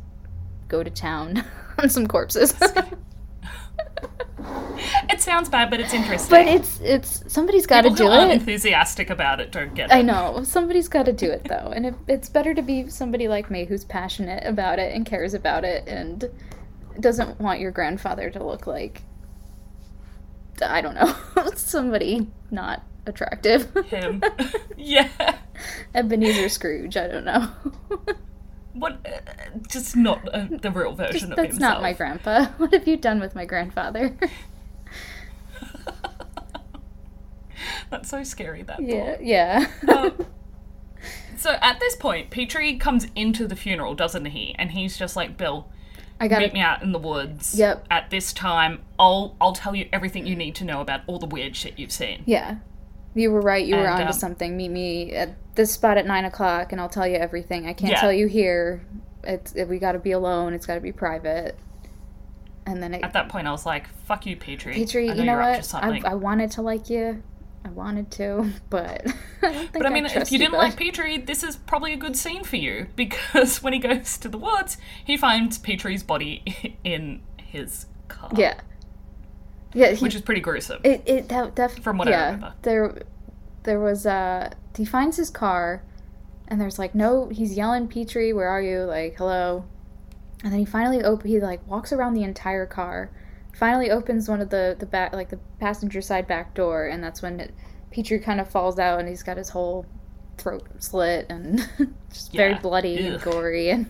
go 0.68 0.84
to 0.84 0.90
town 0.90 1.44
on 1.78 1.88
some 1.88 2.06
corpses. 2.06 2.54
it 5.08 5.20
sounds 5.20 5.48
bad, 5.48 5.70
but 5.70 5.80
it's 5.80 5.94
interesting. 5.94 6.30
but 6.30 6.46
it's 6.46 6.80
it's 6.80 7.22
somebody's 7.32 7.66
got 7.66 7.82
to 7.82 7.90
do 7.90 8.10
it. 8.10 8.30
enthusiastic 8.30 9.10
about 9.10 9.40
it 9.40 9.52
don't 9.52 9.74
get 9.74 9.90
it. 9.90 9.94
I 9.94 10.02
know 10.02 10.42
somebody's 10.44 10.88
got 10.88 11.06
to 11.06 11.12
do 11.12 11.30
it 11.30 11.44
though, 11.44 11.72
and 11.74 11.86
it, 11.86 11.94
it's 12.08 12.28
better 12.28 12.54
to 12.54 12.62
be 12.62 12.88
somebody 12.88 13.28
like 13.28 13.50
me 13.50 13.64
who's 13.64 13.84
passionate 13.84 14.46
about 14.46 14.78
it 14.78 14.94
and 14.94 15.04
cares 15.04 15.34
about 15.34 15.64
it 15.64 15.86
and 15.86 16.30
doesn't 16.98 17.40
want 17.40 17.60
your 17.60 17.70
grandfather 17.70 18.30
to 18.30 18.44
look 18.44 18.66
like 18.66 19.02
I 20.62 20.80
don't 20.80 20.94
know 20.94 21.14
somebody 21.54 22.28
not 22.50 22.82
attractive. 23.06 23.72
Him. 23.86 24.22
yeah. 24.76 25.38
Ebenezer 25.94 26.48
Scrooge. 26.48 26.96
I 26.96 27.06
don't 27.06 27.24
know. 27.24 27.48
What? 28.72 29.00
Uh, 29.04 29.58
just 29.68 29.96
not 29.96 30.26
uh, 30.32 30.46
the 30.50 30.70
real 30.70 30.94
version 30.94 31.32
of 31.32 31.36
That's 31.36 31.52
himself. 31.52 31.74
not 31.74 31.82
my 31.82 31.92
grandpa. 31.92 32.46
What 32.58 32.72
have 32.72 32.86
you 32.86 32.96
done 32.96 33.20
with 33.20 33.34
my 33.34 33.44
grandfather? 33.44 34.16
That's 37.90 38.08
so 38.08 38.22
scary. 38.22 38.62
That 38.62 38.80
yeah, 38.80 39.16
thought. 39.16 39.24
yeah. 39.24 39.66
Um, 39.88 40.26
so 41.36 41.56
at 41.60 41.80
this 41.80 41.96
point, 41.96 42.30
Petrie 42.30 42.76
comes 42.76 43.08
into 43.16 43.48
the 43.48 43.56
funeral, 43.56 43.94
doesn't 43.94 44.26
he? 44.26 44.54
And 44.58 44.70
he's 44.70 44.96
just 44.96 45.16
like, 45.16 45.36
"Bill, 45.36 45.66
I 46.20 46.28
got 46.28 46.40
meet 46.40 46.52
me 46.52 46.60
out 46.60 46.82
in 46.82 46.92
the 46.92 46.98
woods. 46.98 47.58
Yep. 47.58 47.86
At 47.90 48.10
this 48.10 48.32
time, 48.32 48.82
I'll 48.98 49.34
I'll 49.40 49.54
tell 49.54 49.74
you 49.74 49.88
everything 49.92 50.26
you 50.26 50.36
need 50.36 50.54
to 50.56 50.64
know 50.64 50.80
about 50.80 51.00
all 51.06 51.18
the 51.18 51.26
weird 51.26 51.56
shit 51.56 51.78
you've 51.78 51.92
seen. 51.92 52.22
Yeah. 52.26 52.56
You 53.14 53.30
were 53.32 53.40
right. 53.40 53.64
You 53.66 53.76
were 53.76 53.86
And, 53.86 53.94
onto 53.94 54.06
um, 54.06 54.12
something. 54.12 54.56
Meet 54.56 54.70
me 54.70 55.12
at 55.12 55.30
this 55.56 55.72
spot 55.72 55.98
at 55.98 56.06
nine 56.06 56.24
o'clock, 56.24 56.72
and 56.72 56.80
I'll 56.80 56.88
tell 56.88 57.06
you 57.06 57.16
everything. 57.16 57.66
I 57.66 57.72
can't 57.72 57.92
Yeah. 57.92 58.00
tell 58.00 58.12
you 58.12 58.26
here. 58.28 58.82
It's 59.24 59.54
we 59.54 59.78
got 59.78 59.92
to 59.92 59.98
be 59.98 60.12
alone. 60.12 60.54
It's 60.54 60.66
got 60.66 60.76
to 60.76 60.80
be 60.80 60.92
private. 60.92 61.58
And 62.66 62.82
then 62.82 62.94
it, 62.94 63.02
At 63.02 63.12
that 63.14 63.28
point, 63.28 63.46
I 63.46 63.50
was 63.50 63.66
like, 63.66 63.88
"Fuck 64.04 64.26
you, 64.26 64.36
Petrie. 64.36 64.74
Petrie, 64.74 65.10
I 65.10 65.14
you 65.14 65.24
know 65.24 65.32
you're 65.32 65.42
up 65.42 65.62
to 65.62 65.76
what? 65.76 65.84
I, 65.84 66.10
I 66.10 66.14
wanted 66.14 66.50
to 66.52 66.62
like 66.62 66.88
you. 66.88 67.22
I 67.64 67.68
wanted 67.70 68.10
to, 68.12 68.50
but 68.70 69.04
I 69.42 69.52
don't 69.52 69.54
think 69.54 69.72
but 69.72 69.86
I 69.86 69.90
mean, 69.90 70.06
if 70.06 70.12
trust 70.12 70.32
you 70.32 70.38
didn't 70.38 70.52
good. 70.52 70.58
like 70.58 70.76
Petrie, 70.76 71.18
this 71.18 71.42
is 71.42 71.56
probably 71.56 71.92
a 71.92 71.96
good 71.96 72.16
scene 72.16 72.44
for 72.44 72.56
you 72.56 72.86
because 72.96 73.62
when 73.62 73.72
he 73.72 73.78
goes 73.78 74.16
to 74.18 74.28
the 74.28 74.38
woods, 74.38 74.76
he 75.04 75.16
finds 75.16 75.58
Petrie's 75.58 76.02
body 76.02 76.76
in 76.84 77.22
his 77.38 77.86
car. 78.08 78.30
yeah, 78.36 78.60
yeah, 79.74 79.92
he, 79.92 80.02
Which 80.02 80.14
is 80.14 80.22
pretty 80.22 80.40
gruesome. 80.40 80.80
It 80.84 81.02
it 81.06 81.28
that 81.28 81.54
definitely 81.54 81.82
From 81.84 81.98
what 81.98 82.08
I 82.08 82.24
remember. 82.26 82.54
There 82.62 83.02
there 83.64 83.80
was 83.80 84.06
uh 84.06 84.50
he 84.76 84.84
finds 84.84 85.16
his 85.16 85.30
car 85.30 85.82
and 86.48 86.60
there's 86.60 86.78
like 86.78 86.94
no 86.94 87.28
he's 87.28 87.56
yelling 87.56 87.86
Petrie, 87.88 88.32
where 88.32 88.48
are 88.48 88.62
you? 88.62 88.80
Like, 88.80 89.16
hello. 89.16 89.64
And 90.42 90.52
then 90.52 90.58
he 90.60 90.64
finally 90.66 91.04
op- 91.04 91.22
he 91.24 91.38
like 91.40 91.66
walks 91.68 91.92
around 91.92 92.14
the 92.14 92.22
entire 92.24 92.66
car. 92.66 93.10
Finally 93.54 93.90
opens 93.90 94.28
one 94.28 94.40
of 94.40 94.50
the 94.50 94.76
the 94.78 94.86
back 94.86 95.12
like 95.12 95.28
the 95.28 95.38
passenger 95.58 96.00
side 96.00 96.26
back 96.26 96.54
door 96.54 96.86
and 96.86 97.02
that's 97.04 97.20
when 97.22 97.40
it, 97.40 97.54
Petrie 97.90 98.18
kind 98.20 98.40
of 98.40 98.48
falls 98.48 98.78
out 98.78 98.98
and 99.00 99.08
he's 99.08 99.22
got 99.22 99.36
his 99.36 99.50
whole 99.50 99.84
throat 100.38 100.62
slit 100.78 101.26
and 101.28 101.68
just 102.10 102.32
very 102.32 102.52
Yeah. 102.52 102.60
bloody 102.60 103.06
and 103.06 103.20
gory 103.20 103.70
and 103.70 103.86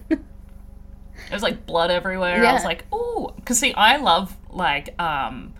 There's 1.28 1.42
like 1.42 1.66
blood 1.66 1.90
everywhere. 1.90 2.44
I 2.44 2.52
was 2.52 2.64
like, 2.64 2.84
"Ooh," 2.92 3.30
because 3.36 3.58
see, 3.58 3.74
I 3.74 3.98
love 3.98 4.34
like 4.50 4.98
um, 5.00 5.52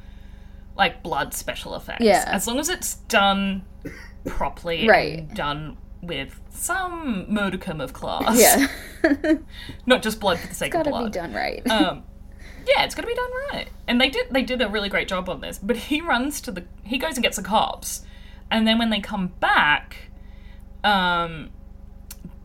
like 0.80 1.02
blood 1.04 1.34
special 1.34 1.76
effects. 1.76 2.02
Yeah. 2.02 2.24
As 2.26 2.46
long 2.48 2.58
as 2.58 2.68
it's 2.68 2.94
done 3.06 3.62
properly, 4.26 4.88
Right. 4.88 5.18
And 5.20 5.34
done 5.34 5.76
with 6.02 6.40
some 6.48 7.26
modicum 7.32 7.80
of 7.80 7.92
class. 7.92 8.40
yeah. 8.40 8.66
Not 9.86 10.02
just 10.02 10.18
blood 10.20 10.38
for 10.38 10.48
the 10.48 10.54
sake 10.54 10.74
of 10.74 10.84
blood. 10.84 11.08
It's 11.08 11.16
gotta 11.16 11.28
be 11.28 11.32
done 11.32 11.34
right. 11.34 11.70
um, 11.70 12.02
yeah, 12.66 12.84
it's 12.84 12.94
got 12.94 13.02
to 13.02 13.08
be 13.08 13.14
done 13.14 13.30
right. 13.52 13.68
And 13.86 14.00
they 14.00 14.08
did 14.10 14.26
they 14.30 14.42
did 14.42 14.60
a 14.62 14.68
really 14.68 14.88
great 14.88 15.06
job 15.08 15.28
on 15.28 15.40
this. 15.40 15.58
But 15.58 15.76
he 15.76 16.00
runs 16.00 16.40
to 16.42 16.50
the 16.50 16.64
he 16.82 16.96
goes 16.98 17.14
and 17.14 17.22
gets 17.22 17.36
the 17.36 17.42
cops, 17.42 18.02
and 18.50 18.66
then 18.66 18.78
when 18.78 18.90
they 18.90 19.00
come 19.00 19.28
back, 19.40 20.10
um, 20.84 21.50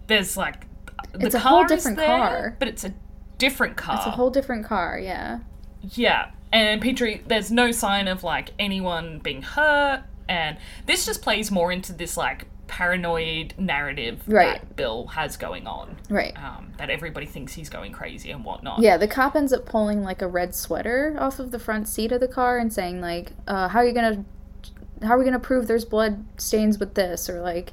there's 0.08 0.36
like 0.38 0.68
the 1.14 1.26
It's 1.28 1.36
a 1.36 1.40
car 1.40 1.50
whole 1.52 1.64
is 1.64 1.70
different 1.72 1.98
there, 1.98 2.08
car. 2.08 2.56
but 2.60 2.68
it's 2.68 2.84
a 2.84 2.94
different 3.38 3.76
car. 3.78 3.96
it's 3.98 4.06
a 4.06 4.12
whole 4.12 4.30
different 4.30 4.66
car, 4.66 4.98
yeah. 4.98 5.40
yeah, 5.82 6.32
and 6.52 6.82
Petrie, 6.82 7.22
there's 7.28 7.52
no 7.52 7.72
sign 7.72 8.08
of 8.08 8.24
like 8.24 8.52
anyone 8.60 9.20
being 9.20 9.42
hurt, 9.42 10.04
and 10.30 10.58
this 10.86 11.06
just 11.06 11.22
plays 11.22 11.52
more 11.52 11.72
into 11.72 11.94
this 11.94 12.18
like 12.18 12.46
paranoid 12.68 13.54
narrative 13.60 14.22
Right. 14.26 14.60
that 14.60 14.76
Bill 14.76 15.06
has 15.08 15.38
going 15.38 15.68
on. 15.68 15.98
Right. 16.10 16.34
Um, 16.36 16.72
that 16.78 16.90
everybody 16.90 17.28
thinks 17.28 17.54
he's 17.54 17.70
going 17.70 17.92
crazy 17.92 18.32
and 18.32 18.44
whatnot. 18.44 18.80
Yeah, 18.80 18.98
the 18.98 19.08
cop 19.08 19.36
ends 19.36 19.54
up 19.54 19.66
pulling 19.68 20.02
like 20.04 20.22
a 20.24 20.28
red 20.28 20.56
sweater 20.56 21.16
off 21.20 21.38
of 21.40 21.52
the 21.52 21.60
front 21.60 21.88
seat 21.88 22.12
of 22.12 22.22
the 22.22 22.28
car 22.28 22.58
and 22.58 22.74
saying 22.74 23.02
like, 23.02 23.34
uh, 23.48 23.68
"How 23.68 23.80
are 23.80 23.86
you 23.86 23.94
gonna, 23.94 24.26
how 25.04 25.10
are 25.14 25.18
we 25.20 25.26
gonna 25.26 25.40
prove 25.40 25.68
there's 25.68 25.86
blood 25.86 26.26
stains 26.38 26.80
with 26.80 26.96
this?" 26.96 27.30
Or 27.30 27.40
like, 27.42 27.72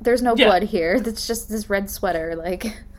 "There's 0.00 0.22
no 0.22 0.34
Yeah. 0.36 0.46
blood 0.46 0.64
here. 0.64 0.94
It's 1.04 1.26
just 1.26 1.48
this 1.48 1.70
red 1.70 1.88
sweater." 1.90 2.34
Like, 2.36 2.76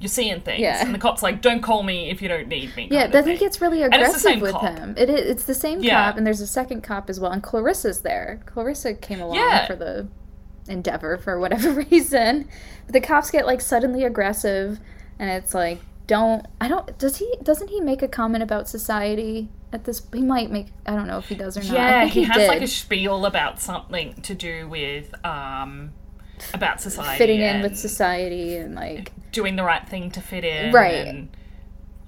you're 0.00 0.08
seeing 0.08 0.40
things. 0.40 0.60
Yeah. 0.60 0.84
And 0.84 0.94
the 0.94 0.98
cop's 0.98 1.22
like, 1.22 1.40
don't 1.42 1.62
call 1.62 1.82
me 1.82 2.10
if 2.10 2.20
you 2.22 2.28
don't 2.28 2.48
need 2.48 2.74
me. 2.76 2.88
Yeah, 2.90 3.06
then 3.06 3.26
he 3.26 3.36
gets 3.36 3.60
really 3.60 3.82
aggressive 3.82 4.40
with 4.40 4.52
cop. 4.52 4.62
him. 4.78 4.94
It 4.96 5.08
is, 5.10 5.20
it's 5.30 5.44
the 5.44 5.54
same 5.54 5.82
Yeah. 5.82 6.06
cop, 6.06 6.16
and 6.16 6.26
there's 6.26 6.40
a 6.40 6.46
second 6.46 6.82
cop 6.82 7.08
as 7.10 7.18
well, 7.20 7.32
and 7.32 7.42
Clarissa's 7.42 8.00
there. 8.02 8.40
Clarissa 8.46 8.94
came 8.94 9.20
along 9.20 9.36
Yeah. 9.36 9.66
for 9.66 9.76
the 9.76 10.08
endeavor 10.68 11.16
for 11.18 11.38
whatever 11.40 11.70
reason. 11.90 12.48
But 12.86 12.92
the 12.92 13.00
cops 13.00 13.30
get 13.30 13.46
like 13.46 13.60
suddenly 13.60 14.04
aggressive, 14.04 14.78
and 15.18 15.30
it's 15.30 15.54
like, 15.54 15.80
don't 16.08 16.46
I 16.60 16.66
don't 16.68 16.98
does 16.98 17.18
he 17.18 17.32
doesn't 17.42 17.68
he 17.68 17.80
make 17.80 18.02
a 18.02 18.08
comment 18.08 18.42
about 18.42 18.68
society 18.68 19.48
at 19.72 19.84
this? 19.84 20.02
He 20.12 20.20
might 20.20 20.50
make 20.50 20.66
I 20.84 20.94
don't 20.96 21.06
know 21.06 21.18
if 21.18 21.26
he 21.28 21.34
does 21.36 21.56
or 21.56 21.62
not. 21.62 21.72
Yeah, 21.72 22.04
he, 22.06 22.20
he, 22.20 22.24
has 22.24 22.36
did. 22.36 22.48
like 22.48 22.60
a 22.62 22.66
spiel 22.66 23.24
about 23.24 23.60
something 23.60 24.14
to 24.22 24.34
do 24.34 24.68
with 24.68 25.14
um 25.24 25.92
about 26.54 26.80
society 26.80 27.18
fitting 27.18 27.40
in 27.40 27.62
with 27.62 27.76
society 27.76 28.56
and 28.56 28.74
like 28.74 29.12
doing 29.32 29.56
the 29.56 29.64
right 29.64 29.88
thing 29.88 30.10
to 30.12 30.20
fit 30.20 30.44
in. 30.44 30.72
Right. 30.72 31.06
And, 31.06 31.28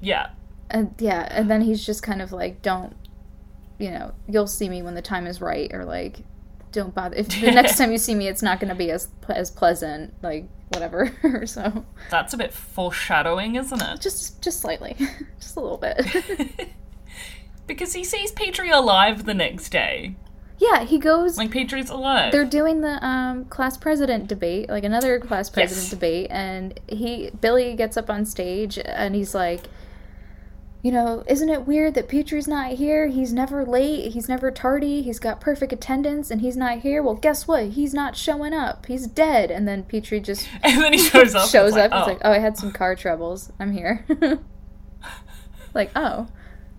yeah. 0.01 0.31
and 0.71 0.95
yeah, 0.99 1.29
and 1.31 1.51
then 1.51 1.63
he's 1.63 1.85
just 1.85 2.03
kind 2.03 2.21
of 2.23 2.33
like, 2.33 2.63
don't, 2.63 2.95
you 3.79 3.91
know, 3.91 4.13
you'll 4.29 4.47
see 4.47 4.69
me 4.69 4.83
when 4.83 4.95
the 4.95 5.03
time 5.03 5.27
is 5.27 5.41
right, 5.41 5.73
or 5.73 5.85
like, 5.85 6.21
don't 6.73 6.95
bother. 6.95 7.17
If 7.17 7.29
the 7.29 7.51
next 7.51 7.79
time 7.79 7.93
you 7.93 7.99
see 7.99 8.15
me, 8.15 8.29
it's 8.29 8.43
not 8.43 8.61
going 8.61 8.69
to 8.69 8.75
be 8.75 8.91
as 8.91 9.09
as 9.29 9.51
pleasant, 9.51 10.13
like 10.23 10.49
whatever. 10.69 11.13
so 11.47 11.85
That's 12.11 12.35
a 12.35 12.37
bit 12.37 12.53
foreshadowing, 12.53 13.57
isn't 13.57 13.83
it? 13.83 14.01
just 14.01 14.43
just 14.43 14.61
slightly, 14.61 14.97
just 15.41 15.57
a 15.57 15.61
little 15.61 15.79
bit. 15.79 16.69
because 17.67 17.95
he 17.95 18.05
sees 18.05 18.31
Petrie 18.33 18.71
alive 18.71 19.25
the 19.25 19.35
next 19.35 19.71
day. 19.71 20.17
Yeah, 20.59 20.85
he 20.85 20.99
goes. 20.99 21.37
Like 21.37 21.51
Petrie's 21.51 21.91
alive. 21.91 22.33
they're 22.33 22.45
doing 22.45 22.81
the 22.81 23.05
um, 23.05 23.45
class 23.47 23.77
president 23.77 24.29
debate, 24.29 24.69
like 24.69 24.85
another 24.85 25.19
class 25.19 25.51
president 25.51 25.85
Yes. 25.85 25.91
debate, 25.91 26.27
and 26.31 26.79
he 26.89 27.31
Billy 27.41 27.75
gets 27.75 27.97
up 27.97 28.09
on 28.09 28.25
stage 28.25 28.79
and 28.85 29.15
he's 29.15 29.35
like, 29.35 29.63
you 30.83 30.93
know, 30.93 31.25
isn't 31.27 31.49
it 31.49 31.67
weird 31.67 31.95
that 31.95 32.09
Petrie's 32.09 32.47
not 32.47 32.73
here? 32.73 33.07
He's 33.09 33.33
never 33.33 33.65
late, 33.65 34.13
he's 34.13 34.29
never 34.29 34.51
tardy, 34.51 35.01
he's 35.01 35.19
got 35.19 35.41
perfect 35.41 35.73
attendance, 35.73 36.31
and 36.31 36.43
he's 36.43 36.59
not 36.59 36.81
here. 36.81 37.03
Well, 37.03 37.15
guess 37.15 37.49
what? 37.49 37.69
He's 37.71 37.95
not 37.95 38.17
showing 38.17 38.53
up. 38.53 38.85
He's 38.87 39.07
dead. 39.07 39.51
And 39.51 39.67
then 39.67 39.83
Petrie 39.85 40.21
just 40.21 40.47
and 40.63 40.83
then 40.83 40.93
he 40.93 40.99
shows 40.99 41.35
up. 41.35 41.49
shows 41.49 41.69
it's 41.71 41.77
like, 41.79 41.91
up. 41.91 41.93
He's 41.93 42.03
oh. 42.03 42.13
like, 42.13 42.21
oh, 42.25 42.33
I 42.33 42.39
had 42.39 42.59
some 42.59 42.71
car 42.71 42.95
troubles. 42.95 43.51
I'm 43.59 43.73
here. 43.73 44.05
like, 45.75 45.91
oh, 45.97 46.29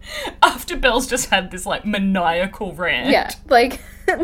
After 0.44 0.78
Bill's 0.78 1.08
just 1.08 1.30
had 1.30 1.52
this 1.52 1.66
like 1.66 1.86
maniacal 1.86 2.74
rant. 2.74 3.10
yeah, 3.10 3.32
like. 3.48 3.82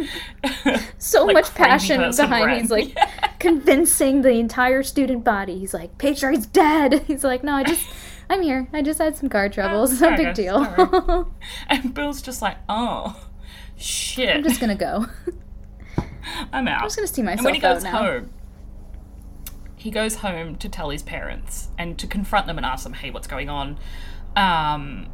so 0.99 1.25
Like 1.25 1.33
much 1.33 1.55
passion 1.55 1.99
behind. 2.15 2.45
rant. 2.45 2.61
He's 2.61 2.69
like 2.71 2.93
Yeah. 2.95 3.27
convincing 3.39 4.21
the 4.21 4.29
entire 4.33 4.83
student 4.83 5.23
body. 5.23 5.57
He's 5.57 5.73
like, 5.73 5.97
Petrie's 5.97 6.45
dead. 6.45 7.03
He's 7.07 7.23
like, 7.23 7.43
no, 7.43 7.53
I 7.55 7.63
just, 7.63 7.87
I'm 8.29 8.43
here. 8.43 8.67
I 8.73 8.83
just 8.83 8.99
had 8.99 9.17
some 9.17 9.27
car 9.29 9.49
troubles. 9.49 9.99
No 9.99 10.15
big 10.15 10.35
deal. 10.35 11.33
And 11.67 11.93
Bill's 11.95 12.21
just 12.21 12.41
like, 12.43 12.57
oh, 12.69 13.27
shit. 13.75 14.35
I'm 14.35 14.43
just 14.43 14.59
gonna 14.61 14.75
go. 14.75 15.07
I'm 16.53 16.67
out. 16.67 16.81
I'm 16.81 16.85
just 16.85 16.95
gonna 16.97 17.07
see 17.07 17.23
myself. 17.23 17.39
and 17.39 17.45
when 17.45 17.53
he 17.55 17.59
goes 17.59 17.83
now. 17.83 17.97
home, 18.03 18.29
he 19.75 19.89
goes 19.89 20.17
home 20.17 20.55
to 20.57 20.69
tell 20.69 20.91
his 20.91 21.01
parents 21.01 21.69
and 21.77 21.97
to 21.97 22.05
confront 22.05 22.45
them 22.45 22.57
and 22.57 22.65
ask 22.65 22.83
them, 22.83 22.93
"Hey, 22.93 23.09
what's 23.09 23.27
going 23.27 23.49
on? 23.49 23.79
Um, 24.35 25.07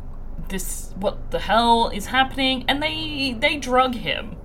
this, 0.49 0.91
what 0.97 1.31
the 1.31 1.39
hell 1.39 1.89
is 1.89 2.07
happening?" 2.07 2.65
And 2.67 2.81
they 2.81 3.35
they 3.39 3.57
drug 3.57 3.95
him 3.95 4.35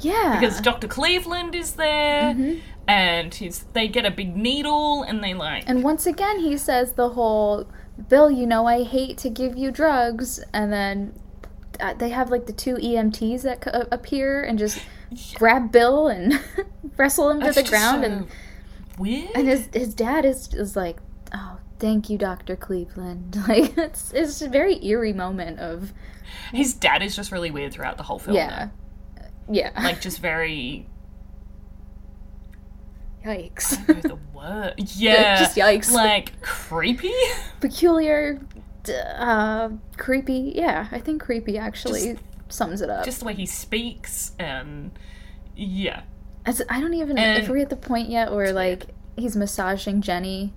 Yeah. 0.00 0.38
because 0.40 0.60
Doctor 0.60 0.86
Cleveland 0.88 1.54
is 1.54 1.72
there, 1.74 2.34
Mhm. 2.34 2.60
and 2.86 3.34
he's 3.34 3.64
they 3.72 3.88
get 3.88 4.04
a 4.06 4.10
big 4.10 4.36
needle 4.36 5.02
and 5.02 5.22
they 5.22 5.34
like 5.34 5.64
and 5.68 5.82
once 5.84 6.06
again, 6.06 6.40
he 6.40 6.56
says 6.56 6.92
the 6.92 7.10
whole, 7.10 7.66
Bill, 8.08 8.30
you 8.30 8.46
know 8.46 8.66
I 8.66 8.82
hate 8.84 9.18
to 9.18 9.30
give 9.30 9.56
you 9.56 9.70
drugs, 9.70 10.40
and 10.52 10.72
then 10.72 11.12
uh, 11.80 11.94
they 11.94 12.08
have 12.10 12.30
like 12.30 12.46
the 12.46 12.52
two 12.52 12.76
EMTs 12.76 13.42
that 13.42 13.60
co- 13.60 13.86
appear 13.92 14.42
and 14.42 14.58
just 14.58 14.80
grab 15.34 15.70
Bill 15.72 16.08
and 16.08 16.40
wrestle 16.96 17.30
him 17.30 17.40
to 17.40 17.46
That's 17.46 17.56
the 17.56 17.62
ground, 17.62 18.04
so 18.04 18.10
and 18.10 18.26
weird. 18.98 19.30
and 19.34 19.46
his 19.48 19.68
his 19.72 19.94
dad 19.94 20.24
is 20.24 20.52
is 20.54 20.74
like, 20.76 20.98
oh, 21.34 21.57
thank 21.78 22.10
you, 22.10 22.18
Doctor 22.18 22.56
Cleveland. 22.56 23.36
Like 23.48 23.76
it's 23.78 24.12
it's 24.12 24.42
a 24.42 24.48
very 24.48 24.84
eerie 24.84 25.12
moment 25.12 25.58
of 25.60 25.92
his 26.52 26.74
dad 26.74 27.02
is 27.02 27.16
just 27.16 27.32
really 27.32 27.50
weird 27.50 27.72
throughout 27.72 27.96
the 27.96 28.02
whole 28.02 28.18
film. 28.18 28.36
yeah, 28.36 28.68
yeah, 29.50 29.70
like 29.82 30.00
just 30.00 30.20
very 30.20 30.86
yikes, 33.24 33.78
I 33.78 33.84
don't 33.92 34.04
know 34.04 34.08
the 34.16 34.18
word. 34.38 34.74
Yeah, 34.94 35.38
Just 35.38 35.56
yikes. 35.56 35.90
Like 35.92 36.40
creepy. 36.42 37.12
peculiar, 37.60 38.40
uh, 39.16 39.70
creepy. 39.96 40.52
Yeah, 40.54 40.88
I 40.92 40.98
think 41.00 41.22
creepy 41.22 41.58
actually 41.58 42.18
sums 42.48 42.80
it 42.80 42.88
up. 42.90 43.04
just 43.04 43.20
the 43.20 43.26
way 43.26 43.34
he 43.34 43.44
speaks 43.44 44.32
and 44.38 44.90
yeah 45.54 46.02
As, 46.46 46.62
I 46.70 46.80
don't 46.80 46.94
even 46.94 47.18
And- 47.18 47.42
if 47.42 47.48
we're 47.50 47.58
at 47.58 47.68
the 47.68 47.76
point 47.76 48.08
yet 48.08 48.32
where 48.32 48.52
like 48.52 48.86
he's 49.16 49.36
massaging 49.36 50.00
Jenny. 50.00 50.54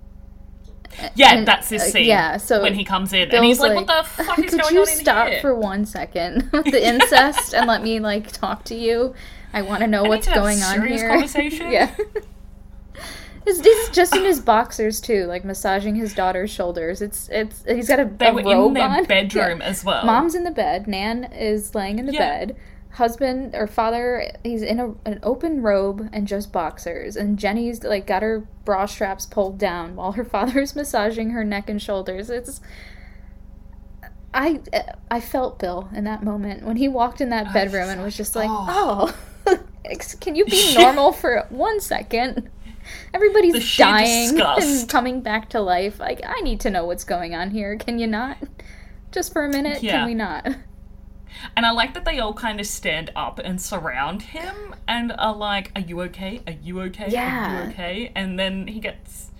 Yeah 1.14 1.34
And, 1.34 1.46
that's 1.46 1.68
his 1.68 1.82
uh, 1.82 1.86
scene 1.86 2.06
yeah, 2.06 2.36
so 2.36 2.62
when 2.62 2.74
he 2.74 2.84
comes 2.84 3.12
in 3.12 3.30
and 3.30 3.44
he's 3.44 3.60
like, 3.60 3.74
what 3.74 3.86
the 3.86 4.02
fuck 4.08 4.38
is 4.38 4.54
going 4.54 4.76
on 4.76 4.82
in 4.82 4.86
stop 4.96 5.28
here 5.28 5.40
for 5.40 5.54
one 5.54 5.84
second 5.86 6.48
with 6.52 6.66
the 6.66 6.86
incest 6.86 7.54
and 7.54 7.66
let 7.66 7.82
me 7.82 8.00
like 8.00 8.30
talk 8.32 8.64
to 8.64 8.74
you? 8.74 9.14
I 9.54 9.62
want 9.62 9.80
to 9.80 9.86
know 9.86 10.04
I 10.04 10.08
what's 10.08 10.26
to 10.28 10.34
going 10.34 10.62
on 10.62 10.86
here. 10.86 11.08
conversation. 11.10 11.70
yeah. 11.70 11.94
It's, 13.44 13.58
it's 13.64 13.90
just 13.90 14.14
in 14.14 14.24
his 14.24 14.40
boxers 14.40 15.00
too, 15.00 15.24
like 15.26 15.44
massaging 15.44 15.96
his 15.96 16.14
daughter's 16.14 16.48
shoulders. 16.50 17.02
It's 17.02 17.28
it's 17.28 17.64
he's 17.66 17.88
got 17.88 17.98
a, 17.98 18.04
they 18.04 18.28
a 18.28 18.32
were 18.32 18.42
robe 18.44 18.68
in 18.68 18.74
their 18.74 18.88
on. 18.88 19.04
bedroom 19.06 19.58
Yeah. 19.60 19.66
as 19.66 19.84
well 19.84 20.04
Mom's 20.06 20.36
in 20.36 20.44
the 20.44 20.52
bed. 20.52 20.86
Nan 20.86 21.24
is 21.24 21.74
laying 21.74 21.98
in 21.98 22.06
the 22.06 22.12
Yeah. 22.12 22.20
bed. 22.20 22.56
Husband 22.94 23.54
or 23.54 23.66
father, 23.66 24.30
he's 24.44 24.60
in 24.62 24.78
a, 24.78 24.94
an 25.06 25.18
open 25.22 25.62
robe 25.62 26.10
and 26.12 26.28
just 26.28 26.52
boxers. 26.52 27.16
And 27.16 27.38
Jenny's 27.38 27.82
like 27.82 28.06
got 28.06 28.22
her 28.22 28.46
bra 28.64 28.84
straps 28.86 29.24
pulled 29.26 29.56
down 29.58 29.96
while 29.96 30.12
her 30.12 30.24
father's 30.36 30.76
massaging 30.76 31.30
her 31.30 31.42
neck 31.44 31.70
and 31.70 31.80
shoulders. 31.80 32.28
It's 32.28 32.60
I 34.34 34.60
I 35.10 35.20
felt 35.20 35.58
Bill 35.58 35.88
in 35.94 36.04
that 36.04 36.22
moment 36.22 36.64
when 36.64 36.76
he 36.76 36.88
walked 36.88 37.20
in 37.20 37.28
that 37.30 37.52
bedroom 37.52 37.88
and 37.88 38.02
was 38.02 38.16
just 38.16 38.34
like, 38.34 38.48
Oh. 38.50 39.14
"Oh, 39.46 39.58
can 40.20 40.34
you 40.34 40.44
be 40.44 40.74
normal 40.78 41.12
for 41.12 41.46
one 41.50 41.80
second? 41.80 42.50
Everybody's 43.14 43.76
dying 43.76 44.40
and 44.40 44.88
coming 44.88 45.20
back 45.20 45.50
to 45.50 45.60
life. 45.60 46.00
Like, 46.00 46.20
I 46.26 46.40
need 46.40 46.60
to 46.60 46.70
know 46.70 46.84
what's 46.84 47.04
going 47.04 47.34
on 47.34 47.50
here. 47.50 47.76
Can 47.76 47.98
you 47.98 48.06
not? 48.08 48.38
Just 49.12 49.32
for 49.32 49.44
a 49.44 49.48
minute, 49.48 49.82
Yeah. 49.82 49.92
can 49.98 50.06
we 50.06 50.14
not? 50.14 50.48
And 51.56 51.66
i 51.66 51.70
like 51.70 51.94
that 51.94 52.04
they 52.04 52.18
all 52.18 52.34
kind 52.34 52.60
of 52.60 52.66
stand 52.66 53.10
up 53.16 53.38
and 53.38 53.60
surround 53.60 54.22
him 54.22 54.74
and 54.86 55.12
are 55.18 55.34
like 55.34 55.70
are 55.74 55.80
you 55.80 56.00
okay? 56.02 56.40
Are 56.46 56.52
you 56.52 56.80
okay? 56.82 57.08
Are 57.16 57.64
you 57.64 57.70
okay? 57.70 58.12
And 58.14 58.38
then 58.38 58.66
he 58.66 58.80
gets 58.80 59.30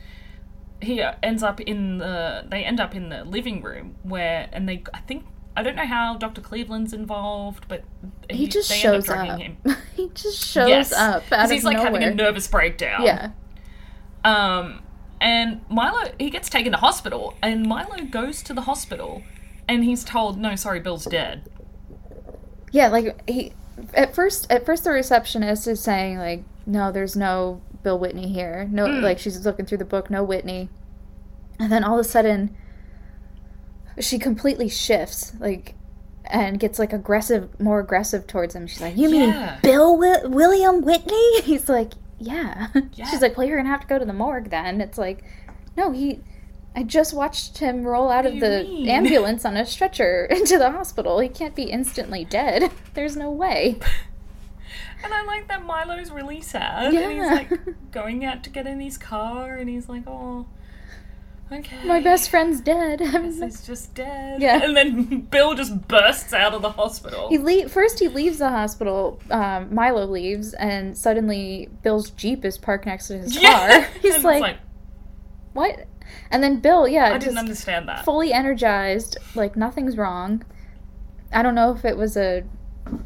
he 0.80 1.02
ends 1.22 1.42
up 1.42 1.60
in 1.60 1.98
the 1.98 2.44
they 2.48 2.64
end 2.64 2.80
up 2.80 2.94
in 2.94 3.08
the 3.08 3.24
living 3.24 3.62
room 3.62 3.94
where 4.02 4.48
and 4.52 4.68
they 4.68 4.82
i 4.92 4.98
think 4.98 5.24
i 5.56 5.62
don't 5.62 5.76
know 5.76 5.86
how 5.86 6.16
dr 6.16 6.40
cleveland's 6.40 6.92
involved 6.92 7.66
but 7.68 7.84
He 8.28 8.48
just 8.48 8.72
shows 8.72 9.08
up. 9.08 9.38
he 9.94 10.08
just 10.14 10.44
shows 10.44 10.68
yes. 10.68 10.92
up 10.92 11.24
because 11.24 11.50
he's 11.50 11.64
like 11.64 11.76
nowhere. 11.76 11.92
having 11.92 12.08
a 12.08 12.14
nervous 12.14 12.48
breakdown. 12.48 13.02
Yeah, 13.04 13.30
um 14.24 14.80
and 15.20 15.60
milo 15.68 16.10
he 16.18 16.30
gets 16.30 16.50
taken 16.50 16.72
to 16.72 16.78
hospital 16.78 17.34
and 17.42 17.64
milo 17.64 18.04
goes 18.04 18.42
to 18.42 18.52
the 18.52 18.62
hospital 18.62 19.22
and 19.68 19.84
he's 19.84 20.02
told 20.02 20.38
no 20.38 20.56
sorry 20.56 20.80
bill's 20.80 21.04
dead 21.04 21.48
yeah. 22.72 22.88
Like 22.88 23.28
he 23.30 23.52
at 23.94 24.14
first, 24.14 24.50
at 24.50 24.66
first 24.66 24.82
the 24.84 24.90
receptionist 24.90 25.66
is 25.68 25.80
saying 25.80 26.18
like, 26.18 26.42
"No, 26.66 26.90
there's 26.92 27.14
no 27.16 27.62
Bill 27.84 27.98
Whitney 27.98 28.28
here. 28.28 28.66
No, 28.70 28.86
Mm. 28.86 29.02
like 29.02 29.18
she's 29.18 29.44
looking 29.46 29.64
through 29.66 29.78
the 29.78 29.84
book, 29.84 30.10
no 30.10 30.24
Whitney." 30.24 30.68
And 31.60 31.70
then 31.70 31.84
all 31.84 31.94
of 31.98 32.04
a 32.04 32.08
sudden, 32.08 32.56
she 34.00 34.18
completely 34.18 34.68
shifts, 34.68 35.32
like, 35.38 35.74
and 36.24 36.58
gets 36.58 36.78
like 36.78 36.92
aggressive, 36.92 37.60
more 37.60 37.78
aggressive 37.80 38.26
towards 38.26 38.54
him. 38.54 38.66
She's 38.66 38.80
like, 38.80 38.96
"You 38.96 39.10
mean 39.10 39.28
Yeah. 39.30 39.58
Bill 39.62 39.96
Wi- 39.96 40.26
William 40.26 40.80
Whitney?" 40.82 41.40
He's 41.44 41.68
like, 41.68 41.92
"Yeah." 42.18 42.68
Yeah. 42.94 43.06
She's 43.10 43.20
like, 43.22 43.36
"Well, 43.36 43.46
you're 43.46 43.56
gonna 43.58 43.68
have 43.68 43.80
to 43.82 43.86
go 43.86 43.98
to 43.98 44.04
the 44.04 44.12
morgue 44.12 44.50
then." 44.50 44.80
It's 44.80 44.98
like, 44.98 45.22
no, 45.76 45.90
he. 45.92 46.20
I 46.74 46.82
just 46.84 47.12
watched 47.12 47.58
him 47.58 47.82
roll 47.84 48.08
out 48.10 48.24
What 48.24 48.34
of 48.34 48.40
the 48.40 48.64
mean? 48.64 48.88
ambulance 48.88 49.44
on 49.44 49.56
a 49.56 49.66
stretcher 49.66 50.24
into 50.30 50.58
the 50.58 50.70
hospital. 50.70 51.18
He 51.18 51.28
can't 51.28 51.54
be 51.54 51.64
instantly 51.64 52.24
dead. 52.24 52.70
There's 52.94 53.16
no 53.16 53.30
way. 53.30 53.78
And 55.04 55.12
I 55.12 55.22
like 55.24 55.48
that 55.48 55.64
Milo's 55.66 56.10
really 56.10 56.40
sad. 56.40 56.94
And 56.94 57.12
he's 57.12 57.30
like 57.30 57.90
going 57.90 58.24
out 58.24 58.44
to 58.44 58.50
get 58.50 58.66
in 58.66 58.80
his 58.80 58.96
car 58.96 59.56
and 59.56 59.68
he's 59.68 59.88
like, 59.88 60.04
oh, 60.06 60.46
okay. 61.50 61.84
My 61.84 62.00
best 62.00 62.30
friend's 62.30 62.60
dead. 62.60 63.00
He's 63.00 63.66
just 63.66 63.94
dead. 63.94 64.40
Yeah. 64.40 64.62
And 64.62 64.76
then 64.76 65.20
Bill 65.22 65.54
just 65.54 65.88
bursts 65.88 66.32
out 66.32 66.54
of 66.54 66.62
the 66.62 66.70
hospital. 66.70 67.28
He 67.30 67.38
le- 67.38 67.68
first 67.68 67.98
he 67.98 68.06
leaves 68.08 68.38
the 68.38 68.48
hospital. 68.50 69.20
Um, 69.30 69.74
Milo 69.74 70.06
leaves, 70.06 70.54
and 70.54 70.96
suddenly 70.96 71.68
Bill's 71.82 72.10
jeep 72.10 72.44
is 72.44 72.56
parked 72.56 72.86
next 72.86 73.08
to 73.08 73.18
his 73.18 73.34
Yeah. 73.36 73.52
car. 73.80 73.88
He's 74.00 74.14
it's 74.14 74.24
like, 74.24 74.56
"What?" 75.52 75.86
And 76.30 76.42
then 76.42 76.60
Bill, 76.60 76.88
yeah, 76.88 77.06
I 77.06 77.14
just 77.14 77.26
didn't 77.26 77.38
understand 77.38 77.88
that. 77.88 78.04
fully 78.04 78.32
energized, 78.32 79.18
like 79.34 79.56
nothing's 79.56 79.96
wrong. 79.96 80.44
I 81.32 81.42
don't 81.42 81.54
know 81.54 81.72
if 81.72 81.84
it 81.84 81.96
was 81.96 82.16
a 82.16 82.44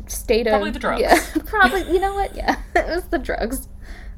state 0.06 0.46
Probably 0.46 0.68
of 0.68 0.74
the 0.74 0.80
drugs. 0.80 1.00
Yeah, 1.00 1.20
probably. 1.46 1.82
You 1.92 2.00
know 2.00 2.14
what? 2.14 2.34
Yeah, 2.34 2.60
it 2.74 2.86
was 2.86 3.04
the 3.04 3.18
drugs. 3.18 3.68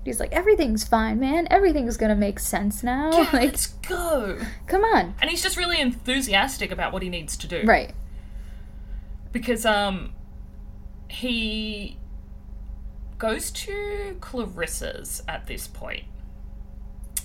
He's 0.04 0.20
like, 0.20 0.32
everything's 0.32 0.84
fine, 0.84 1.20
man. 1.20 1.48
Everything's 1.50 1.96
gonna 1.96 2.16
make 2.16 2.38
sense 2.38 2.82
now. 2.82 3.10
Yeah, 3.12 3.18
like, 3.32 3.32
let's 3.32 3.66
go. 3.66 4.38
come 4.66 4.82
on. 4.84 5.14
And 5.20 5.30
he's 5.30 5.42
just 5.42 5.56
really 5.56 5.80
enthusiastic 5.80 6.70
about 6.70 6.92
what 6.92 7.02
he 7.02 7.08
needs 7.08 7.36
to 7.38 7.46
do. 7.46 7.62
Right. 7.64 7.92
Because 9.32 9.66
um 9.66 10.12
he 11.08 11.98
goes 13.18 13.50
to 13.50 14.16
Clarissa's 14.20 15.22
at 15.26 15.46
this 15.46 15.66
point 15.66 16.04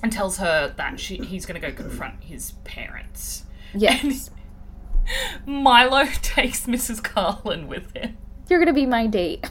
and 0.04 0.12
tells 0.12 0.38
her 0.38 0.74
that 0.78 1.00
she 1.00 1.18
he's 1.18 1.46
gonna 1.48 1.60
go 1.60 1.72
confront 1.72 2.24
his 2.24 2.52
parents. 2.66 3.46
Yes. 3.74 4.30
Milo 5.46 6.06
takes 6.22 6.66
Mrs. 6.68 7.02
Carlyn 7.02 7.68
with 7.68 7.96
him. 7.96 8.18
You're 8.50 8.60
gonna 8.60 8.74
be 8.74 8.86
my 8.86 9.08
date. 9.08 9.50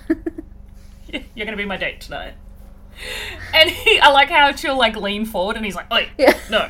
You're 1.35 1.45
gonna 1.47 1.57
be 1.57 1.65
my 1.67 1.77
date 1.77 2.01
tonight. 2.01 2.35
And 3.55 3.71
he, 3.71 3.99
I 3.99 4.11
like 4.11 4.29
how 4.29 4.55
she'll 4.55 4.77
like 4.79 4.97
lean 4.97 5.25
forward 5.25 5.57
and 5.57 5.65
he's 5.65 5.75
like, 5.75 5.91
"Wait, 5.91 6.09
yeah. 6.19 6.39
no, 6.51 6.69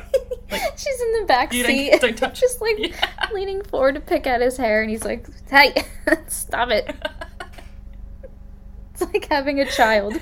like, 0.49 0.61
She's 0.77 1.01
in 1.01 1.19
the 1.21 1.25
back 1.27 1.53
You 1.53 1.63
don't- 1.63 1.71
seat, 1.71 2.01
don't 2.01 2.17
touch- 2.17 2.39
just 2.39 2.61
like 2.61 2.77
Yeah. 2.79 3.29
leaning 3.33 3.61
forward 3.63 3.95
to 3.95 4.01
pick 4.01 4.25
at 4.25 4.39
his 4.41 4.55
hair, 4.57 4.81
and 4.81 4.89
he's 4.89 5.03
like, 5.03 5.27
"Hey, 5.49 5.73
stop 6.27 6.69
it!" 6.69 6.95
It's 8.93 9.01
like 9.01 9.27
having 9.29 9.59
a 9.59 9.65
child 9.65 10.19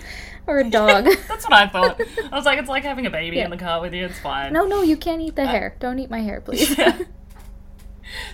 or 0.48 0.60
a 0.60 0.70
dog. 0.70 1.06
That's 1.28 1.44
what 1.46 1.54
I 1.54 1.68
thought. 1.68 2.00
I 2.32 2.36
was 2.36 2.46
like, 2.46 2.60
it's 2.60 2.70
like 2.70 2.84
having 2.84 3.06
a 3.06 3.10
baby 3.10 3.38
Yeah. 3.38 3.46
in 3.46 3.50
the 3.52 3.58
car 3.58 3.82
with 3.82 3.94
you. 3.94 4.06
It's 4.06 4.20
fine. 4.20 4.54
no, 4.54 4.66
no, 4.66 4.82
you 4.82 4.98
can't 4.98 5.22
eat 5.22 5.36
the 5.36 5.46
hair. 5.46 5.76
Don't 5.80 6.00
eat 6.00 6.10
my 6.10 6.22
hair, 6.22 6.42
please. 6.46 6.78
Yeah. 6.78 6.98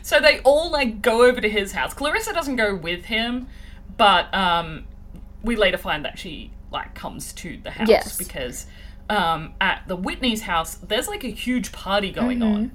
So 0.02 0.20
they 0.20 0.40
all 0.40 0.72
like 0.72 1.04
go 1.04 1.24
over 1.24 1.40
to 1.40 1.48
his 1.50 1.72
house. 1.72 1.94
Clarissa 1.94 2.34
doesn't 2.34 2.56
go 2.56 2.74
with 2.74 3.06
him, 3.06 3.48
but 3.96 4.34
um, 4.34 4.86
we 5.44 5.56
later 5.56 5.78
find 5.78 6.04
that 6.04 6.18
she 6.18 6.52
like 6.72 6.96
comes 6.96 7.32
to 7.34 7.58
the 7.62 7.70
house 7.70 7.88
Yes. 7.88 8.18
because 8.18 8.66
um, 9.08 9.54
at 9.62 9.84
the 9.88 9.96
Whitney's 9.96 10.42
house 10.42 10.76
there's 10.76 11.08
like 11.08 11.24
a 11.24 11.28
huge 11.30 11.72
party 11.72 12.12
going 12.12 12.40
Mm-hmm. 12.40 12.56
on. 12.56 12.72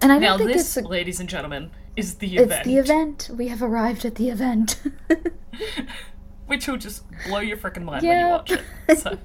And 0.00 0.12
I 0.12 0.18
Now 0.18 0.38
think 0.38 0.52
this, 0.52 0.76
it's 0.76 0.86
a, 0.86 0.88
ladies 0.88 1.18
and 1.18 1.28
gentlemen, 1.28 1.72
is 1.96 2.14
the 2.16 2.36
event. 2.36 2.52
it's 2.60 2.64
the 2.66 2.76
event. 2.76 3.30
We 3.36 3.48
have 3.48 3.60
arrived 3.60 4.04
at 4.04 4.14
the 4.14 4.28
event. 4.30 4.80
Which 6.46 6.66
will 6.68 6.76
just 6.76 7.04
blow 7.26 7.40
your 7.40 7.56
freaking 7.56 7.84
mind 7.84 8.06
when 8.06 8.18
you 8.20 8.26
watch 8.28 8.50
it. 8.52 8.62
So 8.98 9.18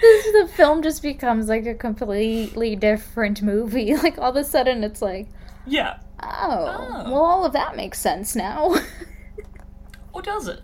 this 0.00 0.24
the 0.32 0.50
film 0.54 0.82
just 0.82 1.00
becomes 1.02 1.48
like 1.48 1.64
a 1.66 1.74
completely 1.74 2.74
different 2.76 3.40
movie. 3.42 3.94
Like 4.02 4.18
all 4.18 4.30
of 4.30 4.36
a 4.36 4.44
sudden, 4.44 4.82
it's 4.84 5.00
like, 5.00 5.28
yeah, 5.66 5.98
oh, 6.22 6.26
Oh. 6.26 7.10
well, 7.12 7.24
all 7.24 7.44
of 7.44 7.52
that 7.52 7.76
makes 7.76 8.00
sense 8.00 8.34
now. 8.34 8.74
or 10.12 10.22
does 10.22 10.48
it? 10.48 10.60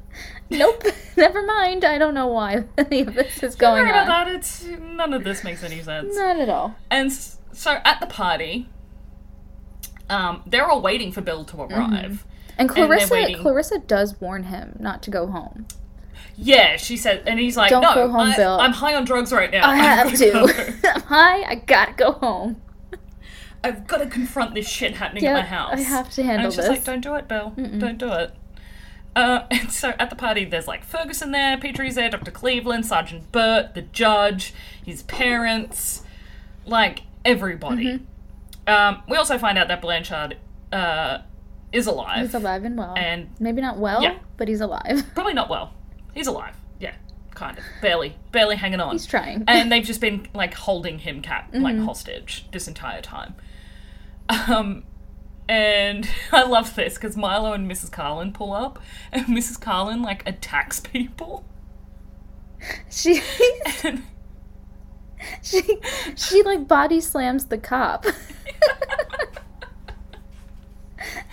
nope, 0.50 0.82
never 1.16 1.46
mind. 1.46 1.84
I 1.84 1.98
don't 1.98 2.14
know 2.14 2.26
why 2.26 2.64
any 2.76 3.02
of 3.02 3.14
this 3.14 3.42
is 3.42 3.54
going 3.54 3.86
about 3.88 4.02
on. 4.02 4.08
that. 4.08 4.28
It's 4.28 4.64
none 4.64 5.12
of 5.14 5.22
this 5.24 5.44
makes 5.44 5.62
any 5.62 5.80
sense. 5.82 6.16
Not 6.16 6.40
at 6.40 6.48
all. 6.48 6.74
And 6.90 7.12
so 7.12 7.78
at 7.84 8.00
the 8.00 8.06
party, 8.06 8.68
um, 10.10 10.42
they're 10.46 10.66
all 10.68 10.82
waiting 10.82 11.12
for 11.12 11.20
Bill 11.20 11.44
to 11.44 11.62
arrive. 11.62 12.26
And 12.58 12.68
Clarissa, 12.68 13.12
waiting. 13.12 13.38
Clarissa 13.40 13.78
does 13.78 14.20
warn 14.20 14.44
him 14.44 14.76
not 14.78 15.02
to 15.04 15.10
go 15.10 15.26
home. 15.26 15.66
Yeah, 16.36 16.76
she 16.76 16.96
said, 16.96 17.22
and 17.26 17.38
he's 17.38 17.56
like, 17.56 17.70
Don't 17.70 17.82
"No, 17.82 17.94
go 17.94 18.08
home, 18.08 18.30
I, 18.32 18.36
Bill. 18.36 18.58
I'm 18.58 18.72
high 18.72 18.94
on 18.94 19.04
drugs 19.04 19.32
right 19.32 19.50
now. 19.50 19.68
I 19.68 19.76
gotta 20.04 20.32
go. 20.32 20.88
I'm 20.94 21.00
high. 21.02 21.42
I 21.42 21.54
gotta 21.56 21.92
go 21.94 22.12
home. 22.12 22.60
I've 23.64 23.86
got 23.86 23.98
to 23.98 24.06
confront 24.06 24.54
this 24.54 24.68
shit 24.68 24.94
happening 24.96 25.22
Yeah, 25.22 25.36
at 25.38 25.42
my 25.42 25.46
house. 25.46 25.74
I 25.74 25.80
have 25.82 26.10
to 26.14 26.20
And 26.22 26.30
handle 26.30 26.46
it's 26.48 26.56
just 26.56 26.68
this. 26.68 26.78
like, 26.78 26.84
don't 26.84 27.00
do 27.00 27.14
it, 27.14 27.28
Bill. 27.28 27.50
Don't 27.78 27.96
do 27.96 28.10
it. 28.12 28.34
Uh, 29.14 29.44
and 29.52 29.70
so 29.70 29.90
at 30.00 30.10
the 30.10 30.16
party, 30.16 30.44
there's 30.44 30.66
like 30.66 30.82
Ferguson 30.84 31.30
there, 31.30 31.56
Petrie's 31.58 31.94
there, 31.94 32.10
Dr. 32.10 32.32
Cleveland, 32.32 32.86
Sergeant 32.86 33.30
Burt, 33.30 33.74
the 33.74 33.82
judge, 33.82 34.52
his 34.84 35.04
parents, 35.04 36.02
like 36.66 37.02
everybody. 37.24 37.84
Mm-hmm. 37.86 38.04
Um, 38.72 39.02
we 39.08 39.16
also 39.16 39.38
find 39.38 39.56
out 39.58 39.68
that 39.68 39.80
Blanchard 39.80 40.38
uh, 40.72 41.18
is 41.72 41.86
alive. 41.86 42.20
He's 42.26 42.34
alive 42.34 42.64
and 42.64 42.76
well. 42.76 42.94
And 42.96 43.28
Maybe 43.40 43.60
not 43.60 43.78
well, 43.78 44.02
Yeah. 44.02 44.18
but 44.36 44.48
he's 44.48 44.60
alive. 44.60 45.04
probably 45.14 45.34
not 45.34 45.48
well. 45.48 45.72
He's 46.14 46.26
alive. 46.26 46.54
Yeah, 46.78 46.94
kind 47.34 47.56
of. 47.58 47.64
Barely. 47.80 48.16
Barely 48.32 48.56
hanging 48.56 48.80
on. 48.80 48.92
He's 48.92 49.06
trying. 49.06 49.44
and 49.48 49.70
they've 49.72 49.84
just 49.84 50.00
been 50.00 50.26
like 50.34 50.54
holding 50.54 50.98
him 50.98 51.22
cap 51.22 51.50
like 51.54 51.74
Mm-hmm. 51.76 51.84
hostage 51.86 52.46
this 52.52 52.68
entire 52.68 53.00
time. 53.00 53.34
Um, 54.28 54.84
and 55.48 56.08
I 56.32 56.44
love 56.44 56.74
this 56.76 56.94
because 56.94 57.16
Milo 57.16 57.52
and 57.52 57.70
Mrs. 57.70 57.90
Carlyn 57.90 58.32
pull 58.32 58.52
up, 58.52 58.78
and 59.10 59.26
Mrs. 59.26 59.58
Carlyn 59.60 60.02
like 60.02 60.26
attacks 60.28 60.78
people. 60.80 61.44
she 62.90 63.20
And 63.82 64.04
she 65.42 65.62
she 66.16 66.42
like 66.42 66.66
body 66.68 67.00
slams 67.00 67.46
the 67.46 67.58
cop. 67.58 68.06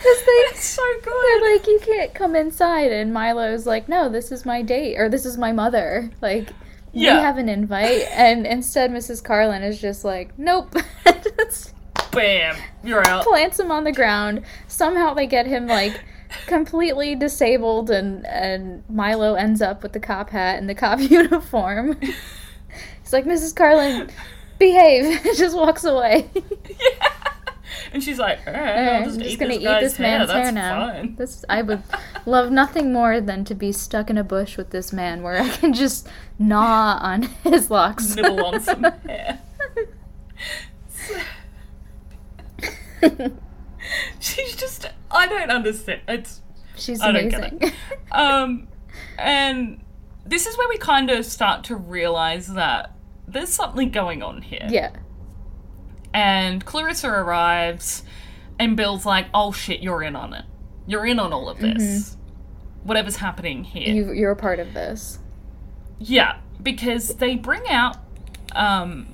Cause 0.01 0.17
they 0.25 0.31
it's 0.51 0.63
so 0.63 0.81
they're 1.03 1.51
like, 1.53 1.67
you 1.67 1.79
can't 1.83 2.13
come 2.13 2.35
inside, 2.35 2.91
and 2.91 3.13
Milo's 3.13 3.65
like, 3.65 3.89
no, 3.89 4.07
this 4.09 4.31
is 4.31 4.45
my 4.45 4.61
date, 4.61 4.97
or 4.97 5.09
this 5.09 5.25
is 5.25 5.37
my 5.37 5.51
mother. 5.51 6.09
Like, 6.21 6.49
Yeah. 6.93 7.17
we 7.17 7.21
have 7.23 7.37
an 7.37 7.49
invite, 7.49 8.05
and 8.13 8.47
instead 8.47 8.91
Mrs. 8.91 9.21
Carlyn 9.23 9.61
is 9.63 9.79
just 9.79 10.05
like, 10.05 10.37
nope. 10.39 10.73
Bam, 12.11 12.55
you're 12.83 13.07
out. 13.07 13.23
plants 13.23 13.59
him 13.59 13.71
on 13.71 13.83
the 13.83 13.91
ground. 13.91 14.41
Somehow 14.67 15.13
they 15.13 15.27
get 15.27 15.45
him 15.45 15.67
like 15.67 16.03
completely 16.47 17.13
disabled, 17.15 17.89
and 17.91 18.25
and 18.25 18.83
Milo 18.89 19.35
ends 19.35 19.61
up 19.61 19.83
with 19.83 19.93
the 19.93 19.99
cop 19.99 20.29
hat 20.31 20.57
and 20.57 20.67
the 20.69 20.73
cop 20.75 20.99
uniform. 21.01 21.99
He's 22.01 23.13
like, 23.13 23.25
Mrs. 23.25 23.53
Carlyn, 23.53 24.09
behave. 24.57 25.21
just 25.37 25.55
walks 25.55 25.83
away. 25.83 26.29
Yeah. 26.33 26.98
And 27.91 28.03
she's 28.03 28.19
like, 28.19 28.39
all 28.45 28.53
right, 28.53 28.77
I'll 28.77 28.95
I'm 28.97 29.03
just, 29.05 29.19
just 29.19 29.39
gonna 29.39 29.53
eat 29.55 29.63
guy's 29.63 29.81
this 29.83 29.97
hair. 29.97 30.19
man's 30.19 30.29
That's 30.29 30.43
hair 30.43 30.51
now. 30.51 30.91
fine. 30.91 31.15
This 31.17 31.43
I 31.49 31.61
would 31.61 31.81
love 32.25 32.51
nothing 32.51 32.93
more 32.93 33.19
than 33.21 33.43
to 33.45 33.55
be 33.55 33.71
stuck 33.71 34.09
in 34.09 34.17
a 34.17 34.23
bush 34.23 34.57
with 34.57 34.69
this 34.69 34.93
man 34.93 35.23
where 35.23 35.39
I 35.41 35.49
can 35.49 35.73
just 35.73 36.07
gnaw 36.37 36.97
on 37.01 37.23
his 37.43 37.71
locks. 37.71 38.15
Nibble 38.15 38.45
on 38.45 38.61
some 38.61 38.83
hair. 39.07 39.39
She's 44.19 44.55
just, 44.55 44.87
I 45.09 45.27
don't 45.27 45.49
understand. 45.49 46.01
It's 46.07 46.41
She's 46.75 47.01
I 47.01 47.11
don't 47.11 47.29
get 47.29 47.51
amazing. 47.53 47.71
Um, 48.11 48.67
and 49.17 49.81
this 50.25 50.45
is 50.45 50.57
where 50.57 50.67
we 50.69 50.77
kind 50.77 51.09
of 51.09 51.25
start 51.25 51.63
to 51.65 51.75
realize 51.75 52.47
that 52.47 52.93
there's 53.27 53.49
something 53.49 53.89
going 53.91 54.21
on 54.23 54.41
here. 54.41 54.67
yeah. 54.69 54.91
And 56.13 56.65
Clarissa 56.65 57.09
arrives, 57.09 58.03
and 58.57 58.75
Bill's 58.75 59.05
like, 59.05 59.27
"Oh 59.33 59.51
shit, 59.51 59.81
you're 59.81 60.03
in 60.03 60.15
on 60.15 60.33
it. 60.33 60.45
You're 60.87 61.05
in 61.05 61.19
on 61.19 61.31
all 61.33 61.49
of 61.49 61.59
this. 61.59 62.17
Whatever's 62.83 63.17
happening 63.17 63.63
here." 63.63 63.93
You 63.93 64.11
you're 64.13 64.31
a 64.31 64.35
part 64.35 64.59
of 64.59 64.73
this. 64.73 65.19
Yeah, 65.99 66.37
because 66.61 67.09
they 67.15 67.35
bring 67.35 67.67
out 67.67 67.97
um, 68.55 69.07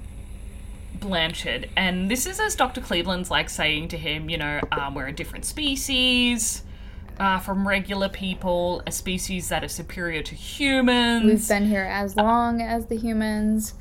Blanchard, 1.00 1.70
and 1.76 2.10
this 2.10 2.26
is 2.26 2.40
as 2.40 2.56
Dr. 2.56 2.80
Cleveland's 2.82 3.30
like 3.32 3.50
saying 3.50 3.90
to 3.90 3.98
him, 3.98 4.30
you 4.30 4.38
know, 4.38 4.60
um, 4.72 4.96
we're 4.96 5.08
a 5.08 5.12
different 5.14 5.46
species 5.46 6.64
uh, 7.20 7.40
from 7.40 7.68
regular 7.68 8.10
people, 8.10 8.82
a 8.88 8.92
species 8.92 9.50
that 9.50 9.64
is 9.64 9.72
superior 9.72 10.22
to 10.22 10.36
humans. 10.36 11.26
We've 11.26 11.48
been 11.48 11.66
here 11.68 11.86
as 11.86 12.16
long 12.16 12.62
as 12.62 12.86
the 12.88 12.96
humans. 12.98 13.74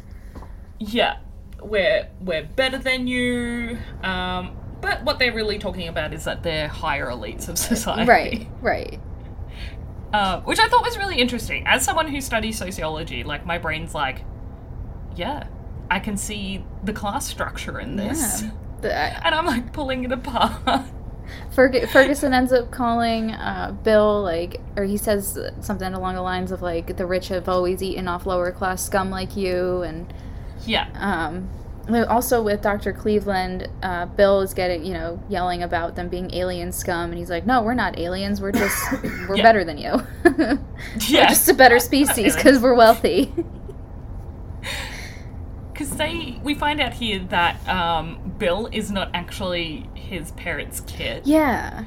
yeah, 0.78 1.19
we're 1.65 2.09
we're 2.20 2.45
better 2.45 2.78
than 2.78 3.07
you. 3.07 3.78
Um, 4.03 4.57
but 4.81 5.03
what 5.05 5.19
they're 5.19 5.35
really 5.35 5.59
talking 5.59 5.89
about 5.89 6.12
is 6.12 6.24
that 6.24 6.43
they're 6.43 6.69
higher 6.69 7.07
elites 7.07 7.49
of 7.49 7.59
society. 7.73 8.09
Right, 8.09 8.49
right. 8.61 9.01
Uh, 10.12 10.41
which 10.43 10.61
I 10.61 10.69
thought 10.69 10.85
was 10.85 10.97
really 10.97 11.19
interesting. 11.19 11.66
As 11.66 11.85
someone 11.85 12.07
who 12.07 12.20
studies 12.20 12.57
sociology, 12.59 13.24
like 13.24 13.45
my 13.47 13.59
brain's 13.59 13.95
like, 13.95 14.24
yeah, 15.16 15.49
I 15.91 15.99
can 15.99 16.16
see 16.16 16.65
the 16.85 16.93
class 16.93 17.27
structure 17.27 17.81
in 17.81 17.97
this. 17.97 18.43
Yeah. 18.43 18.51
The, 18.82 18.95
uh, 18.97 19.20
And 19.24 19.35
I'm 19.35 19.47
like 19.47 19.73
pulling 19.73 20.05
it 20.05 20.12
apart. 20.12 20.85
Ferg- 21.55 21.89
Ferguson 21.89 22.32
ends 22.35 22.53
up 22.53 22.70
calling 22.70 23.32
uh, 23.32 23.74
Bill, 23.82 24.23
like, 24.23 24.61
or 24.77 24.85
he 24.85 24.97
says 24.97 25.39
something 25.61 25.95
along 25.95 26.15
the 26.16 26.23
lines 26.23 26.53
of, 26.53 26.61
like, 26.62 26.97
the 26.97 27.07
rich 27.07 27.28
have 27.28 27.49
always 27.49 27.82
eaten 27.82 28.07
off 28.07 28.27
lower 28.27 28.53
class 28.53 28.85
scum 28.85 29.11
like 29.11 29.35
you. 29.35 29.82
And 29.82 30.12
yeah. 30.66 30.89
um, 30.95 31.49
also 32.09 32.43
with 32.43 32.62
Dr. 32.62 32.93
Cleveland, 32.93 33.69
uh, 33.82 34.07
Bill 34.07 34.41
is 34.41 34.55
getting, 34.55 34.85
you 34.85 34.95
know, 34.95 35.23
yelling 35.28 35.62
about 35.62 35.97
them 35.97 36.09
being 36.09 36.32
alien 36.35 36.73
scum. 36.73 37.11
And 37.11 37.19
he's 37.19 37.28
like, 37.31 37.45
no, 37.45 37.62
we're 37.62 37.74
not 37.74 37.99
aliens. 37.99 38.41
We're 38.41 38.53
just, 38.53 38.93
we're 39.28 39.36
Yeah. 39.36 39.43
better 39.43 39.65
than 39.65 39.77
you. 39.78 40.03
we're 40.24 40.59
just 40.99 41.49
a 41.49 41.55
better 41.55 41.78
species 41.78 42.35
because 42.35 42.59
we're 42.61 42.74
wealthy. 42.74 43.32
because 45.73 45.91
they 45.97 46.41
we 46.43 46.55
find 46.55 46.81
out 46.81 46.93
here 46.95 47.19
that 47.31 47.66
um, 47.69 48.35
Bill 48.39 48.69
is 48.73 48.91
not 48.91 49.11
actually 49.12 49.89
his 49.95 50.31
parents' 50.32 50.81
kid, 50.81 51.27
Yeah. 51.27 51.85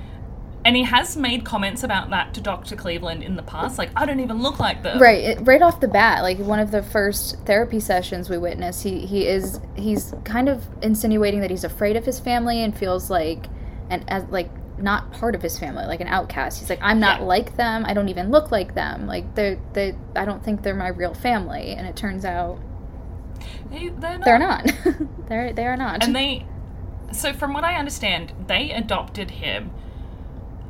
And 0.67 0.75
he 0.75 0.83
has 0.83 1.15
made 1.15 1.45
comments 1.45 1.81
about 1.81 2.09
that 2.09 2.33
to 2.33 2.41
Doctor 2.41 2.75
Cleveland 2.75 3.23
in 3.23 3.37
the 3.37 3.41
past. 3.41 3.77
Like, 3.77 3.89
I 3.95 4.05
don't 4.05 4.19
even 4.19 4.41
look 4.41 4.59
like 4.59 4.83
them. 4.83 4.99
Right, 5.01 5.23
it, 5.23 5.39
right 5.47 5.61
off 5.61 5.79
the 5.79 5.87
bat, 5.87 6.23
like 6.23 6.39
one 6.39 6.59
of 6.59 6.71
the 6.71 6.83
first 6.83 7.39
therapy 7.45 7.79
sessions 7.79 8.29
we 8.29 8.37
witnessed, 8.37 8.83
he 8.83 9.05
he 9.05 9.25
is 9.25 9.61
he's 9.75 10.13
kind 10.25 10.49
of 10.49 10.65
insinuating 10.81 11.39
that 11.39 11.49
he's 11.49 11.63
afraid 11.63 11.95
of 11.95 12.03
his 12.05 12.19
family 12.19 12.61
and 12.61 12.77
feels 12.77 13.09
like 13.09 13.45
and 13.89 14.03
as 14.09 14.25
like 14.25 14.49
not 14.77 15.09
part 15.13 15.35
of 15.35 15.41
his 15.41 15.57
family, 15.57 15.85
like 15.85 16.01
an 16.01 16.07
outcast. 16.07 16.59
He's 16.59 16.69
like, 16.69 16.81
I'm 16.81 16.99
not 16.99 17.21
Yeah. 17.21 17.27
like 17.27 17.55
them. 17.55 17.85
I 17.85 17.93
don't 17.93 18.09
even 18.09 18.29
look 18.29 18.51
like 18.51 18.75
them. 18.75 19.07
Like 19.07 19.35
they 19.35 19.57
they 19.71 19.95
I 20.17 20.25
don't 20.25 20.43
think 20.43 20.63
they're 20.63 20.75
my 20.75 20.89
real 20.89 21.13
family. 21.13 21.75
And 21.75 21.87
it 21.87 21.95
turns 21.95 22.25
out 22.25 22.59
They, 23.71 23.87
they're 23.87 24.17
not. 24.17 24.25
they're 24.25 24.39
not. 24.39 24.67
they're 25.29 25.53
they 25.53 25.65
are 25.65 25.77
not. 25.77 26.03
And 26.03 26.13
they, 26.13 26.45
so 27.13 27.31
from 27.31 27.53
what 27.53 27.63
I 27.63 27.75
understand, 27.75 28.33
they 28.47 28.71
adopted 28.71 29.31
him 29.31 29.71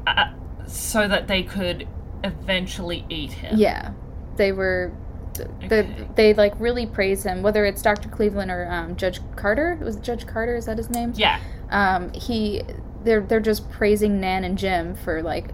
uh, 0.07 0.67
so 0.67 1.07
that 1.07 1.27
they 1.27 1.43
could 1.43 1.87
eventually 2.23 3.05
eat 3.09 3.31
him. 3.31 3.57
yeah, 3.57 3.91
they 4.35 4.51
were. 4.51 4.91
The, 5.33 5.47
Okay. 5.65 6.07
they 6.15 6.33
like 6.33 6.53
really 6.59 6.87
praise 6.87 7.23
him, 7.23 7.43
whether 7.43 7.63
it's 7.63 7.81
Dr. 7.83 8.09
Cleveland 8.09 8.49
or 8.49 8.67
um, 8.71 8.95
Judge 8.95 9.19
Carter. 9.35 9.77
Was 9.81 9.97
it 9.97 10.01
Judge 10.01 10.25
Carter? 10.25 10.55
Is 10.55 10.65
that 10.65 10.77
his 10.79 10.89
name? 10.89 11.13
Yeah. 11.15 11.39
um, 11.69 12.11
he 12.13 12.63
they're 13.03 13.21
they're 13.21 13.39
just 13.39 13.69
praising 13.69 14.19
Nan 14.19 14.43
and 14.43 14.57
Jim 14.57 14.95
for 14.95 15.21
like, 15.21 15.51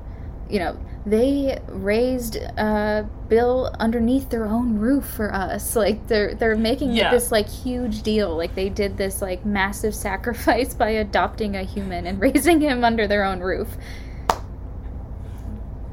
you 0.49 0.59
know, 0.59 0.79
they 1.05 1.59
raised 1.67 2.37
uh, 2.57 3.03
Bill 3.27 3.75
underneath 3.77 4.29
their 4.29 4.45
own 4.45 4.79
roof 4.79 5.03
for 5.05 5.33
us. 5.33 5.75
Like 5.83 6.07
they're 6.07 6.33
they're 6.33 6.55
making 6.55 6.93
Yeah. 6.93 7.11
this 7.11 7.29
like 7.29 7.49
huge 7.49 8.03
deal. 8.03 8.37
Like 8.37 8.55
they 8.55 8.69
did 8.69 8.95
this 8.95 9.21
like 9.21 9.45
massive 9.45 9.93
sacrifice 10.07 10.73
by 10.73 10.91
adopting 10.91 11.57
a 11.57 11.63
human 11.63 12.07
and 12.07 12.21
raising 12.27 12.61
him 12.61 12.85
under 12.85 13.05
their 13.05 13.25
own 13.25 13.41
roof. 13.41 13.75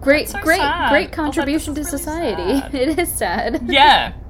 Great, 0.00 0.28
so 0.28 0.40
great, 0.40 0.58
sad. 0.58 0.90
Great 0.90 1.00
was 1.00 1.06
like, 1.08 1.12
contribution 1.12 1.74
to 1.74 1.80
really 1.80 1.90
society. 1.90 2.78
It 2.78 2.98
is 2.98 3.12
sad. 3.12 3.62
Yeah. 3.68 4.12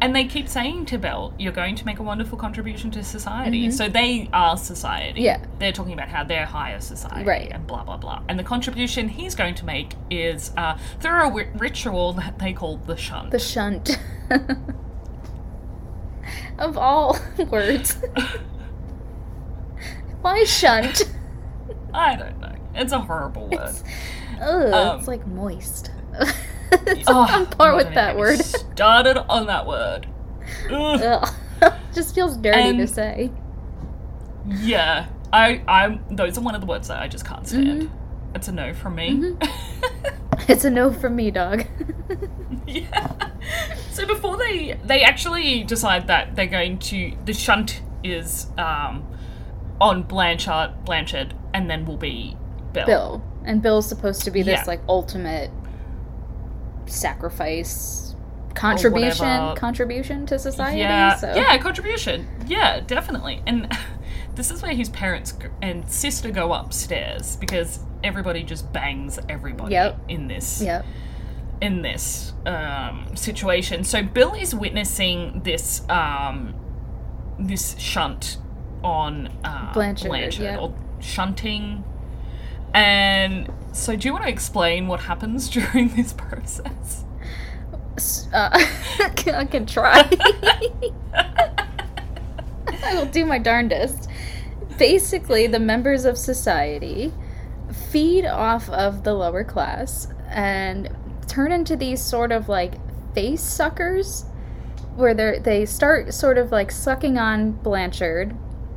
And 0.00 0.16
they 0.16 0.24
keep 0.24 0.48
saying 0.48 0.86
to 0.86 0.98
Bill, 0.98 1.32
you're 1.38 1.52
going 1.52 1.76
to 1.76 1.86
make 1.86 2.00
a 2.00 2.02
wonderful 2.02 2.36
contribution 2.36 2.90
to 2.90 3.04
society. 3.04 3.70
So 3.70 3.88
they 3.88 4.28
are 4.32 4.56
society. 4.56 5.20
Mm-hmm. 5.20 5.42
Yeah. 5.42 5.46
They're 5.60 5.70
talking 5.70 5.92
about 5.92 6.08
how 6.08 6.24
they're 6.24 6.44
higher 6.44 6.80
society. 6.80 7.22
Right. 7.24 7.52
And 7.52 7.68
blah, 7.68 7.84
blah, 7.84 7.98
blah. 7.98 8.20
And 8.28 8.36
the 8.36 8.42
contribution 8.42 9.08
he's 9.08 9.36
going 9.36 9.54
to 9.54 9.64
make 9.64 9.94
is 10.10 10.50
uh, 10.56 10.76
through 10.98 11.20
a 11.20 11.28
wi- 11.28 11.50
ritual 11.54 12.14
that 12.14 12.40
they 12.40 12.52
call 12.52 12.78
the 12.78 12.96
shunt. 12.96 13.30
The 13.30 13.38
shunt. 13.38 13.96
of 16.58 16.76
all 16.76 17.16
words. 17.50 17.96
Why 20.20 20.42
shunt? 20.42 21.04
I 21.94 22.16
don't 22.16 22.40
know. 22.40 22.56
It's 22.74 22.92
a 22.92 22.98
horrible 22.98 23.48
word. 23.48 23.74
Ugh, 24.42 24.72
Um, 24.72 24.98
it's 24.98 25.08
like 25.08 25.26
moist. 25.26 25.90
it's 26.72 27.04
Oh, 27.08 27.26
on 27.30 27.46
par 27.46 27.76
with 27.76 27.92
that 27.94 28.16
word. 28.16 28.38
Started 28.40 29.18
on 29.28 29.46
that 29.46 29.66
word. 29.66 30.06
Just 31.94 32.14
feels 32.14 32.36
dirty 32.36 32.76
to 32.76 32.86
say. 32.86 33.30
Yeah. 34.46 35.06
I, 35.32 35.62
I'm. 35.68 36.04
Those 36.10 36.36
are 36.36 36.40
one 36.42 36.54
of 36.54 36.60
the 36.60 36.66
words 36.66 36.88
that 36.88 37.00
I 37.00 37.08
just 37.08 37.24
can't 37.24 37.46
stand. 37.46 37.82
Mm-hmm. 37.84 38.36
It's 38.36 38.48
a 38.48 38.52
no 38.52 38.74
from 38.74 38.96
me. 38.96 39.34
It's 40.48 40.64
a 40.64 40.70
no 40.70 40.92
from 40.92 41.16
me, 41.16 41.30
dog. 41.30 41.64
Yeah. 42.66 43.30
So 43.90 44.06
before 44.06 44.36
they 44.36 44.78
they 44.84 45.02
actually 45.02 45.62
decide 45.64 46.06
that 46.08 46.34
they're 46.36 46.46
going 46.46 46.78
to 46.80 47.12
the 47.24 47.32
shunt 47.32 47.82
is 48.02 48.46
um 48.58 49.06
on 49.80 50.02
Blanchard 50.02 50.84
Blanchard 50.84 51.34
and 51.54 51.70
then 51.70 51.84
will 51.84 51.96
be 51.96 52.36
Bill. 52.72 52.86
Bill. 52.86 53.24
And 53.44 53.60
Bill's 53.62 53.88
supposed 53.88 54.22
to 54.22 54.30
be 54.30 54.42
this 54.42 54.60
Yeah. 54.60 54.64
like 54.66 54.80
ultimate 54.88 55.50
sacrifice 56.86 58.14
contribution 58.54 59.56
contribution 59.56 60.26
to 60.26 60.38
society. 60.38 60.78
Yeah. 60.80 61.16
so. 61.16 61.34
Yeah, 61.34 61.56
contribution. 61.58 62.26
Yeah, 62.46 62.80
definitely. 62.80 63.42
And 63.46 63.70
this 64.34 64.50
is 64.50 64.62
where 64.62 64.74
his 64.74 64.88
parents 64.90 65.34
and 65.62 65.88
sister 65.90 66.30
go 66.30 66.52
upstairs 66.52 67.36
because 67.36 67.80
everybody 68.04 68.42
just 68.42 68.70
bangs 68.72 69.18
everybody 69.28 69.72
Yep. 69.72 70.00
in 70.08 70.28
this 70.28 70.60
Yep. 70.62 70.84
in 71.60 71.82
this 71.82 72.32
um, 72.46 73.08
situation. 73.14 73.84
So 73.84 74.02
Bill 74.02 74.34
is 74.34 74.54
witnessing 74.54 75.40
this 75.44 75.88
um, 75.88 76.54
this 77.38 77.76
shunt 77.78 78.38
on 78.84 79.28
uh, 79.44 79.72
Blanchard, 79.72 80.34
yeah. 80.38 80.58
or 80.58 80.74
shunting. 81.00 81.84
And 82.74 83.52
so, 83.72 83.96
do 83.96 84.08
you 84.08 84.12
want 84.12 84.24
to 84.24 84.30
explain 84.30 84.86
what 84.86 85.00
happens 85.00 85.48
during 85.56 85.88
this 85.88 86.12
process? 86.12 87.04
Uh, 88.32 88.50
I 89.32 89.46
can 89.50 89.66
try. 89.66 90.08
I 92.84 92.94
will 92.94 93.06
do 93.06 93.26
my 93.26 93.38
darndest. 93.38 94.08
Basically, 94.78 95.46
the 95.46 95.60
members 95.60 96.04
of 96.04 96.16
society 96.16 97.12
feed 97.90 98.26
off 98.26 98.68
of 98.70 99.04
the 99.04 99.14
lower 99.14 99.44
class 99.44 100.08
and 100.28 100.90
turn 101.26 101.52
into 101.52 101.76
these 101.76 102.02
sort 102.02 102.32
of 102.32 102.48
like 102.48 102.74
face 103.14 103.42
suckers 103.42 104.24
where 104.96 105.14
they 105.14 105.38
they 105.38 105.66
start 105.66 106.12
sort 106.12 106.38
of 106.38 106.50
like 106.50 106.70
sucking 106.70 107.18
on 107.18 107.52
Blanchard 107.52 108.36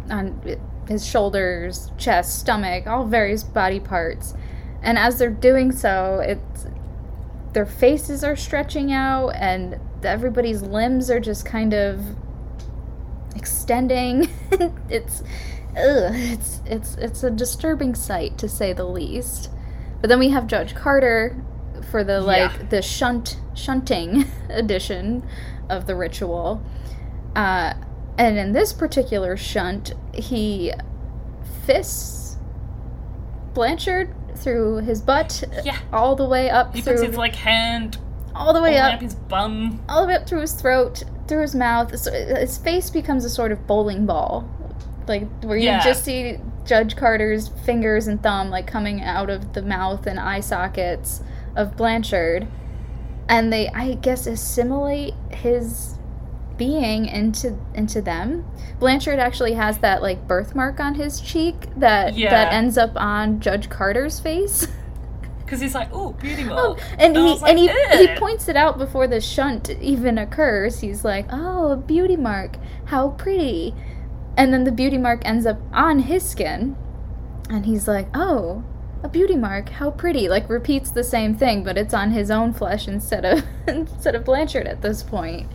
on 0.09 0.41
his 0.87 1.05
shoulders, 1.05 1.91
chest, 1.97 2.39
stomach, 2.39 2.85
all 2.87 3.05
various 3.05 3.43
body 3.43 3.79
parts. 3.79 4.33
And 4.81 4.97
as 4.97 5.17
they're 5.17 5.29
doing 5.29 5.71
so, 5.71 6.19
it's 6.25 6.67
their 7.53 7.65
faces 7.65 8.23
are 8.23 8.35
stretching 8.35 8.91
out 8.91 9.29
and 9.29 9.79
everybody's 10.03 10.61
limbs 10.61 11.09
are 11.09 11.19
just 11.19 11.45
kind 11.45 11.73
of 11.73 12.01
extending. 13.35 14.29
it's 14.89 15.21
ugh, 15.71 16.11
it's 16.15 16.61
it's 16.65 16.95
it's 16.95 17.23
a 17.23 17.31
disturbing 17.31 17.95
sight 17.95 18.37
to 18.37 18.47
say 18.49 18.73
the 18.73 18.85
least. 18.85 19.49
But 20.01 20.09
then 20.09 20.19
we 20.19 20.29
have 20.29 20.47
Judge 20.47 20.75
Carter 20.75 21.35
for 21.89 22.03
the 22.03 22.21
like 22.21 22.51
Yeah. 22.51 22.63
the 22.69 22.81
shunt 22.81 23.39
shunting 23.53 24.25
edition 24.49 25.27
of 25.69 25.87
the 25.87 25.95
ritual. 25.95 26.61
Uh, 27.35 27.73
and 28.17 28.37
in 28.37 28.53
this 28.53 28.73
particular 28.73 29.35
shunt, 29.37 29.93
he 30.13 30.71
fists 31.65 32.37
Blanchard 33.53 34.13
through 34.35 34.77
his 34.77 35.01
butt 35.01 35.43
Yeah. 35.63 35.77
all 35.93 36.15
the 36.15 36.27
way 36.27 36.49
up 36.49 36.75
He 36.75 36.81
through 36.81 36.93
puts 36.95 37.05
his 37.07 37.17
like 37.17 37.35
hand 37.35 37.97
all 38.35 38.53
the 38.53 38.61
way 38.61 38.77
up 38.77 38.95
up 38.95 39.01
his 39.01 39.15
bum. 39.15 39.81
all 39.87 40.01
the 40.01 40.07
way 40.07 40.15
up 40.15 40.27
through 40.27 40.41
his 40.41 40.51
throat, 40.53 41.03
through 41.27 41.41
his 41.41 41.55
mouth. 41.55 41.97
So 41.97 42.11
his 42.11 42.57
face 42.57 42.89
becomes 42.89 43.23
a 43.23 43.29
sort 43.29 43.53
of 43.53 43.65
bowling 43.65 44.05
ball, 44.05 44.49
like 45.07 45.27
where 45.41 45.55
you 45.57 45.65
Yeah. 45.67 45.81
just 45.83 46.03
see 46.03 46.37
Judge 46.65 46.95
Carter's 46.97 47.47
fingers 47.47 48.07
and 48.07 48.21
thumb 48.21 48.49
like 48.49 48.67
coming 48.67 49.01
out 49.01 49.29
of 49.29 49.53
the 49.53 49.61
mouth 49.61 50.05
and 50.05 50.19
eye 50.19 50.41
sockets 50.41 51.21
of 51.55 51.77
Blanchard, 51.77 52.45
and 53.29 53.53
they, 53.53 53.69
I 53.69 53.93
guess, 53.93 54.27
assimilate 54.27 55.13
his 55.29 55.94
being 56.57 57.05
into 57.05 57.57
into 57.73 58.01
them. 58.01 58.45
Blanchard 58.79 59.19
actually 59.19 59.53
has 59.53 59.77
that 59.79 60.01
like 60.01 60.27
birthmark 60.27 60.79
on 60.79 60.95
his 60.95 61.19
cheek 61.21 61.55
that 61.77 62.15
Yeah. 62.15 62.29
that 62.31 62.53
ends 62.53 62.77
up 62.77 62.91
on 62.95 63.39
Judge 63.39 63.69
Carter's 63.69 64.19
face. 64.19 64.67
Because 65.45 65.61
he's 65.61 65.75
like, 65.75 65.89
oh, 65.93 66.13
beauty 66.13 66.41
Oh, 66.49 66.69
mark. 66.73 66.81
and 66.97 67.15
he 67.15 67.21
like, 67.21 67.49
and 67.51 67.59
he, 67.59 67.67
he 68.07 68.15
points 68.17 68.49
it 68.49 68.55
out 68.57 68.79
before 68.79 69.05
the 69.05 69.21
shunt 69.21 69.69
even 69.79 70.17
occurs. 70.17 70.79
He's 70.79 71.05
like, 71.05 71.27
"Oh, 71.31 71.67
a 71.73 71.77
beauty 71.77 72.17
mark. 72.17 72.57
How 72.85 73.09
pretty." 73.09 73.75
And 74.35 74.51
then 74.51 74.63
the 74.63 74.71
beauty 74.71 74.97
mark 74.97 75.21
ends 75.23 75.45
up 75.45 75.59
on 75.71 75.99
his 75.99 76.27
skin. 76.27 76.75
And 77.47 77.67
he's 77.67 77.87
like, 77.87 78.07
"Oh, 78.15 78.63
a 79.03 79.07
beauty 79.07 79.35
mark. 79.35 79.69
How 79.69 79.91
pretty." 79.91 80.27
Like 80.27 80.49
repeats 80.49 80.89
the 80.89 81.03
same 81.03 81.35
thing, 81.35 81.63
but 81.63 81.77
it's 81.77 81.93
on 81.93 82.09
his 82.09 82.31
own 82.31 82.51
flesh 82.51 82.87
instead 82.87 83.23
of 83.23 83.43
instead 83.67 84.15
of 84.15 84.25
Blanchard 84.25 84.65
at 84.65 84.81
this 84.81 85.03
point. 85.03 85.47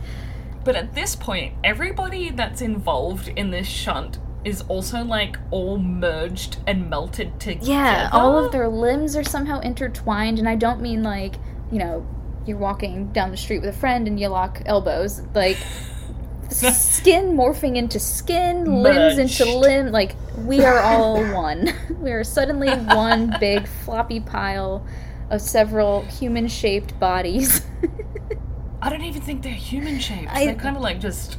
But 0.63 0.75
at 0.75 0.93
this 0.93 1.15
point, 1.15 1.55
everybody 1.63 2.29
that's 2.29 2.61
involved 2.61 3.27
in 3.29 3.51
this 3.51 3.67
shunt 3.67 4.19
is 4.43 4.61
also 4.67 5.03
like 5.03 5.37
all 5.51 5.77
merged 5.77 6.57
and 6.65 6.89
melted 6.89 7.39
together. 7.39 7.71
Yeah, 7.71 8.09
all 8.11 8.43
of 8.43 8.51
their 8.51 8.67
limbs 8.67 9.15
are 9.15 9.23
somehow 9.23 9.59
intertwined, 9.59 10.39
and 10.39 10.47
I 10.47 10.55
don't 10.55 10.81
mean 10.81 11.03
like, 11.03 11.35
you 11.71 11.79
know, 11.79 12.05
you're 12.45 12.57
walking 12.57 13.11
down 13.11 13.31
the 13.31 13.37
street 13.37 13.59
with 13.59 13.69
a 13.69 13.77
friend 13.77 14.07
and 14.07 14.19
you 14.19 14.27
lock 14.27 14.61
elbows. 14.65 15.21
Like, 15.33 15.57
skin 16.49 17.37
morphing 17.37 17.75
into 17.75 17.99
skin, 17.99 18.81
limbs 18.83 19.17
into 19.17 19.45
limb. 19.57 19.91
Like, 19.91 20.15
we 20.37 20.63
are 20.63 20.79
all 20.79 21.23
one. 21.33 21.69
we 21.99 22.11
are 22.11 22.23
suddenly 22.23 22.69
one 22.71 23.35
big 23.39 23.67
floppy 23.67 24.19
pile 24.19 24.85
of 25.29 25.41
several 25.41 26.01
human 26.03 26.47
shaped 26.47 26.99
bodies. 26.99 27.65
I 28.81 28.89
don't 28.89 29.03
even 29.03 29.21
think 29.21 29.43
they're 29.43 29.51
human 29.53 29.99
shapes. 29.99 30.31
I- 30.31 30.45
They're 30.45 30.55
kind 30.55 30.75
of 30.75 30.81
like 30.81 30.99
just 30.99 31.37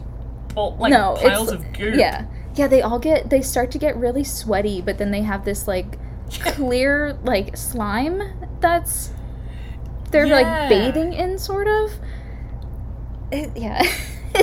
ball, 0.55 0.77
like 0.79 0.91
no, 0.91 1.17
piles 1.21 1.51
of 1.51 1.73
goo. 1.73 1.95
yeah, 1.97 2.27
yeah. 2.55 2.67
They 2.69 2.83
all 2.83 2.99
get 2.99 3.31
they 3.31 3.41
start 3.43 3.71
to 3.73 3.79
get 3.79 3.97
really 3.97 4.25
sweaty, 4.25 4.81
but 4.81 4.99
then 4.99 5.11
they 5.11 5.23
have 5.23 5.45
this 5.45 5.67
like 5.67 5.99
clear 6.31 7.19
like 7.25 7.57
slime 7.57 8.23
that's 8.61 9.11
they're 10.11 10.27
Yeah. 10.27 10.41
like 10.43 10.69
bathing 10.69 11.13
in, 11.15 11.39
sort 11.39 11.67
of. 11.69 11.91
It, 13.33 13.51
yeah. 13.57 13.83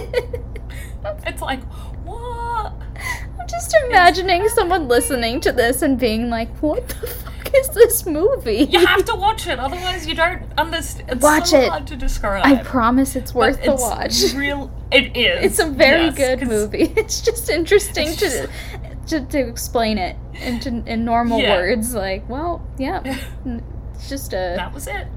It's 1.26 1.42
like 1.42 1.64
what? 2.04 2.74
I'm 3.40 3.48
just 3.48 3.74
imagining 3.86 4.50
someone 4.50 4.88
listening 4.90 5.40
to 5.42 5.52
this 5.54 5.82
and 5.82 5.98
being 5.98 6.30
like, 6.30 6.50
"What 6.58 6.88
the 6.90 7.08
fuck 7.08 7.39
is 7.54 7.70
this 7.70 8.06
movie?" 8.06 8.68
You 8.70 8.86
have 8.86 9.06
to 9.06 9.16
watch 9.16 9.48
it, 9.48 9.60
otherwise 9.60 10.08
you 10.08 10.16
don't 10.16 10.44
understand. 10.58 11.10
It's 11.12 11.22
Watch 11.24 11.48
so 11.50 11.60
it. 11.60 11.70
hard 11.70 11.88
to 11.88 11.96
describe. 11.96 12.46
I 12.46 12.64
promise 12.64 13.16
it's 13.16 13.32
but 13.32 13.40
worth 13.40 13.64
the 13.64 13.74
it's 13.74 13.82
watch. 13.82 14.34
Real, 14.36 14.72
it 14.92 15.16
is. 15.18 15.46
It's 15.46 15.60
a 15.60 15.70
very 15.70 16.06
yes, 16.06 16.18
good 16.18 16.48
movie. 16.48 16.94
It's 16.98 17.22
just 17.22 17.50
interesting 17.50 18.08
It's 18.10 18.18
to, 18.18 18.26
just- 18.30 18.50
to 19.10 19.26
to 19.26 19.40
explain 19.40 19.98
it 19.98 20.16
into 20.42 20.84
in 20.86 21.04
normal 21.06 21.40
Yeah. 21.40 21.56
words. 21.58 21.94
Like, 21.96 22.28
well, 22.30 22.62
yeah, 22.78 23.02
it's 23.96 24.08
just 24.10 24.34
a 24.34 24.54
That 24.56 24.74
was 24.74 24.88
it. 24.88 25.08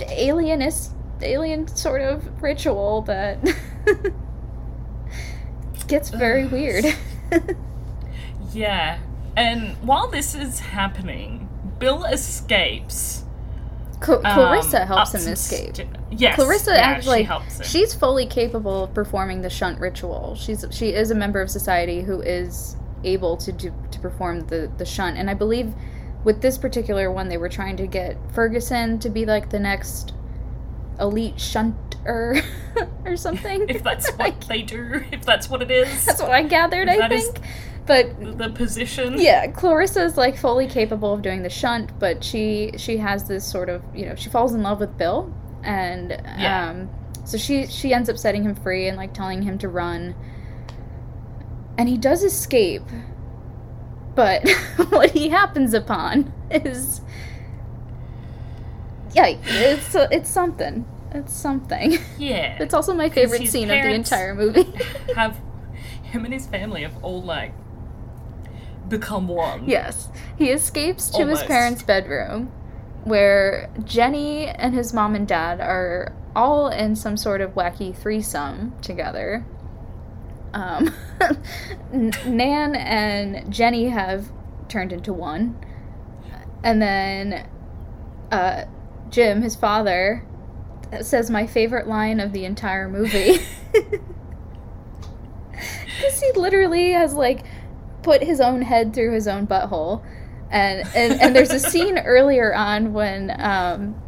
alienist 0.00 0.92
alien 1.22 1.66
sort 1.68 2.00
of 2.00 2.42
ritual 2.42 3.02
that 3.02 3.38
gets 5.88 6.10
very 6.10 6.46
weird. 6.46 6.84
Yeah, 8.52 8.98
and 9.36 9.76
while 9.86 10.08
this 10.08 10.34
is 10.34 10.58
happening, 10.60 11.47
Bill 11.78 12.04
escapes. 12.04 13.24
Cl- 14.04 14.24
um, 14.24 14.34
Clarissa 14.34 14.86
helps 14.86 15.12
him 15.14 15.32
escape. 15.32 15.74
st- 15.76 15.88
yes, 16.12 16.36
Clarissa 16.36 16.70
yeah, 16.72 16.78
actually 16.82 17.18
she 17.18 17.24
helps 17.24 17.58
him. 17.58 17.66
she's 17.66 17.94
fully 17.94 18.26
capable 18.26 18.84
of 18.84 18.94
performing 18.94 19.42
the 19.42 19.50
shunt 19.50 19.80
ritual. 19.80 20.36
She's 20.36 20.64
she 20.70 20.90
is 20.94 21.10
a 21.10 21.14
member 21.16 21.40
of 21.40 21.50
society 21.50 22.02
who 22.02 22.20
is 22.20 22.76
able 23.04 23.36
to 23.38 23.50
do 23.52 23.74
to 23.90 23.98
perform 23.98 24.46
the 24.46 24.70
the 24.78 24.84
shunt. 24.84 25.16
And 25.18 25.28
I 25.28 25.34
believe 25.34 25.72
with 26.24 26.42
this 26.42 26.56
particular 26.58 27.10
one 27.10 27.28
they 27.28 27.38
were 27.38 27.48
trying 27.48 27.76
to 27.78 27.86
get 27.88 28.16
Ferguson 28.32 28.98
to 29.00 29.08
be 29.10 29.24
like 29.26 29.50
the 29.50 29.58
next 29.58 30.14
elite 31.00 31.40
shunter 31.40 32.40
or 33.04 33.16
something. 33.16 33.68
if 33.68 33.82
that's 33.82 34.08
what 34.16 34.40
they 34.42 34.62
do, 34.62 35.02
if 35.10 35.24
that's 35.24 35.50
what 35.50 35.60
it 35.62 35.70
is, 35.72 36.04
That's 36.04 36.22
what 36.22 36.30
I 36.30 36.42
gathered, 36.44 36.88
I 36.88 36.98
That 36.98 37.12
is- 37.12 37.28
think. 37.30 37.44
But 37.88 38.38
the 38.38 38.50
position. 38.50 39.18
yeah, 39.18 39.46
Clarissa's 39.48 40.16
like 40.16 40.36
fully 40.36 40.66
capable 40.68 41.12
of 41.14 41.22
doing 41.22 41.42
the 41.42 41.50
shunt, 41.50 41.98
but 41.98 42.22
she 42.22 42.72
she 42.76 42.98
has 42.98 43.26
this 43.26 43.44
sort 43.50 43.68
of 43.68 43.82
you 43.94 44.06
know 44.06 44.14
she 44.14 44.28
falls 44.30 44.54
in 44.54 44.62
love 44.62 44.78
with 44.78 44.96
Bill, 44.96 45.34
and 45.64 46.10
Yeah. 46.38 46.70
um, 46.70 46.90
so 47.24 47.36
she 47.38 47.66
she 47.66 47.92
ends 47.92 48.08
up 48.08 48.18
setting 48.18 48.42
him 48.44 48.54
free 48.54 48.86
and 48.88 48.96
like 48.96 49.14
telling 49.14 49.42
him 49.42 49.58
to 49.58 49.68
run, 49.68 50.14
and 51.78 51.88
he 51.88 51.96
does 51.96 52.22
escape, 52.22 52.82
but 54.14 54.46
what 54.90 55.10
he 55.12 55.30
happens 55.30 55.72
upon 55.74 56.32
is 56.50 57.00
yeah, 59.14 59.26
it's 59.44 59.94
it's 59.94 60.30
something. 60.30 60.84
It's 61.12 61.34
something. 61.34 61.96
Yeah. 62.18 62.62
It's 62.62 62.74
also 62.74 62.92
my 62.92 63.08
favorite 63.08 63.48
scene 63.48 63.70
of 63.70 63.82
the 63.82 63.92
entire 63.94 64.34
movie. 64.34 64.70
have 65.16 65.40
him 66.02 66.26
and 66.26 66.34
his 66.34 66.46
family 66.46 66.82
have 66.82 67.02
all 67.02 67.22
like 67.22 67.54
become 68.88 69.28
one. 69.28 69.68
Yes. 69.68 70.08
He 70.36 70.50
escapes 70.50 71.10
to 71.10 71.18
Almost. 71.18 71.42
his 71.42 71.48
parents' 71.48 71.82
bedroom 71.82 72.52
where 73.04 73.70
Jenny 73.84 74.48
and 74.48 74.74
his 74.74 74.92
mom 74.92 75.14
and 75.14 75.26
dad 75.26 75.60
are 75.60 76.14
all 76.36 76.68
in 76.68 76.94
some 76.94 77.16
sort 77.16 77.40
of 77.40 77.54
wacky 77.54 77.96
threesome 77.96 78.74
together. 78.82 79.46
Um, 80.52 80.94
Nan 81.92 82.74
and 82.74 83.52
Jenny 83.52 83.88
have 83.88 84.30
turned 84.68 84.92
into 84.92 85.12
one. 85.12 85.58
And 86.62 86.82
then 86.82 87.48
uh, 88.30 88.64
Jim, 89.08 89.42
his 89.42 89.56
father, 89.56 90.24
says 91.00 91.30
my 91.30 91.46
favorite 91.46 91.86
line 91.86 92.20
of 92.20 92.32
the 92.32 92.44
entire 92.44 92.88
movie. 92.88 93.38
Because 95.98 96.20
he 96.20 96.32
literally 96.40 96.92
has, 96.92 97.12
like, 97.14 97.44
put 98.02 98.22
his 98.22 98.40
own 98.40 98.62
head 98.62 98.94
through 98.94 99.12
his 99.12 99.28
own 99.28 99.46
butthole. 99.46 100.04
And, 100.50 100.88
and, 100.94 101.20
and 101.20 101.36
there's 101.36 101.50
a 101.50 101.60
scene 101.60 101.98
earlier 102.04 102.54
on 102.54 102.92
when, 102.92 103.34
um, 103.40 104.00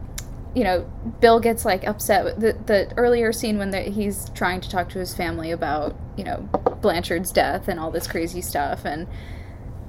you 0.54 0.64
know, 0.64 0.90
Bill 1.20 1.38
gets, 1.38 1.64
like, 1.64 1.86
upset. 1.86 2.40
The, 2.40 2.56
the 2.66 2.92
earlier 2.96 3.32
scene 3.32 3.58
when 3.58 3.70
the, 3.70 3.80
he's 3.82 4.30
trying 4.30 4.60
to 4.62 4.70
talk 4.70 4.88
to 4.90 4.98
his 4.98 5.14
family 5.14 5.50
about, 5.50 5.96
you 6.16 6.24
know, 6.24 6.48
Blanchard's 6.80 7.30
death 7.30 7.68
and 7.68 7.78
all 7.78 7.90
this 7.90 8.06
crazy 8.06 8.40
stuff. 8.40 8.84
And, 8.84 9.06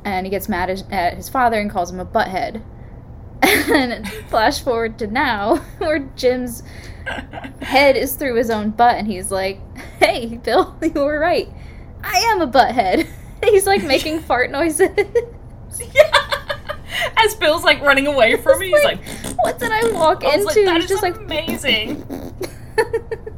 and 0.03 0.25
he 0.25 0.29
gets 0.29 0.49
mad 0.49 0.69
at, 0.69 0.91
at 0.91 1.15
his 1.15 1.29
father 1.29 1.59
and 1.59 1.69
calls 1.69 1.91
him 1.91 1.99
a 1.99 2.05
butthead. 2.05 2.61
And 3.73 4.07
flash 4.29 4.61
forward 4.61 4.99
to 4.99 5.07
now, 5.07 5.55
where 5.79 5.99
Jim's 6.15 6.61
head 7.61 7.97
is 7.97 8.15
through 8.15 8.35
his 8.35 8.49
own 8.49 8.71
butt, 8.71 8.97
and 8.97 9.07
he's 9.07 9.31
like, 9.31 9.59
"Hey, 9.99 10.37
Bill, 10.37 10.75
you 10.81 10.91
were 10.91 11.19
right. 11.19 11.49
I 12.03 12.17
am 12.17 12.41
a 12.41 12.47
butthead." 12.47 13.07
He's 13.49 13.65
like 13.65 13.83
making 13.83 14.19
fart 14.21 14.51
noises. 14.51 14.89
Yeah. 15.95 16.11
As 17.17 17.33
Bill's 17.35 17.63
like 17.63 17.81
running 17.81 18.05
away 18.05 18.35
from 18.37 18.59
me, 18.59 18.67
he's 18.69 18.83
like, 18.83 18.99
"What 19.37 19.57
did 19.57 19.71
I 19.71 19.89
walk 19.93 20.23
I 20.23 20.35
was 20.37 20.45
into?" 20.55 20.59
like, 20.59 20.65
that 20.65 20.75
he's 20.75 20.83
is 20.83 20.89
just 20.89 21.01
like, 21.01 21.15
amazing. 21.17 22.05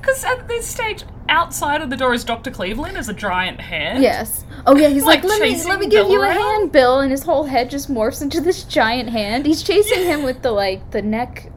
Because 0.00 0.24
at 0.24 0.48
this 0.48 0.66
stage, 0.66 1.04
outside 1.28 1.82
of 1.82 1.90
the 1.90 1.96
door 1.96 2.14
is 2.14 2.24
Dr. 2.24 2.50
Cleveland 2.50 2.96
as 2.96 3.08
a 3.08 3.12
giant 3.12 3.60
hand. 3.60 4.02
"Yes." 4.02 4.44
Oh 4.66 4.76
yeah, 4.76 4.88
he's 4.88 5.04
like, 5.04 5.22
Like 5.22 5.38
"Let 5.38 5.42
me, 5.42 5.64
let 5.64 5.78
me 5.80 5.86
give 5.88 6.06
Bill 6.06 6.12
you 6.12 6.20
a 6.22 6.24
around? 6.24 6.36
hand, 6.40 6.72
Bill," 6.72 7.00
and 7.00 7.10
his 7.10 7.22
whole 7.24 7.44
head 7.44 7.68
just 7.70 7.90
morphs 7.90 8.22
into 8.22 8.40
this 8.40 8.64
giant 8.64 9.10
hand. 9.10 9.44
He's 9.44 9.62
chasing 9.62 10.04
him 10.04 10.22
with 10.22 10.40
the 10.42 10.50
like 10.50 10.90
the 10.92 11.02
neck 11.02 11.52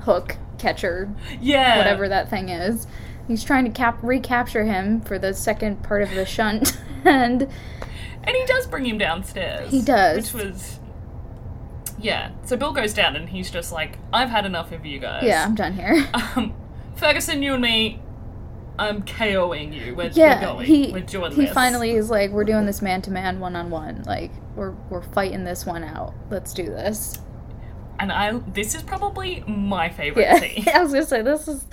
hook 0.00 0.36
catcher 0.58 1.08
Yeah. 1.40 1.78
whatever 1.78 2.08
that 2.08 2.28
thing 2.28 2.48
is. 2.48 2.86
He's 3.28 3.42
trying 3.44 3.64
to 3.64 3.70
cap 3.70 3.98
recapture 4.02 4.64
him 4.64 5.00
for 5.00 5.18
the 5.18 5.32
second 5.34 5.82
part 5.82 6.02
of 6.02 6.10
the 6.10 6.26
shunt, 6.26 6.78
and 7.04 7.42
And 7.42 8.36
he 8.36 8.44
does 8.46 8.66
bring 8.66 8.86
him 8.86 8.98
downstairs. 8.98 9.70
He 9.70 9.82
does. 9.82 10.32
Which 10.32 10.44
was. 10.44 10.80
Yeah. 11.98 12.32
So 12.44 12.56
Bill 12.56 12.72
goes 12.72 12.92
down 12.92 13.16
and 13.16 13.28
he's 13.28 13.50
just 13.50 13.72
like, 13.72 13.98
I've 14.12 14.28
had 14.28 14.44
enough 14.46 14.72
of 14.72 14.84
you 14.84 14.98
guys. 14.98 15.24
yeah, 15.24 15.44
I'm 15.44 15.54
done 15.54 15.74
here. 15.74 16.06
Um, 16.36 16.54
Ferguson, 16.96 17.42
you 17.42 17.54
and 17.54 17.62
me, 17.62 18.00
I'm 18.78 19.02
KOing 19.02 19.72
you. 19.74 19.94
We're, 19.94 20.10
yeah, 20.12 20.40
we're 20.40 20.46
going. 20.54 20.66
he 20.66 20.92
we're 20.92 21.00
doing 21.00 21.32
he 21.32 21.42
this. 21.46 21.54
finally 21.54 21.92
is 21.92 22.10
like, 22.10 22.30
we're 22.30 22.44
doing 22.44 22.66
this 22.66 22.82
man 22.82 23.02
to 23.02 23.10
man, 23.10 23.40
one 23.40 23.56
on 23.56 23.70
one. 23.70 24.02
Like 24.02 24.30
we're 24.56 24.72
we're 24.90 25.02
fighting 25.02 25.44
this 25.44 25.64
one 25.64 25.82
out. 25.84 26.14
Let's 26.30 26.52
do 26.52 26.64
this. 26.64 27.20
And 27.98 28.10
I. 28.12 28.32
This 28.38 28.74
is 28.74 28.82
probably 28.82 29.42
my 29.46 29.88
favorite 29.88 30.22
Yeah, 30.22 30.38
scene. 30.40 30.64
I 30.74 30.82
was 30.82 30.92
gonna 30.92 31.06
say 31.06 31.22
this 31.22 31.48
is. 31.48 31.66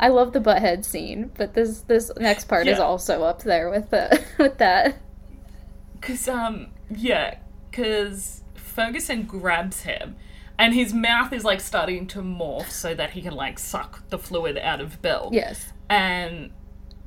I 0.00 0.08
love 0.08 0.32
the 0.32 0.40
butthead 0.40 0.84
scene, 0.84 1.30
but 1.36 1.54
this 1.54 1.80
this 1.80 2.10
next 2.18 2.44
part 2.46 2.66
is 2.68 2.78
also 2.78 3.22
up 3.24 3.42
there 3.42 3.68
with 3.70 3.90
the 3.90 4.22
with 4.38 4.58
that. 4.58 4.98
Cause 6.00 6.28
um 6.28 6.68
yeah, 6.94 7.38
cause 7.72 8.42
Ferguson 8.54 9.24
grabs 9.24 9.82
him, 9.82 10.14
and 10.58 10.72
his 10.74 10.94
mouth 10.94 11.32
is 11.32 11.44
like 11.44 11.60
starting 11.60 12.06
to 12.08 12.20
morph 12.20 12.70
so 12.70 12.94
that 12.94 13.10
he 13.10 13.22
can 13.22 13.34
like 13.34 13.58
suck 13.58 14.08
the 14.10 14.18
fluid 14.18 14.56
out 14.58 14.80
of 14.80 15.02
Bill. 15.02 15.30
Yes, 15.32 15.72
And 15.90 16.50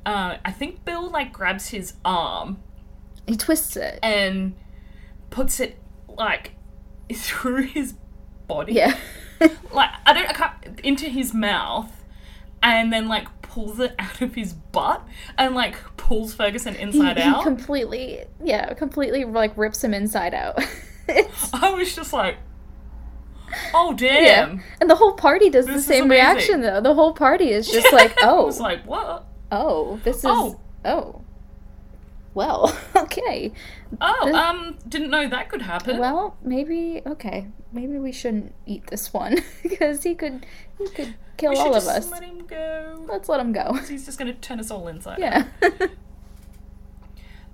uh, 0.04 0.36
I 0.44 0.52
think 0.52 0.84
Bill 0.84 1.08
like 1.10 1.32
grabs 1.32 1.68
his 1.70 1.94
arm 2.04 2.58
he 3.26 3.36
twists 3.36 3.76
it. 3.76 3.98
and 4.02 4.54
puts 5.30 5.60
it 5.60 5.78
like 6.08 6.52
through 7.14 7.62
his 7.62 7.94
body. 8.54 8.72
Yeah, 8.74 8.96
Like 9.72 9.90
I 10.06 10.12
don't 10.12 10.28
I 10.28 10.32
can't 10.32 10.80
into 10.80 11.06
his 11.06 11.34
mouth, 11.34 11.90
and 12.62 12.92
then 12.92 13.08
like 13.08 13.28
pulls 13.42 13.78
it 13.80 13.94
out 13.98 14.20
of 14.22 14.34
his 14.34 14.52
butt 14.54 15.06
and 15.36 15.54
like 15.54 15.76
pulls 15.98 16.34
Ferguson 16.34 16.74
inside 16.76 17.18
he 17.18 17.22
out. 17.22 17.42
completely 17.42 18.24
yeah 18.42 18.72
completely 18.72 19.24
like 19.24 19.56
rips 19.58 19.82
him 19.84 19.92
inside 19.94 20.32
out. 20.34 20.58
I 21.52 21.74
was 21.74 21.94
just 21.94 22.12
like, 22.12 22.36
oh 23.74 23.94
yeah, 23.98 24.46
damn. 24.46 24.62
and 24.80 24.88
the 24.88 24.94
whole 24.94 25.12
party 25.12 25.50
does 25.50 25.66
This 25.66 25.76
the 25.76 25.82
same 25.82 26.08
reaction 26.08 26.60
though. 26.62 26.80
The 26.80 26.94
whole 26.94 27.12
party 27.12 27.50
is 27.50 27.68
just 27.68 27.92
like, 27.92 28.16
oh, 28.22 28.46
was 28.46 28.60
like, 28.60 28.86
what? 28.86 29.26
oh, 29.50 30.00
this 30.04 30.18
is 30.18 30.24
Oh. 30.26 30.60
oh, 30.84 31.22
well, 32.34 32.78
okay. 32.96 33.52
Oh, 34.00 34.26
This- 34.26 34.34
um, 34.34 34.78
didn't 34.88 35.10
know 35.10 35.28
that 35.28 35.48
could 35.48 35.62
happen. 35.62 35.98
Well, 35.98 36.36
maybe 36.42 37.02
okay. 37.06 37.48
Maybe 37.72 37.98
we 37.98 38.12
shouldn't 38.12 38.54
eat 38.66 38.86
this 38.88 39.12
one 39.12 39.36
because 39.62 40.02
he 40.02 40.14
could 40.14 40.46
he 40.78 40.88
could 40.88 41.14
kill 41.36 41.56
all 41.56 41.68
of 41.74 41.84
just 41.84 41.88
us. 41.88 42.10
let 42.10 42.22
him 42.22 42.46
go. 42.46 43.04
Let's 43.08 43.28
let 43.28 43.40
him 43.40 43.52
go. 43.52 43.74
He's 43.88 44.06
just 44.06 44.18
gonna 44.18 44.34
turn 44.34 44.60
us 44.60 44.70
all 44.70 44.88
inside. 44.88 45.18
Yeah. 45.18 45.44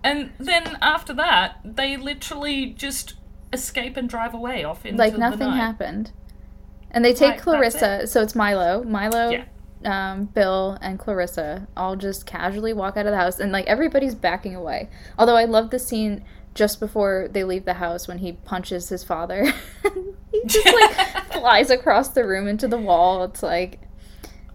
And 0.04 0.30
then 0.38 0.78
after 0.80 1.12
that, 1.14 1.58
they 1.64 1.96
literally 1.96 2.66
just 2.66 3.14
escape 3.52 3.96
and 3.96 4.08
drive 4.08 4.32
away 4.34 4.62
off 4.64 4.86
into 4.86 4.98
like 4.98 5.16
nothing 5.18 5.50
happened. 5.50 6.12
And 6.90 7.04
they 7.04 7.12
take 7.12 7.32
that's 7.32 7.42
Clarissa, 7.42 8.06
so 8.06 8.22
it's 8.22 8.34
Milo. 8.34 8.84
Milo 8.84 9.30
Yeah. 9.30 9.44
Um, 9.84 10.26
Bill, 10.26 10.78
and 10.80 10.98
Clarissa 10.98 11.68
all 11.76 11.96
just 11.96 12.26
casually 12.26 12.72
walk 12.72 12.96
out 12.96 13.06
of 13.06 13.12
the 13.12 13.18
house, 13.18 13.38
and 13.38 13.52
like 13.52 13.66
everybody's 13.66 14.14
backing 14.14 14.54
away. 14.54 14.88
Although 15.18 15.36
I 15.36 15.44
love 15.44 15.70
the 15.70 15.78
scene 15.78 16.24
just 16.54 16.80
before 16.80 17.28
they 17.30 17.44
leave 17.44 17.64
the 17.64 17.74
house 17.74 18.08
when 18.08 18.18
he 18.18 18.32
punches 18.32 18.88
his 18.88 19.04
father. 19.04 19.44
he 20.32 20.42
just 20.46 20.66
like 20.66 21.26
flies 21.32 21.70
across 21.70 22.08
the 22.08 22.24
room 22.24 22.48
into 22.48 22.66
the 22.66 22.78
wall. 22.78 23.22
It's 23.24 23.42
like, 23.42 23.80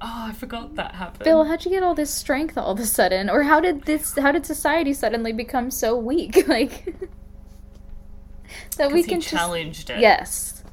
Oh, 0.05 0.25
I 0.27 0.33
forgot 0.33 0.75
that 0.75 0.95
happened. 0.95 1.23
Bill, 1.23 1.45
how'd 1.45 1.63
you 1.63 1.71
get 1.71 1.81
all 1.81 1.95
this 1.95 2.13
strength 2.13 2.57
all 2.57 2.71
of 2.73 2.79
a 2.79 2.85
sudden? 2.85 3.29
Or 3.29 3.43
how 3.43 3.61
did 3.61 3.83
this? 3.85 4.17
How 4.17 4.33
did 4.33 4.45
society 4.45 4.93
suddenly 4.93 5.31
become 5.31 5.71
so 5.71 5.97
weak? 5.97 6.45
Like 6.47 6.93
that 8.77 8.91
we 8.91 9.01
can 9.01 9.21
he 9.21 9.27
just 9.27 9.89
it. 9.89 9.99
yes. 9.99 10.63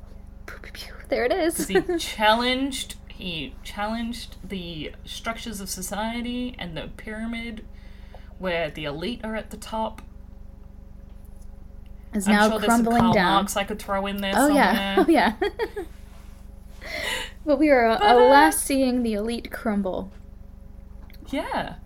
There 1.08 1.24
it 1.24 1.32
is. 1.32 1.66
he 1.68 1.80
challenged 1.98 2.96
he 3.20 3.54
challenged 3.62 4.36
the 4.46 4.92
structures 5.04 5.60
of 5.60 5.68
society 5.68 6.54
and 6.58 6.76
the 6.76 6.88
pyramid 6.96 7.64
where 8.38 8.70
the 8.70 8.84
elite 8.84 9.20
are 9.24 9.36
at 9.36 9.50
the 9.50 9.56
top. 9.56 10.02
Is 12.12 12.26
I'm 12.26 12.34
now 12.34 12.50
sure 12.50 12.58
there's 12.58 12.72
some 12.72 12.82
crumbling 12.82 13.02
Karl 13.02 13.12
down. 13.12 13.34
Marx 13.34 13.56
I 13.56 13.64
could 13.64 13.78
throw 13.78 14.06
in 14.06 14.20
there 14.20 14.32
Oh 14.34 14.48
somewhere. 14.48 14.64
yeah, 14.64 14.94
oh 14.98 15.06
yeah. 15.08 15.34
but 17.46 17.58
we 17.58 17.70
are 17.70 17.96
But, 17.98 18.02
uh, 18.02 18.18
alas 18.18 18.60
seeing 18.60 19.02
the 19.02 19.14
elite 19.14 19.50
crumble. 19.52 20.10
Yeah. 21.30 21.76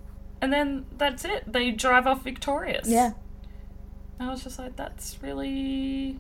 And 0.40 0.52
then 0.52 0.86
that's 0.97 1.24
it. 1.24 1.51
They 1.52 1.70
drive 1.70 2.06
off 2.06 2.23
victorious. 2.24 2.89
Yeah. 2.89 3.12
I 4.20 4.31
was 4.31 4.44
just 4.44 4.59
like, 4.59 4.77
that's 4.77 5.19
really 5.23 6.19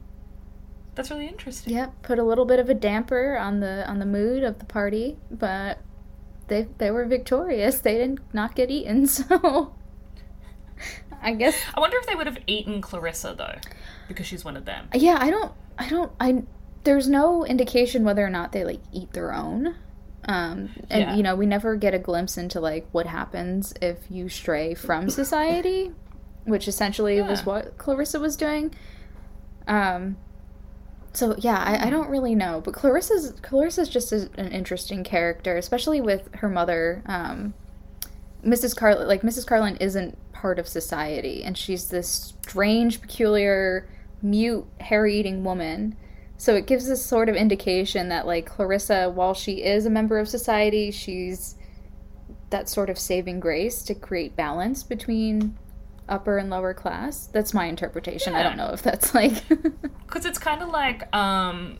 that's 0.94 1.10
really 1.10 1.26
interesting. 1.28 1.72
Yep. 1.74 2.02
Put 2.02 2.18
a 2.18 2.22
little 2.22 2.44
bit 2.44 2.58
of 2.58 2.68
a 2.68 2.74
damper 2.74 3.36
on 3.36 3.60
the 3.60 3.88
on 3.88 3.98
the 3.98 4.06
mood 4.06 4.42
of 4.44 4.58
the 4.58 4.64
party, 4.64 5.16
but 5.30 5.78
they 6.48 6.68
they 6.78 6.90
were 6.90 7.04
victorious. 7.04 7.80
They 7.80 7.94
didn't 7.94 8.20
not 8.32 8.54
get 8.54 8.70
eaten, 8.70 9.06
so 9.08 9.74
I 11.22 11.32
guess 11.34 11.56
I 11.74 11.80
wonder 11.80 11.96
if 11.98 12.06
they 12.06 12.14
would 12.14 12.26
have 12.26 12.38
eaten 12.46 12.80
Clarissa 12.80 13.34
though, 13.36 13.54
because 14.08 14.26
she's 14.26 14.44
one 14.44 14.56
of 14.56 14.64
them. 14.64 14.88
yeah. 14.94 15.18
I 15.20 15.30
don't. 15.30 15.52
I 15.78 15.88
don't. 15.88 16.12
I 16.20 16.42
there's 16.84 17.08
no 17.08 17.44
indication 17.46 18.04
whether 18.04 18.24
or 18.24 18.30
not 18.30 18.52
they 18.52 18.64
like 18.64 18.80
eat 18.92 19.12
their 19.12 19.32
own. 19.32 19.74
Um, 20.26 20.70
and 20.90 21.00
Yeah. 21.02 21.14
you 21.16 21.22
know, 21.22 21.34
we 21.34 21.44
never 21.46 21.76
get 21.76 21.92
a 21.94 21.98
glimpse 21.98 22.36
into 22.38 22.60
like 22.60 22.86
what 22.92 23.06
happens 23.06 23.72
if 23.82 23.98
you 24.10 24.28
stray 24.28 24.74
from 24.74 25.08
society, 25.10 25.92
which 26.44 26.68
essentially 26.68 27.20
was 27.22 27.44
what 27.46 27.76
Clarissa 27.78 28.20
was 28.20 28.36
doing. 28.36 28.74
Um, 29.66 30.16
so 31.14 31.36
yeah, 31.38 31.58
I, 31.58 31.86
I 31.86 31.90
don't 31.90 32.10
really 32.10 32.34
know, 32.34 32.60
but 32.60 32.74
Clarissa's 32.74 33.32
Clarissa's 33.42 33.88
just 33.88 34.12
a, 34.12 34.28
an 34.36 34.52
interesting 34.52 35.04
character, 35.04 35.56
especially 35.56 36.00
with 36.00 36.28
her 36.34 36.48
mother. 36.48 37.02
Um, 37.06 37.54
Mrs. 38.44 38.76
Carlyn, 38.76 39.06
like 39.06 39.22
Mrs. 39.22 39.46
Carlyn, 39.46 39.76
isn't 39.80 40.18
part 40.32 40.58
of 40.58 40.68
society, 40.68 41.42
and 41.42 41.56
she's 41.56 41.88
this 41.88 42.34
strange, 42.42 43.00
peculiar, 43.00 43.88
mute, 44.20 44.66
hair-eating 44.80 45.44
woman. 45.44 45.96
So 46.36 46.56
it 46.56 46.66
gives 46.66 46.88
this 46.88 47.04
sort 47.04 47.28
of 47.28 47.36
indication 47.36 48.08
that, 48.08 48.26
like 48.26 48.44
Clarissa, 48.44 49.08
while 49.08 49.34
she 49.34 49.62
is 49.62 49.86
a 49.86 49.90
member 49.90 50.18
of 50.18 50.28
society, 50.28 50.90
she's 50.90 51.54
that 52.50 52.68
sort 52.68 52.90
of 52.90 52.98
saving 52.98 53.40
grace 53.40 53.82
to 53.84 53.94
create 53.94 54.36
balance 54.36 54.82
between 54.82 55.56
upper 56.08 56.38
and 56.38 56.50
lower 56.50 56.74
class. 56.74 57.26
That's 57.28 57.54
my 57.54 57.66
interpretation. 57.66 58.34
I 58.34 58.42
don't 58.42 58.56
know 58.56 58.70
if 58.72 58.82
that's 58.82 59.14
like. 59.14 59.42
Because 60.06 60.26
it's 60.26 60.38
kind 60.38 60.62
of 60.62 60.68
like, 60.68 61.12
um, 61.16 61.78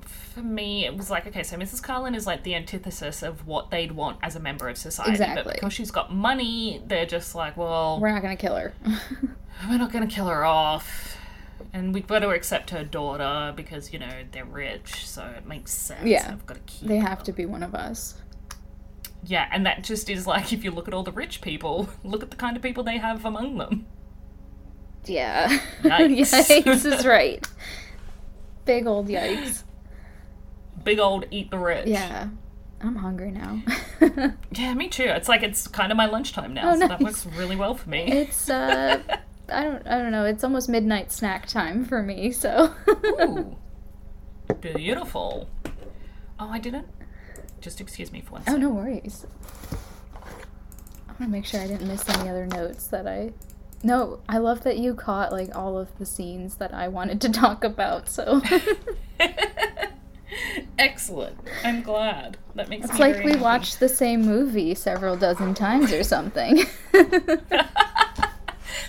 for 0.00 0.40
me, 0.40 0.86
it 0.86 0.96
was 0.96 1.10
like, 1.10 1.26
okay, 1.26 1.42
so 1.42 1.58
Mrs. 1.58 1.82
Carlyn 1.82 2.14
is 2.14 2.26
like 2.26 2.44
the 2.44 2.54
antithesis 2.54 3.22
of 3.22 3.46
what 3.46 3.70
they'd 3.70 3.92
want 3.92 4.16
as 4.22 4.36
a 4.36 4.40
member 4.40 4.70
of 4.70 4.78
society. 4.78 5.10
Exactly. 5.10 5.42
But 5.44 5.54
because 5.54 5.72
she's 5.74 5.90
got 5.90 6.14
money, 6.14 6.80
they're 6.86 7.04
just 7.04 7.34
like, 7.34 7.58
well, 7.58 8.00
We're 8.00 8.10
not 8.10 8.22
gonna 8.22 8.36
kill 8.36 8.56
her. 8.56 8.72
we're 9.68 9.78
not 9.78 9.92
going 9.92 10.06
to 10.08 10.12
kill 10.14 10.26
her 10.26 10.44
off. 10.44 11.16
And 11.72 11.94
we've 11.94 12.06
got 12.06 12.20
to 12.20 12.30
accept 12.30 12.70
her 12.70 12.84
daughter 12.84 13.52
because, 13.56 13.92
you 13.92 13.98
know, 13.98 14.10
they're 14.32 14.44
rich, 14.44 15.06
so 15.06 15.24
it 15.24 15.46
makes 15.46 15.72
sense. 15.72 16.04
Yeah. 16.04 16.28
I've 16.30 16.44
got 16.46 16.54
to 16.54 16.60
keep 16.66 16.88
they 16.88 16.98
her. 16.98 17.08
have 17.08 17.22
to 17.24 17.32
be 17.32 17.46
one 17.46 17.62
of 17.62 17.74
us. 17.74 18.14
Yeah, 19.24 19.48
and 19.52 19.64
that 19.66 19.84
just 19.84 20.10
is 20.10 20.26
like, 20.26 20.52
if 20.52 20.64
you 20.64 20.70
look 20.72 20.88
at 20.88 20.94
all 20.94 21.02
the 21.04 21.12
rich 21.12 21.40
people, 21.40 21.88
look 22.04 22.22
at 22.22 22.30
the 22.30 22.36
kind 22.36 22.56
of 22.56 22.62
people 22.62 22.82
they 22.82 22.98
have 22.98 23.24
among 23.24 23.56
them. 23.58 23.86
Yeah. 25.04 25.48
Yikes. 25.82 26.32
yikes 26.64 26.84
is 26.92 27.06
right. 27.18 27.46
Big 28.64 28.86
old 28.86 29.08
yikes. 29.08 29.62
Big 30.84 30.98
old 30.98 31.26
eat 31.30 31.50
the 31.50 31.58
rich. 31.58 31.86
Yeah. 31.88 32.28
I'm 32.80 32.96
hungry 32.96 33.30
now. 33.30 33.62
Yeah, 34.50 34.74
me 34.74 34.88
too. 34.88 35.04
It's 35.04 35.28
like 35.28 35.44
it's 35.44 35.68
kind 35.68 35.92
of 35.92 35.96
my 35.96 36.06
lunchtime 36.06 36.52
now, 36.52 36.72
Oh, 36.72 36.78
so 36.80 36.88
that 36.88 37.00
works 37.00 37.24
really 37.26 37.54
well 37.54 37.74
for 37.76 37.88
me. 37.88 38.10
it's 38.10 38.50
uh 38.50 39.00
I 39.48 39.62
don't 39.62 39.86
I 39.86 39.98
don't 39.98 40.10
know, 40.10 40.24
it's 40.24 40.42
almost 40.42 40.68
midnight 40.68 41.12
snack 41.12 41.46
time 41.46 41.84
for 41.84 42.02
me, 42.02 42.32
so 42.32 42.74
Ooh. 43.20 43.56
Beautiful. 44.60 45.48
Oh, 46.38 46.48
I 46.50 46.58
didn't. 46.58 46.86
Just 47.62 47.80
excuse 47.80 48.12
me 48.12 48.20
for 48.20 48.32
one 48.32 48.42
Oh 48.42 48.44
second. 48.52 48.60
no 48.60 48.68
worries. 48.70 49.24
I 51.08 51.12
wanna 51.18 51.30
make 51.32 51.44
sure 51.46 51.60
I 51.60 51.66
didn't 51.68 51.86
miss 51.88 52.06
any 52.08 52.28
other 52.28 52.44
notes 52.46 52.88
that 52.88 53.06
I 53.06 53.32
No, 53.84 54.20
I 54.28 54.38
love 54.38 54.64
that 54.64 54.78
you 54.78 54.94
caught 54.94 55.32
like 55.32 55.54
all 55.56 55.78
of 55.78 55.96
the 55.98 56.04
scenes 56.04 56.56
that 56.56 56.74
I 56.74 56.88
wanted 56.88 57.20
to 57.22 57.28
talk 57.30 57.62
about, 57.64 58.08
so 58.08 58.42
Excellent. 60.78 61.36
I'm 61.62 61.82
glad. 61.82 62.38
That 62.54 62.68
makes 62.68 62.88
It's 62.90 62.98
like 62.98 63.18
we 63.22 63.30
happy. 63.32 63.42
watched 63.42 63.78
the 63.80 63.88
same 63.88 64.22
movie 64.22 64.74
several 64.74 65.16
dozen 65.16 65.54
times 65.54 65.92
or 65.92 66.02
something. 66.04 66.64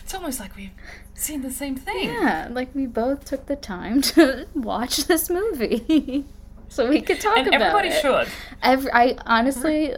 It's 0.03 0.13
almost 0.13 0.39
like 0.39 0.55
we've 0.55 0.71
seen 1.15 1.41
the 1.41 1.51
same 1.51 1.75
thing. 1.75 2.09
yeah, 2.09 2.47
like 2.51 2.73
we 2.75 2.85
both 2.85 3.25
took 3.25 3.45
the 3.47 3.55
time 3.55 4.01
to 4.01 4.47
watch 4.53 5.05
this 5.05 5.29
movie. 5.29 6.25
So 6.73 6.89
we 6.89 7.01
could 7.01 7.19
talk 7.21 7.37
and 7.37 7.47
about 7.47 7.61
everybody 7.61 7.89
it. 7.89 8.03
Everybody 8.03 8.25
should. 8.29 8.33
Every, 8.63 8.91
I 8.91 9.17
honestly, 9.25 9.95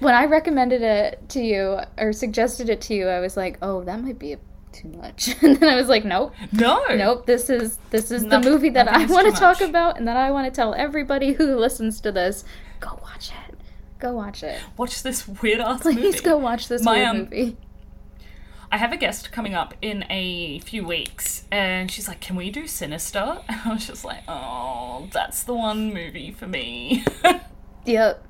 when 0.00 0.14
I 0.14 0.26
recommended 0.26 0.82
it 0.82 1.28
to 1.30 1.40
you 1.40 1.78
or 1.98 2.12
suggested 2.12 2.68
it 2.68 2.80
to 2.82 2.94
you, 2.94 3.08
I 3.08 3.20
was 3.20 3.36
like, 3.36 3.58
"Oh, 3.62 3.82
that 3.84 4.00
might 4.02 4.18
be 4.18 4.36
too 4.72 4.88
much," 4.88 5.34
and 5.42 5.56
then 5.56 5.68
I 5.68 5.76
was 5.76 5.88
like, 5.88 6.04
"Nope, 6.04 6.34
No. 6.52 6.84
nope. 6.90 7.26
This 7.26 7.48
is 7.50 7.78
this 7.90 8.10
is 8.10 8.24
the 8.24 8.40
movie 8.40 8.70
that 8.70 8.88
I 8.88 9.06
want 9.06 9.32
to 9.32 9.40
talk 9.40 9.60
much. 9.60 9.68
about, 9.68 9.98
and 9.98 10.06
that 10.08 10.16
I 10.16 10.30
want 10.30 10.46
to 10.52 10.54
tell 10.54 10.74
everybody 10.74 11.32
who 11.32 11.56
listens 11.58 12.00
to 12.02 12.12
this. 12.12 12.44
Go 12.80 12.98
watch 13.02 13.30
it. 13.48 13.56
Go 13.98 14.12
watch 14.12 14.42
it. 14.42 14.58
Watch 14.76 15.02
this 15.04 15.28
weird 15.28 15.60
ass 15.60 15.84
movie. 15.84 15.96
Please 16.00 16.14
movie. 16.16 16.24
go 16.24 16.36
watch 16.38 16.68
this 16.68 16.82
My, 16.82 16.96
weird 16.96 17.08
um, 17.08 17.18
movie." 17.18 17.56
I 18.72 18.78
have 18.78 18.90
a 18.92 18.96
guest 18.96 19.30
coming 19.32 19.54
up 19.54 19.74
in 19.82 20.04
a 20.08 20.58
few 20.60 20.84
weeks, 20.86 21.44
and 21.52 21.90
she's 21.90 22.08
like, 22.08 22.20
"Can 22.20 22.36
we 22.36 22.50
do 22.50 22.66
Sinister?" 22.66 23.38
And 23.48 23.60
I 23.66 23.72
was 23.74 23.86
just 23.86 24.02
like, 24.02 24.22
"Oh, 24.26 25.08
that's 25.12 25.42
the 25.42 25.52
one 25.54 25.92
movie 25.92 26.32
for 26.32 26.46
me." 26.46 27.04
Yep, 27.84 28.24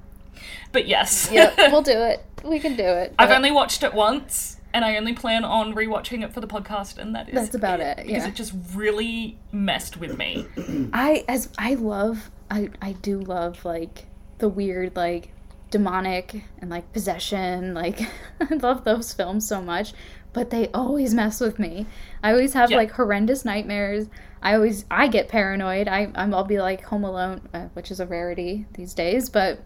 but 0.73 0.89
yes, 0.89 1.29
yep. 1.31 1.55
we'll 1.59 1.83
do 1.83 1.93
it. 1.93 2.25
We 2.43 2.59
can 2.59 2.75
do 2.75 2.85
it. 2.85 3.15
I've 3.19 3.31
only 3.31 3.51
watched 3.51 3.83
it 3.83 3.93
once, 3.93 4.59
and 4.73 4.83
I 4.83 4.97
only 4.97 5.13
plan 5.13 5.45
on 5.45 5.75
rewatching 5.75 6.25
it 6.25 6.33
for 6.33 6.41
the 6.41 6.47
podcast, 6.47 6.97
and 6.97 7.15
that 7.15 7.29
is 7.29 7.35
That's 7.35 7.55
about 7.55 7.81
it, 7.81 7.99
Because 7.99 8.11
yeah. 8.11 8.29
it 8.29 8.35
just 8.35 8.55
really 8.75 9.39
messed 9.53 9.99
with 9.99 10.17
me. 10.17 10.47
I 10.95 11.25
as 11.29 11.51
I 11.59 11.75
love 11.75 12.31
I 12.51 12.71
I 12.81 12.93
do 12.93 13.21
love 13.21 13.63
like 13.67 14.07
the 14.39 14.49
weird 14.49 14.97
like 14.97 15.33
demonic 15.71 16.45
and 16.59 16.71
like 16.71 16.91
possession 16.93 17.73
like 17.75 18.01
I 18.41 18.55
love 18.55 18.85
those 18.85 19.13
films 19.13 19.47
so 19.47 19.61
much 19.63 19.93
but 20.33 20.51
they 20.51 20.69
always 20.69 21.15
mess 21.23 21.41
with 21.41 21.59
me. 21.59 21.87
I 22.23 22.31
always 22.33 22.55
have 22.55 22.71
Yeah. 22.71 22.77
like 22.79 22.93
horrendous 22.93 23.45
nightmares. 23.45 24.07
I 24.43 24.55
always 24.55 24.85
I 24.91 25.07
get 25.09 25.29
paranoid. 25.29 25.89
I 25.89 26.11
I'm, 26.15 26.35
I'll 26.35 26.45
be 26.45 26.59
like 26.61 26.83
home 26.85 27.05
alone, 27.05 27.49
uh, 27.55 27.67
which 27.75 27.91
is 27.91 28.01
a 28.01 28.07
rarity 28.07 28.67
these 28.75 28.93
days, 28.95 29.29
but 29.31 29.61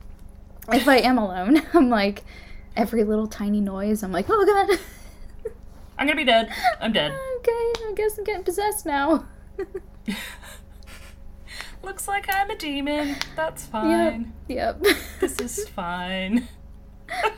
if 0.72 0.86
I 0.88 0.98
am 0.98 1.16
alone, 1.18 1.62
I'm 1.74 1.88
like 1.88 2.24
every 2.76 3.04
little 3.04 3.26
tiny 3.26 3.60
noise, 3.60 4.02
I'm 4.02 4.12
like, 4.12 4.26
"Oh 4.28 4.44
god." 4.44 4.78
I'm 5.98 6.06
gonna 6.06 6.16
be 6.16 6.24
dead. 6.24 6.50
I'm 6.78 6.92
dead. 6.92 7.10
okay, 7.38 7.50
I 7.52 7.92
guess 7.96 8.18
I'm 8.18 8.24
getting 8.24 8.44
possessed 8.44 8.84
now. 8.84 9.24
Looks 11.82 12.06
like 12.08 12.26
I'm 12.34 12.50
a 12.50 12.56
demon. 12.56 13.16
That's 13.34 13.64
fine. 13.64 14.32
Yep. 14.48 14.82
This 15.20 15.38
is 15.40 15.68
fine. 15.68 16.48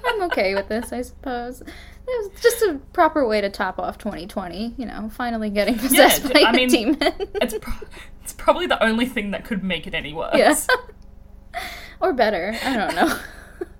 I'm 0.05 0.22
okay 0.22 0.55
with 0.55 0.68
this, 0.68 0.92
I 0.92 1.02
suppose. 1.02 1.62
It 2.10 2.32
was 2.32 2.40
just 2.43 2.62
a 2.62 2.80
proper 2.94 3.26
way 3.28 3.40
to 3.43 3.51
top 3.51 3.78
off 3.78 3.98
2020, 3.98 4.74
you 4.78 4.86
know, 4.86 5.10
finally 5.12 5.51
getting 5.51 5.76
possessed 5.78 6.26
d- 6.26 6.32
by 6.32 6.40
I 6.40 6.51
a 6.51 6.52
mean, 6.55 6.68
demon. 6.68 6.98
It's 7.01 7.55
pro- 7.60 7.86
it's 8.22 8.32
probably 8.32 8.66
the 8.66 8.82
only 8.82 9.05
thing 9.06 9.32
that 9.32 9.44
could 9.44 9.62
make 9.62 9.86
it 9.86 9.94
any 9.94 10.14
worse. 10.14 10.35
yeah. 10.35 10.56
or 12.01 12.12
better. 12.14 12.55
I 12.64 12.76
don't 12.76 12.94
know. 12.94 13.18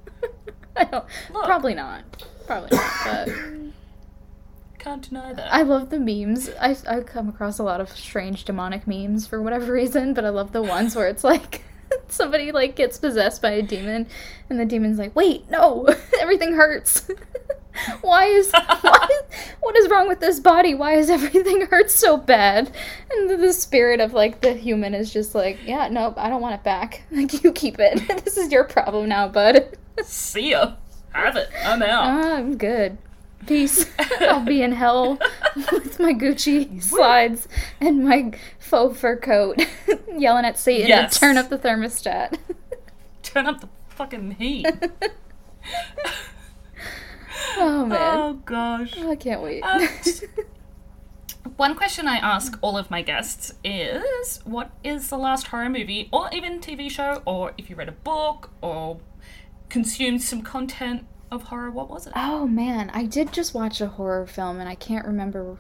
I 0.77 0.85
don't, 0.85 1.05
Look. 1.33 1.45
probably 1.47 1.75
not. 1.75 2.05
Probably 2.47 2.77
not. 2.77 2.93
But 3.05 3.29
Can't 4.79 5.03
deny 5.09 5.33
that. 5.33 5.53
I 5.53 5.63
love 5.63 5.91
the 5.91 5.99
memes. 5.99 6.51
I, 6.61 6.77
I 6.87 7.01
come 7.01 7.29
across 7.29 7.59
a 7.59 7.63
lot 7.65 7.81
of 7.81 7.89
strange 7.91 8.45
demonic 8.45 8.87
memes 8.87 9.27
for 9.27 9.43
whatever 9.43 9.73
reason, 9.73 10.15
but 10.15 10.25
I 10.25 10.29
love 10.29 10.53
the 10.53 10.63
ones 10.63 10.95
where 10.95 11.09
it's 11.09 11.25
like 11.25 11.63
somebody 12.09 12.53
like 12.53 12.77
gets 12.77 12.99
possessed 12.99 13.43
by 13.43 13.51
a 13.51 13.63
demon, 13.63 14.07
and 14.49 14.59
the 14.59 14.65
demon's 14.65 14.99
like, 14.99 15.15
"Wait, 15.15 15.49
no, 15.51 15.87
everything 16.21 16.55
hurts." 16.55 17.09
why 18.01 18.27
is 18.27 18.51
why, 18.53 19.09
what 19.61 19.77
is 19.77 19.89
wrong 19.89 20.09
with 20.09 20.21
this 20.21 20.41
body? 20.41 20.75
Why 20.75 20.95
is 20.95 21.11
everything 21.11 21.67
hurt 21.67 21.91
so 21.91 22.17
bad? 22.17 22.71
And 23.11 23.31
the, 23.31 23.37
the 23.37 23.53
spirit 23.53 24.01
of 24.01 24.13
like 24.13 24.41
the 24.41 24.53
human 24.53 24.95
is 24.95 25.13
just 25.13 25.35
like, 25.35 25.59
yeah, 25.65 25.89
nope, 25.89 26.15
I 26.17 26.29
don't 26.29 26.43
want 26.43 26.55
it 26.55 26.65
back. 26.65 27.03
Like 27.11 27.43
you 27.43 27.53
keep 27.53 27.77
it. 27.79 28.25
this 28.25 28.37
is 28.37 28.53
your 28.53 28.65
problem 28.65 29.09
now, 29.09 29.29
bud. 29.29 29.77
See 30.03 30.51
ya. 30.51 30.75
Have 31.11 31.37
it. 31.37 31.49
I'm 31.65 31.83
out. 31.83 32.05
Ah, 32.05 32.37
I'm 32.37 32.57
good. 32.57 32.99
Peace. 33.49 33.87
I'll 34.21 34.45
be 34.45 34.63
in 34.63 34.73
hell 34.73 35.19
with 35.73 35.99
my 35.99 36.13
Gucci 36.13 36.83
slides 36.83 37.49
and 37.81 38.05
my 38.07 38.33
faux 38.59 38.99
fur 39.01 39.17
coat, 39.17 39.61
yelling 40.17 40.45
at 40.45 40.59
Satan 40.59 40.87
Yes. 40.89 41.15
to 41.15 41.21
turn 41.21 41.37
up 41.39 41.49
the 41.49 41.59
thermostat. 41.59 42.39
Turn 43.23 43.47
up 43.47 43.61
the 43.61 43.69
fucking 43.89 44.33
heat. 44.33 44.67
Oh 47.57 47.87
man, 47.87 48.19
oh 48.19 48.33
gosh. 48.45 48.97
I 48.99 49.17
can't 49.17 49.43
wait. 49.43 49.63
Um, 49.63 49.89
One 51.57 51.75
question 51.75 52.07
I 52.07 52.17
ask 52.17 52.57
all 52.61 52.77
of 52.79 52.91
my 52.91 53.03
guests 53.03 53.53
is 53.65 54.41
what 54.45 54.71
is 54.85 55.09
the 55.09 55.19
last 55.19 55.49
horror 55.49 55.69
movie 55.69 56.09
or 56.13 56.29
even 56.33 56.61
TV 56.61 56.91
show 56.91 57.23
or 57.25 57.53
if 57.59 57.69
you 57.71 57.77
read 57.77 57.89
a 57.89 57.93
book 57.93 58.51
or 58.61 59.01
consumed 59.69 60.23
some 60.23 60.43
content 60.43 61.05
of 61.31 61.45
horror, 61.45 61.71
what 61.71 61.91
was 61.91 62.07
it? 62.07 62.13
Oh 62.17 62.47
man, 62.47 62.91
I 62.91 63.05
did 63.05 63.33
just 63.33 63.55
watch 63.55 63.81
a 63.81 63.87
horror 63.87 64.27
film 64.27 64.61
and 64.61 64.69
I 64.69 64.75
can't 64.75 65.07
remember. 65.07 65.59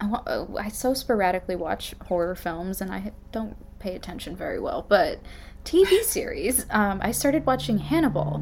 I, 0.00 0.06
uh, 0.10 0.46
I 0.58 0.68
so 0.68 0.94
sporadically 0.94 1.56
watch 1.56 1.94
horror 2.06 2.34
films 2.34 2.80
and 2.80 2.92
I 2.92 3.12
don't 3.32 3.56
pay 3.78 3.94
attention 3.94 4.36
very 4.36 4.58
well. 4.58 4.84
But 4.86 5.20
TV 5.64 6.00
series, 6.02 6.66
um, 6.70 7.00
I 7.02 7.12
started 7.12 7.46
watching 7.46 7.78
Hannibal. 7.78 8.40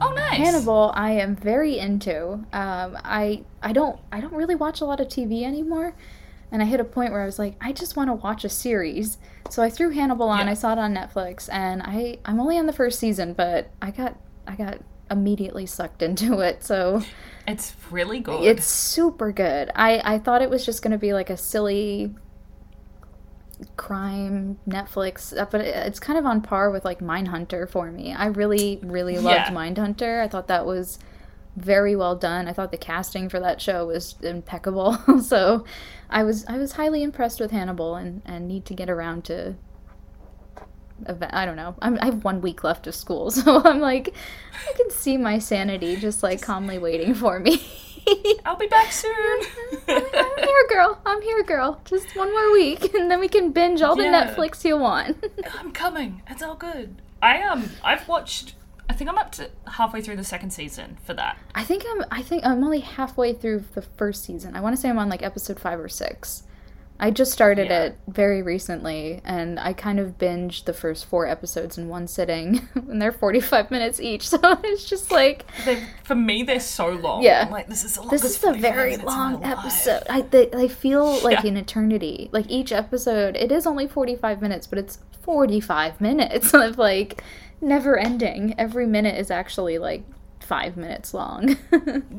Oh 0.00 0.12
nice. 0.14 0.38
Hannibal, 0.38 0.92
I 0.94 1.12
am 1.12 1.36
very 1.36 1.78
into. 1.78 2.32
Um, 2.52 2.98
I 3.04 3.44
I 3.62 3.72
don't 3.72 4.00
I 4.10 4.20
don't 4.20 4.34
really 4.34 4.54
watch 4.54 4.80
a 4.80 4.84
lot 4.84 5.00
of 5.00 5.08
TV 5.08 5.42
anymore, 5.42 5.94
and 6.50 6.62
I 6.62 6.64
hit 6.64 6.80
a 6.80 6.84
point 6.84 7.12
where 7.12 7.22
I 7.22 7.26
was 7.26 7.38
like, 7.38 7.56
I 7.60 7.72
just 7.72 7.96
want 7.96 8.08
to 8.08 8.14
watch 8.14 8.44
a 8.44 8.48
series. 8.48 9.18
So 9.50 9.62
I 9.62 9.68
threw 9.68 9.90
Hannibal 9.90 10.28
on. 10.28 10.46
Yeah. 10.46 10.52
I 10.52 10.54
saw 10.54 10.72
it 10.72 10.78
on 10.78 10.94
Netflix, 10.94 11.48
and 11.52 11.82
I 11.82 12.18
I'm 12.24 12.40
only 12.40 12.58
on 12.58 12.66
the 12.66 12.72
first 12.72 12.98
season, 12.98 13.34
but 13.34 13.70
I 13.82 13.90
got 13.90 14.16
I 14.46 14.56
got 14.56 14.78
immediately 15.12 15.66
sucked 15.66 16.02
into 16.02 16.40
it. 16.48 16.64
So 16.64 17.02
It's 17.46 17.74
really 17.90 18.20
good. 18.20 18.42
it's 18.44 18.64
super 18.66 19.30
good. 19.32 19.70
I 19.74 20.00
I 20.14 20.18
thought 20.18 20.42
it 20.42 20.50
was 20.50 20.64
just 20.66 20.82
gonna 20.82 20.98
be 20.98 21.12
like 21.12 21.30
a 21.30 21.36
silly 21.36 22.14
crime 23.76 24.58
Netflix, 24.68 25.36
uh, 25.38 25.46
but 25.50 25.60
it's 25.60 26.00
kind 26.00 26.18
of 26.18 26.26
on 26.26 26.40
par 26.40 26.70
with 26.70 26.84
like 26.84 26.98
Mindhunter 27.00 27.68
for 27.68 27.90
me. 27.92 28.12
I 28.12 28.26
really 28.26 28.80
really 28.82 29.16
loved 29.18 29.26
Yeah. 29.26 29.50
Mindhunter. 29.50 30.22
I 30.22 30.28
thought 30.28 30.48
that 30.48 30.66
was 30.66 30.98
very 31.56 31.94
well 31.94 32.16
done. 32.16 32.48
I 32.48 32.52
thought 32.54 32.70
the 32.72 32.78
casting 32.78 33.28
for 33.28 33.38
that 33.40 33.60
show 33.60 33.86
was 33.86 34.16
impeccable. 34.22 34.94
so 35.22 35.64
I 36.10 36.22
was 36.24 36.44
I 36.46 36.58
was 36.58 36.72
highly 36.72 37.02
impressed 37.02 37.38
with 37.40 37.50
Hannibal 37.50 37.94
and 37.94 38.22
and 38.24 38.48
need 38.48 38.64
to 38.66 38.74
get 38.74 38.88
around 38.90 39.24
to 39.26 39.54
eve- 41.08 41.28
I 41.30 41.44
don't 41.44 41.56
know. 41.56 41.74
I'm, 41.82 41.98
I 42.00 42.06
have 42.06 42.24
one 42.24 42.40
week 42.40 42.64
left 42.64 42.86
of 42.86 42.94
school, 42.94 43.30
so 43.32 43.62
I'm 43.64 43.80
like, 43.80 44.14
I 44.68 44.72
can 44.76 44.90
see 44.90 45.16
my 45.16 45.38
sanity 45.38 45.96
just 45.96 46.22
like 46.22 46.40
calmly 46.42 46.78
waiting 46.78 47.14
for 47.14 47.38
me. 47.40 47.62
I'll 48.44 48.56
be 48.56 48.66
back 48.66 48.90
soon. 48.92 49.12
I'm 49.88 50.02
here, 50.38 50.66
girl. 50.68 51.00
I'm 51.06 51.22
here, 51.22 51.42
girl. 51.44 51.80
Just 51.84 52.16
one 52.16 52.32
more 52.32 52.52
week, 52.52 52.92
and 52.94 53.10
then 53.10 53.20
we 53.20 53.28
can 53.28 53.52
binge 53.52 53.80
all 53.82 53.94
the 53.96 54.02
Yeah. 54.04 54.34
Netflix 54.34 54.64
you 54.64 54.76
want. 54.76 55.24
I'm 55.58 55.72
coming. 55.72 56.22
It's 56.28 56.42
all 56.42 56.56
good. 56.56 57.00
I 57.22 57.42
um 57.42 57.70
I've 57.84 58.08
watched 58.08 58.54
I 58.90 58.94
think 58.94 59.08
I'm 59.08 59.16
up 59.16 59.30
to 59.32 59.48
halfway 59.68 60.02
through 60.02 60.16
the 60.16 60.24
second 60.24 60.50
season 60.50 60.98
for 61.04 61.14
that. 61.14 61.38
I 61.54 61.62
think 61.64 61.84
I'm. 61.88 62.04
I 62.10 62.20
think 62.22 62.44
I'm 62.44 62.62
only 62.64 62.80
halfway 62.80 63.32
through 63.32 63.64
the 63.74 63.82
first 63.82 64.24
season. 64.24 64.56
I 64.56 64.60
want 64.60 64.74
to 64.74 64.80
say 64.82 64.90
I'm 64.90 64.98
on 64.98 65.08
like 65.08 65.22
episode 65.22 65.60
five 65.60 65.78
or 65.78 65.88
six. 65.88 66.42
I 67.04 67.10
just 67.10 67.32
started 67.32 67.66
Yeah. 67.68 67.82
it 67.86 67.98
very 68.06 68.42
recently, 68.42 69.20
and 69.24 69.58
I 69.58 69.72
kind 69.72 69.98
of 69.98 70.18
binged 70.18 70.66
the 70.66 70.72
first 70.72 71.04
four 71.04 71.26
episodes 71.26 71.76
in 71.76 71.88
one 71.88 72.06
sitting, 72.06 72.68
and 72.76 73.02
they're 73.02 73.10
45 73.10 73.70
minutes 73.72 74.00
each. 74.00 74.28
So 74.32 74.38
it's 74.62 74.84
just 74.88 75.10
like 75.10 75.44
They 75.66 75.82
for 76.04 76.14
me 76.14 76.44
they're 76.44 76.60
so 76.60 76.90
long. 76.90 77.22
Yeah. 77.24 77.42
I'm 77.46 77.50
like 77.50 77.66
this 77.66 77.82
is 77.84 77.96
the 77.96 78.06
this 78.08 78.22
is 78.24 78.42
a 78.44 78.52
very 78.52 78.90
minutes 78.96 79.02
of 79.02 79.06
my 79.06 79.16
long 79.32 79.44
episode. 79.44 80.04
I 80.08 80.20
they, 80.20 80.46
they 80.46 80.68
feel 80.68 81.18
like 81.22 81.42
Yeah. 81.42 81.50
an 81.50 81.56
eternity. 81.56 82.30
Like 82.32 82.48
each 82.48 82.70
episode, 82.70 83.34
it 83.36 83.50
is 83.50 83.66
only 83.66 83.88
45 83.88 84.40
minutes, 84.40 84.68
but 84.68 84.78
it's 84.78 84.98
45 85.22 86.00
minutes 86.00 86.54
of 86.66 86.78
like 86.78 87.22
never 87.60 87.98
ending. 87.98 88.54
Every 88.58 88.86
minute 88.86 89.18
is 89.18 89.30
actually 89.30 89.78
like 89.78 90.04
five 90.40 90.76
minutes 90.76 91.12
long. 91.14 91.56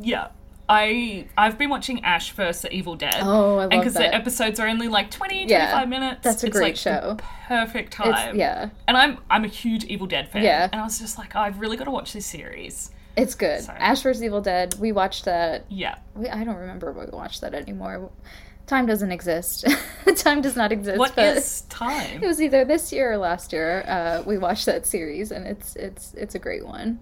Yeah. 0.01 0.27
I 0.69 1.27
I've 1.37 1.57
been 1.57 1.69
watching 1.69 2.03
Ash 2.05 2.31
vs 2.31 2.65
Evil 2.71 2.95
Dead. 2.95 3.15
Oh, 3.21 3.57
I 3.57 3.65
love 3.65 3.69
that. 3.69 3.73
And 3.73 3.81
because 3.81 3.93
the 3.95 4.13
episodes 4.15 4.59
are 4.59 4.67
only 4.67 4.87
like 4.87 5.11
20, 5.11 5.45
Yeah, 5.47 5.71
25 5.71 5.89
minutes. 5.89 6.19
that's 6.23 6.43
a 6.43 6.49
great 6.49 6.63
like 6.63 6.75
show. 6.77 7.17
Perfect 7.47 7.93
time. 7.93 8.29
it's 8.29 8.37
yeah, 8.37 8.69
And 8.87 8.95
I'm 8.97 9.17
I'm 9.29 9.43
a 9.43 9.49
huge 9.49 9.83
Evil 9.85 10.07
Dead 10.07 10.29
fan. 10.29 10.43
Yeah. 10.43 10.69
And 10.71 10.79
I 10.79 10.83
was 10.83 10.99
just 10.99 11.17
like, 11.17 11.35
oh, 11.35 11.39
I've 11.39 11.59
really 11.59 11.75
got 11.77 11.85
to 11.85 11.91
watch 11.91 12.13
this 12.13 12.25
series. 12.25 12.91
it's 13.17 13.35
good. 13.35 13.61
Sorry. 13.61 13.77
Ash 13.79 14.01
vs 14.01 14.23
Evil 14.23 14.41
Dead. 14.41 14.75
We 14.79 14.91
watched 14.93 15.25
that. 15.25 15.65
Yeah. 15.69 15.95
We, 16.15 16.29
I 16.29 16.43
don't 16.43 16.55
remember 16.55 16.89
if 16.91 16.97
we 17.11 17.17
watched 17.17 17.41
that 17.41 17.53
anymore. 17.53 18.09
Time 18.65 18.85
doesn't 18.85 19.11
exist. 19.11 19.65
Time 20.15 20.41
does 20.41 20.55
not 20.55 20.71
exist. 20.71 20.97
What 20.97 21.17
is 21.17 21.61
time? 21.67 22.19
It 22.23 22.25
was 22.25 22.41
either 22.41 22.63
this 22.63 22.93
year 22.93 23.11
or 23.11 23.17
last 23.17 23.51
year. 23.51 23.83
Uh, 23.85 24.23
we 24.25 24.37
watched 24.37 24.65
that 24.67 24.85
series, 24.85 25.31
and 25.31 25.45
it's 25.45 25.75
it's 25.75 26.13
it's 26.13 26.35
a 26.35 26.39
great 26.39 26.65
one. 26.65 26.99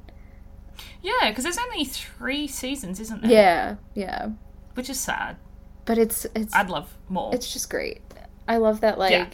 Yeah, 1.01 1.29
because 1.29 1.43
there's 1.43 1.57
only 1.57 1.85
three 1.85 2.47
seasons, 2.47 2.99
isn't 2.99 3.21
there? 3.23 3.31
Yeah, 3.31 3.75
yeah. 3.95 4.29
Which 4.75 4.89
is 4.89 4.99
sad. 4.99 5.37
But 5.85 5.97
it's 5.97 6.25
it's 6.35 6.53
I'd 6.55 6.69
love 6.69 6.95
more. 7.09 7.33
it's 7.33 7.51
just 7.51 7.69
great. 7.69 8.01
I 8.47 8.57
love 8.57 8.81
that 8.81 8.97
like 8.99 9.11
Yeah. 9.11 9.27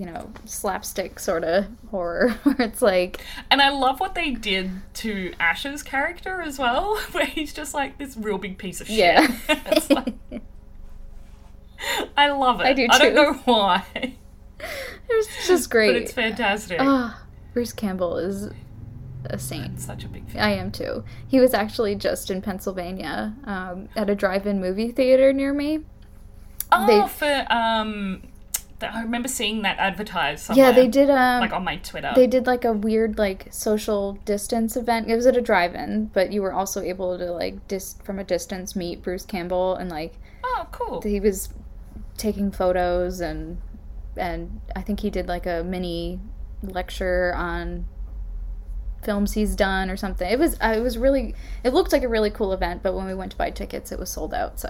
you 0.00 0.04
know 0.06 0.30
slapstick 0.44 1.18
sort 1.18 1.44
of 1.44 1.66
horror 1.90 2.30
where 2.42 2.56
it's 2.60 2.82
like 2.82 3.20
And 3.50 3.62
I 3.62 3.70
love 3.70 3.98
what 4.00 4.14
they 4.14 4.32
did 4.32 4.70
to 4.94 5.32
Ash's 5.40 5.82
character 5.82 6.42
as 6.42 6.58
well, 6.58 6.96
where 7.12 7.24
he's 7.26 7.52
just 7.54 7.72
like 7.74 7.96
this 7.98 8.16
real 8.16 8.38
big 8.38 8.58
piece 8.58 8.80
of 8.80 8.86
shit. 8.86 8.98
yeah. 9.48 9.80
Like- 9.90 10.14
I 12.16 12.30
love 12.30 12.60
it. 12.60 12.64
I 12.66 12.72
do 12.72 12.86
I 12.90 12.98
don't 12.98 13.08
too. 13.10 13.14
know 13.14 13.32
why, 13.44 13.84
it's 15.08 15.46
just 15.46 15.68
but 15.68 15.72
great. 15.72 15.96
it's 15.96 16.12
fantastic. 16.12 16.78
Ah, 16.80 17.22
Bruce 17.52 17.72
Campbell 17.72 18.16
is 18.18 18.50
a 19.30 19.38
saint. 19.38 19.80
Such 19.80 20.04
a 20.04 20.08
big 20.08 20.28
fan. 20.28 20.42
I 20.42 20.54
am 20.54 20.70
too. 20.70 21.04
He 21.26 21.40
was 21.40 21.54
actually 21.54 21.94
just 21.94 22.30
in 22.30 22.42
Pennsylvania 22.42 23.34
um, 23.44 23.88
at 23.96 24.10
a 24.10 24.14
drive-in 24.14 24.60
movie 24.60 24.90
theater 24.90 25.32
near 25.32 25.52
me. 25.52 25.80
Oh, 26.72 26.86
they- 26.86 27.08
for 27.08 27.46
um, 27.52 28.22
I 28.82 29.02
remember 29.02 29.28
seeing 29.28 29.62
that 29.62 29.78
advertised 29.78 30.44
somewhere. 30.44 30.66
Yeah, 30.66 30.72
they 30.72 30.86
did. 30.86 31.08
Um, 31.08 31.40
like 31.40 31.52
on 31.52 31.64
my 31.64 31.76
Twitter. 31.76 32.12
they 32.14 32.26
did 32.26 32.46
like 32.46 32.64
a 32.64 32.72
weird 32.72 33.16
like 33.18 33.46
social 33.50 34.14
distance 34.24 34.76
event. 34.76 35.10
It 35.10 35.16
was 35.16 35.26
at 35.26 35.36
a 35.36 35.40
drive-in, 35.40 36.10
but 36.12 36.32
you 36.32 36.42
were 36.42 36.52
also 36.52 36.82
able 36.82 37.16
to 37.16 37.32
like 37.32 37.66
dis 37.68 37.96
from 38.04 38.18
a 38.18 38.24
distance 38.24 38.76
meet 38.76 39.02
Bruce 39.02 39.24
Campbell 39.24 39.76
and 39.76 39.90
like 39.90 40.14
oh, 40.44 40.66
cool. 40.72 41.00
he 41.00 41.20
was 41.20 41.48
taking 42.18 42.50
photos 42.50 43.20
and 43.20 43.58
and 44.16 44.60
I 44.74 44.82
think 44.82 45.00
he 45.00 45.10
did 45.10 45.26
like 45.28 45.46
a 45.46 45.62
mini 45.64 46.20
lecture 46.62 47.34
on 47.34 47.86
films 49.06 49.32
he's 49.32 49.56
done 49.56 49.88
or 49.88 49.96
something. 49.96 50.30
It 50.30 50.38
was 50.38 50.54
uh, 50.60 50.74
it 50.76 50.80
was 50.80 50.98
really 50.98 51.34
it 51.64 51.72
looked 51.72 51.92
like 51.92 52.02
a 52.02 52.08
really 52.08 52.28
cool 52.30 52.52
event, 52.52 52.82
but 52.82 52.92
when 52.94 53.06
we 53.06 53.14
went 53.14 53.30
to 53.32 53.38
buy 53.38 53.50
tickets, 53.50 53.90
it 53.92 53.98
was 53.98 54.10
sold 54.10 54.34
out. 54.34 54.60
So 54.60 54.68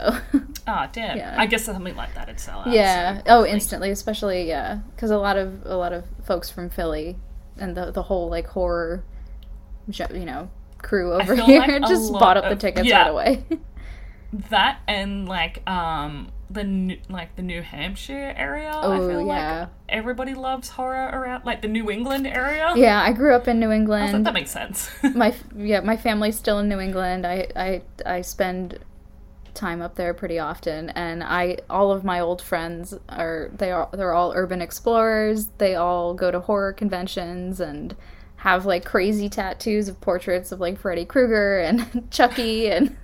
Oh, 0.69 0.87
damn. 0.93 1.17
Yeah. 1.17 1.35
I 1.37 1.47
guess 1.47 1.65
something 1.65 1.97
like 1.97 2.15
that 2.15 2.29
would 2.29 2.39
sell 2.39 2.61
out. 2.61 2.69
yeah, 2.69 3.19
so 3.19 3.23
oh, 3.29 3.41
like- 3.41 3.51
instantly, 3.53 3.91
especially 3.91 4.47
yeah, 4.47 4.79
because 4.95 5.11
a 5.11 5.19
lot 5.19 5.37
of 5.37 5.67
a 5.67 5.77
lot 5.77 5.93
of 5.93 6.05
folks 6.25 6.49
from 6.51 6.71
Philly 6.71 7.17
and 7.59 7.77
the 7.77 7.91
the 7.91 8.03
whole 8.05 8.29
like 8.31 8.47
horror, 8.47 9.03
you 9.89 10.25
know, 10.25 10.51
crew 10.79 11.13
over 11.15 11.35
here 11.35 11.59
like 11.61 11.81
just 11.89 12.13
bought 12.13 12.37
up 12.37 12.45
the 12.45 12.51
of- 12.53 12.59
tickets 12.61 12.87
yeah. 12.87 13.03
right 13.03 13.11
away. 13.11 13.45
That 14.51 14.81
and 14.87 15.27
like 15.29 15.63
um 15.71 16.31
the 16.51 16.65
New, 16.65 16.99
like 17.09 17.35
the 17.37 17.43
New 17.43 17.63
Hampshire 17.63 18.33
area. 18.37 18.71
I 18.71 18.99
Oh, 18.99 19.09
feel 19.09 19.27
yeah. 19.27 19.61
like 19.61 19.69
everybody 19.89 20.35
loves 20.35 20.69
horror 20.71 21.09
around 21.13 21.45
like 21.45 21.63
the 21.63 21.69
New 21.69 21.91
England 21.91 22.27
area. 22.27 22.73
yeah, 22.77 23.03
I 23.03 23.13
grew 23.13 23.35
up 23.35 23.49
in 23.49 23.59
New 23.59 23.67
I 23.71 23.79
was 23.79 23.89
like, 23.89 24.01
England. 24.09 24.27
that 24.27 24.35
makes 24.35 24.51
sense. 24.51 24.91
my 25.15 25.35
yeah 25.57 25.81
my 25.81 25.97
family's 25.97 26.37
still 26.37 26.59
in 26.59 26.69
new 26.69 26.79
england 26.81 27.27
i 27.27 27.47
i 27.57 27.83
i 28.05 28.21
spend 28.21 28.79
time 29.55 29.81
up 29.81 29.95
there 29.95 30.13
pretty 30.13 30.39
often 30.39 30.91
and 30.91 31.25
i 31.25 31.57
all 31.71 31.91
of 31.91 32.05
my 32.05 32.21
old 32.21 32.43
friends 32.43 32.93
are 33.09 33.51
they 33.57 33.71
are 33.73 33.89
they're 33.93 34.13
all 34.13 34.33
urban 34.37 34.61
explorers 34.61 35.47
they 35.59 35.75
all 35.75 36.13
go 36.15 36.31
to 36.31 36.41
horror 36.41 36.73
conventions 36.73 37.59
and 37.61 37.97
have 38.41 38.67
like 38.67 38.85
crazy 38.85 39.29
tattoos 39.31 39.89
of 39.89 39.99
portraits 40.03 40.53
of 40.53 40.61
like 40.61 40.79
freddy 40.79 41.05
krueger 41.07 41.59
and 41.59 42.07
chucky 42.11 42.69
and 42.71 42.95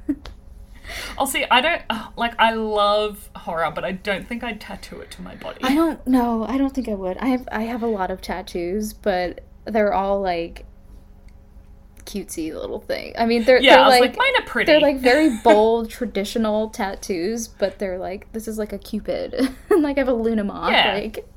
I'll 1.18 1.26
see. 1.26 1.44
I 1.50 1.60
don't 1.60 1.82
uh, 1.90 2.08
like. 2.16 2.34
I 2.38 2.52
love 2.52 3.30
horror, 3.36 3.70
but 3.74 3.84
I 3.84 3.92
don't 3.92 4.26
think 4.26 4.42
I'd 4.44 4.60
tattoo 4.60 5.00
it 5.00 5.10
to 5.12 5.22
my 5.22 5.34
body. 5.34 5.60
I 5.62 5.74
don't 5.74 6.04
know. 6.06 6.44
I 6.44 6.58
don't 6.58 6.74
think 6.74 6.88
I 6.88 6.94
would. 6.94 7.18
I 7.18 7.26
have 7.26 7.48
I 7.52 7.62
have 7.62 7.82
a 7.82 7.86
lot 7.86 8.10
of 8.10 8.20
tattoos, 8.20 8.92
but 8.92 9.44
they're 9.64 9.92
all 9.92 10.20
like 10.20 10.66
cutesy 12.04 12.52
little 12.54 12.80
thing. 12.80 13.14
I 13.18 13.26
mean, 13.26 13.44
they're 13.44 13.60
yeah, 13.60 13.76
they're 13.76 13.84
I 13.84 13.88
was 13.88 14.00
like, 14.00 14.10
like, 14.10 14.18
mine 14.18 14.42
are 14.42 14.46
pretty. 14.46 14.72
they're 14.72 14.80
like 14.80 14.98
very 14.98 15.36
bold 15.44 15.90
traditional 15.90 16.70
tattoos, 16.70 17.48
but 17.48 17.78
they're 17.78 17.98
like 17.98 18.30
this 18.32 18.48
is 18.48 18.58
like 18.58 18.72
a 18.72 18.78
cupid, 18.78 19.34
and 19.70 19.82
like 19.82 19.96
I 19.96 20.00
have 20.00 20.08
a 20.08 20.14
Luna 20.14 20.44
moth. 20.44 20.72
Yeah. 20.72 20.94
Like 20.94 21.28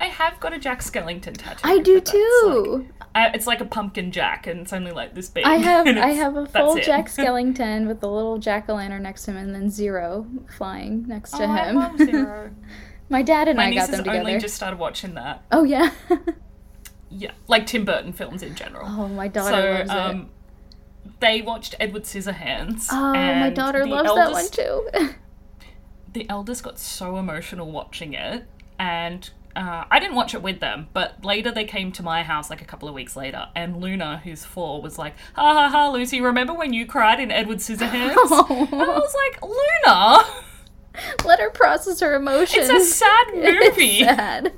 I 0.00 0.06
have 0.06 0.38
got 0.40 0.52
a 0.52 0.58
Jack 0.58 0.80
Skellington 0.80 1.36
tattoo. 1.36 1.60
I 1.64 1.78
do 1.78 2.00
too. 2.00 2.86
Like, 3.00 3.01
I, 3.14 3.28
it's 3.34 3.46
like 3.46 3.60
a 3.60 3.64
pumpkin 3.66 4.10
jack, 4.10 4.46
and 4.46 4.60
it's 4.60 4.72
only 4.72 4.90
like 4.92 5.14
this 5.14 5.28
big. 5.28 5.44
I 5.44 5.56
have 5.58 5.86
I 5.86 6.10
have 6.10 6.36
a 6.36 6.46
full. 6.46 6.76
Jack 6.76 7.06
Skellington 7.08 7.86
with 7.86 8.00
the 8.00 8.08
little 8.10 8.38
jack 8.38 8.68
o' 8.68 8.74
lantern 8.74 9.02
next 9.02 9.24
to 9.24 9.32
him, 9.32 9.36
and 9.38 9.54
then 9.54 9.68
Zero 9.70 10.26
flying 10.56 11.06
next 11.06 11.32
to 11.32 11.42
Oh, 11.44 11.50
I 11.50 11.68
him. 11.68 11.76
love 11.76 11.98
Zero. 11.98 12.50
My 13.10 13.22
dad 13.22 13.48
and 13.48 13.58
My 13.58 13.66
I 13.66 13.74
got 13.74 13.90
them 13.90 13.98
together. 14.04 14.18
only 14.20 14.38
just 14.38 14.54
started 14.54 14.78
watching 14.78 15.14
that. 15.14 15.42
Oh 15.52 15.64
yeah. 15.64 15.90
Yeah, 17.10 17.32
like 17.46 17.66
Tim 17.66 17.84
Burton 17.84 18.14
films 18.14 18.42
in 18.42 18.54
general. 18.54 18.86
oh, 18.88 19.06
my 19.08 19.28
daughter 19.28 19.50
so 19.50 19.70
loves 19.70 19.90
it. 19.90 19.96
um, 19.96 20.30
they 21.20 21.42
watched 21.42 21.74
Edward 21.78 22.04
Scissorhands. 22.04 22.86
Oh, 22.90 23.12
my 23.12 23.50
daughter 23.50 23.80
the 23.80 23.90
loves 23.90 24.14
that 24.14 24.32
one 24.32 24.48
too. 24.48 25.10
the 26.14 26.26
eldest 26.30 26.62
got 26.62 26.78
so 26.78 27.18
emotional 27.18 27.70
watching 27.70 28.14
it 28.14 28.46
and 28.78 29.28
uh, 29.56 29.84
I 29.90 29.98
didn't 29.98 30.14
watch 30.16 30.34
it 30.34 30.42
with 30.42 30.60
them, 30.60 30.88
but 30.92 31.24
later 31.24 31.50
they 31.50 31.64
came 31.64 31.92
to 31.92 32.02
my 32.02 32.22
house 32.22 32.50
like 32.50 32.60
a 32.62 32.64
couple 32.64 32.88
of 32.88 32.94
weeks 32.94 33.16
later, 33.16 33.48
and 33.54 33.80
Luna, 33.80 34.20
who's 34.24 34.44
four, 34.44 34.80
was 34.82 34.98
like, 34.98 35.14
"Ha 35.34 35.52
ha 35.54 35.68
ha, 35.68 35.90
Lucy! 35.90 36.20
Remember 36.20 36.52
when 36.54 36.72
you 36.72 36.86
cried 36.86 37.20
in 37.20 37.30
Edward 37.30 37.58
Scissorhands?" 37.58 38.14
and 38.50 38.82
I 38.82 38.86
was 38.98 39.14
like, 39.14 39.42
"Luna, 39.42 40.24
Let 41.24 41.40
her 41.40 41.50
process 41.50 42.00
her 42.00 42.14
emotions. 42.14 42.68
it's 42.68 42.70
a 42.70 42.94
sad 42.94 43.26
movie." 43.34 44.00
It's 44.00 44.16
sad. 44.16 44.52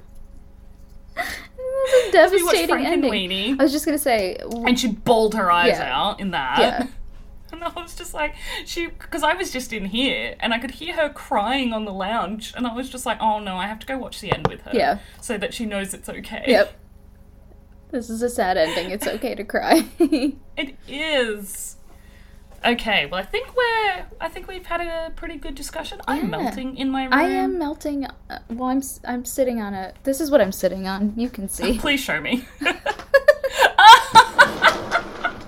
It 1.17 2.13
was 2.13 2.15
a 2.15 2.19
Have 2.19 2.33
you 2.33 2.45
watched 2.47 2.57
devastating 2.67 2.87
ending. 2.87 3.61
I 3.61 3.63
was 3.63 3.73
just 3.73 3.85
gonna 3.85 3.99
say, 3.99 4.37
And 4.67 4.79
she 4.79 4.89
bawled 4.89 5.35
her 5.35 5.51
eyes 5.51 5.77
Yeah. 5.79 5.91
out 5.97 6.21
in 6.21 6.31
that. 6.33 6.59
Yeah. 6.59 6.87
And 7.55 7.65
I 7.65 7.81
was 7.81 7.95
just 7.95 8.15
like, 8.15 8.35
she, 8.67 8.87
because 8.87 9.23
I 9.23 9.35
was 9.35 9.51
just 9.51 9.73
in 9.73 9.87
here 9.87 10.35
and 10.41 10.53
I 10.53 10.59
could 10.59 10.73
hear 10.73 10.95
her 10.97 11.09
crying 11.09 11.73
on 11.73 11.85
the 11.85 11.93
lounge, 11.93 12.53
and 12.57 12.67
I 12.67 12.75
was 12.75 12.91
just 12.91 13.07
like, 13.07 13.19
oh 13.21 13.39
no, 13.39 13.57
I 13.57 13.67
have 13.67 13.79
to 13.81 13.87
go 13.87 13.97
watch 13.99 14.21
the 14.21 14.33
end 14.33 14.49
with 14.49 14.63
her. 14.63 14.73
Yeah. 14.75 14.99
So 15.21 15.39
that 15.39 15.55
she 15.55 15.67
knows 15.67 15.95
it's 15.95 16.09
okay. 16.09 16.45
yep. 16.47 16.79
This 17.91 18.11
is 18.11 18.23
a 18.23 18.29
sad 18.29 18.57
ending. 18.57 18.91
It's 18.91 19.07
okay 19.07 19.35
to 19.35 19.45
cry. 19.45 19.87
It 20.57 20.77
is. 20.87 21.77
Okay, 22.65 23.07
well, 23.07 23.21
I 23.21 23.25
think 23.25 23.55
we're. 23.57 24.07
I 24.21 24.29
think 24.29 24.49
we've 24.49 24.65
had 24.65 24.81
a 24.81 25.11
pretty 25.15 25.37
good 25.37 25.55
discussion. 25.55 26.01
I'm 26.09 26.31
melting 26.31 26.77
in 26.79 26.89
my 26.91 27.05
room. 27.05 27.13
I 27.13 27.25
am 27.25 27.59
melting. 27.59 28.07
Uh, 28.07 28.39
well, 28.49 28.71
I'm 28.71 28.83
I'm 29.05 29.25
sitting 29.25 29.61
on 29.61 29.75
a. 29.75 29.93
This 30.05 30.21
is 30.21 30.31
what 30.31 30.41
I'm 30.41 30.53
sitting 30.53 30.87
on. 30.87 31.13
You 31.17 31.29
can 31.29 31.49
see. 31.49 31.79
Please 31.87 32.01
show 32.01 32.21
me. 32.21 32.47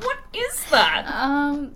what 0.02 0.18
is 0.34 0.64
that? 0.70 1.06
Um, 1.08 1.74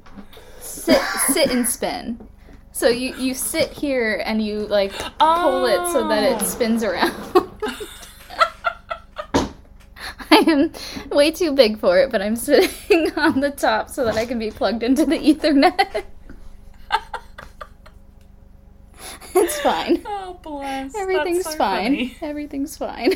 sit 0.81 1.01
sit 1.29 1.51
and 1.51 1.67
spin. 1.67 2.27
So 2.73 2.89
you 2.89 3.15
you 3.17 3.35
sit 3.35 3.71
here 3.71 4.23
and 4.25 4.45
you 4.45 4.67
like 4.67 4.93
pull 5.19 5.67
it 5.67 5.93
so 5.93 6.09
that 6.09 6.23
it 6.25 6.41
Oh. 6.41 6.45
spins 6.45 6.83
around. 6.85 7.13
I 10.33 10.37
am 10.47 10.73
way 11.11 11.33
too 11.33 11.53
big 11.53 11.79
for 11.81 11.99
it, 11.99 12.11
but 12.11 12.23
I'm 12.23 12.37
sitting 12.37 13.11
on 13.17 13.41
the 13.41 13.51
top 13.51 13.91
so 13.91 14.05
that 14.05 14.15
I 14.17 14.27
can 14.27 14.39
be 14.39 14.51
plugged 14.51 14.83
into 14.85 15.05
the 15.05 15.17
Ethernet. 15.19 16.05
it's 19.35 19.61
fine. 19.61 20.03
Oh, 20.07 20.39
bless. 20.43 20.95
Everything's 20.95 21.45
so 21.45 21.51
fine. 21.57 21.85
funny. 21.85 22.17
Everything's 22.23 22.77
fine. 22.77 23.15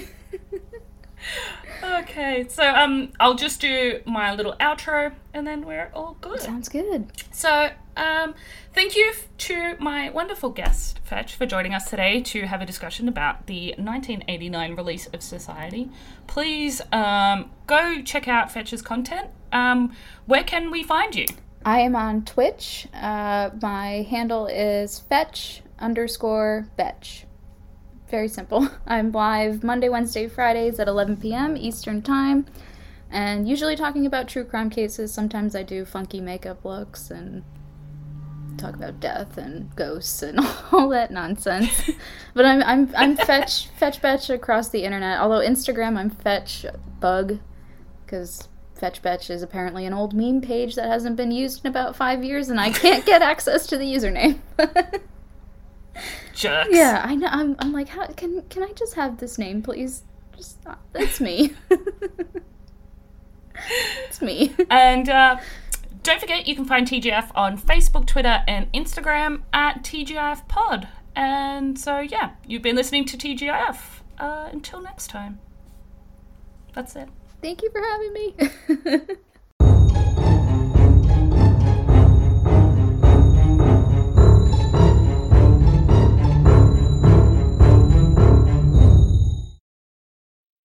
Okay, 1.82 2.46
so 2.48 2.64
um, 2.64 3.12
I'll 3.20 3.34
just 3.34 3.60
do 3.60 4.00
my 4.06 4.34
little 4.34 4.54
outro, 4.60 5.12
and 5.32 5.46
then 5.46 5.66
we're 5.66 5.90
all 5.94 6.16
good. 6.20 6.40
Sounds 6.40 6.68
good. 6.68 7.12
So, 7.30 7.70
um, 7.96 8.34
thank 8.72 8.96
you 8.96 9.10
f- 9.10 9.28
to 9.38 9.76
my 9.78 10.10
wonderful 10.10 10.50
guest, 10.50 11.00
Fetch, 11.04 11.34
for 11.34 11.46
joining 11.46 11.74
us 11.74 11.88
today 11.88 12.20
to 12.22 12.46
have 12.46 12.62
a 12.62 12.66
discussion 12.66 13.08
about 13.08 13.46
the 13.46 13.74
1989 13.76 14.74
release 14.76 15.06
of 15.08 15.22
Society. 15.22 15.90
Please 16.26 16.80
um, 16.92 17.50
go 17.66 18.00
check 18.02 18.28
out 18.28 18.50
Fetch's 18.50 18.82
content. 18.82 19.28
Um, 19.52 19.94
where 20.26 20.44
can 20.44 20.70
we 20.70 20.82
find 20.82 21.14
you? 21.14 21.26
I 21.64 21.80
am 21.80 21.96
on 21.96 22.24
Twitch. 22.24 22.86
Uh, 22.92 23.50
my 23.60 24.06
handle 24.08 24.46
is 24.46 24.98
fetch 25.00 25.62
underscore 25.78 26.68
betch. 26.76 27.24
Very 28.08 28.28
simple. 28.28 28.68
I'm 28.86 29.12
live 29.12 29.64
Monday, 29.64 29.88
Wednesday, 29.88 30.28
Fridays 30.28 30.78
at 30.78 30.88
11 30.88 31.16
p.m. 31.18 31.56
Eastern 31.56 32.02
Time, 32.02 32.46
and 33.10 33.48
usually 33.48 33.76
talking 33.76 34.06
about 34.06 34.28
true 34.28 34.44
crime 34.44 34.70
cases. 34.70 35.12
Sometimes 35.12 35.56
I 35.56 35.62
do 35.62 35.84
funky 35.84 36.20
makeup 36.20 36.64
looks 36.64 37.10
and 37.10 37.42
talk 38.58 38.74
about 38.74 39.00
death 39.00 39.36
and 39.36 39.74
ghosts 39.74 40.22
and 40.22 40.38
all 40.72 40.88
that 40.90 41.10
nonsense. 41.10 41.90
but 42.34 42.44
I'm 42.44 42.62
I'm 42.62 42.90
I'm 42.96 43.16
fetch 43.16 43.68
fetch 43.78 44.02
betch 44.02 44.30
across 44.30 44.68
the 44.68 44.84
internet. 44.84 45.20
Although 45.20 45.46
Instagram, 45.46 45.96
I'm 45.96 46.10
fetch 46.10 46.66
bug 47.00 47.38
because 48.04 48.48
Fetch 48.74 49.02
Betch 49.02 49.30
is 49.30 49.42
apparently 49.42 49.86
an 49.86 49.94
old 49.94 50.12
meme 50.12 50.40
page 50.40 50.74
that 50.74 50.88
hasn't 50.88 51.16
been 51.16 51.30
used 51.30 51.64
in 51.64 51.70
about 51.70 51.96
five 51.96 52.22
years, 52.22 52.50
and 52.50 52.60
I 52.60 52.70
can't 52.70 53.06
get 53.06 53.22
access 53.22 53.66
to 53.68 53.78
the 53.78 53.84
username. 53.84 54.40
Jerks. 56.34 56.70
yeah, 56.72 57.02
I 57.04 57.14
know. 57.14 57.28
I'm, 57.30 57.56
I'm 57.58 57.72
like, 57.72 57.88
how 57.88 58.06
can 58.08 58.42
can 58.48 58.62
I 58.62 58.72
just 58.72 58.94
have 58.94 59.18
this 59.18 59.38
name, 59.38 59.62
please? 59.62 60.02
Just 60.36 60.58
uh, 60.66 60.74
it's 60.94 61.20
me. 61.20 61.54
it's 64.08 64.20
me. 64.20 64.54
And 64.70 65.08
uh, 65.08 65.36
don't 66.02 66.20
forget, 66.20 66.46
you 66.46 66.54
can 66.54 66.64
find 66.64 66.86
TGF 66.86 67.30
on 67.34 67.58
Facebook, 67.58 68.06
Twitter, 68.06 68.42
and 68.46 68.70
Instagram 68.72 69.42
at 69.52 69.82
TGIF 69.82 70.46
Pod. 70.48 70.88
And 71.16 71.78
so, 71.78 72.00
yeah, 72.00 72.32
you've 72.46 72.62
been 72.62 72.76
listening 72.76 73.04
to 73.06 73.16
TGIF. 73.16 73.76
Uh, 74.18 74.48
until 74.52 74.80
next 74.80 75.08
time. 75.08 75.40
That's 76.72 76.94
it. 76.94 77.08
Thank 77.42 77.62
you 77.62 77.70
for 77.70 77.80
having 77.80 78.12
me. 78.12 79.94